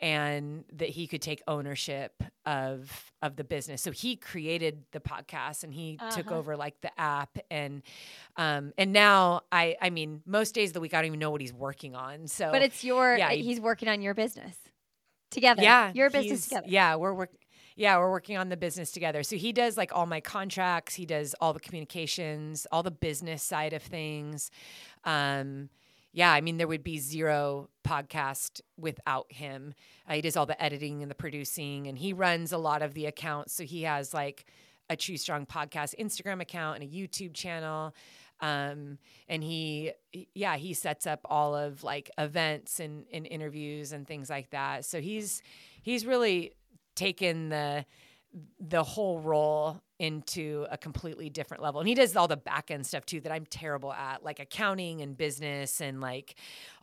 and 0.02 0.64
that 0.74 0.90
he 0.90 1.08
could 1.08 1.22
take 1.22 1.42
ownership 1.48 2.24
of 2.46 3.12
of 3.22 3.36
the 3.36 3.44
business. 3.44 3.82
So 3.82 3.92
he 3.92 4.16
created 4.16 4.84
the 4.92 5.00
podcast 5.02 5.64
and 5.64 5.74
he 5.74 5.98
took 6.12 6.28
Uh-huh. 6.28 6.38
over 6.38 6.56
like 6.58 6.80
the 6.82 6.98
app 7.00 7.38
and 7.52 7.84
um 8.38 8.74
and 8.78 8.94
now 8.94 9.42
I 9.52 9.76
I 9.82 9.90
mean 9.90 10.22
most 10.26 10.56
days 10.56 10.70
of 10.70 10.74
the 10.74 10.80
week 10.80 10.94
I 10.94 10.98
don't 10.98 11.08
even 11.08 11.20
know 11.20 11.32
what 11.32 11.42
he's 11.42 11.54
working 11.54 11.96
on. 11.96 12.28
So 12.28 12.50
But 12.52 12.62
it's 12.62 12.84
your. 12.84 13.18
yeah, 13.18 13.28
uh, 13.28 13.32
he- 13.32 13.44
he's 13.44 13.60
working 13.60 13.90
on 13.90 14.02
your 14.02 14.14
business 14.14 14.56
together. 15.30 15.62
yeah, 15.62 15.92
your 15.94 16.10
business 16.10 16.48
together. 16.48 16.68
Yeah, 16.68 16.96
we're 16.96 17.14
work. 17.14 17.32
Yeah, 17.76 17.98
we're 17.98 18.12
working 18.12 18.38
on 18.38 18.50
the 18.50 18.58
business 18.58 18.92
together. 18.92 19.24
So 19.24 19.38
he 19.38 19.54
does 19.54 19.78
like 19.78 19.92
all 19.96 20.06
my 20.06 20.20
contracts. 20.20 20.96
He 20.96 21.06
does 21.06 21.34
all 21.40 21.54
the 21.54 21.62
communications, 21.62 22.68
all 22.74 22.84
the 22.84 22.92
business 22.92 23.42
side 23.42 23.72
of 23.72 23.82
things. 23.82 24.52
Um, 25.06 25.70
yeah, 26.12 26.32
I 26.34 26.42
mean 26.42 26.58
there 26.58 26.68
would 26.68 26.84
be 26.84 26.98
zero 26.98 27.70
podcast 27.88 28.62
without 28.78 29.32
him. 29.32 29.74
Uh, 30.08 30.16
he 30.16 30.22
does 30.22 30.36
all 30.36 30.46
the 30.46 30.62
editing 30.62 31.02
and 31.02 31.10
the 31.10 31.16
producing, 31.16 31.88
and 31.88 31.98
he 31.98 32.14
runs 32.14 32.52
a 32.52 32.58
lot 32.58 32.82
of 32.82 32.94
the 32.94 33.06
accounts. 33.06 33.54
So 33.54 33.64
he 33.64 33.84
has 33.84 34.14
like 34.14 34.46
a 34.90 34.96
Choose 34.96 35.22
Strong 35.22 35.46
podcast 35.46 35.96
Instagram 36.00 36.42
account 36.42 36.82
and 36.82 36.92
a 36.92 36.94
YouTube 36.94 37.34
channel. 37.34 37.94
Um, 38.42 38.98
and 39.28 39.44
he, 39.44 39.92
yeah, 40.34 40.56
he 40.56 40.74
sets 40.74 41.06
up 41.06 41.20
all 41.26 41.56
of 41.56 41.84
like 41.84 42.10
events 42.18 42.80
and, 42.80 43.06
and 43.12 43.28
interviews 43.28 43.92
and 43.92 44.08
things 44.08 44.30
like 44.30 44.50
that. 44.52 44.86
So 44.86 45.02
he's 45.02 45.42
he's 45.82 46.06
really 46.06 46.54
taken 46.96 47.50
the 47.50 47.86
the 48.60 48.84
whole 48.84 49.20
role 49.20 49.82
into 49.98 50.66
a 50.70 50.78
completely 50.78 51.30
different 51.30 51.64
level. 51.64 51.82
And 51.82 51.90
he 51.90 51.96
does 51.96 52.16
all 52.16 52.28
the 52.28 52.38
back 52.38 52.70
end 52.72 52.86
stuff 52.86 53.06
too 53.06 53.20
that 53.22 53.32
I'm 53.32 53.46
terrible 53.46 53.92
at, 53.92 54.24
like 54.24 54.40
accounting 54.40 55.02
and 55.02 55.18
business 55.18 55.82
and 55.82 56.00
like 56.00 56.36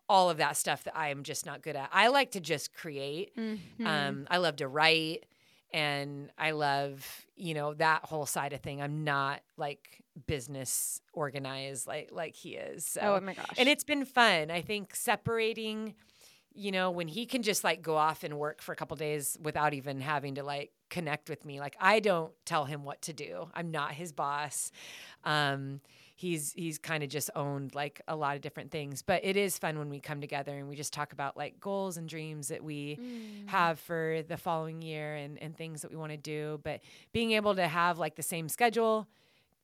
all 0.09 0.29
of 0.29 0.39
that 0.39 0.57
stuff 0.57 0.85
that 0.85 0.97
I 0.97 1.09
am 1.11 1.23
just 1.23 1.47
not 1.47 1.63
good 1.63 1.77
at. 1.77 1.89
I 1.93 2.09
like 2.09 2.33
to 2.33 2.41
just 2.41 2.75
create. 2.75 3.35
Mhm. 3.37 3.59
Um, 3.85 4.27
I 4.31 4.39
love 4.39 4.57
to 4.57 4.69
write 4.69 5.25
and 5.73 6.31
I 6.37 6.51
love, 6.51 7.27
you 7.37 7.55
know, 7.55 7.75
that 7.75 8.05
whole 8.05 8.27
side 8.27 8.53
of 8.53 8.61
thing. 8.61 8.83
I'm 8.83 9.05
not 9.05 9.41
like 9.57 10.03
business 10.27 11.01
organized 11.13 11.87
like 11.87 12.09
like 12.13 12.35
he 12.35 12.51
is. 12.57 12.87
So 12.87 13.01
oh 13.03 13.21
my 13.25 13.35
gosh. 13.35 13.47
and 13.59 13.69
it's 13.69 13.85
been 13.85 14.05
fun. 14.05 14.51
I 14.51 14.63
think 14.63 14.95
separating, 14.95 15.95
you 16.55 16.73
know, 16.73 16.91
when 16.91 17.09
he 17.09 17.27
can 17.27 17.43
just 17.43 17.65
like 17.65 17.83
go 17.83 17.97
off 17.97 18.25
and 18.25 18.39
work 18.39 18.63
for 18.63 18.73
a 18.73 18.77
couple 18.77 18.97
days 18.97 19.37
without 19.43 19.75
even 19.75 20.01
having 20.01 20.37
to 20.37 20.43
like 20.43 20.73
connect 20.89 21.29
with 21.29 21.45
me. 21.45 21.61
Like 21.61 21.77
I 21.81 22.01
don't 22.01 22.33
tell 22.45 22.65
him 22.65 22.85
what 22.85 23.03
to 23.03 23.13
do. 23.13 23.49
I'm 23.55 23.71
not 23.71 23.93
his 23.93 24.13
boss. 24.13 24.71
Um, 25.25 25.81
he's 26.15 26.53
he's 26.53 26.79
kind 26.79 27.03
of 27.03 27.11
just 27.11 27.29
owned 27.37 27.75
like 27.75 28.01
a 28.09 28.17
lot 28.17 28.37
of 28.37 28.41
different 28.43 28.71
things. 28.71 29.03
But 29.03 29.23
it 29.25 29.37
is 29.37 29.59
fun 29.59 29.79
when 29.79 29.91
we 29.91 30.01
come 30.01 30.21
together 30.23 30.57
and 30.57 30.67
we 30.69 30.77
just 30.77 30.93
talk 30.95 31.13
about 31.13 31.37
like 31.37 31.61
goals 31.61 31.97
and 31.99 32.09
dreams 32.09 32.49
that 32.49 32.65
we 32.65 32.97
Mm. 32.97 33.49
have 33.51 33.79
for 33.79 34.23
the 34.27 34.37
following 34.39 34.81
year 34.81 35.15
and, 35.17 35.39
and 35.43 35.55
things 35.57 35.83
that 35.83 35.91
we 35.91 35.97
want 35.99 36.13
to 36.13 36.17
do. 36.17 36.59
But 36.63 36.81
being 37.13 37.33
able 37.33 37.55
to 37.57 37.67
have 37.69 37.99
like 37.99 38.15
the 38.17 38.23
same 38.23 38.49
schedule, 38.49 39.07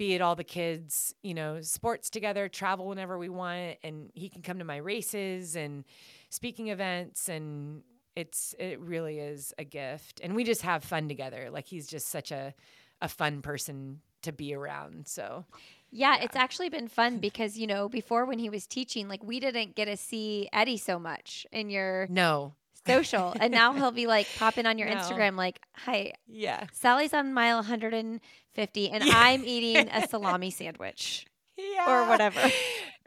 be 0.03 0.15
it 0.15 0.21
all 0.21 0.35
the 0.35 0.43
kids, 0.43 1.15
you 1.23 1.33
know, 1.33 1.61
sports 1.61 2.11
together, 2.11 2.49
travel 2.49 2.89
whenever 2.89 3.17
we 3.17 3.29
want, 3.29 3.77
and 3.85 4.11
he 4.15 4.29
can 4.29 4.43
come 4.43 4.59
to 4.59 4.65
my 4.65 4.79
races 4.79 5.55
and 5.55 5.85
speaking 6.29 6.71
events 6.71 7.29
and 7.29 7.85
it's 8.17 8.53
it 8.59 8.81
really 8.81 9.21
is 9.21 9.55
a 9.59 9.65
gift. 9.65 10.21
And 10.25 10.35
we 10.35 10.43
just 10.43 10.63
have 10.63 10.83
fun 10.83 11.07
together. 11.07 11.51
Like 11.53 11.67
he's 11.69 11.87
just 11.87 12.09
such 12.09 12.33
a 12.33 12.53
a 13.01 13.07
fun 13.09 13.43
person 13.43 14.01
to 14.23 14.33
be 14.33 14.53
around. 14.57 15.07
So 15.07 15.45
Yeah, 15.93 16.17
it's 16.21 16.35
actually 16.35 16.69
been 16.69 16.89
fun 16.89 17.19
because, 17.19 17.57
you 17.57 17.69
know, 17.69 17.89
before 17.89 18.25
when 18.25 18.41
he 18.41 18.51
was 18.51 18.67
teaching, 18.67 19.07
like 19.07 19.23
we 19.23 19.39
didn't 19.39 19.77
get 19.77 19.85
to 19.85 19.97
see 19.97 20.49
Eddie 20.53 20.79
so 20.79 20.99
much 20.99 21.47
in 21.53 21.71
your 21.71 22.09
no. 22.11 22.55
Social. 22.87 23.35
and 23.39 23.53
now 23.53 23.73
he'll 23.73 23.91
be 23.93 24.07
like 24.07 24.27
popping 24.39 24.67
on 24.67 24.79
your 24.79 24.89
No. 24.89 24.97
Instagram, 24.97 25.37
like, 25.37 25.61
hi, 25.75 26.13
Yeah. 26.27 26.67
Sally's 26.73 27.13
on 27.15 27.33
mile 27.35 27.57
150 27.59 28.91
and 28.91 29.05
Yeah. 29.05 29.13
I'm 29.17 29.45
eating 29.45 29.89
a 29.89 30.07
salami 30.09 30.51
sandwich 30.51 31.27
Yeah. 31.57 31.85
or 32.05 32.09
whatever. 32.09 32.41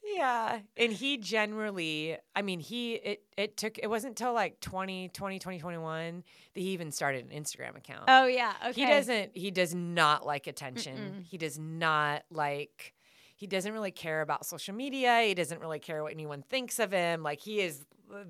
Yeah. 0.03 0.59
And 0.77 0.93
he 0.93 1.17
generally, 1.17 2.15
I 2.35 2.41
mean, 2.43 2.59
he, 2.59 2.93
it, 2.93 3.23
it 3.37 3.57
took, 3.57 3.77
it 3.79 3.87
wasn't 3.87 4.11
until 4.19 4.33
like 4.33 4.59
20, 4.61 5.09
2021 5.09 6.23
that 6.53 6.59
he 6.59 6.67
even 6.69 6.91
started 6.91 7.25
an 7.29 7.31
Instagram 7.43 7.75
account. 7.75 8.03
Oh, 8.07 8.27
yeah. 8.27 8.53
Okay. 8.67 8.81
He 8.81 8.87
doesn't, 8.87 9.31
he 9.35 9.51
does 9.51 9.73
not 9.73 10.25
like 10.25 10.47
attention. 10.47 10.97
Mm-mm. 10.97 11.25
He 11.25 11.37
does 11.37 11.57
not 11.57 12.23
like, 12.29 12.93
he 13.35 13.47
doesn't 13.47 13.73
really 13.73 13.91
care 13.91 14.21
about 14.21 14.45
social 14.45 14.73
media. 14.75 15.21
He 15.23 15.33
doesn't 15.33 15.59
really 15.59 15.79
care 15.79 16.01
what 16.03 16.13
anyone 16.13 16.43
thinks 16.43 16.79
of 16.79 16.91
him. 16.91 17.21
Like 17.23 17.41
he 17.41 17.59
is 17.59 17.83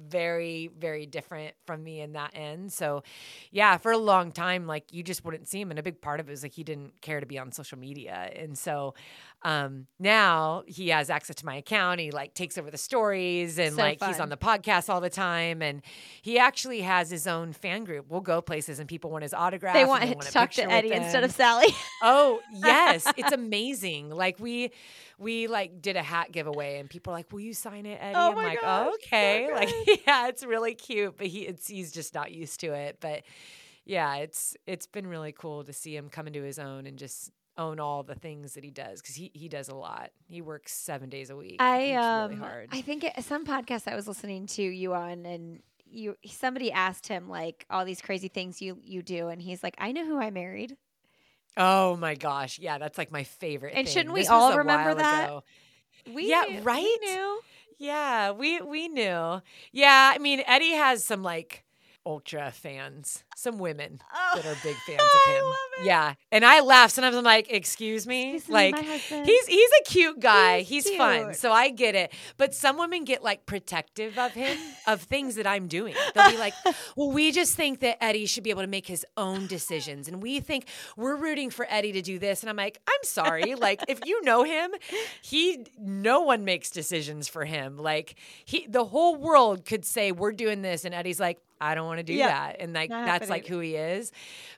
very, 0.08 0.70
very 0.78 1.06
different 1.06 1.54
from 1.66 1.84
me 1.84 2.02
in 2.02 2.14
that 2.14 2.32
end. 2.34 2.72
So, 2.72 3.04
yeah, 3.52 3.78
for 3.78 3.92
a 3.92 3.98
long 3.98 4.32
time, 4.32 4.68
like 4.68 4.94
you 4.94 5.04
just 5.04 5.24
wouldn't 5.26 5.48
see 5.48 5.62
him. 5.62 5.70
And 5.70 5.80
a 5.80 5.84
big 5.84 6.02
part 6.02 6.20
of 6.20 6.28
it 6.28 6.32
was 6.32 6.44
like 6.44 6.54
he 6.54 6.64
didn't 6.64 7.02
care 7.02 7.20
to 7.20 7.26
be 7.26 7.38
on 7.38 7.52
social 7.52 7.78
media. 7.78 8.32
And 8.36 8.58
so 8.58 8.94
um, 9.44 9.86
now 10.00 10.64
he 10.66 10.90
has 10.90 11.10
access 11.10 11.36
to 11.38 11.46
my 11.46 11.56
account. 11.56 12.00
He 12.00 12.12
like 12.12 12.34
takes 12.34 12.58
over 12.58 12.72
the 12.72 12.78
stories 12.78 13.60
and 13.60 13.76
So 13.76 13.82
like 13.82 14.04
he's 14.04 14.20
on 14.20 14.30
the 14.30 14.38
podcast 14.38 14.90
all 14.90 15.02
the 15.02 15.10
time. 15.10 15.62
And 15.62 15.82
he 16.22 16.40
actually 16.40 16.82
has 16.82 17.10
his 17.10 17.28
own 17.28 17.54
fan 17.54 17.84
group. 17.84 18.08
We'll 18.10 18.22
go 18.22 18.42
places 18.42 18.80
and 18.80 18.90
people 18.90 19.12
want 19.12 19.24
his 19.24 19.34
autograph. 19.34 19.76
They 19.76 19.86
want 19.86 20.02
they 20.02 20.10
to 20.10 20.16
want 20.16 20.30
a 20.30 20.32
talk 20.32 20.52
to 20.52 20.64
Eddie 20.64 20.92
instead 20.92 21.24
of 21.24 21.32
Sally. 21.32 21.68
Oh 22.02 22.40
yes, 22.52 23.12
it's 23.18 23.32
amazing. 23.32 24.10
Like 24.10 24.40
we 24.40 24.72
we 25.18 25.48
like 25.48 25.82
did 25.82 25.96
a 25.96 26.04
hat 26.04 26.32
giveaway, 26.32 26.80
and 26.80 26.90
people 26.90 27.14
are 27.14 27.16
like, 27.16 27.32
"Will 27.32 27.40
you 27.40 27.54
sign 27.54 27.86
it, 27.86 28.00
Eddie?" 28.02 28.16
Oh 28.16 28.32
I'm 28.32 28.36
like, 28.36 28.60
"Oh, 28.62 28.94
okay." 28.96 29.52
like 29.54 29.65
yeah, 30.08 30.28
it's 30.28 30.44
really 30.46 30.76
cute, 30.76 31.18
but 31.18 31.28
he 31.28 31.42
it's 31.48 31.68
he's 31.68 31.92
just 31.92 32.14
not 32.14 32.32
used 32.32 32.60
to 32.62 32.74
it. 32.74 32.98
But 33.00 33.24
yeah, 33.86 34.16
it's 34.18 34.56
it's 34.66 34.88
been 34.88 35.08
really 35.08 35.32
cool 35.32 35.64
to 35.64 35.74
see 35.74 35.96
him 35.96 36.10
come 36.10 36.28
into 36.28 36.42
his 36.44 36.60
own 36.60 36.86
and 36.88 36.98
just 36.98 37.32
own 37.58 37.80
all 37.80 38.04
the 38.04 38.16
things 38.16 38.56
that 38.56 38.64
he 38.66 38.70
does 38.72 39.02
because 39.02 39.16
he 39.16 39.32
he 39.34 39.48
does 39.48 39.70
a 39.70 39.76
lot. 39.76 40.10
He 40.28 40.42
works 40.42 40.74
seven 40.74 41.10
days 41.10 41.30
a 41.30 41.36
week. 41.36 41.58
I 41.60 41.94
um 41.94 42.32
really 42.32 42.42
hard. 42.42 42.70
I 42.72 42.82
think 42.82 43.04
it, 43.04 43.24
some 43.24 43.46
podcast 43.46 43.90
I 43.92 43.96
was 43.96 44.08
listening 44.08 44.48
to 44.48 44.62
you 44.64 44.94
on 44.94 45.26
and 45.26 45.62
you 45.90 46.18
somebody 46.26 46.72
asked 46.72 47.08
him 47.08 47.30
like 47.30 47.66
all 47.70 47.86
these 47.86 48.02
crazy 48.02 48.28
things 48.28 48.62
you 48.62 48.78
you 48.84 49.02
do 49.02 49.28
and 49.30 49.42
he's 49.42 49.64
like 49.64 49.76
I 49.78 49.92
know 49.94 50.06
who 50.06 50.18
I 50.20 50.32
married. 50.32 50.76
oh 51.58 51.96
my 51.96 52.16
gosh, 52.16 52.60
yeah, 52.60 52.78
that's 52.78 52.98
like 52.98 53.12
my 53.12 53.24
favorite. 53.24 53.74
And 53.76 53.88
thing. 53.88 53.94
shouldn't 53.94 54.14
we 54.14 54.22
This 54.22 54.30
all 54.30 54.58
remember 54.58 54.96
that? 54.96 55.26
ago. 55.26 55.44
We 56.14 56.30
Yeah, 56.30 56.42
knew- 56.50 56.56
we 56.58 56.62
right? 56.62 56.98
knew. 57.02 57.40
Yeah, 57.78 58.32
we 58.32 58.62
we 58.62 58.88
knew. 58.88 59.42
Yeah, 59.72 60.14
I 60.16 60.18
mean 60.20 60.44
Eddie 60.48 60.74
has 60.74 61.04
some 61.04 61.24
like 61.24 61.65
ultra 62.06 62.52
fans, 62.52 63.24
some 63.36 63.58
women 63.58 64.00
Oh, 64.14 64.32
that 64.36 64.46
are 64.46 64.56
big 64.64 64.76
oh, 64.78 64.84
fans 64.86 65.02
of 65.02 65.34
him. 65.34 65.44
love 65.44 65.56
it. 65.80 65.86
Yeah, 65.86 66.14
and 66.32 66.46
I 66.46 66.62
laugh 66.62 66.92
sometimes. 66.92 67.16
I'm 67.16 67.24
like, 67.24 67.52
excuse 67.52 68.06
me, 68.06 68.36
Excuse 68.36 68.54
like 68.54 68.76
he's 68.78 69.48
he's 69.48 69.70
a 69.82 69.84
cute 69.86 70.20
guy. 70.20 70.62
He's 70.62 70.88
He's, 70.88 70.98
fun, 70.98 71.34
so 71.34 71.52
I 71.52 71.70
get 71.70 71.96
it. 71.96 72.14
But 72.38 72.54
some 72.54 72.78
women 72.78 73.04
get 73.06 73.24
like 73.24 73.46
protective 73.46 74.18
of 74.18 74.34
him 74.34 74.58
of 74.88 75.02
things 75.02 75.36
that 75.36 75.48
I'm 75.48 75.68
doing. 75.68 75.96
They'll 76.14 76.32
be 76.32 76.38
like, 76.38 76.54
well, 76.96 77.12
we 77.12 77.32
just 77.32 77.56
think 77.56 77.80
that 77.80 78.04
Eddie 78.04 78.26
should 78.28 78.44
be 78.44 78.50
able 78.52 78.62
to 78.62 78.68
make 78.68 78.88
his 78.88 79.06
own 79.18 79.48
decisions, 79.48 80.08
and 80.08 80.22
we 80.22 80.40
think 80.40 80.68
we're 80.96 81.16
rooting 81.16 81.50
for 81.50 81.66
Eddie 81.70 81.92
to 81.94 82.02
do 82.02 82.20
this. 82.20 82.42
And 82.42 82.50
I'm 82.50 82.56
like, 82.56 82.80
I'm 82.88 83.04
sorry, 83.04 83.56
like 83.56 83.84
if 83.88 84.00
you 84.06 84.22
know 84.24 84.44
him, 84.44 84.72
he 85.22 85.66
no 85.80 86.22
one 86.22 86.46
makes 86.46 86.70
decisions 86.70 87.28
for 87.28 87.46
him. 87.46 87.78
Like 87.78 88.16
he, 88.46 88.68
the 88.68 88.86
whole 88.86 89.16
world 89.16 89.66
could 89.66 89.86
say 89.86 90.12
we're 90.12 90.32
doing 90.32 90.62
this, 90.62 90.86
and 90.86 90.94
Eddie's 90.94 91.20
like. 91.20 91.40
I 91.60 91.76
don't 91.76 91.86
want 91.88 92.00
to 92.00 92.04
do 92.04 92.14
Yeah, 92.14 92.28
that. 92.28 92.58
And 92.60 92.74
like 92.74 92.90
that's 92.90 93.30
like 93.30 93.48
who 93.48 93.60
he 93.60 93.76
is. 93.76 94.12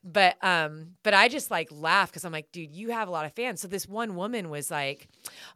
But 0.03 0.35
um 0.43 0.95
but 1.03 1.13
I 1.13 1.27
just 1.27 1.51
like 1.51 1.69
laugh 1.71 2.11
cuz 2.11 2.23
I'm 2.25 2.31
like, 2.31 2.51
dude, 2.51 2.71
you 2.71 2.91
have 2.91 3.07
a 3.07 3.11
lot 3.11 3.25
of 3.25 3.33
fans. 3.33 3.61
So 3.61 3.67
this 3.67 3.87
one 3.87 4.15
woman 4.15 4.49
was 4.49 4.71
like, 4.71 5.07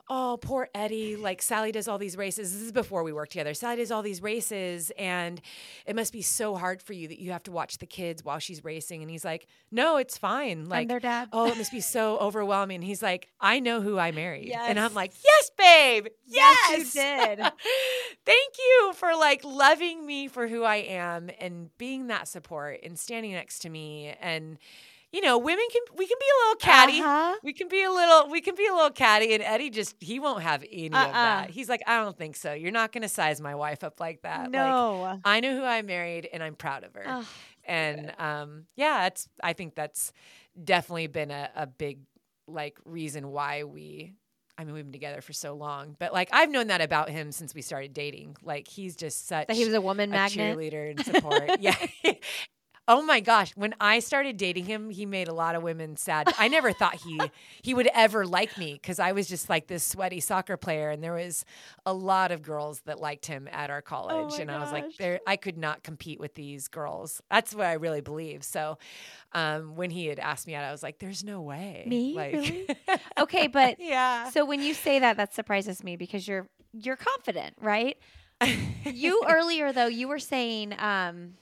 "Oh, 0.09 0.37
poor 0.41 0.69
Eddie. 0.75 1.15
Like 1.15 1.41
Sally 1.41 1.71
does 1.71 1.87
all 1.87 1.97
these 1.97 2.17
races. 2.17 2.53
This 2.53 2.61
is 2.61 2.71
before 2.71 3.03
we 3.03 3.13
worked 3.13 3.31
together. 3.31 3.53
Sally 3.53 3.77
does 3.77 3.91
all 3.91 4.01
these 4.01 4.21
races 4.21 4.91
and 4.97 5.41
it 5.85 5.95
must 5.95 6.13
be 6.13 6.21
so 6.21 6.55
hard 6.55 6.81
for 6.81 6.93
you 6.93 7.07
that 7.07 7.19
you 7.19 7.31
have 7.31 7.43
to 7.43 7.51
watch 7.51 7.77
the 7.79 7.85
kids 7.87 8.23
while 8.23 8.39
she's 8.39 8.63
racing." 8.63 9.01
And 9.01 9.09
he's 9.09 9.25
like, 9.25 9.47
"No, 9.71 9.97
it's 9.97 10.17
fine." 10.17 10.67
Like 10.69 10.83
I'm 10.83 10.87
their 10.87 10.99
dad. 10.99 11.29
oh, 11.33 11.47
it 11.51 11.57
must 11.57 11.71
be 11.71 11.81
so 11.81 12.17
overwhelming. 12.19 12.75
And 12.75 12.83
he's 12.83 13.01
like, 13.01 13.29
I 13.39 13.59
know 13.59 13.81
who 13.81 13.97
I 13.97 14.11
married. 14.11 14.51
And 14.51 14.79
I'm 14.79 14.93
like, 14.93 15.11
yes, 15.23 15.51
babe. 15.57 16.07
Yes, 16.25 16.69
Yes, 16.71 16.95
you 16.95 17.01
did. 17.01 17.39
Thank 18.25 18.53
you 18.59 18.93
for 18.95 19.15
like 19.15 19.43
loving 19.43 20.05
me 20.05 20.27
for 20.27 20.47
who 20.47 20.63
I 20.63 20.77
am 20.77 21.30
and 21.39 21.75
being 21.77 22.07
that 22.07 22.27
support 22.27 22.79
and 22.84 22.97
standing 22.97 23.32
next 23.34 23.59
to 23.59 23.69
me. 23.69 24.13
And 24.21 24.57
you 25.11 25.19
know, 25.19 25.38
women 25.38 25.65
can 25.71 25.82
we 25.97 26.07
can 26.07 26.17
be 26.19 26.25
a 26.25 26.38
little 26.45 26.55
catty. 26.59 26.99
Uh-huh. 27.01 27.36
We 27.43 27.51
can 27.53 27.67
be 27.67 27.84
a 27.84 27.91
little 27.91 28.29
we 28.29 28.39
can 28.39 28.55
be 28.55 28.65
a 28.65 28.73
little 28.73 28.91
catty 28.91 29.34
and 29.34 29.43
Eddie 29.43 29.69
just 29.69 29.95
he 29.99 30.19
won't 30.19 30.41
have 30.43 30.63
any 30.71 30.89
Uh-uh. 30.91 31.05
of 31.05 31.13
that. 31.13 31.49
He's 31.49 31.67
like, 31.67 31.82
I 31.86 32.01
don't 32.01 32.17
think 32.17 32.38
so. 32.38 32.53
You're 32.53 32.71
not 32.71 32.93
gonna 32.93 33.09
size 33.09 33.41
my 33.41 33.53
wife 33.55 33.84
up 33.84 33.99
like 33.99 34.21
that. 34.21 34.43
Like 34.43 34.51
No. 34.51 35.19
I 35.25 35.41
know 35.41 35.55
who 35.57 35.63
I 35.65 35.82
married 35.82 36.29
and 36.32 36.41
I'm 36.41 36.55
proud 36.55 36.84
of 36.86 36.93
her. 36.95 37.03
Ugh, 37.05 37.25
and 37.65 38.13
um 38.19 38.65
yeah, 38.77 39.07
it's 39.07 39.27
I 39.43 39.51
think 39.53 39.75
that's 39.75 40.13
definitely 40.63 41.07
been 41.07 41.32
a, 41.32 41.49
a 41.55 41.67
big 41.67 41.99
like 42.47 42.77
reason 42.86 43.27
why 43.32 43.63
we 43.65 44.13
I 44.62 44.64
mean 44.64 44.76
we've 44.76 44.86
been 44.86 44.91
together 44.91 45.22
for 45.22 45.34
so 45.34 45.53
long. 45.55 45.95
But 45.97 46.14
like 46.14 46.30
I've 46.32 46.51
known 46.51 46.68
that 46.68 46.82
about 46.82 47.09
him 47.09 47.32
since 47.32 47.55
we 47.55 47.64
started 47.64 47.93
dating. 47.93 48.38
Like 48.43 48.68
he's 48.68 48.95
just 48.95 49.28
such 49.28 49.47
that 49.47 49.55
he 49.55 49.66
was 49.66 49.74
a 49.74 49.82
woman 49.82 50.12
a 50.12 50.14
magnet. 50.14 50.55
cheerleader 50.55 50.91
and 50.91 51.03
support. 51.05 51.59
yeah. 51.59 51.76
Oh 52.93 53.01
my 53.01 53.21
gosh, 53.21 53.53
when 53.55 53.73
I 53.79 53.99
started 53.99 54.35
dating 54.35 54.65
him, 54.65 54.89
he 54.89 55.05
made 55.05 55.29
a 55.29 55.33
lot 55.33 55.55
of 55.55 55.63
women 55.63 55.95
sad. 55.95 56.27
I 56.37 56.49
never 56.49 56.73
thought 56.73 56.95
he 56.95 57.21
he 57.61 57.73
would 57.73 57.87
ever 57.93 58.25
like 58.25 58.57
me 58.57 58.77
cuz 58.79 58.99
I 58.99 59.13
was 59.13 59.29
just 59.29 59.49
like 59.49 59.67
this 59.67 59.81
sweaty 59.81 60.19
soccer 60.19 60.57
player 60.57 60.89
and 60.89 61.01
there 61.01 61.13
was 61.13 61.45
a 61.85 61.93
lot 61.93 62.33
of 62.33 62.41
girls 62.41 62.81
that 62.81 62.99
liked 62.99 63.27
him 63.27 63.47
at 63.49 63.69
our 63.69 63.81
college 63.81 64.33
Oh 64.33 64.41
and 64.41 64.51
I 64.51 64.59
was 64.59 64.73
like 64.73 64.97
there 64.97 65.21
I 65.25 65.37
could 65.37 65.57
not 65.57 65.83
compete 65.83 66.19
with 66.19 66.33
these 66.33 66.67
girls. 66.67 67.21
That's 67.31 67.55
what 67.55 67.65
I 67.65 67.73
really 67.73 68.01
believe. 68.01 68.43
So 68.43 68.77
um, 69.31 69.77
when 69.77 69.89
he 69.89 70.07
had 70.07 70.19
asked 70.19 70.45
me 70.45 70.53
out, 70.53 70.65
I 70.65 70.71
was 70.71 70.83
like 70.83 70.99
there's 70.99 71.23
no 71.23 71.39
way. 71.39 71.85
Me? 71.87 72.13
Like 72.13 72.33
Really? 72.33 72.67
Okay, 73.17 73.47
but 73.47 73.77
yeah. 73.79 74.29
so 74.31 74.43
when 74.43 74.61
you 74.61 74.73
say 74.73 74.99
that, 74.99 75.15
that 75.15 75.33
surprises 75.33 75.81
me 75.81 75.95
because 75.95 76.27
you're 76.27 76.49
you're 76.73 76.97
confident, 76.97 77.55
right? 77.61 77.97
you 78.85 79.23
earlier 79.29 79.71
though, 79.71 79.87
you 79.87 80.09
were 80.09 80.19
saying 80.19 80.75
um 80.77 81.35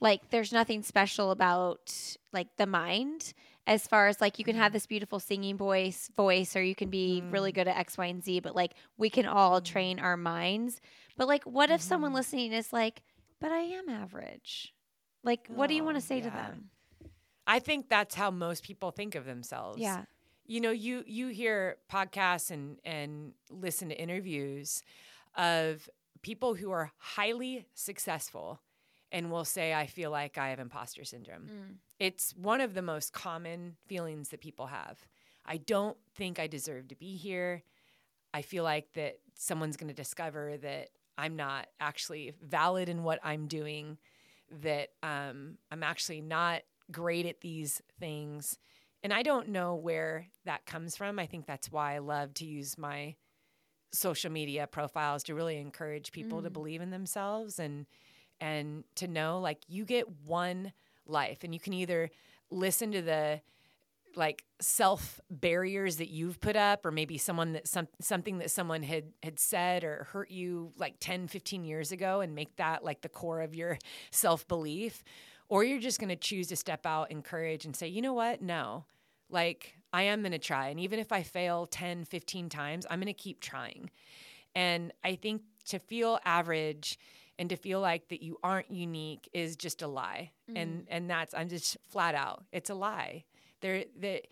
like 0.00 0.30
there's 0.30 0.52
nothing 0.52 0.82
special 0.82 1.30
about 1.30 1.94
like 2.32 2.48
the 2.56 2.66
mind 2.66 3.34
as 3.66 3.86
far 3.86 4.08
as 4.08 4.20
like 4.20 4.38
you 4.38 4.44
can 4.44 4.56
have 4.56 4.70
mm. 4.70 4.74
this 4.74 4.86
beautiful 4.86 5.20
singing 5.20 5.56
voice 5.56 6.10
voice 6.16 6.56
or 6.56 6.62
you 6.62 6.74
can 6.74 6.88
be 6.88 7.22
really 7.30 7.52
mm. 7.52 7.54
good 7.54 7.68
at 7.68 7.76
X, 7.76 7.98
Y, 7.98 8.06
and 8.06 8.24
Z, 8.24 8.40
but 8.40 8.56
like 8.56 8.72
we 8.96 9.10
can 9.10 9.26
all 9.26 9.60
mm. 9.60 9.64
train 9.64 9.98
our 9.98 10.16
minds. 10.16 10.80
But 11.16 11.28
like 11.28 11.44
what 11.44 11.70
if 11.70 11.80
someone 11.80 12.10
mm-hmm. 12.10 12.16
listening 12.16 12.52
is 12.52 12.72
like, 12.72 13.02
but 13.40 13.52
I 13.52 13.60
am 13.60 13.88
average? 13.88 14.74
Like 15.22 15.46
what 15.48 15.68
do 15.68 15.74
you 15.74 15.84
want 15.84 15.96
Oh, 15.96 16.00
to 16.00 16.06
say 16.06 16.20
to 16.20 16.30
them? 16.30 16.70
I 17.46 17.58
think 17.58 17.88
that's 17.88 18.14
how 18.14 18.30
most 18.30 18.62
people 18.62 18.90
think 18.90 19.14
of 19.14 19.24
themselves. 19.24 19.78
Yeah. 19.80 20.04
you 20.46 20.60
know 20.60 20.70
you 20.70 21.04
you 21.06 21.28
hear 21.28 21.76
podcasts 21.92 22.50
and 22.50 22.78
and 22.84 23.32
listen 23.50 23.90
to 23.90 24.00
interviews 24.00 24.82
of 25.36 25.88
people 26.22 26.54
who 26.54 26.70
are 26.70 26.90
highly 26.98 27.66
successful 27.74 28.60
and 29.12 29.30
will 29.30 29.44
say 29.44 29.72
i 29.74 29.86
feel 29.86 30.10
like 30.10 30.38
i 30.38 30.48
have 30.50 30.58
imposter 30.58 31.04
syndrome 31.04 31.48
Mm. 31.48 31.74
it's 31.98 32.32
one 32.36 32.60
of 32.60 32.74
the 32.74 32.82
most 32.82 33.12
common 33.12 33.76
feelings 33.86 34.28
that 34.30 34.40
people 34.40 34.66
have 34.66 34.98
i 35.46 35.56
don't 35.56 35.96
think 36.14 36.38
i 36.38 36.46
deserve 36.46 36.88
to 36.88 36.94
be 36.96 37.16
here 37.16 37.62
i 38.34 38.42
feel 38.42 38.64
like 38.64 38.92
that 38.94 39.18
someone's 39.36 39.76
going 39.76 39.88
to 39.88 39.94
discover 39.94 40.56
that 40.58 40.88
i'm 41.18 41.36
not 41.36 41.66
actually 41.80 42.32
valid 42.42 42.88
in 42.88 43.02
what 43.02 43.18
i'm 43.24 43.46
doing 43.48 43.98
that 44.62 44.88
um, 45.02 45.58
i'm 45.70 45.82
actually 45.82 46.20
not 46.20 46.62
great 46.90 47.26
at 47.26 47.40
these 47.40 47.80
things 47.98 48.58
and 49.02 49.14
I 49.14 49.22
don't 49.22 49.48
know 49.48 49.76
where 49.76 50.26
that 50.44 50.66
comes 50.66 50.94
from. 50.94 51.18
I 51.18 51.24
think 51.24 51.46
that's 51.46 51.72
why 51.72 51.94
I 51.94 52.00
love 52.00 52.34
to 52.34 52.44
use 52.44 52.76
my 52.76 53.16
social 53.92 54.30
media 54.30 54.66
profiles 54.66 55.22
to 55.24 55.34
really 55.34 55.56
encourage 55.56 56.12
people 56.12 56.42
to 56.42 56.50
Mm. 56.50 56.52
believe 56.52 56.80
in 56.82 56.90
themselves 56.90 57.58
and 57.58 57.86
and 58.40 58.84
to 58.96 59.06
know 59.06 59.40
like 59.40 59.58
you 59.68 59.84
get 59.84 60.06
one 60.24 60.72
life 61.06 61.44
and 61.44 61.52
you 61.52 61.60
can 61.60 61.72
either 61.72 62.10
listen 62.50 62.92
to 62.92 63.02
the 63.02 63.40
like 64.16 64.44
self 64.60 65.20
barriers 65.30 65.96
that 65.96 66.10
you've 66.10 66.40
put 66.40 66.56
up 66.56 66.84
or 66.84 66.90
maybe 66.90 67.16
someone 67.16 67.52
that 67.52 67.68
some 67.68 67.88
something 68.00 68.38
that 68.38 68.50
someone 68.50 68.82
had 68.82 69.04
had 69.22 69.38
said 69.38 69.84
or 69.84 70.08
hurt 70.10 70.30
you 70.30 70.72
like 70.76 70.94
10 71.00 71.28
15 71.28 71.64
years 71.64 71.92
ago 71.92 72.20
and 72.20 72.34
make 72.34 72.56
that 72.56 72.84
like 72.84 73.02
the 73.02 73.08
core 73.08 73.40
of 73.40 73.54
your 73.54 73.78
self 74.10 74.46
belief 74.48 75.04
or 75.48 75.64
you're 75.64 75.80
just 75.80 75.98
going 75.98 76.08
to 76.08 76.16
choose 76.16 76.48
to 76.48 76.56
step 76.56 76.86
out 76.86 77.10
in 77.10 77.22
courage 77.22 77.64
and 77.64 77.74
say 77.74 77.88
you 77.88 78.02
know 78.02 78.14
what? 78.14 78.42
No. 78.42 78.84
Like 79.28 79.74
i 79.92 80.02
am 80.02 80.22
going 80.22 80.32
to 80.32 80.38
try 80.38 80.68
and 80.68 80.78
even 80.80 80.98
if 80.98 81.10
i 81.12 81.22
fail 81.22 81.66
10 81.66 82.04
15 82.04 82.48
times 82.48 82.86
i'm 82.90 83.00
going 83.00 83.06
to 83.06 83.12
keep 83.12 83.40
trying. 83.40 83.90
And 84.54 84.92
i 85.04 85.14
think 85.14 85.42
to 85.66 85.78
feel 85.78 86.18
average 86.24 86.98
and 87.40 87.48
to 87.48 87.56
feel 87.56 87.80
like 87.80 88.08
that 88.08 88.22
you 88.22 88.36
aren't 88.44 88.70
unique 88.70 89.28
is 89.32 89.56
just 89.56 89.82
a 89.82 89.88
lie 89.88 90.30
and 90.54 90.82
mm. 90.82 90.84
and 90.88 91.10
that's 91.10 91.34
i'm 91.34 91.48
just 91.48 91.76
flat 91.88 92.14
out 92.14 92.44
it's 92.52 92.70
a 92.70 92.74
lie 92.74 93.24
there 93.60 93.84
that 93.98 94.26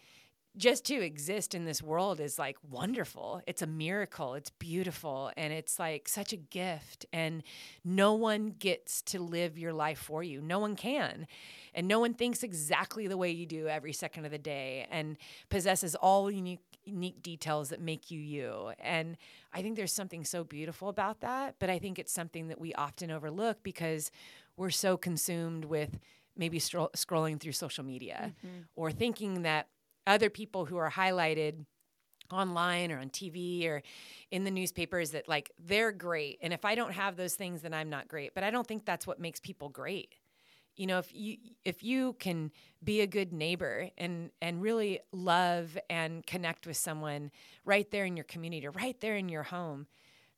just 0.58 0.84
to 0.86 0.94
exist 0.94 1.54
in 1.54 1.64
this 1.64 1.80
world 1.82 2.18
is 2.18 2.38
like 2.38 2.56
wonderful. 2.68 3.40
It's 3.46 3.62
a 3.62 3.66
miracle. 3.66 4.34
It's 4.34 4.50
beautiful. 4.50 5.30
And 5.36 5.52
it's 5.52 5.78
like 5.78 6.08
such 6.08 6.32
a 6.32 6.36
gift. 6.36 7.06
And 7.12 7.44
no 7.84 8.14
one 8.14 8.54
gets 8.58 9.00
to 9.02 9.20
live 9.20 9.56
your 9.56 9.72
life 9.72 9.98
for 10.00 10.22
you. 10.22 10.40
No 10.40 10.58
one 10.58 10.74
can. 10.74 11.28
And 11.74 11.86
no 11.86 12.00
one 12.00 12.12
thinks 12.12 12.42
exactly 12.42 13.06
the 13.06 13.16
way 13.16 13.30
you 13.30 13.46
do 13.46 13.68
every 13.68 13.92
second 13.92 14.24
of 14.24 14.32
the 14.32 14.38
day 14.38 14.86
and 14.90 15.16
possesses 15.48 15.94
all 15.94 16.28
unique, 16.28 16.58
unique 16.88 17.22
details 17.22 17.68
that 17.68 17.80
make 17.80 18.10
you 18.10 18.20
you. 18.20 18.72
And 18.80 19.16
I 19.52 19.62
think 19.62 19.76
there's 19.76 19.92
something 19.92 20.24
so 20.24 20.44
beautiful 20.44 20.88
about 20.88 21.20
that. 21.20 21.56
But 21.58 21.70
I 21.70 21.78
think 21.78 21.98
it's 21.98 22.12
something 22.12 22.48
that 22.48 22.60
we 22.60 22.74
often 22.74 23.10
overlook 23.10 23.62
because 23.62 24.10
we're 24.56 24.70
so 24.70 24.96
consumed 24.96 25.64
with 25.64 25.98
maybe 26.36 26.58
stro- 26.58 26.92
scrolling 26.92 27.40
through 27.40 27.52
social 27.52 27.84
media 27.84 28.34
mm-hmm. 28.44 28.62
or 28.76 28.90
thinking 28.90 29.42
that 29.42 29.68
other 30.06 30.30
people 30.30 30.64
who 30.64 30.76
are 30.76 30.90
highlighted 30.90 31.64
online 32.32 32.92
or 32.92 32.98
on 32.98 33.08
TV 33.08 33.66
or 33.66 33.82
in 34.30 34.44
the 34.44 34.50
newspapers 34.50 35.10
that 35.10 35.28
like 35.28 35.50
they're 35.58 35.92
great 35.92 36.38
and 36.42 36.52
if 36.52 36.64
I 36.64 36.74
don't 36.74 36.92
have 36.92 37.16
those 37.16 37.34
things 37.34 37.62
then 37.62 37.72
I'm 37.72 37.88
not 37.88 38.06
great 38.06 38.34
but 38.34 38.44
I 38.44 38.50
don't 38.50 38.66
think 38.66 38.84
that's 38.84 39.06
what 39.06 39.18
makes 39.18 39.40
people 39.40 39.70
great 39.70 40.14
you 40.78 40.86
know 40.86 40.98
if 40.98 41.14
you 41.14 41.36
if 41.64 41.82
you 41.82 42.14
can 42.14 42.50
be 42.82 43.02
a 43.02 43.06
good 43.06 43.32
neighbor 43.32 43.90
and 43.98 44.30
and 44.40 44.62
really 44.62 45.00
love 45.12 45.76
and 45.90 46.26
connect 46.26 46.66
with 46.66 46.76
someone 46.76 47.30
right 47.66 47.90
there 47.90 48.06
in 48.06 48.16
your 48.16 48.24
community 48.24 48.66
right 48.68 49.00
there 49.00 49.16
in 49.16 49.28
your 49.28 49.42
home 49.42 49.86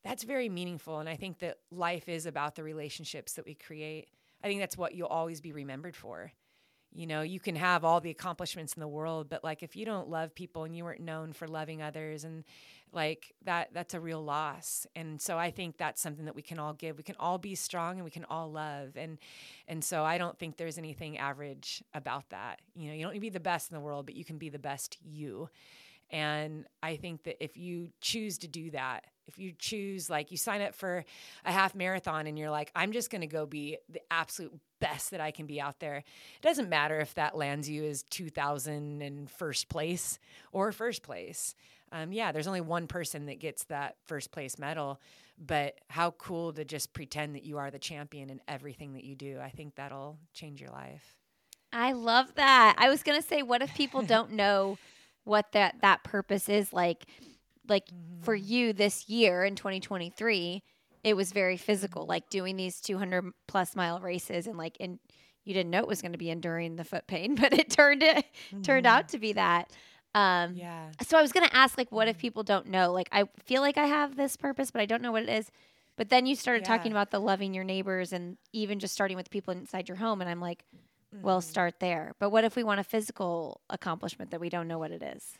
that's 0.03 0.23
very 0.23 0.49
meaningful. 0.49 0.99
And 0.99 1.07
I 1.07 1.15
think 1.15 1.39
that 1.39 1.57
life 1.71 2.09
is 2.09 2.25
about 2.25 2.55
the 2.55 2.63
relationships 2.63 3.33
that 3.33 3.45
we 3.45 3.53
create. 3.53 4.09
I 4.43 4.47
think 4.47 4.59
that's 4.59 4.77
what 4.77 4.95
you'll 4.95 5.07
always 5.07 5.41
be 5.41 5.51
remembered 5.51 5.95
for 5.95 6.31
you 6.93 7.07
know 7.07 7.21
you 7.21 7.39
can 7.39 7.55
have 7.55 7.83
all 7.85 8.01
the 8.01 8.09
accomplishments 8.09 8.73
in 8.73 8.79
the 8.79 8.87
world 8.87 9.29
but 9.29 9.43
like 9.43 9.63
if 9.63 9.75
you 9.75 9.85
don't 9.85 10.09
love 10.09 10.35
people 10.35 10.63
and 10.63 10.75
you 10.75 10.83
weren't 10.83 11.01
known 11.01 11.33
for 11.33 11.47
loving 11.47 11.81
others 11.81 12.23
and 12.23 12.43
like 12.93 13.33
that 13.45 13.69
that's 13.73 13.93
a 13.93 13.99
real 13.99 14.23
loss. 14.23 14.85
And 14.95 15.21
so 15.21 15.37
i 15.37 15.51
think 15.51 15.77
that's 15.77 16.01
something 16.01 16.25
that 16.25 16.35
we 16.35 16.41
can 16.41 16.59
all 16.59 16.73
give. 16.73 16.97
We 16.97 17.03
can 17.03 17.15
all 17.19 17.37
be 17.37 17.55
strong 17.55 17.95
and 17.95 18.03
we 18.03 18.11
can 18.11 18.25
all 18.25 18.51
love. 18.51 18.95
And 18.95 19.17
and 19.67 19.83
so 19.83 20.03
i 20.03 20.17
don't 20.17 20.37
think 20.37 20.57
there's 20.57 20.77
anything 20.77 21.17
average 21.17 21.83
about 21.93 22.29
that. 22.29 22.61
You 22.75 22.89
know 22.89 22.95
you 22.95 23.03
don't 23.03 23.13
need 23.13 23.19
to 23.19 23.21
be 23.21 23.29
the 23.29 23.39
best 23.39 23.71
in 23.71 23.75
the 23.75 23.81
world 23.81 24.05
but 24.05 24.15
you 24.15 24.25
can 24.25 24.37
be 24.37 24.49
the 24.49 24.59
best 24.59 24.97
you 25.03 25.49
and 26.11 26.65
I 26.83 26.97
think 26.97 27.23
that 27.23 27.43
if 27.43 27.57
you 27.57 27.89
choose 28.01 28.37
to 28.39 28.47
do 28.47 28.71
that, 28.71 29.05
if 29.27 29.39
you 29.39 29.53
choose, 29.57 30.09
like, 30.09 30.29
you 30.31 30.37
sign 30.37 30.61
up 30.61 30.75
for 30.75 31.05
a 31.45 31.51
half 31.51 31.73
marathon 31.73 32.27
and 32.27 32.37
you're 32.37 32.49
like, 32.49 32.69
I'm 32.75 32.91
just 32.91 33.09
going 33.09 33.21
to 33.21 33.27
go 33.27 33.45
be 33.45 33.77
the 33.89 34.01
absolute 34.11 34.53
best 34.81 35.11
that 35.11 35.21
I 35.21 35.31
can 35.31 35.45
be 35.45 35.61
out 35.61 35.79
there, 35.79 35.97
it 35.97 36.41
doesn't 36.41 36.67
matter 36.67 36.99
if 36.99 37.13
that 37.13 37.37
lands 37.37 37.69
you 37.69 37.85
as 37.85 38.03
2000 38.03 39.01
and 39.01 39.31
first 39.31 39.69
place 39.69 40.19
or 40.51 40.71
first 40.73 41.01
place. 41.01 41.55
Um, 41.93 42.11
yeah, 42.11 42.31
there's 42.31 42.47
only 42.47 42.61
one 42.61 42.87
person 42.87 43.25
that 43.27 43.39
gets 43.39 43.63
that 43.65 43.95
first 44.05 44.31
place 44.31 44.59
medal, 44.59 44.99
but 45.37 45.79
how 45.89 46.11
cool 46.11 46.51
to 46.53 46.65
just 46.65 46.93
pretend 46.93 47.35
that 47.35 47.43
you 47.43 47.57
are 47.57 47.71
the 47.71 47.79
champion 47.79 48.29
in 48.29 48.41
everything 48.47 48.93
that 48.93 49.03
you 49.03 49.15
do. 49.15 49.39
I 49.41 49.49
think 49.49 49.75
that'll 49.75 50.17
change 50.33 50.59
your 50.59 50.71
life. 50.71 51.15
I 51.73 51.93
love 51.93 52.35
that. 52.35 52.75
I 52.77 52.89
was 52.89 53.03
gonna 53.03 53.21
say, 53.21 53.43
what 53.43 53.61
if 53.61 53.73
people 53.75 54.01
don't 54.05 54.31
know 54.31 54.77
what 55.23 55.51
that 55.53 55.75
that 55.81 56.03
purpose 56.03 56.49
is 56.49 56.73
like? 56.73 57.05
Like 57.67 57.85
for 58.21 58.35
mm-hmm. 58.35 58.51
you 58.51 58.73
this 58.73 59.07
year 59.07 59.45
in 59.45 59.55
2023, 59.55 60.63
it 61.03 61.15
was 61.15 61.31
very 61.31 61.57
physical, 61.57 62.05
like 62.05 62.29
doing 62.29 62.57
these 62.57 62.81
200 62.81 63.31
plus 63.47 63.75
mile 63.75 63.99
races, 63.99 64.47
and 64.47 64.57
like 64.57 64.77
and 64.79 64.99
you 65.43 65.53
didn't 65.53 65.71
know 65.71 65.79
it 65.79 65.87
was 65.87 66.01
going 66.01 66.11
to 66.11 66.17
be 66.17 66.29
enduring 66.29 66.75
the 66.75 66.83
foot 66.83 67.07
pain, 67.07 67.35
but 67.39 67.53
it 67.53 67.69
turned 67.69 68.03
it 68.03 68.25
turned 68.63 68.85
mm-hmm. 68.85 68.97
out 68.97 69.09
to 69.09 69.19
be 69.19 69.33
that. 69.33 69.71
Um, 70.13 70.55
Yeah. 70.55 70.89
so 71.07 71.17
I 71.17 71.21
was 71.21 71.31
gonna 71.31 71.49
ask, 71.53 71.77
like, 71.77 71.91
what 71.91 72.07
if 72.07 72.17
mm-hmm. 72.17 72.21
people 72.21 72.43
don't 72.43 72.67
know? 72.67 72.91
Like, 72.91 73.09
I 73.11 73.25
feel 73.45 73.61
like 73.61 73.77
I 73.77 73.85
have 73.85 74.15
this 74.15 74.35
purpose, 74.35 74.71
but 74.71 74.81
I 74.81 74.85
don't 74.85 75.01
know 75.01 75.11
what 75.11 75.23
it 75.23 75.29
is. 75.29 75.49
But 75.97 76.09
then 76.09 76.25
you 76.25 76.35
started 76.35 76.65
talking 76.65 76.91
about 76.91 77.11
the 77.11 77.19
loving 77.19 77.53
your 77.53 77.63
neighbors 77.63 78.11
and 78.11 78.37
even 78.53 78.79
just 78.79 78.93
starting 78.93 79.17
with 79.17 79.29
people 79.29 79.53
inside 79.53 79.87
your 79.87 79.97
home, 79.97 80.21
and 80.21 80.29
I'm 80.29 80.39
like, 80.39 80.63
well, 81.13 81.39
mm-hmm. 81.39 81.49
start 81.49 81.79
there. 81.79 82.13
But 82.19 82.29
what 82.29 82.43
if 82.43 82.55
we 82.55 82.63
want 82.63 82.79
a 82.79 82.83
physical 82.83 83.61
accomplishment 83.69 84.31
that 84.31 84.39
we 84.39 84.49
don't 84.49 84.67
know 84.67 84.79
what 84.79 84.91
it 84.91 85.03
is? 85.03 85.33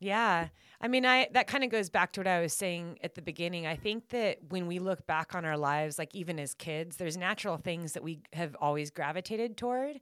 Yeah. 0.00 0.48
I 0.80 0.86
mean, 0.86 1.04
I 1.04 1.28
that 1.32 1.48
kind 1.48 1.64
of 1.64 1.70
goes 1.70 1.90
back 1.90 2.12
to 2.12 2.20
what 2.20 2.28
I 2.28 2.40
was 2.40 2.52
saying 2.52 2.98
at 3.02 3.14
the 3.14 3.22
beginning. 3.22 3.66
I 3.66 3.74
think 3.74 4.10
that 4.10 4.38
when 4.48 4.66
we 4.66 4.78
look 4.78 5.06
back 5.06 5.34
on 5.34 5.44
our 5.44 5.56
lives, 5.56 5.98
like 5.98 6.14
even 6.14 6.38
as 6.38 6.54
kids, 6.54 6.96
there's 6.96 7.16
natural 7.16 7.56
things 7.56 7.92
that 7.94 8.02
we 8.02 8.20
have 8.32 8.56
always 8.60 8.90
gravitated 8.90 9.56
toward 9.56 10.00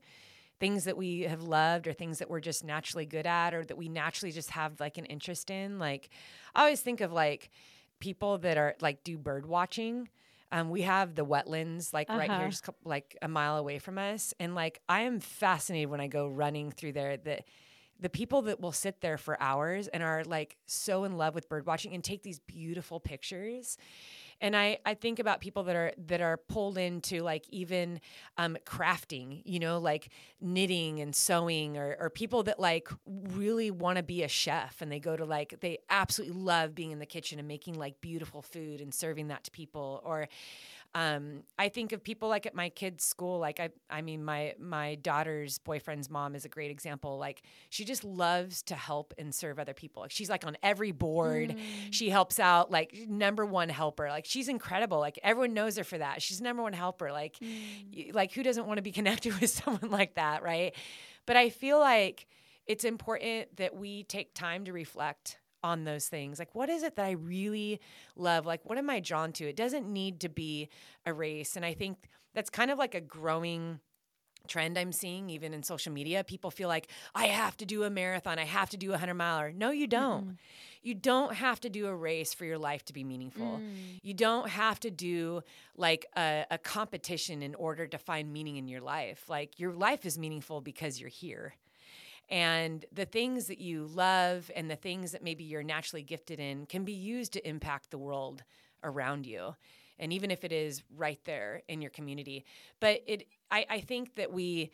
things 0.59 0.85
that 0.85 0.97
we 0.97 1.21
have 1.21 1.43
loved 1.43 1.87
or 1.87 1.93
things 1.93 2.19
that 2.19 2.29
we're 2.29 2.39
just 2.39 2.63
naturally 2.63 3.05
good 3.05 3.27
at 3.27 3.53
or 3.53 3.63
that 3.63 3.77
we 3.77 3.89
naturally 3.89 4.31
just 4.31 4.51
have 4.51 4.79
like 4.79 4.97
an 4.97 5.05
interest 5.05 5.49
in. 5.49 5.79
Like 5.79 6.09
I 6.55 6.61
always 6.61 6.81
think 6.81 7.01
of 7.01 7.11
like 7.11 7.49
people 7.99 8.37
that 8.39 8.57
are 8.57 8.75
like 8.81 9.03
do 9.03 9.17
bird 9.17 9.45
watching. 9.45 10.09
Um, 10.51 10.69
we 10.69 10.81
have 10.83 11.15
the 11.15 11.25
wetlands 11.25 11.93
like 11.93 12.09
right 12.09 12.29
Uh-huh. 12.29 12.39
here, 12.39 12.49
just 12.49 12.63
cou- 12.63 12.73
like 12.85 13.17
a 13.21 13.27
mile 13.27 13.57
away 13.57 13.79
from 13.79 13.97
us, 13.97 14.33
and 14.39 14.55
like 14.55 14.81
I 14.87 15.01
am 15.01 15.19
fascinated 15.19 15.89
when 15.89 15.99
I 16.01 16.07
go 16.07 16.27
running 16.27 16.71
through 16.71 16.93
there. 16.93 17.17
That 17.17 17.45
the 17.99 18.09
people 18.09 18.43
that 18.43 18.59
will 18.61 18.71
sit 18.71 19.01
there 19.01 19.17
for 19.17 19.41
hours 19.41 19.87
and 19.87 20.03
are 20.03 20.23
like 20.23 20.55
so 20.65 21.03
in 21.03 21.17
love 21.17 21.33
with 21.35 21.49
bird 21.49 21.65
watching 21.65 21.93
and 21.93 22.03
take 22.03 22.23
these 22.23 22.39
beautiful 22.39 22.99
pictures 22.99 23.77
and 24.39 24.55
I, 24.55 24.79
I 24.85 24.93
think 24.93 25.19
about 25.19 25.41
people 25.41 25.63
that 25.63 25.75
are 25.75 25.91
that 26.07 26.21
are 26.21 26.37
pulled 26.37 26.77
into 26.77 27.23
like 27.23 27.45
even 27.49 27.99
um, 28.37 28.57
crafting 28.65 29.41
you 29.45 29.59
know 29.59 29.79
like 29.79 30.09
knitting 30.39 30.99
and 30.99 31.15
sewing 31.15 31.77
or, 31.77 31.97
or 31.99 32.09
people 32.09 32.43
that 32.43 32.59
like 32.59 32.87
really 33.05 33.71
want 33.71 33.97
to 33.97 34.03
be 34.03 34.23
a 34.23 34.27
chef 34.27 34.81
and 34.81 34.91
they 34.91 34.99
go 34.99 35.15
to 35.15 35.25
like 35.25 35.55
they 35.61 35.79
absolutely 35.89 36.39
love 36.39 36.75
being 36.75 36.91
in 36.91 36.99
the 36.99 37.05
kitchen 37.05 37.39
and 37.39 37.47
making 37.47 37.73
like 37.75 37.99
beautiful 38.01 38.41
food 38.41 38.81
and 38.81 38.93
serving 38.93 39.27
that 39.29 39.43
to 39.43 39.51
people 39.51 40.01
or 40.05 40.27
um, 40.95 41.43
I 41.59 41.69
think 41.69 41.91
of 41.91 42.03
people 42.03 42.27
like 42.29 42.45
at 42.45 42.55
my 42.55 42.69
kids' 42.69 43.03
school. 43.03 43.39
Like 43.39 43.59
I, 43.59 43.69
I 43.89 44.01
mean, 44.01 44.23
my 44.23 44.55
my 44.59 44.95
daughter's 44.95 45.59
boyfriend's 45.59 46.09
mom 46.09 46.33
is 46.33 46.45
a 46.45 46.49
great 46.49 46.71
example. 46.71 47.17
Like 47.17 47.43
she 47.69 47.85
just 47.85 48.03
loves 48.03 48.63
to 48.63 48.75
help 48.75 49.13
and 49.17 49.33
serve 49.33 49.59
other 49.59 49.73
people. 49.73 50.01
Like 50.01 50.11
she's 50.11 50.29
like 50.29 50.45
on 50.45 50.57
every 50.63 50.91
board. 50.91 51.55
She 51.91 52.09
helps 52.09 52.39
out. 52.39 52.71
Like 52.71 52.95
number 53.07 53.45
one 53.45 53.69
helper. 53.69 54.09
Like 54.09 54.25
she's 54.25 54.47
incredible. 54.47 54.99
Like 54.99 55.19
everyone 55.23 55.53
knows 55.53 55.77
her 55.77 55.83
for 55.83 55.97
that. 55.97 56.21
She's 56.21 56.41
number 56.41 56.63
one 56.63 56.73
helper. 56.73 57.11
Like, 57.11 57.35
y- 57.41 58.11
like 58.13 58.33
who 58.33 58.41
doesn't 58.41 58.65
want 58.65 58.77
to 58.77 58.81
be 58.83 58.91
connected 58.97 59.39
with 59.39 59.49
someone 59.49 59.91
like 59.91 60.15
that, 60.15 60.41
right? 60.41 60.73
But 61.25 61.37
I 61.37 61.49
feel 61.49 61.79
like 61.79 62.25
it's 62.65 62.83
important 62.83 63.57
that 63.57 63.75
we 63.75 64.03
take 64.03 64.33
time 64.33 64.65
to 64.65 64.73
reflect 64.73 65.37
on 65.63 65.83
those 65.83 66.07
things. 66.07 66.39
Like, 66.39 66.53
what 66.53 66.69
is 66.69 66.83
it 66.83 66.95
that 66.95 67.05
I 67.05 67.11
really 67.11 67.79
love? 68.15 68.45
Like, 68.45 68.61
what 68.63 68.77
am 68.77 68.89
I 68.89 68.99
drawn 68.99 69.31
to? 69.33 69.45
It 69.45 69.55
doesn't 69.55 69.91
need 69.91 70.19
to 70.21 70.29
be 70.29 70.69
a 71.05 71.13
race. 71.13 71.55
And 71.55 71.65
I 71.65 71.73
think 71.73 72.09
that's 72.33 72.49
kind 72.49 72.71
of 72.71 72.77
like 72.77 72.95
a 72.95 73.01
growing 73.01 73.79
trend 74.47 74.77
I'm 74.77 74.91
seeing 74.91 75.29
even 75.29 75.53
in 75.53 75.61
social 75.61 75.91
media. 75.91 76.23
People 76.23 76.51
feel 76.51 76.69
like 76.69 76.87
I 77.13 77.25
have 77.25 77.57
to 77.57 77.65
do 77.65 77.83
a 77.83 77.89
marathon, 77.89 78.39
I 78.39 78.45
have 78.45 78.69
to 78.71 78.77
do 78.77 78.89
a 78.89 78.91
100 78.91 79.13
miler. 79.13 79.51
No, 79.51 79.71
you 79.71 79.87
don't. 79.87 80.37
You 80.81 80.93
don't 80.93 81.33
have 81.35 81.59
to 81.61 81.69
do 81.69 81.87
a 81.87 81.95
race 81.95 82.33
for 82.33 82.45
your 82.45 82.57
life 82.57 82.85
to 82.85 82.93
be 82.93 83.03
meaningful. 83.03 83.59
Mm. 83.59 83.99
You 84.01 84.13
don't 84.13 84.47
have 84.49 84.79
to 84.81 84.91
do 84.91 85.41
like 85.75 86.05
a, 86.15 86.45
a 86.49 86.57
competition 86.57 87.43
in 87.43 87.55
order 87.55 87.87
to 87.87 87.97
find 87.97 88.31
meaning 88.31 88.55
in 88.55 88.67
your 88.67 88.81
life. 88.81 89.25
Like, 89.27 89.59
your 89.59 89.73
life 89.73 90.05
is 90.05 90.17
meaningful 90.17 90.61
because 90.61 90.99
you're 90.99 91.09
here 91.09 91.55
and 92.29 92.85
the 92.91 93.05
things 93.05 93.47
that 93.47 93.59
you 93.59 93.85
love 93.85 94.51
and 94.55 94.69
the 94.69 94.75
things 94.75 95.11
that 95.11 95.23
maybe 95.23 95.43
you're 95.43 95.63
naturally 95.63 96.03
gifted 96.03 96.39
in 96.39 96.65
can 96.65 96.83
be 96.83 96.93
used 96.93 97.33
to 97.33 97.47
impact 97.47 97.91
the 97.91 97.97
world 97.97 98.43
around 98.83 99.25
you 99.25 99.55
and 99.99 100.13
even 100.13 100.29
if 100.29 100.43
it 100.43 100.51
is 100.51 100.83
right 100.95 101.19
there 101.25 101.63
in 101.67 101.81
your 101.81 101.91
community 101.91 102.45
but 102.79 103.01
it 103.07 103.27
i, 103.51 103.65
I 103.69 103.79
think 103.79 104.15
that 104.15 104.31
we 104.31 104.71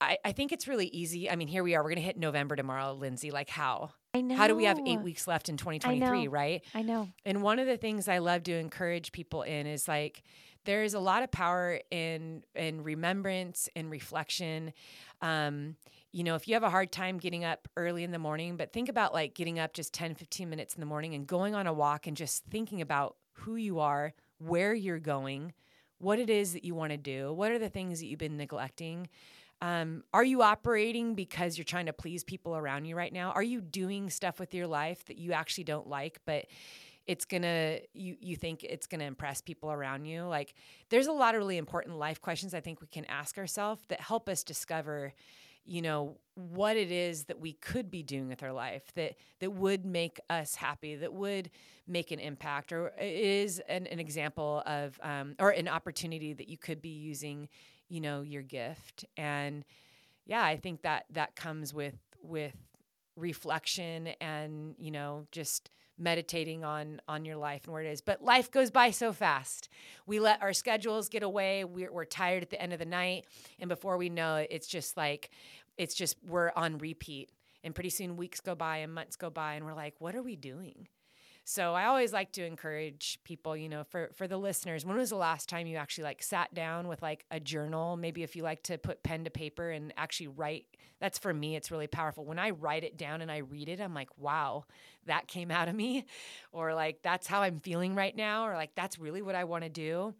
I, 0.00 0.18
I 0.24 0.32
think 0.32 0.52
it's 0.52 0.68
really 0.68 0.86
easy. 0.86 1.28
I 1.28 1.36
mean, 1.36 1.48
here 1.48 1.64
we 1.64 1.74
are. 1.74 1.82
We're 1.82 1.90
going 1.90 1.96
to 1.96 2.02
hit 2.02 2.16
November 2.16 2.56
tomorrow, 2.56 2.94
Lindsey. 2.94 3.30
Like, 3.30 3.48
how? 3.48 3.90
I 4.14 4.20
know. 4.20 4.36
How 4.36 4.46
do 4.46 4.54
we 4.54 4.64
have 4.64 4.78
eight 4.86 5.00
weeks 5.00 5.26
left 5.26 5.48
in 5.48 5.56
2023, 5.56 6.24
know. 6.24 6.30
right? 6.30 6.62
I 6.74 6.82
know. 6.82 7.08
And 7.24 7.42
one 7.42 7.58
of 7.58 7.66
the 7.66 7.76
things 7.76 8.08
I 8.08 8.18
love 8.18 8.44
to 8.44 8.54
encourage 8.54 9.12
people 9.12 9.42
in 9.42 9.66
is 9.66 9.88
like 9.88 10.22
there 10.64 10.82
is 10.82 10.94
a 10.94 11.00
lot 11.00 11.22
of 11.22 11.30
power 11.30 11.80
in 11.90 12.44
in 12.54 12.82
remembrance 12.82 13.68
and 13.74 13.90
reflection. 13.90 14.72
Um, 15.20 15.76
you 16.12 16.24
know, 16.24 16.34
if 16.34 16.48
you 16.48 16.54
have 16.54 16.62
a 16.62 16.70
hard 16.70 16.90
time 16.90 17.18
getting 17.18 17.44
up 17.44 17.68
early 17.76 18.02
in 18.02 18.12
the 18.12 18.18
morning, 18.18 18.56
but 18.56 18.72
think 18.72 18.88
about 18.88 19.12
like 19.12 19.34
getting 19.34 19.58
up 19.58 19.72
just 19.74 19.92
10, 19.92 20.14
15 20.14 20.48
minutes 20.48 20.74
in 20.74 20.80
the 20.80 20.86
morning 20.86 21.14
and 21.14 21.26
going 21.26 21.54
on 21.54 21.66
a 21.66 21.72
walk 21.72 22.06
and 22.06 22.16
just 22.16 22.44
thinking 22.46 22.80
about 22.80 23.16
who 23.32 23.56
you 23.56 23.78
are, 23.80 24.14
where 24.38 24.74
you're 24.74 24.98
going, 24.98 25.52
what 25.98 26.18
it 26.18 26.30
is 26.30 26.52
that 26.54 26.64
you 26.64 26.74
want 26.74 26.92
to 26.92 26.96
do, 26.96 27.32
what 27.32 27.50
are 27.50 27.58
the 27.58 27.68
things 27.68 28.00
that 28.00 28.06
you've 28.06 28.18
been 28.18 28.36
neglecting. 28.36 29.08
Um, 29.60 30.04
are 30.14 30.24
you 30.24 30.42
operating 30.42 31.14
because 31.14 31.58
you're 31.58 31.64
trying 31.64 31.86
to 31.86 31.92
please 31.92 32.22
people 32.22 32.56
around 32.56 32.84
you 32.84 32.96
right 32.96 33.12
now? 33.12 33.32
Are 33.32 33.42
you 33.42 33.60
doing 33.60 34.08
stuff 34.08 34.38
with 34.38 34.54
your 34.54 34.68
life 34.68 35.04
that 35.06 35.18
you 35.18 35.32
actually 35.32 35.64
don't 35.64 35.88
like, 35.88 36.20
but 36.24 36.46
it's 37.06 37.24
gonna 37.24 37.78
you 37.94 38.16
you 38.20 38.36
think 38.36 38.62
it's 38.62 38.86
gonna 38.86 39.04
impress 39.04 39.40
people 39.40 39.72
around 39.72 40.04
you? 40.04 40.22
Like 40.22 40.54
there's 40.90 41.08
a 41.08 41.12
lot 41.12 41.34
of 41.34 41.40
really 41.40 41.56
important 41.56 41.96
life 41.96 42.20
questions 42.20 42.54
I 42.54 42.60
think 42.60 42.80
we 42.80 42.86
can 42.86 43.04
ask 43.06 43.36
ourselves 43.36 43.82
that 43.88 44.00
help 44.00 44.28
us 44.28 44.44
discover, 44.44 45.12
you 45.68 45.82
know, 45.82 46.16
what 46.34 46.76
it 46.76 46.90
is 46.90 47.24
that 47.24 47.40
we 47.40 47.52
could 47.52 47.90
be 47.90 48.02
doing 48.02 48.28
with 48.28 48.42
our 48.42 48.52
life 48.52 48.84
that 48.94 49.16
that 49.40 49.50
would 49.52 49.84
make 49.84 50.20
us 50.30 50.54
happy, 50.54 50.96
that 50.96 51.12
would 51.12 51.50
make 51.86 52.10
an 52.10 52.20
impact, 52.20 52.72
or 52.72 52.92
is 53.00 53.60
an, 53.68 53.86
an 53.88 53.98
example 53.98 54.62
of 54.66 54.98
um, 55.02 55.34
or 55.38 55.50
an 55.50 55.68
opportunity 55.68 56.32
that 56.32 56.48
you 56.48 56.58
could 56.58 56.80
be 56.80 56.90
using 56.90 57.48
you 57.88 58.00
know 58.00 58.22
your 58.22 58.42
gift. 58.42 59.04
And 59.16 59.64
yeah 60.28 60.44
i 60.44 60.56
think 60.56 60.82
that 60.82 61.06
that 61.10 61.34
comes 61.34 61.74
with 61.74 61.96
with 62.22 62.54
reflection 63.16 64.08
and 64.20 64.76
you 64.78 64.92
know 64.92 65.26
just 65.32 65.70
meditating 65.98 66.64
on 66.64 67.00
on 67.08 67.24
your 67.24 67.36
life 67.36 67.64
and 67.64 67.72
where 67.72 67.82
it 67.82 67.90
is. 67.90 68.00
But 68.00 68.22
life 68.22 68.50
goes 68.50 68.70
by 68.70 68.90
so 68.90 69.12
fast. 69.12 69.68
We 70.06 70.20
let 70.20 70.42
our 70.42 70.52
schedules 70.52 71.08
get 71.08 71.22
away. 71.22 71.64
We're, 71.64 71.92
we're 71.92 72.04
tired 72.04 72.42
at 72.42 72.50
the 72.50 72.60
end 72.60 72.72
of 72.72 72.78
the 72.78 72.86
night. 72.86 73.26
And 73.58 73.68
before 73.68 73.96
we 73.96 74.08
know 74.08 74.36
it 74.36 74.48
it's 74.50 74.66
just 74.66 74.96
like 74.96 75.30
it's 75.76 75.94
just 75.94 76.16
we're 76.26 76.52
on 76.56 76.78
repeat. 76.78 77.30
And 77.64 77.74
pretty 77.74 77.90
soon 77.90 78.16
weeks 78.16 78.40
go 78.40 78.54
by 78.54 78.78
and 78.78 78.94
months 78.94 79.16
go 79.16 79.30
by 79.30 79.54
and 79.54 79.64
we're 79.64 79.74
like 79.74 79.94
what 79.98 80.14
are 80.14 80.22
we 80.22 80.36
doing 80.36 80.88
so 81.50 81.72
I 81.72 81.86
always 81.86 82.12
like 82.12 82.32
to 82.32 82.44
encourage 82.44 83.18
people, 83.24 83.56
you 83.56 83.70
know, 83.70 83.82
for 83.82 84.10
for 84.14 84.28
the 84.28 84.36
listeners, 84.36 84.84
when 84.84 84.98
was 84.98 85.08
the 85.08 85.16
last 85.16 85.48
time 85.48 85.66
you 85.66 85.78
actually 85.78 86.04
like 86.04 86.22
sat 86.22 86.52
down 86.52 86.88
with 86.88 87.00
like 87.00 87.24
a 87.30 87.40
journal, 87.40 87.96
maybe 87.96 88.22
if 88.22 88.36
you 88.36 88.42
like 88.42 88.62
to 88.64 88.76
put 88.76 89.02
pen 89.02 89.24
to 89.24 89.30
paper 89.30 89.70
and 89.70 89.94
actually 89.96 90.26
write. 90.26 90.66
That's 91.00 91.18
for 91.18 91.32
me 91.32 91.56
it's 91.56 91.70
really 91.70 91.86
powerful. 91.86 92.26
When 92.26 92.38
I 92.38 92.50
write 92.50 92.84
it 92.84 92.98
down 92.98 93.22
and 93.22 93.32
I 93.32 93.38
read 93.38 93.70
it, 93.70 93.80
I'm 93.80 93.94
like, 93.94 94.10
"Wow, 94.18 94.66
that 95.06 95.26
came 95.26 95.50
out 95.50 95.68
of 95.68 95.74
me." 95.74 96.04
Or 96.52 96.74
like, 96.74 97.00
"That's 97.00 97.26
how 97.26 97.40
I'm 97.40 97.60
feeling 97.60 97.94
right 97.94 98.14
now," 98.14 98.46
or 98.46 98.52
like, 98.52 98.74
"That's 98.74 98.98
really 98.98 99.22
what 99.22 99.34
I 99.34 99.44
want 99.44 99.64
to 99.64 99.70
do." 99.70 100.14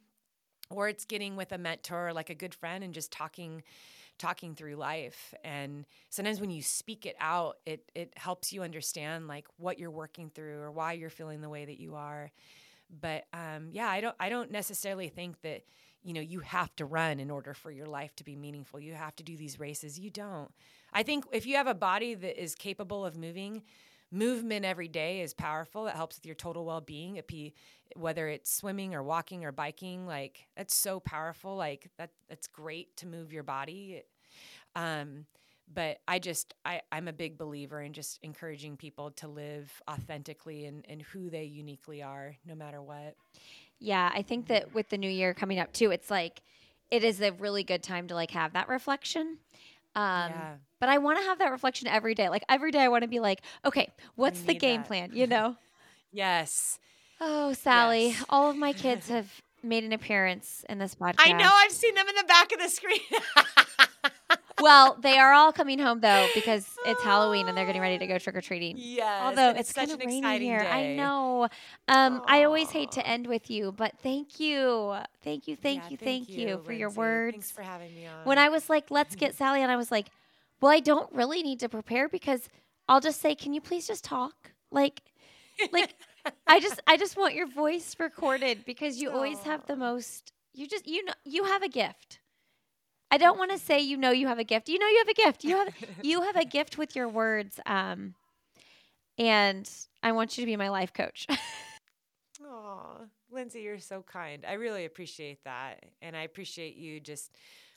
Or 0.71 0.89
it's 0.89 1.05
getting 1.05 1.37
with 1.37 1.53
a 1.53 1.59
mentor 1.59 2.09
or 2.09 2.13
like 2.15 2.31
a 2.31 2.35
good 2.35 2.55
friend 2.55 2.83
and 2.83 2.95
just 2.95 3.13
talking 3.13 3.63
talking 4.19 4.55
through 4.55 4.75
life 4.75 5.35
and 5.45 5.87
sometimes 6.11 6.41
when 6.41 6.51
you 6.51 6.63
speak 6.63 7.07
it 7.07 7.17
out 7.21 7.59
it 7.67 7.91
it 7.95 8.13
helps 8.17 8.53
you 8.53 8.63
understand 8.63 9.29
like 9.29 9.47
what 9.57 9.79
you're 9.79 9.91
working 9.91 10.31
through 10.31 10.61
or 10.61 10.71
why 10.71 10.93
you're 10.93 11.11
feeling 11.11 11.41
the 11.41 11.49
way 11.49 11.65
that 11.65 11.81
you 11.81 11.95
are. 11.95 12.31
But 13.01 13.25
um, 13.33 13.69
yeah 13.73 13.89
i 13.89 14.01
don't 14.01 14.17
i 14.19 14.29
don't 14.29 14.51
necessarily 14.51 15.09
think 15.09 15.41
that 15.43 15.63
you 16.03 16.15
know 16.15 16.21
you 16.21 16.41
have 16.41 16.75
to 16.77 16.85
run 16.85 17.21
in 17.21 17.31
order 17.31 17.55
for 17.55 17.71
your 17.71 17.87
life 17.87 18.15
to 18.17 18.25
be 18.25 18.37
meaningful. 18.37 18.81
You 18.81 18.95
have 18.95 19.17
to 19.17 19.23
do 19.23 19.37
these 19.37 19.61
races. 19.61 19.99
You 19.99 20.11
don't. 20.11 20.51
I 20.93 21.03
think 21.03 21.25
if 21.33 21.47
you 21.47 21.57
have 21.57 21.67
a 21.67 21.75
body 21.75 22.15
that 22.15 22.43
is 22.43 22.55
capable 22.55 23.05
of 23.05 23.17
moving 23.17 23.63
movement 24.11 24.65
every 24.65 24.89
day 24.89 25.21
is 25.21 25.35
powerful 25.35 25.87
it 25.87 25.95
helps 25.95 26.17
with 26.17 26.27
your 26.27 26.35
total 26.35 26.65
well-being 26.65 27.21
whether 27.97 28.29
it's 28.29 28.51
swimming 28.51 28.95
or 28.95 29.03
walking 29.03 29.45
or 29.45 29.53
biking 29.53 30.07
like 30.07 30.47
that's 30.57 30.75
so 30.75 30.99
powerful 31.01 31.57
like 31.57 31.91
that 31.99 32.11
that's 32.29 32.47
great 32.47 32.97
to 32.97 33.07
move 33.07 33.33
your 33.33 33.43
body 33.43 34.03
um, 34.75 35.27
but 35.73 35.99
I 36.07 36.19
just 36.19 36.55
I, 36.65 36.81
I'm 36.91 37.09
a 37.09 37.13
big 37.13 37.37
believer 37.37 37.83
in 37.83 37.93
just 37.93 38.19
encouraging 38.23 38.77
people 38.77 39.11
to 39.13 39.29
live 39.29 39.71
authentically 39.91 40.65
and, 40.67 40.85
and 40.89 41.03
who 41.03 41.31
they 41.31 41.45
uniquely 41.45 42.03
are, 42.03 42.37
no 42.47 42.55
matter 42.55 42.81
what. 42.81 43.17
Yeah, 43.79 44.11
I 44.15 44.23
think 44.23 44.47
that 44.49 44.75
with 44.75 44.89
the 44.89 44.99
new 44.99 45.11
year 45.11 45.35
coming 45.35 45.59
up 45.59 45.73
too, 45.73 45.91
it's 45.91 46.11
like 46.11 46.43
it 46.91 47.05
is 47.05 47.21
a 47.21 47.33
really 47.33 47.65
good 47.65 47.83
time 47.83 48.09
to 48.09 48.15
like 48.15 48.31
have 48.31 48.55
that 48.55 48.69
reflection. 48.69 49.39
Um, 49.95 50.31
Yeah. 50.31 50.55
But 50.81 50.89
I 50.89 50.99
want 50.99 51.19
to 51.19 51.25
have 51.25 51.39
that 51.41 51.51
reflection 51.51 51.89
every 51.89 52.15
day. 52.15 52.29
Like 52.29 52.45
every 52.49 52.71
day, 52.71 52.81
I 52.81 52.89
want 52.89 53.03
to 53.03 53.09
be 53.09 53.21
like, 53.21 53.41
okay, 53.65 53.89
what's 54.15 54.43
the 54.43 54.55
game 54.55 54.81
that. 54.83 54.87
plan? 54.87 55.11
You 55.13 55.27
know? 55.27 55.57
Yes. 56.11 56.79
oh, 57.21 57.53
Sally, 57.53 58.09
Yes. 58.09 58.25
all 58.31 58.49
of 58.49 58.57
my 58.57 58.73
kids 58.73 59.09
have 59.11 59.31
made 59.63 59.85
an 59.85 59.93
appearance 59.93 60.65
in 60.69 60.79
this 60.79 60.95
podcast. 60.95 61.17
I 61.19 61.33
know 61.33 61.51
I've 61.53 61.71
seen 61.73 61.95
them 61.95 62.09
in 62.09 62.15
the 62.15 62.25
back 62.25 62.51
of 62.53 62.59
the 62.61 62.69
screen. 62.69 63.01
well, 64.61 64.97
they 65.01 65.19
are 65.19 65.33
all 65.33 65.53
coming 65.53 65.79
home 65.79 66.01
though 66.01 66.27
because 66.35 66.67
it's 66.87 67.03
Halloween 67.03 67.47
and 67.47 67.57
they're 67.57 67.67
getting 67.67 67.83
ready 67.83 67.99
to 67.99 68.07
go 68.07 68.19
trick 68.19 68.37
or 68.37 68.41
treating. 68.41 68.77
yes. 68.79 69.23
Although 69.23 69.51
it's, 69.51 69.69
such 69.75 69.89
kind 69.89 69.91
of 69.91 70.01
an 70.01 70.07
rainy 70.07 70.19
exciting 70.19 70.49
here, 70.49 70.61
I 70.61 70.95
know. 70.97 71.49
Um, 71.89 72.23
I 72.27 72.45
always 72.45 72.71
hate 72.71 72.93
to 72.93 73.07
end 73.07 73.27
with 73.27 73.51
you, 73.51 73.73
but 73.73 73.93
thank 74.03 74.41
you, 74.41 74.97
thank 75.23 75.47
you, 75.47 75.57
thank 75.57 75.83
Yeah, 75.85 75.89
you, 75.91 75.97
thank, 75.99 76.29
you, 76.29 76.63
for 76.65 76.73
your 76.73 76.91
words. 76.91 77.35
Thanks 77.35 77.51
for 77.51 77.63
having 77.63 77.95
me 77.95 78.07
on. 78.07 78.25
when 78.25 78.39
I 78.39 78.49
was 78.49 78.71
like, 78.71 78.91
let's 78.91 79.15
get 79.15 79.35
Sally, 79.37 79.63
and 79.63 79.71
I 79.71 79.77
was 79.77 79.91
like, 79.91 80.07
well, 80.61 80.73
I 80.73 80.81
don't 80.81 81.13
really 81.13 81.43
need 81.43 81.61
to 81.61 81.69
prepare 81.69 82.09
because 82.09 82.49
I'll 82.89 83.01
just 83.01 83.21
say, 83.21 83.35
can 83.35 83.53
you 83.53 83.61
please 83.61 83.87
just 83.87 84.05
talk? 84.05 84.53
Like, 84.71 85.03
like 85.73 85.95
I 86.47 86.61
just, 86.61 86.81
I 86.87 86.97
just 86.97 87.17
want 87.17 87.35
your 87.35 87.47
voice 87.47 87.97
recorded 87.99 88.65
because 88.65 88.99
you 89.01 89.11
always 89.11 89.43
have 89.43 89.67
the 89.67 89.77
most. 89.77 90.33
You 90.55 90.67
just, 90.67 90.87
you 90.87 91.05
know, 91.05 91.13
you 91.25 91.45
have 91.45 91.63
a 91.63 91.69
gift. 91.69 92.21
I 93.11 93.19
don't 93.19 93.39
want 93.39 93.51
to 93.53 93.59
say 93.59 93.81
you 93.81 93.97
know 93.97 94.11
you 94.11 94.27
have 94.29 94.39
a 94.39 94.45
gift. 94.45 94.69
You 94.69 94.79
know 94.79 94.87
you 94.89 94.99
have 94.99 95.09
a 95.09 95.15
gift. 95.15 95.45
You 95.45 95.57
have 95.57 95.69
you 96.03 96.23
have 96.23 96.37
a 96.37 96.45
gift 96.57 96.79
with 96.79 96.95
your 96.97 97.09
words. 97.09 97.61
Um, 97.67 98.15
and 99.19 99.69
I 100.03 100.13
want 100.13 100.37
you 100.37 100.43
to 100.43 100.47
be 100.47 100.57
my 100.57 100.69
life 100.69 100.93
coach. 100.93 101.27
Oh, 102.43 103.07
Lindsey, 103.31 103.63
you're 103.63 103.79
so 103.79 104.03
kind. 104.03 104.45
I 104.47 104.55
really 104.55 104.85
appreciate 104.85 105.43
that. 105.45 105.85
And 106.03 106.17
I 106.17 106.23
appreciate 106.23 106.77
you 106.77 107.01
just 107.01 107.37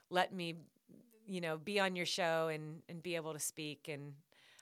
let 0.10 0.34
me, 0.34 0.56
you 1.32 1.40
know, 1.42 1.58
be 1.58 1.80
on 1.80 1.96
your 1.96 2.06
show 2.06 2.50
and, 2.54 2.82
and 2.90 3.02
be 3.02 3.16
able 3.16 3.34
to 3.34 3.40
speak. 3.40 3.88
And 3.88 4.14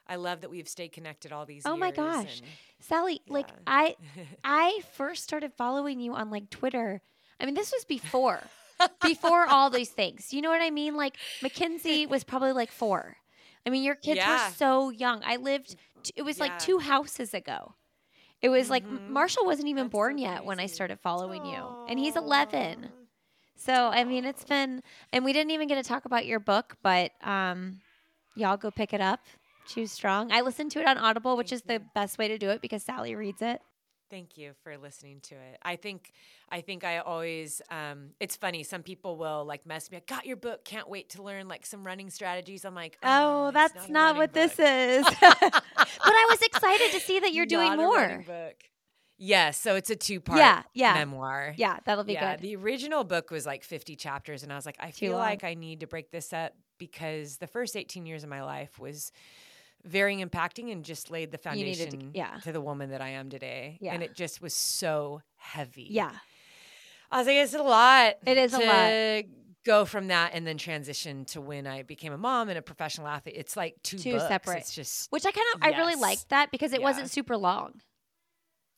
I 0.06 0.16
love 0.16 0.40
that 0.42 0.50
we've 0.50 0.68
stayed 0.68 0.92
connected 0.92 1.32
all 1.32 1.44
these 1.46 1.62
oh 1.66 1.76
my 1.76 1.90
gosh. 1.90 2.40
and- 2.40 2.48
Sally, 2.80 3.20
like. 3.28 3.48
I 3.66 3.96
I 4.44 4.80
first 4.94 5.24
started 5.24 5.52
following 5.58 6.00
you 6.00 6.14
on 6.14 6.30
like 6.30 6.48
Twitter. 6.50 7.02
I 7.40 7.46
mean, 7.46 7.54
this 7.54 7.72
was 7.72 7.84
before 7.84 8.40
before 9.02 9.46
all 9.46 9.68
these 9.70 9.90
things. 9.90 10.32
You 10.32 10.42
know 10.42 10.50
what 10.50 10.62
I 10.62 10.70
mean? 10.70 10.96
Like 10.96 11.16
Mackenzie 11.42 12.06
was 12.06 12.24
probably 12.24 12.52
like 12.52 12.70
4. 12.72 13.16
I 13.66 13.70
mean, 13.70 13.82
your 13.82 13.94
kids 13.96 14.16
Yeah. 14.18 14.48
were 14.48 14.54
so 14.54 14.90
young. 14.90 15.22
I 15.24 15.36
lived 15.36 15.76
t- 16.02 16.12
it 16.16 16.22
was 16.22 16.38
like 16.40 16.58
two 16.58 16.78
houses 16.78 17.34
ago. 17.34 17.74
It 18.40 18.48
was 18.48 18.70
like 18.70 18.86
Mhm. 18.86 19.08
Marshall 19.10 19.44
wasn't 19.44 19.68
even 19.68 19.84
That's 19.84 19.92
so 19.92 19.98
born 19.98 20.16
yet 20.18 20.44
when 20.46 20.58
I 20.60 20.66
started 20.66 20.98
following 21.00 21.44
you. 21.44 21.62
And 21.88 21.98
he's 21.98 22.16
Aw. 22.16 22.20
11. 22.20 22.90
So, 23.60 23.72
I 23.72 24.04
mean, 24.04 24.24
it's 24.24 24.44
been, 24.44 24.82
and 25.12 25.22
we 25.22 25.34
didn't 25.34 25.50
even 25.50 25.68
get 25.68 25.74
to 25.74 25.86
talk 25.86 26.06
about 26.06 26.24
your 26.24 26.40
book, 26.40 26.78
but 26.82 27.12
um, 27.22 27.80
y'all 28.34 28.56
go 28.56 28.70
pick 28.70 28.94
it 28.94 29.02
up. 29.02 29.20
Choose 29.68 29.92
Strong. 29.92 30.32
I 30.32 30.40
listened 30.40 30.70
to 30.72 30.80
it 30.80 30.86
on 30.86 30.96
Audible, 30.96 31.36
which 31.36 31.52
is 31.52 31.60
Thank 31.60 31.82
the 31.82 31.88
best 31.94 32.16
way 32.16 32.28
to 32.28 32.38
do 32.38 32.48
it 32.50 32.62
because 32.62 32.82
Sally 32.82 33.14
reads 33.14 33.42
it. 33.42 33.60
Thank 34.08 34.38
you 34.38 34.54
for 34.64 34.76
listening 34.78 35.20
to 35.24 35.34
it. 35.36 35.58
I 35.62 35.76
think 35.76 36.10
I 36.50 36.62
think 36.62 36.82
I 36.82 36.98
always 36.98 37.62
um 37.70 38.08
it's 38.18 38.34
funny 38.34 38.64
some 38.64 38.82
people 38.82 39.16
will 39.16 39.44
like 39.44 39.64
mess 39.66 39.88
me 39.88 39.98
I 39.98 40.02
got 40.04 40.26
your 40.26 40.36
book 40.36 40.64
can't 40.64 40.88
wait 40.88 41.10
to 41.10 41.22
learn 41.22 41.46
like 41.46 41.64
some 41.64 41.86
running 41.86 42.10
strategies. 42.10 42.64
I'm 42.64 42.74
like, 42.74 42.98
Oh, 43.04 43.48
it's 43.48 43.54
that's 43.54 43.88
not, 43.88 44.16
running 44.16 44.18
what 44.18 44.32
this 44.32 44.58
is. 44.58 45.04
but 45.20 45.62
I 46.04 46.26
was 46.28 46.42
excited 46.42 46.90
to 46.90 46.98
see 46.98 47.20
that 47.20 47.32
you're 47.34 47.46
doing 47.46 47.76
Not 47.76 47.78
running 47.78 48.26
more. 48.26 48.50
Yes, 49.22 49.58
so 49.60 49.74
it's 49.76 49.90
a 49.90 49.96
two-part 49.96 50.38
Yeah, 50.38 50.62
yeah. 50.72 50.94
memoir. 50.94 51.52
Yeah, 51.58 51.78
that'll 51.84 52.04
be 52.04 52.14
yeah, 52.14 52.36
good. 52.36 52.42
the 52.42 52.56
original 52.56 53.04
book 53.04 53.30
was 53.30 53.44
like 53.44 53.62
50 53.62 53.94
chapters 53.94 54.42
and 54.42 54.50
I 54.50 54.56
was 54.56 54.64
like 54.64 54.76
I 54.80 54.90
feel 54.90 55.16
like 55.16 55.44
I 55.44 55.52
need 55.54 55.80
to 55.80 55.86
break 55.86 56.10
this 56.10 56.32
up 56.32 56.54
because 56.78 57.36
the 57.36 57.46
first 57.46 57.76
18 57.76 58.06
years 58.06 58.22
of 58.24 58.30
my 58.30 58.42
life 58.42 58.78
was 58.78 59.12
very 59.84 60.16
impacting 60.16 60.72
and 60.72 60.84
just 60.84 61.10
laid 61.10 61.30
the 61.32 61.38
needed 61.54 61.74
to- 61.76 61.84
foundation 61.90 62.10
yeah. 62.14 62.38
to 62.44 62.52
the 62.52 62.60
woman 62.62 62.90
that 62.90 63.02
I 63.02 63.10
am 63.10 63.28
today. 63.28 63.76
Yeah. 63.82 63.92
And 63.92 64.02
it 64.02 64.14
just 64.14 64.40
was 64.40 64.54
so 64.54 65.20
heavy. 65.36 65.86
yeah, 65.90 66.12
I 67.10 67.18
was 67.18 67.26
like, 67.26 67.36
it's 67.36 67.54
a 67.54 67.62
lot. 67.62 68.14
It 68.26 68.38
is 68.38 68.54
a 68.54 68.58
lot. 68.58 68.88
to 68.88 69.24
Go 69.66 69.84
from 69.84 70.08
that 70.08 70.30
and 70.32 70.46
then 70.46 70.56
transition 70.56 71.26
to 71.26 71.40
when 71.42 71.66
I 71.66 71.82
became 71.82 72.14
a 72.14 72.18
mom 72.18 72.48
and 72.48 72.56
a 72.56 72.62
professional 72.62 73.06
athlete. 73.06 73.34
It's 73.36 73.58
like 73.58 73.76
two, 73.82 73.98
Two 73.98 74.12
books. 74.12 74.28
separate. 74.28 74.58
It's 74.60 74.74
just 74.74 75.12
which 75.12 75.26
I 75.26 75.30
kind 75.32 75.46
of, 75.54 75.62
I 75.62 75.76
really 75.78 75.96
liked 75.96 76.30
that 76.30 76.50
because 76.50 76.72
it 76.72 76.80
Yeah. 76.80 76.86
wasn't 76.86 77.10
super 77.10 77.36
long. 77.36 77.74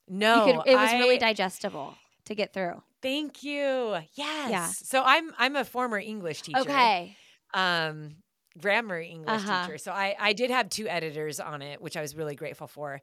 No. 0.08 0.44
could, 0.44 0.72
it 0.72 0.76
was 0.76 0.92
really 0.92 1.18
digestible 1.18 1.94
to 2.26 2.34
get 2.34 2.52
through. 2.52 2.82
Thank 3.00 3.42
you. 3.42 3.96
Yes. 4.14 4.50
Yeah. 4.50 4.66
So 4.68 5.02
I'm 5.04 5.32
I'm 5.38 5.56
a 5.56 5.64
former 5.64 5.98
English 5.98 6.42
teacher. 6.42 6.60
Okay. 6.60 7.16
Um, 7.54 8.16
grammar 8.60 9.00
English 9.00 9.42
Uh-huh. 9.42 9.66
teacher. 9.66 9.78
So 9.78 9.92
I 9.92 10.14
I 10.18 10.32
did 10.32 10.50
have 10.50 10.68
two 10.68 10.86
editors 10.88 11.40
on 11.40 11.62
it, 11.62 11.80
which 11.80 11.96
I 11.96 12.00
was 12.00 12.14
really 12.14 12.34
grateful 12.36 12.66
for. 12.68 13.00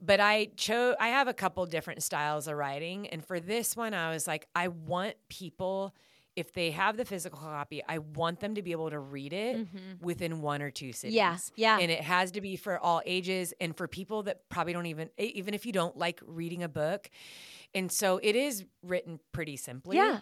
But 0.00 0.20
I 0.20 0.50
chose 0.56 0.94
I 1.00 1.08
have 1.08 1.28
a 1.28 1.32
couple 1.34 1.64
different 1.66 2.02
styles 2.02 2.48
of 2.48 2.56
writing, 2.56 3.06
and 3.08 3.24
for 3.24 3.40
this 3.40 3.76
one, 3.76 3.94
I 3.94 4.10
was 4.10 4.26
like, 4.26 4.46
I 4.54 4.68
want 4.68 5.14
people. 5.28 5.94
If 6.36 6.52
they 6.52 6.70
have 6.72 6.96
the 6.98 7.04
physical 7.06 7.38
copy, 7.38 7.82
I 7.88 7.98
want 7.98 8.40
them 8.40 8.54
to 8.56 8.62
be 8.62 8.72
able 8.72 8.90
to 8.90 8.98
read 8.98 9.32
it 9.32 9.56
Mhm. 9.56 10.00
within 10.02 10.42
one 10.42 10.60
or 10.60 10.70
two 10.70 10.92
sittings. 10.92 11.14
Yeah, 11.14 11.38
yeah. 11.56 11.78
And 11.80 11.90
it 11.90 12.02
has 12.02 12.30
to 12.32 12.40
be 12.42 12.56
for 12.56 12.78
all 12.78 13.00
ages 13.06 13.54
and 13.60 13.74
for 13.76 13.88
people 13.88 14.22
that 14.24 14.48
probably 14.50 14.74
don't 14.74 14.84
even, 14.86 15.08
even 15.18 15.54
if 15.54 15.64
you 15.64 15.72
don't 15.72 15.96
like 15.96 16.20
reading 16.26 16.62
a 16.62 16.68
book. 16.68 17.08
And 17.74 17.90
so 17.90 18.18
it 18.22 18.36
is 18.36 18.64
written 18.82 19.18
pretty 19.32 19.56
simply. 19.56 19.96
Yeah. 19.96 20.20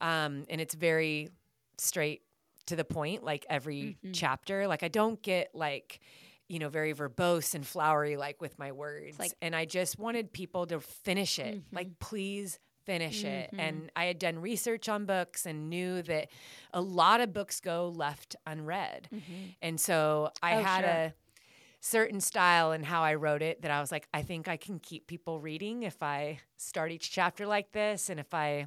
Um, 0.00 0.44
and 0.48 0.60
it's 0.60 0.74
very 0.74 1.30
straight 1.78 2.22
to 2.66 2.76
the 2.76 2.84
point, 2.84 3.24
like 3.24 3.44
every 3.48 3.96
Mhm. 4.04 4.10
chapter. 4.12 4.66
Like 4.68 4.82
I 4.84 4.88
don't 4.88 5.20
get 5.20 5.54
like, 5.54 6.00
you 6.48 6.58
know, 6.60 6.68
very 6.68 6.94
verbose 6.94 7.54
and 7.56 7.66
flowery 7.66 8.16
like 8.16 8.40
with 8.40 8.56
my 8.58 8.70
words. 8.72 9.18
like- 9.18 9.32
and 9.42 9.54
I 9.56 9.64
just 9.64 9.98
wanted 9.98 10.32
people 10.32 10.64
to 10.68 10.78
finish 10.80 11.38
it. 11.40 11.56
Mhm. 11.56 11.62
Like, 11.72 11.98
please 11.98 12.58
finish 12.86 13.24
it. 13.24 13.50
Mhm. 13.52 13.58
And 13.60 13.92
I 13.96 14.04
had 14.06 14.18
done 14.18 14.38
research 14.38 14.88
on 14.88 15.04
books 15.04 15.44
and 15.44 15.68
knew 15.68 16.00
that 16.02 16.28
a 16.72 16.80
lot 16.80 17.20
of 17.20 17.32
books 17.32 17.60
go 17.60 17.88
left 17.88 18.36
unread. 18.46 19.08
Mhm. 19.12 19.56
And 19.60 19.80
so 19.80 20.30
I 20.42 20.54
Oh, 20.56 20.62
had 20.62 20.80
sure. 20.84 20.90
a 20.90 21.14
certain 21.80 22.20
style 22.20 22.72
in 22.72 22.84
how 22.84 23.02
I 23.02 23.14
wrote 23.14 23.42
it 23.42 23.62
that 23.62 23.70
I 23.70 23.80
was 23.80 23.92
like, 23.92 24.08
I 24.14 24.22
think 24.22 24.48
I 24.48 24.56
can 24.56 24.78
keep 24.78 25.06
people 25.06 25.40
reading 25.40 25.82
if 25.82 26.02
I 26.02 26.40
start 26.56 26.90
each 26.92 27.10
chapter 27.10 27.46
like 27.46 27.72
this 27.72 28.08
and 28.08 28.18
if 28.18 28.32
I 28.32 28.66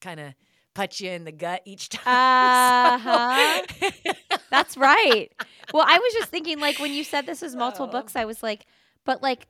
kind 0.00 0.20
of 0.20 0.34
punch 0.74 1.00
you 1.00 1.10
in 1.10 1.24
the 1.24 1.32
gut 1.32 1.62
each 1.64 1.88
time. 1.90 3.00
Uh-huh. 3.00 3.62
That's 4.50 4.76
right. 4.76 5.28
Well, 5.72 5.84
I 5.86 5.98
was 5.98 6.12
just 6.12 6.28
thinking, 6.28 6.60
like, 6.60 6.78
when 6.78 6.92
you 6.92 7.04
said 7.04 7.26
this 7.26 7.42
was 7.42 7.56
multiple 7.56 7.86
So- 7.92 7.92
books, 7.92 8.16
I 8.16 8.24
was 8.24 8.42
like, 8.42 8.66
but 9.04 9.22
like 9.22 9.46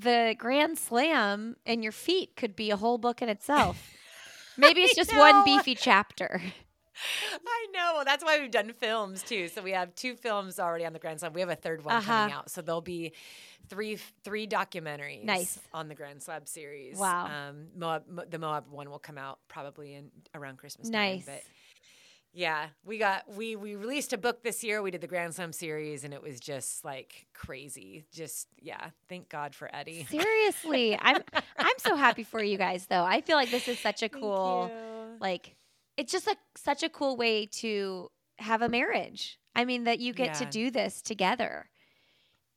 the 0.00 0.34
Grand 0.38 0.78
Slam 0.78 1.56
and 1.64 1.82
your 1.82 1.92
feet 1.92 2.36
could 2.36 2.54
be 2.56 2.70
a 2.70 2.76
whole 2.76 2.98
book 2.98 3.22
in 3.22 3.28
itself. 3.28 3.92
Maybe 4.58 4.80
it's 4.82 4.94
just 4.96 5.14
one 5.16 5.44
beefy 5.44 5.74
chapter. 5.74 6.40
I 7.46 7.66
know. 7.74 8.02
That's 8.06 8.24
why 8.24 8.40
we've 8.40 8.50
done 8.50 8.72
films 8.72 9.22
too. 9.22 9.48
So 9.48 9.60
we 9.62 9.72
have 9.72 9.94
two 9.94 10.16
films 10.16 10.58
already 10.58 10.86
on 10.86 10.92
the 10.94 10.98
Grand 10.98 11.20
Slam. 11.20 11.34
We 11.34 11.40
have 11.40 11.50
a 11.50 11.54
third 11.56 11.84
one 11.84 12.00
coming 12.02 12.30
Uh-huh. 12.32 12.38
out. 12.40 12.50
So 12.50 12.62
there'll 12.62 12.80
be 12.80 13.12
three 13.68 13.98
three 14.24 14.46
documentaries 14.46 15.24
Nice. 15.24 15.58
on 15.74 15.88
the 15.88 15.94
Grand 15.94 16.22
Slam 16.22 16.46
series. 16.46 16.96
Wow. 16.96 17.26
Um, 17.26 17.66
Moab, 17.76 18.04
Mo- 18.08 18.24
the 18.28 18.38
Moab 18.38 18.64
one 18.70 18.90
will 18.90 18.98
come 18.98 19.18
out 19.18 19.40
probably 19.48 19.94
in 19.94 20.10
around 20.34 20.56
Christmas. 20.56 20.88
Nice. 20.88 21.26
Time, 21.26 21.34
but 21.36 21.42
yeah, 22.36 22.66
we 22.84 22.98
got 22.98 23.22
we 23.34 23.56
we 23.56 23.76
released 23.76 24.12
a 24.12 24.18
book 24.18 24.42
this 24.42 24.62
year. 24.62 24.82
We 24.82 24.90
did 24.90 25.00
the 25.00 25.06
Grand 25.06 25.34
Slam 25.34 25.54
series, 25.54 26.04
and 26.04 26.12
it 26.12 26.22
was 26.22 26.38
just 26.38 26.84
like 26.84 27.26
crazy. 27.32 28.04
Just 28.12 28.48
yeah, 28.60 28.90
thank 29.08 29.30
God 29.30 29.54
for 29.54 29.74
Eddie. 29.74 30.04
Seriously, 30.10 30.98
I'm 31.00 31.22
I'm 31.58 31.78
so 31.78 31.96
happy 31.96 32.24
for 32.24 32.42
you 32.42 32.58
guys 32.58 32.88
though. 32.88 33.04
I 33.04 33.22
feel 33.22 33.36
like 33.38 33.50
this 33.50 33.68
is 33.68 33.78
such 33.78 34.02
a 34.02 34.10
cool 34.10 34.70
like 35.18 35.56
it's 35.96 36.12
just 36.12 36.26
a 36.26 36.36
such 36.56 36.82
a 36.82 36.90
cool 36.90 37.16
way 37.16 37.46
to 37.52 38.10
have 38.38 38.60
a 38.60 38.68
marriage. 38.68 39.38
I 39.54 39.64
mean 39.64 39.84
that 39.84 40.00
you 40.00 40.12
get 40.12 40.34
to 40.34 40.44
do 40.44 40.70
this 40.70 41.00
together. 41.00 41.70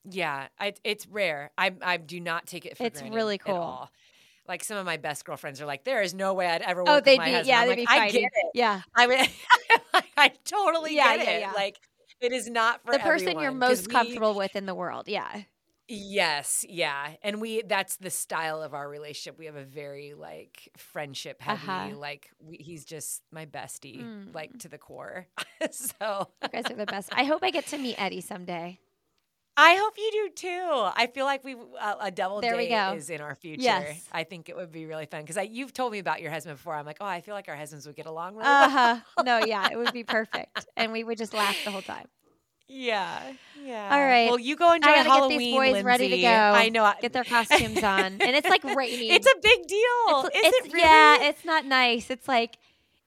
Yeah, 0.04 0.48
I, 0.60 0.74
it's 0.84 1.08
rare. 1.08 1.52
I 1.58 1.74
I 1.82 1.96
do 1.96 2.20
not 2.20 2.48
take 2.48 2.66
it 2.66 2.76
for 2.76 2.84
It's 2.84 3.00
granted 3.00 3.16
really 3.16 3.36
at 3.36 3.46
cool. 3.46 3.90
Like 4.50 4.64
some 4.66 4.78
of 4.78 4.86
my 4.86 4.98
best 4.98 5.24
girlfriends 5.24 5.62
are 5.62 5.66
like, 5.66 5.86
there 5.86 6.02
is 6.02 6.14
no 6.14 6.34
way 6.34 6.48
I'd 6.48 6.62
ever 6.64 6.82
work 6.82 6.90
Oh, 6.90 6.96
with 6.96 7.06
they'd 7.06 7.18
my 7.20 7.26
be 7.26 7.32
husband. 7.32 7.48
yeah, 7.48 7.60
I'm 7.62 7.68
they'd 7.70 7.78
like, 7.86 7.88
be 7.88 7.88
I 7.88 8.12
get 8.12 8.24
it. 8.24 8.52
Yeah. 8.56 8.82
I 8.96 9.08
mean, 9.08 9.26
I 10.18 10.32
totally 10.44 10.96
Yeah, 10.96 11.16
get 11.18 11.26
yeah, 11.28 11.32
it. 11.34 11.40
yeah. 11.42 11.52
Like 11.54 11.78
it 12.20 12.34
is 12.34 12.50
not 12.50 12.84
for 12.84 12.92
The 12.92 13.00
person 13.00 13.28
you're 13.40 13.48
everyone, 13.52 13.60
'cause 13.62 13.70
most 13.80 13.88
we- 13.88 13.94
comfortable 13.94 14.34
with 14.34 14.56
in 14.58 14.66
the 14.66 14.76
world. 14.76 15.08
Yeah. 15.08 15.44
Yes, 15.92 16.64
yeah, 16.70 17.16
and 17.24 17.42
we 17.42 17.64
that's 17.64 17.96
the 17.96 18.12
style 18.12 18.62
of 18.62 18.76
our 18.76 18.88
relationship. 18.88 19.40
We 19.40 19.48
have 19.48 19.56
a 19.56 19.64
very 19.64 20.14
like 20.14 20.70
friendship 20.78 21.42
heavy. 21.42 21.64
Uh-huh. 21.68 21.96
Like 21.98 22.30
we, 22.40 22.58
he's 22.58 22.86
just 22.86 23.24
my 23.32 23.48
bestie, 23.48 24.04
Mm. 24.04 24.36
like 24.36 24.56
to 24.60 24.68
the 24.70 24.78
core. 24.78 25.26
so 25.72 26.30
You 26.44 26.50
guys 26.50 26.66
are 26.70 26.76
the 26.76 26.86
best. 26.86 27.10
I 27.12 27.24
hope 27.24 27.40
I 27.42 27.50
get 27.50 27.66
to 27.68 27.80
meet 27.80 27.96
Eddie 28.00 28.22
someday. 28.22 28.78
I 29.58 29.76
hope 29.76 29.94
you 29.98 30.10
do 30.12 30.30
too. 30.36 30.70
I 30.96 31.08
feel 31.14 31.26
like 31.26 31.44
we 31.44 31.56
uh, 31.80 31.96
a 32.00 32.12
double 32.12 32.40
There 32.40 32.56
date 32.56 32.72
is 32.96 33.10
in 33.10 33.20
our 33.20 33.36
future. 33.36 33.62
Yes. 33.64 34.08
I 34.12 34.24
think 34.24 34.48
it 34.48 34.56
would 34.56 34.72
be 34.72 34.86
really 34.86 35.06
fun 35.06 35.22
because 35.22 35.38
I 35.38 35.42
you've 35.42 35.74
told 35.74 35.92
me 35.92 36.00
about 36.00 36.22
your 36.22 36.32
husband 36.32 36.56
before. 36.58 36.76
I'm 36.76 36.86
like, 36.86 36.98
oh, 37.02 37.06
I 37.06 37.20
feel 37.22 37.34
like 37.36 37.50
our 37.50 37.56
husbands 37.58 37.86
would 37.86 37.96
get 37.98 38.06
along 38.06 38.36
really 38.36 38.48
Uh 38.48 38.68
well. 38.68 39.02
huh. 39.18 39.24
No, 39.24 39.40
yeah, 39.46 39.68
it 39.72 39.78
would 39.78 39.92
be 39.92 40.04
perfect, 40.18 40.66
and 40.78 40.92
we 40.94 41.04
would 41.04 41.18
just 41.18 41.34
laugh 41.34 41.58
the 41.66 41.72
whole 41.72 41.82
time. 41.82 42.06
Yeah, 42.72 43.20
yeah. 43.66 43.90
All 43.92 44.00
right. 44.00 44.30
Well, 44.30 44.40
you 44.40 44.56
go 44.56 44.72
enjoy 44.74 44.92
I 44.92 44.98
gotta 44.98 45.10
Halloween. 45.10 45.40
get 45.40 45.40
these 45.40 45.56
boys 45.74 45.84
ready 45.84 46.10
to 46.10 46.18
go. 46.22 46.28
I 46.28 46.70
know. 46.70 46.84
I- 46.86 46.96
Get 47.02 47.14
their 47.14 47.24
costumes 47.24 47.84
on, 47.84 48.04
and 48.06 48.22
it's 48.22 48.48
like 48.48 48.64
raining. 48.76 49.10
It's 49.12 49.26
a 49.28 49.36
big 49.42 49.68
deal. 49.68 50.20
It's- 50.28 50.36
is 50.36 50.40
it's- 50.46 50.66
it 50.68 50.74
really? 50.74 50.80
Yeah, 50.88 51.24
it's 51.24 51.44
not 51.44 51.66
nice. 51.66 52.10
It's 52.12 52.28
like 52.28 52.58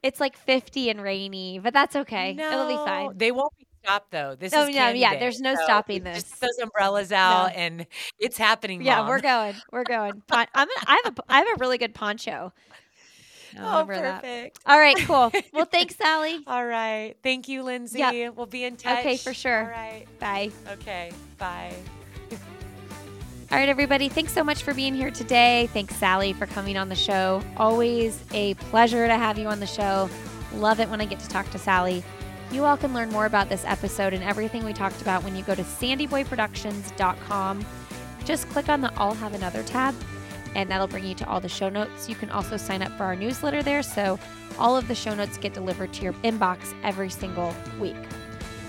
it's 0.03 0.19
like 0.19 0.37
50 0.37 0.91
and 0.91 1.01
rainy, 1.01 1.61
but 1.61 1.73
that's 1.73 1.95
okay. 1.95 2.33
It'll 2.33 2.67
be 2.69 2.75
fine. 2.75 3.17
They 3.17 3.31
won't 3.31 3.57
be 3.57 3.67
stopped 3.85 4.11
though. 4.11 4.37
This 4.39 4.53
Oh, 4.55 4.63
is 4.69 4.75
no, 4.75 4.89
yeah, 4.91 5.13
day, 5.15 5.19
there's 5.21 5.41
no 5.41 5.55
so 5.55 5.63
stopping 5.65 6.05
just 6.05 6.31
this. 6.31 6.39
put 6.39 6.41
Those 6.41 6.59
umbrellas 6.63 7.13
out, 7.13 7.53
and 7.55 7.87
it's 8.19 8.37
happening. 8.39 8.83
Yeah, 8.83 8.99
Mom. 8.99 9.09
we're 9.09 9.21
going. 9.21 9.55
We're 9.71 9.85
going. 9.85 10.23
Pon- 10.27 10.47
I'm 10.55 10.69
gonna, 10.69 10.87
I 10.87 11.01
have 11.05 11.19
a 11.19 11.23
I 11.29 11.39
have 11.39 11.49
a 11.49 11.57
really 11.59 11.79
good 11.79 11.95
poncho. 11.95 12.53
I'll 13.59 13.67
Oh, 13.67 13.81
remember 13.87 14.01
that. 14.03 14.23
perfect. 14.23 14.59
All 14.67 14.79
right, 14.79 14.97
cool. 15.01 15.31
Well, 15.53 15.67
thanks, 15.67 15.95
Sally. 15.97 16.41
All 16.47 16.65
right. 16.65 17.15
Thank 17.23 17.49
you, 17.49 17.63
Lindsey. 17.63 17.99
Yep. 17.99 18.35
We'll 18.37 18.47
be 18.47 18.65
in 18.65 18.77
touch. 18.77 19.01
Okay, 19.01 19.19
for 19.19 19.35
sure. 19.35 19.65
All 19.65 19.69
right. 19.71 20.07
Bye. 20.19 20.51
Okay. 20.71 21.13
Bye. 21.37 21.75
All 23.51 23.59
right, 23.59 23.69
everybody. 23.69 24.09
Thanks 24.09 24.33
so 24.33 24.43
much 24.43 24.63
for 24.63 24.73
being 24.73 24.95
here 24.95 25.11
today. 25.11 25.69
Thanks, 25.75 25.95
Sally, 25.97 26.33
for 26.33 26.47
coming 26.47 26.79
on 26.79 26.89
the 26.89 26.95
show. 26.95 27.43
Always 27.59 28.19
a 28.33 28.55
pleasure 28.55 29.07
to 29.07 29.15
have 29.19 29.37
you 29.39 29.47
on 29.49 29.61
the 29.61 29.67
show. 29.67 30.09
Love 30.55 30.81
it 30.81 30.89
when 30.89 31.03
I 31.03 31.05
get 31.05 31.19
to 31.21 31.29
talk 31.29 31.51
to 31.51 31.59
Sally. 31.59 32.03
You 32.53 32.67
all 32.67 32.77
can 32.77 32.93
learn 32.93 33.09
more 33.09 33.25
about 33.25 33.49
this 33.49 33.65
episode 33.65 34.13
and 34.13 34.23
everything 34.23 34.63
we 34.63 34.75
talked 34.75 35.01
about 35.01 35.25
when 35.25 35.35
you 35.35 35.43
go 35.43 35.55
to 35.55 35.63
sandyboyproductions.com. 35.63 37.67
Just 38.27 38.49
click 38.51 38.69
on 38.69 38.83
the 38.83 38.93
I'll 38.97 39.15
Have 39.15 39.33
Another 39.33 39.63
tab, 39.63 39.95
and 40.55 40.71
that'll 40.71 40.87
bring 40.87 41.05
you 41.05 41.15
to 41.15 41.27
all 41.29 41.41
the 41.41 41.49
show 41.49 41.71
notes. 41.71 42.11
You 42.11 42.15
can 42.15 42.31
also 42.31 42.59
sign 42.59 42.83
up 42.83 42.93
for 42.99 43.05
our 43.05 43.17
newsletter 43.17 43.63
there, 43.63 43.83
so 43.83 44.19
all 44.59 44.77
of 44.77 44.87
the 44.87 44.95
show 44.95 45.15
notes 45.15 45.39
get 45.39 45.55
delivered 45.55 45.95
to 45.95 46.03
your 46.03 46.13
inbox 46.25 46.75
every 46.83 47.09
single 47.09 47.55
week. 47.81 47.97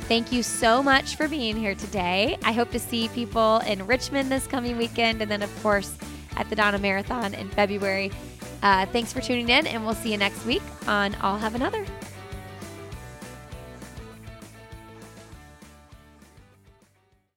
Thank 0.08 0.32
you 0.32 0.44
so 0.44 0.82
much 0.82 1.18
for 1.18 1.28
being 1.28 1.58
here 1.58 1.76
today. 1.76 2.38
I 2.44 2.54
hope 2.54 2.72
to 2.72 2.80
see 2.80 3.10
people 3.10 3.58
in 3.60 3.86
Richmond 3.86 4.32
this 4.32 4.48
coming 4.48 4.78
weekend, 4.78 5.22
and 5.22 5.30
then, 5.30 5.42
of 5.42 5.62
course, 5.62 5.94
at 6.38 6.50
the 6.50 6.56
Donna 6.56 6.78
Marathon 6.78 7.34
in 7.34 7.50
February. 7.50 8.12
Uh, 8.62 8.86
thanks 8.88 9.12
for 9.12 9.20
tuning 9.20 9.50
in, 9.50 9.68
and 9.68 9.86
we'll 9.86 9.94
see 9.94 10.14
you 10.14 10.18
next 10.18 10.46
week 10.46 10.64
on 10.88 11.18
I'll 11.20 11.38
Have 11.38 11.54
Another. 11.54 11.86